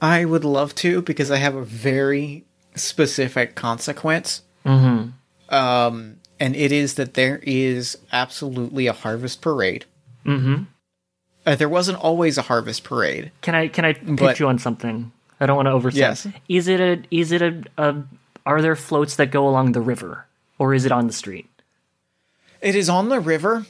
I 0.00 0.24
would 0.24 0.44
love 0.44 0.74
to 0.76 1.02
because 1.02 1.30
I 1.30 1.36
have 1.36 1.54
a 1.54 1.64
very 1.64 2.44
specific 2.74 3.54
consequence. 3.54 4.42
Mm-hmm. 4.64 5.54
Um, 5.54 6.16
and 6.40 6.56
it 6.56 6.72
is 6.72 6.94
that 6.94 7.14
there 7.14 7.40
is 7.42 7.96
absolutely 8.12 8.86
a 8.86 8.92
harvest 8.92 9.40
parade. 9.40 9.84
Mm-hmm. 10.26 10.64
Uh, 11.46 11.54
there 11.54 11.68
wasn't 11.68 11.98
always 11.98 12.38
a 12.38 12.42
harvest 12.42 12.84
parade. 12.84 13.30
Can 13.42 13.54
I 13.54 13.68
can 13.68 13.84
I 13.84 13.92
pitch 13.92 14.16
But- 14.18 14.40
you 14.40 14.48
on 14.48 14.58
something? 14.58 15.12
I 15.40 15.46
don't 15.46 15.56
want 15.56 15.66
to 15.66 15.72
overstep. 15.72 15.98
Yes. 16.00 16.26
Is 16.48 16.68
it 16.68 16.80
a 16.80 17.02
is 17.10 17.32
it 17.32 17.42
a, 17.42 17.62
a 17.76 18.02
are 18.46 18.62
there 18.62 18.76
floats 18.76 19.16
that 19.16 19.30
go 19.30 19.48
along 19.48 19.72
the 19.72 19.80
river 19.80 20.26
or 20.58 20.72
is 20.74 20.84
it 20.86 20.92
on 20.92 21.06
the 21.06 21.12
street? 21.12 21.48
It 22.60 22.74
is 22.74 22.88
on 22.88 23.08
the 23.10 23.20
river, 23.20 23.66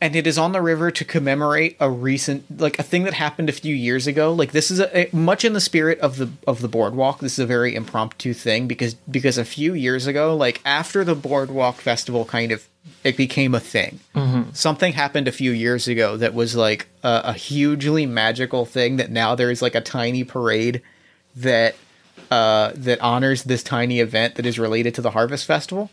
and 0.00 0.16
it 0.16 0.26
is 0.26 0.36
on 0.36 0.50
the 0.50 0.60
river 0.60 0.90
to 0.90 1.04
commemorate 1.04 1.76
a 1.78 1.88
recent, 1.88 2.60
like 2.60 2.76
a 2.78 2.82
thing 2.82 3.04
that 3.04 3.14
happened 3.14 3.48
a 3.48 3.52
few 3.52 3.72
years 3.74 4.08
ago. 4.08 4.32
Like 4.32 4.50
this 4.50 4.68
is 4.70 4.80
a, 4.80 5.14
a- 5.14 5.16
much 5.16 5.44
in 5.44 5.52
the 5.52 5.60
spirit 5.60 6.00
of 6.00 6.16
the 6.16 6.30
of 6.46 6.60
the 6.60 6.66
boardwalk. 6.68 7.20
This 7.20 7.34
is 7.34 7.38
a 7.38 7.46
very 7.46 7.74
impromptu 7.76 8.32
thing 8.34 8.66
because 8.66 8.94
because 8.94 9.38
a 9.38 9.44
few 9.44 9.74
years 9.74 10.08
ago, 10.08 10.34
like 10.34 10.60
after 10.64 11.04
the 11.04 11.14
boardwalk 11.14 11.76
festival, 11.76 12.24
kind 12.24 12.50
of 12.50 12.66
it 13.04 13.16
became 13.16 13.54
a 13.54 13.60
thing. 13.60 14.00
Something 14.52 14.92
happened 14.92 15.28
a 15.28 15.32
few 15.32 15.52
years 15.52 15.88
ago 15.88 16.16
that 16.16 16.34
was 16.34 16.54
like 16.56 16.88
a, 17.02 17.20
a 17.24 17.32
hugely 17.32 18.06
magical 18.06 18.64
thing. 18.64 18.96
That 18.96 19.10
now 19.10 19.34
there 19.34 19.50
is 19.50 19.62
like 19.62 19.74
a 19.74 19.80
tiny 19.80 20.24
parade 20.24 20.82
that 21.36 21.74
uh, 22.30 22.72
that 22.74 23.00
honors 23.00 23.44
this 23.44 23.62
tiny 23.62 24.00
event 24.00 24.36
that 24.36 24.46
is 24.46 24.58
related 24.58 24.94
to 24.94 25.02
the 25.02 25.10
harvest 25.10 25.46
festival. 25.46 25.90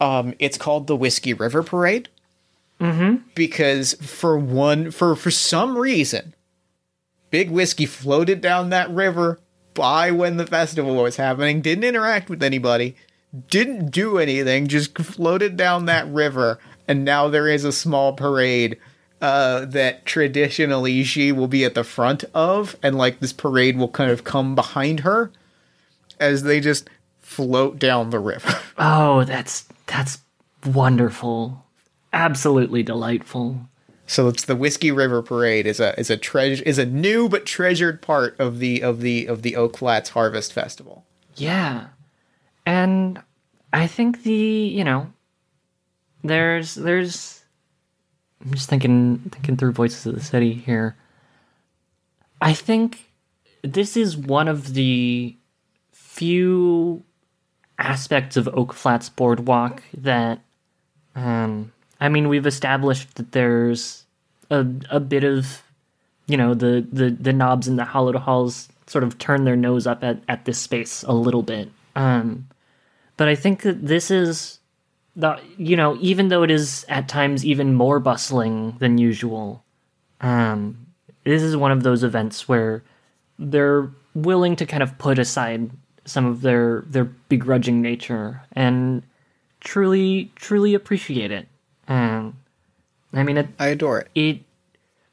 Um, 0.00 0.34
it's 0.38 0.58
called 0.58 0.86
the 0.88 0.96
Whiskey 0.96 1.34
River 1.34 1.62
Parade. 1.62 2.08
Mm-hmm. 2.80 3.28
Because 3.34 3.94
for 3.94 4.36
one, 4.36 4.90
for 4.90 5.14
for 5.14 5.30
some 5.30 5.78
reason, 5.78 6.34
Big 7.30 7.50
Whiskey 7.50 7.86
floated 7.86 8.40
down 8.40 8.70
that 8.70 8.90
river 8.90 9.38
by 9.74 10.10
when 10.10 10.36
the 10.36 10.46
festival 10.46 10.96
was 10.96 11.16
happening. 11.16 11.60
Didn't 11.60 11.84
interact 11.84 12.28
with 12.28 12.42
anybody. 12.42 12.96
Didn't 13.48 13.90
do 13.90 14.18
anything. 14.18 14.66
Just 14.66 14.96
floated 14.98 15.56
down 15.56 15.86
that 15.86 16.06
river, 16.08 16.58
and 16.86 17.04
now 17.04 17.28
there 17.28 17.48
is 17.48 17.64
a 17.64 17.72
small 17.72 18.12
parade 18.12 18.78
uh, 19.22 19.64
that 19.66 20.04
traditionally 20.04 21.04
she 21.04 21.32
will 21.32 21.48
be 21.48 21.64
at 21.64 21.74
the 21.74 21.84
front 21.84 22.24
of, 22.34 22.76
and 22.82 22.98
like 22.98 23.20
this 23.20 23.32
parade 23.32 23.78
will 23.78 23.88
kind 23.88 24.10
of 24.10 24.24
come 24.24 24.54
behind 24.54 25.00
her 25.00 25.30
as 26.20 26.42
they 26.42 26.60
just 26.60 26.90
float 27.20 27.78
down 27.78 28.10
the 28.10 28.18
river. 28.18 28.58
Oh, 28.78 29.22
that's 29.24 29.68
that's 29.86 30.18
wonderful. 30.64 31.66
Absolutely 32.12 32.82
delightful. 32.82 33.68
So 34.06 34.28
it's 34.28 34.44
the 34.44 34.56
Whiskey 34.56 34.90
River 34.90 35.22
Parade 35.22 35.66
is 35.66 35.78
a 35.78 35.98
is 36.00 36.10
a 36.10 36.16
treasure 36.16 36.62
is 36.64 36.78
a 36.78 36.86
new 36.86 37.28
but 37.28 37.46
treasured 37.46 38.02
part 38.02 38.34
of 38.40 38.58
the 38.58 38.82
of 38.82 39.02
the 39.02 39.26
of 39.26 39.42
the 39.42 39.56
Oak 39.56 39.76
Flats 39.76 40.10
Harvest 40.10 40.52
Festival. 40.52 41.04
Yeah. 41.36 41.88
And 42.64 43.20
I 43.72 43.86
think 43.86 44.22
the, 44.22 44.32
you 44.32 44.84
know, 44.84 45.12
there's 46.22 46.74
there's 46.74 47.42
I'm 48.44 48.52
just 48.52 48.68
thinking 48.68 49.18
thinking 49.30 49.56
through 49.56 49.72
voices 49.72 50.06
of 50.06 50.14
the 50.14 50.20
city 50.20 50.52
here. 50.52 50.96
I 52.40 52.52
think 52.52 53.10
this 53.62 53.96
is 53.96 54.16
one 54.16 54.48
of 54.48 54.74
the 54.74 55.36
few 55.92 57.02
aspects 57.78 58.36
of 58.36 58.48
Oak 58.48 58.72
Flats 58.72 59.08
Boardwalk 59.08 59.82
that 59.96 60.40
um 61.14 61.72
I 62.00 62.08
mean 62.08 62.28
we've 62.28 62.46
established 62.46 63.14
that 63.16 63.32
there's 63.32 64.04
a 64.50 64.66
a 64.90 65.00
bit 65.00 65.24
of 65.24 65.62
you 66.26 66.36
know 66.36 66.54
the 66.54 66.86
the 66.92 67.10
the 67.10 67.32
knobs 67.32 67.68
and 67.68 67.78
the 67.78 67.84
hollowed 67.84 68.16
halls 68.16 68.68
sort 68.86 69.04
of 69.04 69.18
turn 69.18 69.44
their 69.44 69.56
nose 69.56 69.86
up 69.86 70.02
at 70.04 70.20
at 70.28 70.44
this 70.44 70.58
space 70.58 71.02
a 71.04 71.12
little 71.12 71.42
bit 71.42 71.70
um 71.96 72.46
but 73.22 73.28
i 73.28 73.36
think 73.36 73.62
that 73.62 73.86
this 73.86 74.10
is 74.10 74.58
the 75.14 75.38
you 75.56 75.76
know 75.76 75.96
even 76.00 76.26
though 76.26 76.42
it 76.42 76.50
is 76.50 76.84
at 76.88 77.06
times 77.06 77.46
even 77.46 77.72
more 77.72 78.00
bustling 78.00 78.76
than 78.80 78.98
usual 78.98 79.62
um 80.22 80.88
this 81.22 81.40
is 81.40 81.56
one 81.56 81.70
of 81.70 81.84
those 81.84 82.02
events 82.02 82.48
where 82.48 82.82
they're 83.38 83.88
willing 84.16 84.56
to 84.56 84.66
kind 84.66 84.82
of 84.82 84.98
put 84.98 85.20
aside 85.20 85.70
some 86.04 86.26
of 86.26 86.40
their 86.40 86.82
their 86.88 87.04
begrudging 87.04 87.80
nature 87.80 88.42
and 88.54 89.04
truly 89.60 90.32
truly 90.34 90.74
appreciate 90.74 91.30
it 91.30 91.46
um 91.86 92.36
i 93.12 93.22
mean 93.22 93.36
it 93.36 93.46
I 93.56 93.68
adore 93.68 94.00
it. 94.00 94.08
it 94.16 94.40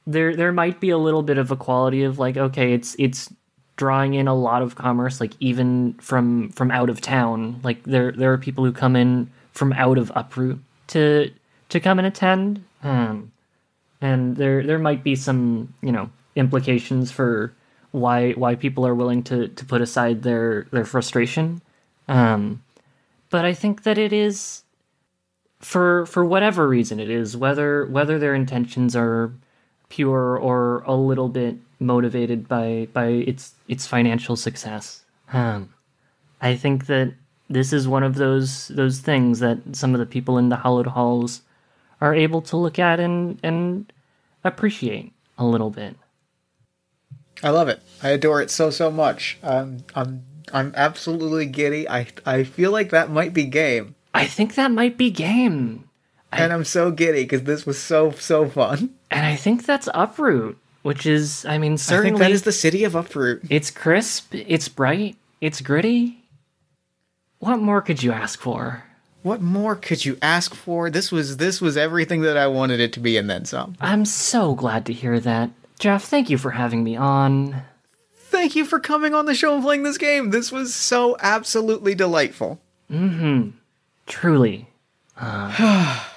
there 0.08 0.36
there 0.36 0.52
might 0.52 0.80
be 0.80 0.90
a 0.90 0.98
little 0.98 1.22
bit 1.22 1.38
of 1.38 1.52
a 1.52 1.56
quality 1.56 2.02
of 2.02 2.18
like 2.18 2.38
okay 2.38 2.74
it's 2.74 2.96
it's 2.98 3.32
drawing 3.80 4.14
in 4.14 4.28
a 4.28 4.36
lot 4.36 4.62
of 4.62 4.76
commerce 4.76 5.22
like 5.22 5.32
even 5.40 5.94
from 5.94 6.50
from 6.50 6.70
out 6.70 6.90
of 6.90 7.00
town. 7.00 7.62
Like 7.64 7.82
there 7.84 8.12
there 8.12 8.34
are 8.34 8.38
people 8.38 8.66
who 8.66 8.74
come 8.74 8.98
in 8.98 9.32
from 9.54 9.72
out 9.72 9.98
of 9.98 10.12
uproot 10.16 10.60
to 10.88 11.32
to 11.70 11.80
come 11.80 11.98
and 11.98 12.06
attend. 12.06 12.62
Um 12.84 13.32
and 14.02 14.36
there 14.36 14.64
there 14.64 14.80
might 14.80 15.02
be 15.02 15.16
some 15.16 15.74
you 15.82 15.94
know 15.94 16.10
implications 16.36 17.10
for 17.10 17.54
why 17.92 18.34
why 18.34 18.56
people 18.56 18.86
are 18.86 18.94
willing 18.94 19.24
to 19.24 19.48
to 19.48 19.64
put 19.64 19.82
aside 19.82 20.24
their 20.24 20.68
their 20.72 20.86
frustration. 20.86 21.62
Um 22.10 22.62
but 23.30 23.46
I 23.46 23.54
think 23.54 23.84
that 23.84 23.98
it 23.98 24.12
is 24.12 24.64
for 25.62 26.06
for 26.06 26.26
whatever 26.26 26.68
reason 26.68 27.00
it 27.00 27.10
is, 27.10 27.38
whether 27.38 27.86
whether 27.86 28.20
their 28.20 28.36
intentions 28.36 28.94
are 28.94 29.32
pure 29.88 30.38
or 30.38 30.84
a 30.86 30.96
little 30.96 31.30
bit 31.30 31.56
motivated 31.80 32.48
by 32.48 32.88
by 32.94 33.08
its 33.08 33.54
its 33.68 33.88
financial 33.88 34.36
success. 34.36 35.04
Um, 35.34 35.74
I 36.42 36.56
think 36.56 36.88
that 36.88 37.14
this 37.50 37.74
is 37.74 37.88
one 37.88 38.04
of 38.04 38.16
those 38.16 38.68
those 38.70 39.00
things 39.00 39.40
that 39.40 39.76
some 39.76 39.94
of 39.94 40.00
the 40.00 40.06
people 40.06 40.38
in 40.38 40.50
the 40.50 40.58
hallowed 40.58 40.88
halls 40.88 41.42
are 42.02 42.16
able 42.16 42.42
to 42.44 42.58
look 42.58 42.80
at 42.80 43.00
and 43.00 43.40
and 43.44 43.92
appreciate 44.44 45.12
a 45.38 45.46
little 45.46 45.70
bit. 45.70 45.96
I 47.44 47.50
love 47.50 47.70
it. 47.70 47.82
I 48.04 48.10
adore 48.10 48.42
it 48.42 48.52
so 48.52 48.70
so 48.70 48.92
much. 48.92 49.38
Um, 49.44 49.78
I'm 49.96 50.26
I'm 50.54 50.74
absolutely 50.76 51.46
giddy. 51.46 51.90
I 51.90 52.08
I 52.26 52.44
feel 52.44 52.72
like 52.72 52.90
that 52.90 53.10
might 53.10 53.34
be 53.34 53.46
game, 53.46 53.96
I 54.14 54.26
think 54.26 54.56
that 54.56 54.72
might 54.72 54.98
be 54.98 55.10
game. 55.12 55.90
and 56.32 56.52
I'm 56.54 56.66
so 56.66 56.92
giddy 56.92 57.24
because 57.24 57.44
this 57.44 57.66
was 57.66 57.80
so 57.82 58.12
so 58.12 58.48
fun. 58.50 58.96
And 59.12 59.26
I 59.26 59.36
think 59.36 59.66
that's 59.66 59.90
Uproot, 59.94 60.58
which 60.82 61.06
is, 61.06 61.46
I 61.46 61.58
mean, 61.58 61.74
I 61.74 61.78
certainly 61.78 62.12
think 62.12 62.20
that 62.20 62.32
is 62.32 62.44
the 62.44 62.52
city 62.52 62.84
of 62.84 62.96
Uproot. 62.96 63.42
it's 63.50 63.72
crisp, 63.72 64.34
it's 64.34 64.68
bright, 64.68 65.16
it's 65.42 65.62
gritty. 65.62 66.24
What 67.40 67.58
more 67.58 67.82
could 67.82 68.04
you 68.04 68.12
ask 68.12 68.40
for? 68.40 68.84
What 69.22 69.42
more 69.42 69.76
could 69.76 70.06
you 70.06 70.18
ask 70.22 70.54
for? 70.54 70.90
This 70.90 71.12
was 71.12 71.38
this 71.38 71.60
was 71.60 71.76
everything 71.76 72.22
that 72.22 72.38
I 72.38 72.48
wanted 72.48 72.80
it 72.80 72.94
to 72.94 73.00
be, 73.00 73.18
and 73.18 73.30
then 73.30 73.46
some. 73.46 73.76
I'm 73.82 74.06
so 74.06 74.56
glad 74.56 74.86
to 74.86 74.94
hear 74.94 75.20
that. 75.20 75.50
Jeff, 75.78 76.06
thank 76.06 76.30
you 76.30 76.38
for 76.38 76.52
having 76.52 76.84
me 76.84 76.96
on. 76.96 77.64
Thank 78.14 78.56
you 78.56 78.64
for 78.64 78.80
coming 78.80 79.14
on 79.14 79.26
the 79.26 79.34
show 79.34 79.54
and 79.56 79.64
playing 79.64 79.84
this 79.84 79.98
game. 79.98 80.30
This 80.30 80.52
was 80.52 80.74
so 80.74 81.18
absolutely 81.20 81.96
delightful. 81.96 82.60
Mm-hmm. 82.92 83.50
Truly. 84.06 84.68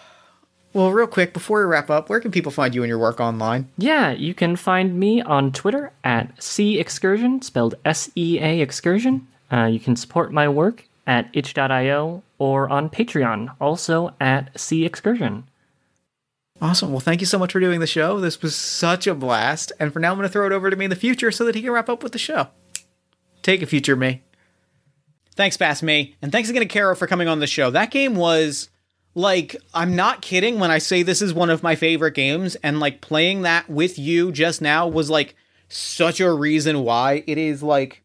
Well, 0.74 0.90
real 0.90 1.06
quick 1.06 1.34
before 1.34 1.60
we 1.60 1.66
wrap 1.66 1.90
up, 1.90 2.08
where 2.08 2.20
can 2.20 2.30
people 2.30 2.50
find 2.50 2.74
you 2.74 2.82
and 2.82 2.88
your 2.88 2.98
work 2.98 3.20
online? 3.20 3.68
Yeah, 3.76 4.12
you 4.12 4.32
can 4.32 4.56
find 4.56 4.98
me 4.98 5.20
on 5.20 5.52
Twitter 5.52 5.92
at 6.02 6.42
Sea 6.42 6.78
Excursion, 6.78 7.42
spelled 7.42 7.74
S 7.84 8.10
E 8.14 8.38
A 8.40 8.60
Excursion. 8.60 9.26
Uh, 9.52 9.66
you 9.66 9.78
can 9.78 9.96
support 9.96 10.32
my 10.32 10.48
work 10.48 10.88
at 11.06 11.28
itch.io 11.34 12.22
or 12.38 12.70
on 12.70 12.88
Patreon, 12.88 13.54
also 13.60 14.14
at 14.18 14.58
Sea 14.58 14.86
Excursion. 14.86 15.44
Awesome. 16.60 16.90
Well, 16.90 17.00
thank 17.00 17.20
you 17.20 17.26
so 17.26 17.38
much 17.38 17.52
for 17.52 17.60
doing 17.60 17.80
the 17.80 17.86
show. 17.86 18.20
This 18.20 18.40
was 18.40 18.54
such 18.54 19.06
a 19.06 19.14
blast. 19.14 19.72
And 19.80 19.92
for 19.92 19.98
now, 19.98 20.12
I'm 20.12 20.16
going 20.16 20.28
to 20.28 20.32
throw 20.32 20.46
it 20.46 20.52
over 20.52 20.70
to 20.70 20.76
me 20.76 20.84
in 20.84 20.90
the 20.90 20.96
future 20.96 21.32
so 21.32 21.44
that 21.44 21.56
he 21.56 21.60
can 21.62 21.72
wrap 21.72 21.88
up 21.88 22.04
with 22.04 22.12
the 22.12 22.18
show. 22.18 22.48
Take 23.42 23.62
a 23.62 23.66
future 23.66 23.96
me. 23.96 24.22
Thanks, 25.34 25.56
Bass 25.56 25.82
Me. 25.82 26.14
And 26.22 26.30
thanks 26.30 26.48
again 26.48 26.62
to 26.62 26.68
Caro 26.68 26.94
for 26.94 27.08
coming 27.08 27.26
on 27.26 27.40
the 27.40 27.46
show. 27.48 27.70
That 27.70 27.90
game 27.90 28.14
was 28.14 28.68
like, 29.14 29.56
I'm 29.74 29.94
not 29.94 30.22
kidding 30.22 30.59
when 30.59 30.70
I 30.70 30.78
say 30.78 31.02
this 31.02 31.22
is 31.22 31.34
one 31.34 31.51
of 31.51 31.62
my 31.62 31.74
favorite 31.74 32.14
games. 32.14 32.56
And 32.56 32.80
like 32.80 33.01
playing 33.01 33.43
that 33.43 33.68
with 33.68 33.98
you 33.98 34.32
just 34.32 34.62
now 34.62 34.89
was 34.89 35.10
like 35.10 35.34
such 35.68 36.20
a 36.20 36.32
reason 36.32 36.84
why 36.84 37.24
it 37.26 37.39
is 37.39 37.62
like, 37.62 38.02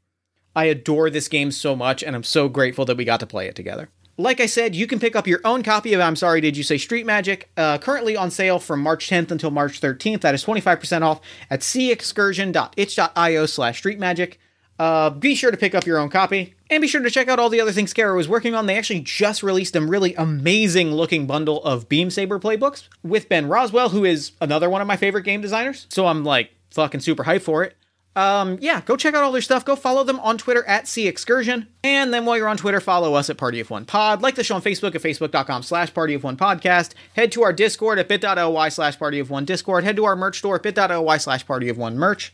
I 0.55 0.65
adore 0.65 1.09
this 1.09 1.27
game 1.27 1.51
so 1.51 1.75
much. 1.75 2.03
And 2.03 2.15
I'm 2.15 2.23
so 2.23 2.49
grateful 2.49 2.85
that 2.85 2.97
we 2.97 3.05
got 3.05 3.19
to 3.21 3.27
play 3.27 3.47
it 3.47 3.55
together. 3.55 3.89
Like 4.19 4.39
I 4.39 4.47
said, 4.47 4.75
you 4.75 4.87
can 4.87 4.99
pick 4.99 5.15
up 5.15 5.27
your 5.27 5.41
own 5.45 5.61
copy 5.61 5.93
of 5.93 6.01
I'm 6.01 6.15
Sorry 6.15 6.41
Did 6.41 6.57
You 6.57 6.63
Say 6.63 6.79
Street 6.79 7.05
Magic, 7.05 7.51
uh, 7.55 7.77
currently 7.77 8.17
on 8.17 8.31
sale 8.31 8.57
from 8.57 8.81
March 8.81 9.07
10th 9.07 9.29
until 9.29 9.51
March 9.51 9.79
13th. 9.79 10.21
That 10.21 10.33
is 10.33 10.43
25% 10.43 11.03
off 11.03 11.21
at 11.51 11.59
seaexcursion.itch.io 11.59 13.45
slash 13.45 13.83
streetmagic. 13.83 14.37
Uh, 14.79 15.09
be 15.09 15.33
sure 15.33 15.51
to 15.51 15.57
pick 15.57 15.73
up 15.73 15.85
your 15.85 15.97
own 15.97 16.09
copy, 16.09 16.53
and 16.69 16.81
be 16.81 16.87
sure 16.87 17.01
to 17.01 17.09
check 17.09 17.27
out 17.27 17.39
all 17.39 17.49
the 17.49 17.61
other 17.61 17.71
things 17.71 17.93
Caro 17.93 18.15
was 18.15 18.29
working 18.29 18.53
on. 18.53 18.65
They 18.67 18.77
actually 18.77 18.99
just 18.99 19.41
released 19.41 19.75
a 19.75 19.81
really 19.81 20.13
amazing 20.15 20.91
looking 20.91 21.25
bundle 21.25 21.63
of 21.63 21.89
Beam 21.89 22.09
Saber 22.09 22.39
playbooks 22.39 22.87
with 23.03 23.29
Ben 23.29 23.47
Roswell, 23.47 23.89
who 23.89 24.05
is 24.05 24.33
another 24.39 24.69
one 24.69 24.81
of 24.81 24.87
my 24.87 24.97
favorite 24.97 25.23
game 25.23 25.41
designers. 25.41 25.87
So 25.89 26.05
I'm 26.05 26.23
like 26.23 26.51
fucking 26.71 26.99
super 27.01 27.23
hyped 27.23 27.41
for 27.41 27.63
it. 27.63 27.75
Um, 28.15 28.57
yeah, 28.61 28.81
go 28.81 28.97
check 28.97 29.13
out 29.13 29.23
all 29.23 29.31
their 29.31 29.43
stuff. 29.43 29.63
Go 29.63 29.75
follow 29.75 30.03
them 30.03 30.19
on 30.21 30.39
Twitter 30.39 30.63
at 30.65 30.87
Sea 30.87 31.07
Excursion. 31.07 31.67
And 31.83 32.11
then 32.11 32.25
while 32.25 32.35
you're 32.35 32.47
on 32.47 32.57
Twitter, 32.57 32.79
follow 32.79 33.13
us 33.13 33.29
at 33.29 33.37
Party 33.37 33.59
of 33.59 33.69
One 33.69 33.85
Pod. 33.85 34.23
Like 34.23 34.33
the 34.33 34.43
show 34.43 34.55
on 34.55 34.63
Facebook 34.63 34.95
at 34.95 35.03
facebook.com 35.03 35.61
slash 35.61 35.93
Party 35.93 36.15
of 36.15 36.23
One 36.23 36.35
Podcast. 36.35 36.93
Head 37.15 37.31
to 37.33 37.43
our 37.43 37.53
Discord 37.53 37.99
at 37.99 38.07
bit.ly 38.07 38.69
slash 38.69 38.97
Party 38.97 39.19
of 39.19 39.29
One 39.29 39.45
Discord. 39.45 39.83
Head 39.83 39.97
to 39.97 40.05
our 40.05 40.15
merch 40.15 40.39
store 40.39 40.55
at 40.55 40.63
bit.ly 40.63 41.17
slash 41.17 41.45
Party 41.45 41.69
of 41.69 41.77
One 41.77 41.95
Merch. 41.95 42.33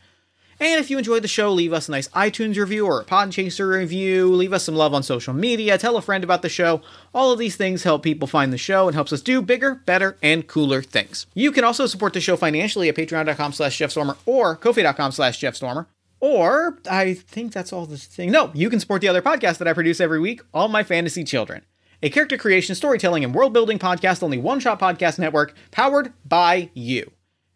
And 0.60 0.80
if 0.80 0.90
you 0.90 0.98
enjoyed 0.98 1.24
the 1.24 1.28
show, 1.28 1.52
leave 1.52 1.74
us 1.74 1.88
a 1.88 1.92
nice 1.92 2.08
iTunes 2.10 2.58
review 2.58 2.86
or 2.86 3.02
a 3.02 3.06
Podchaser 3.06 3.78
review. 3.78 4.34
Leave 4.34 4.54
us 4.54 4.64
some 4.64 4.76
love 4.76 4.94
on 4.94 5.04
social 5.04 5.34
media. 5.34 5.78
Tell 5.78 5.98
a 5.98 6.02
friend 6.02 6.24
about 6.24 6.42
the 6.42 6.50
show. 6.50 6.82
All 7.14 7.32
of 7.32 7.40
these 7.40 7.56
things 7.56 7.84
help 7.84 8.04
people 8.04 8.28
find 8.28 8.54
the 8.54 8.58
show 8.58 8.88
and 8.88 8.96
helps 8.96 9.12
us 9.14 9.22
do 9.22 9.42
bigger, 9.42 9.76
better, 9.86 10.18
and 10.22 10.48
cooler 10.48 10.82
things. 10.82 11.26
You 11.34 11.52
can 11.52 11.64
also 11.64 11.86
support 11.88 12.14
the 12.14 12.22
show 12.22 12.36
financially 12.38 12.90
at 12.90 12.96
patreon.com 12.96 13.54
slash 13.54 13.78
jeffstormer 13.78 14.18
or 14.26 14.58
kofi.com 14.58 15.12
slash 15.12 15.40
jeffstormer. 15.40 15.88
Or, 16.20 16.80
I 16.90 17.16
think 17.16 17.52
that's 17.52 17.74
all 17.74 17.86
the 17.86 17.98
thing. 17.98 18.32
No, 18.32 18.50
you 18.54 18.70
can 18.70 18.80
support 18.80 19.02
the 19.02 19.10
other 19.10 19.22
podcast 19.22 19.58
that 19.58 19.68
I 19.68 19.74
produce 19.74 20.00
every 20.00 20.22
week, 20.22 20.42
All 20.54 20.70
My 20.70 20.82
Fantasy 20.82 21.26
Children. 21.26 21.66
A 22.02 22.10
character 22.10 22.38
creation, 22.38 22.76
storytelling, 22.76 23.26
and 23.26 23.36
world 23.36 23.52
building 23.52 23.78
podcast 23.78 24.24
on 24.24 24.30
the 24.30 24.38
One 24.38 24.62
Shot 24.62 24.80
Podcast 24.80 25.20
Network, 25.20 25.54
powered 25.72 26.14
by 26.26 26.70
you. 26.74 27.12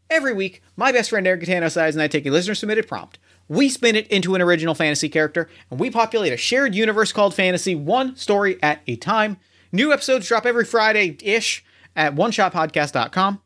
Every 0.09 0.33
week, 0.33 0.61
my 0.75 0.91
best 0.91 1.09
friend 1.09 1.27
Eric 1.27 1.41
Catano 1.41 1.71
Size 1.71 1.95
and 1.95 2.01
I 2.01 2.07
take 2.07 2.25
a 2.25 2.29
listener 2.29 2.55
submitted 2.55 2.87
prompt. 2.87 3.19
We 3.49 3.69
spin 3.69 3.95
it 3.95 4.07
into 4.07 4.35
an 4.35 4.41
original 4.41 4.73
fantasy 4.73 5.09
character, 5.09 5.49
and 5.69 5.79
we 5.79 5.89
populate 5.89 6.33
a 6.33 6.37
shared 6.37 6.75
universe 6.75 7.11
called 7.11 7.33
fantasy, 7.33 7.75
one 7.75 8.15
story 8.15 8.57
at 8.61 8.81
a 8.87 8.95
time. 8.95 9.37
New 9.71 9.91
episodes 9.91 10.27
drop 10.27 10.45
every 10.45 10.65
Friday 10.65 11.17
ish 11.21 11.63
at 11.95 12.15
oneshotpodcast.com. 12.15 13.41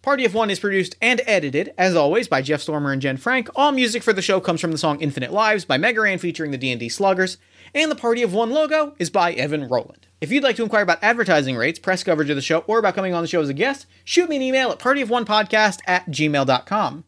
Party 0.00 0.24
of 0.24 0.34
One 0.34 0.50
is 0.50 0.60
produced 0.60 0.96
and 1.02 1.20
edited, 1.26 1.74
as 1.76 1.96
always, 1.96 2.28
by 2.28 2.40
Jeff 2.40 2.60
Stormer 2.60 2.92
and 2.92 3.02
Jen 3.02 3.16
Frank. 3.16 3.50
All 3.56 3.72
music 3.72 4.02
for 4.02 4.12
the 4.12 4.22
show 4.22 4.40
comes 4.40 4.60
from 4.60 4.70
the 4.70 4.78
song 4.78 5.00
Infinite 5.00 5.32
Lives 5.32 5.64
by 5.64 5.76
Mega 5.76 6.00
Ran 6.00 6.18
featuring 6.18 6.52
the 6.52 6.58
D&D 6.58 6.88
Sluggers. 6.88 7.36
And 7.74 7.90
the 7.90 7.96
Party 7.96 8.22
of 8.22 8.32
One 8.32 8.50
logo 8.50 8.94
is 8.98 9.10
by 9.10 9.32
Evan 9.32 9.68
Rowland. 9.68 10.06
If 10.20 10.32
you'd 10.32 10.42
like 10.42 10.56
to 10.56 10.62
inquire 10.62 10.82
about 10.82 11.02
advertising 11.02 11.56
rates, 11.56 11.78
press 11.78 12.02
coverage 12.02 12.30
of 12.30 12.36
the 12.36 12.42
show, 12.42 12.60
or 12.66 12.78
about 12.78 12.94
coming 12.94 13.14
on 13.14 13.22
the 13.22 13.28
show 13.28 13.40
as 13.40 13.48
a 13.48 13.54
guest, 13.54 13.86
shoot 14.04 14.28
me 14.28 14.36
an 14.36 14.42
email 14.42 14.70
at 14.70 14.78
partyofonepodcast 14.78 15.80
at 15.86 16.06
gmail.com. 16.06 17.04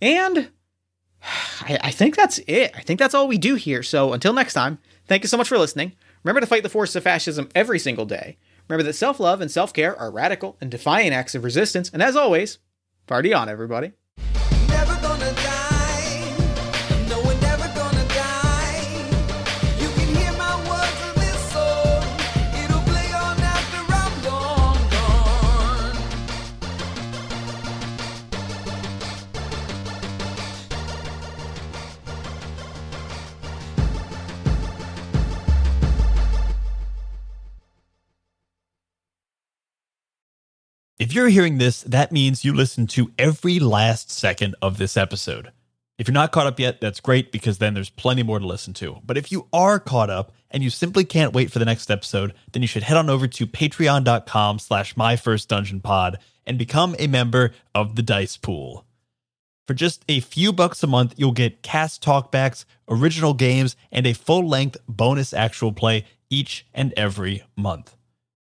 And 0.00 0.50
I, 1.22 1.78
I 1.82 1.90
think 1.90 2.16
that's 2.16 2.38
it. 2.46 2.72
I 2.76 2.80
think 2.82 2.98
that's 2.98 3.14
all 3.14 3.28
we 3.28 3.38
do 3.38 3.56
here. 3.56 3.82
So 3.82 4.12
until 4.12 4.32
next 4.32 4.54
time, 4.54 4.78
thank 5.06 5.22
you 5.22 5.28
so 5.28 5.36
much 5.36 5.48
for 5.48 5.58
listening. 5.58 5.92
Remember 6.24 6.40
to 6.40 6.46
fight 6.46 6.62
the 6.62 6.68
forces 6.68 6.96
of 6.96 7.02
fascism 7.02 7.48
every 7.54 7.78
single 7.78 8.06
day. 8.06 8.38
Remember 8.68 8.84
that 8.84 8.94
self 8.94 9.18
love 9.20 9.40
and 9.40 9.50
self 9.50 9.72
care 9.72 9.96
are 9.98 10.10
radical 10.10 10.56
and 10.60 10.70
defiant 10.70 11.14
acts 11.14 11.34
of 11.34 11.44
resistance. 11.44 11.90
And 11.90 12.02
as 12.02 12.16
always, 12.16 12.58
party 13.06 13.32
on, 13.32 13.48
everybody. 13.48 13.92
If 41.08 41.14
you're 41.14 41.28
hearing 41.28 41.56
this, 41.56 41.80
that 41.84 42.12
means 42.12 42.44
you 42.44 42.52
listened 42.52 42.90
to 42.90 43.10
every 43.18 43.60
last 43.60 44.10
second 44.10 44.54
of 44.60 44.76
this 44.76 44.94
episode. 44.94 45.52
If 45.96 46.06
you're 46.06 46.12
not 46.12 46.32
caught 46.32 46.46
up 46.46 46.60
yet, 46.60 46.82
that's 46.82 47.00
great 47.00 47.32
because 47.32 47.56
then 47.56 47.72
there's 47.72 47.88
plenty 47.88 48.22
more 48.22 48.38
to 48.38 48.46
listen 48.46 48.74
to. 48.74 48.98
But 49.02 49.16
if 49.16 49.32
you 49.32 49.48
are 49.50 49.80
caught 49.80 50.10
up 50.10 50.32
and 50.50 50.62
you 50.62 50.68
simply 50.68 51.06
can't 51.06 51.32
wait 51.32 51.50
for 51.50 51.60
the 51.60 51.64
next 51.64 51.90
episode, 51.90 52.34
then 52.52 52.60
you 52.60 52.68
should 52.68 52.82
head 52.82 52.98
on 52.98 53.08
over 53.08 53.26
to 53.26 53.46
patreon.com 53.46 54.58
slash 54.58 54.98
my 54.98 55.16
first 55.16 55.48
dungeon 55.48 55.80
pod 55.80 56.18
and 56.44 56.58
become 56.58 56.94
a 56.98 57.06
member 57.06 57.52
of 57.74 57.96
the 57.96 58.02
Dice 58.02 58.36
Pool. 58.36 58.84
For 59.66 59.72
just 59.72 60.04
a 60.10 60.20
few 60.20 60.52
bucks 60.52 60.82
a 60.82 60.86
month, 60.86 61.14
you'll 61.16 61.32
get 61.32 61.62
cast 61.62 62.04
talkbacks, 62.04 62.66
original 62.86 63.32
games, 63.32 63.76
and 63.90 64.06
a 64.06 64.12
full 64.12 64.46
length 64.46 64.76
bonus 64.86 65.32
actual 65.32 65.72
play 65.72 66.04
each 66.28 66.66
and 66.74 66.92
every 66.98 67.44
month. 67.56 67.96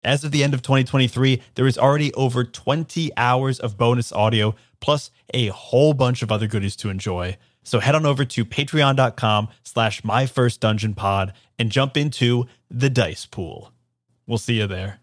As 0.05 0.23
of 0.23 0.33
the 0.33 0.45
end 0.45 0.53
of 0.53 0.61
2023, 0.61 1.43
there 1.55 1.67
is 1.67 1.79
already 1.79 2.13
over 2.13 2.45
20 2.45 3.11
hours 3.17 3.59
of 3.59 3.79
bonus 3.79 4.13
audio, 4.13 4.55
plus 4.81 5.11
a 5.33 5.49
whole 5.49 5.95
bunch 5.95 6.23
of 6.23 6.31
other 6.31 6.47
goodies 6.47 6.77
to 6.77 6.91
enjoy. 6.91 7.39
So 7.63 7.81
head 7.81 7.95
on 7.95 8.05
over 8.05 8.27
to 8.27 8.45
patreon.com 8.45 9.49
slash 9.63 10.05
my 10.05 10.27
first 10.27 10.61
dungeon 10.61 10.95
pod 10.95 11.33
and 11.59 11.71
jump 11.71 11.97
into 11.97 12.47
the 12.71 12.91
dice 12.91 13.25
pool. 13.25 13.73
We'll 14.27 14.39
see 14.39 14.59
you 14.59 14.67
there. 14.67 15.01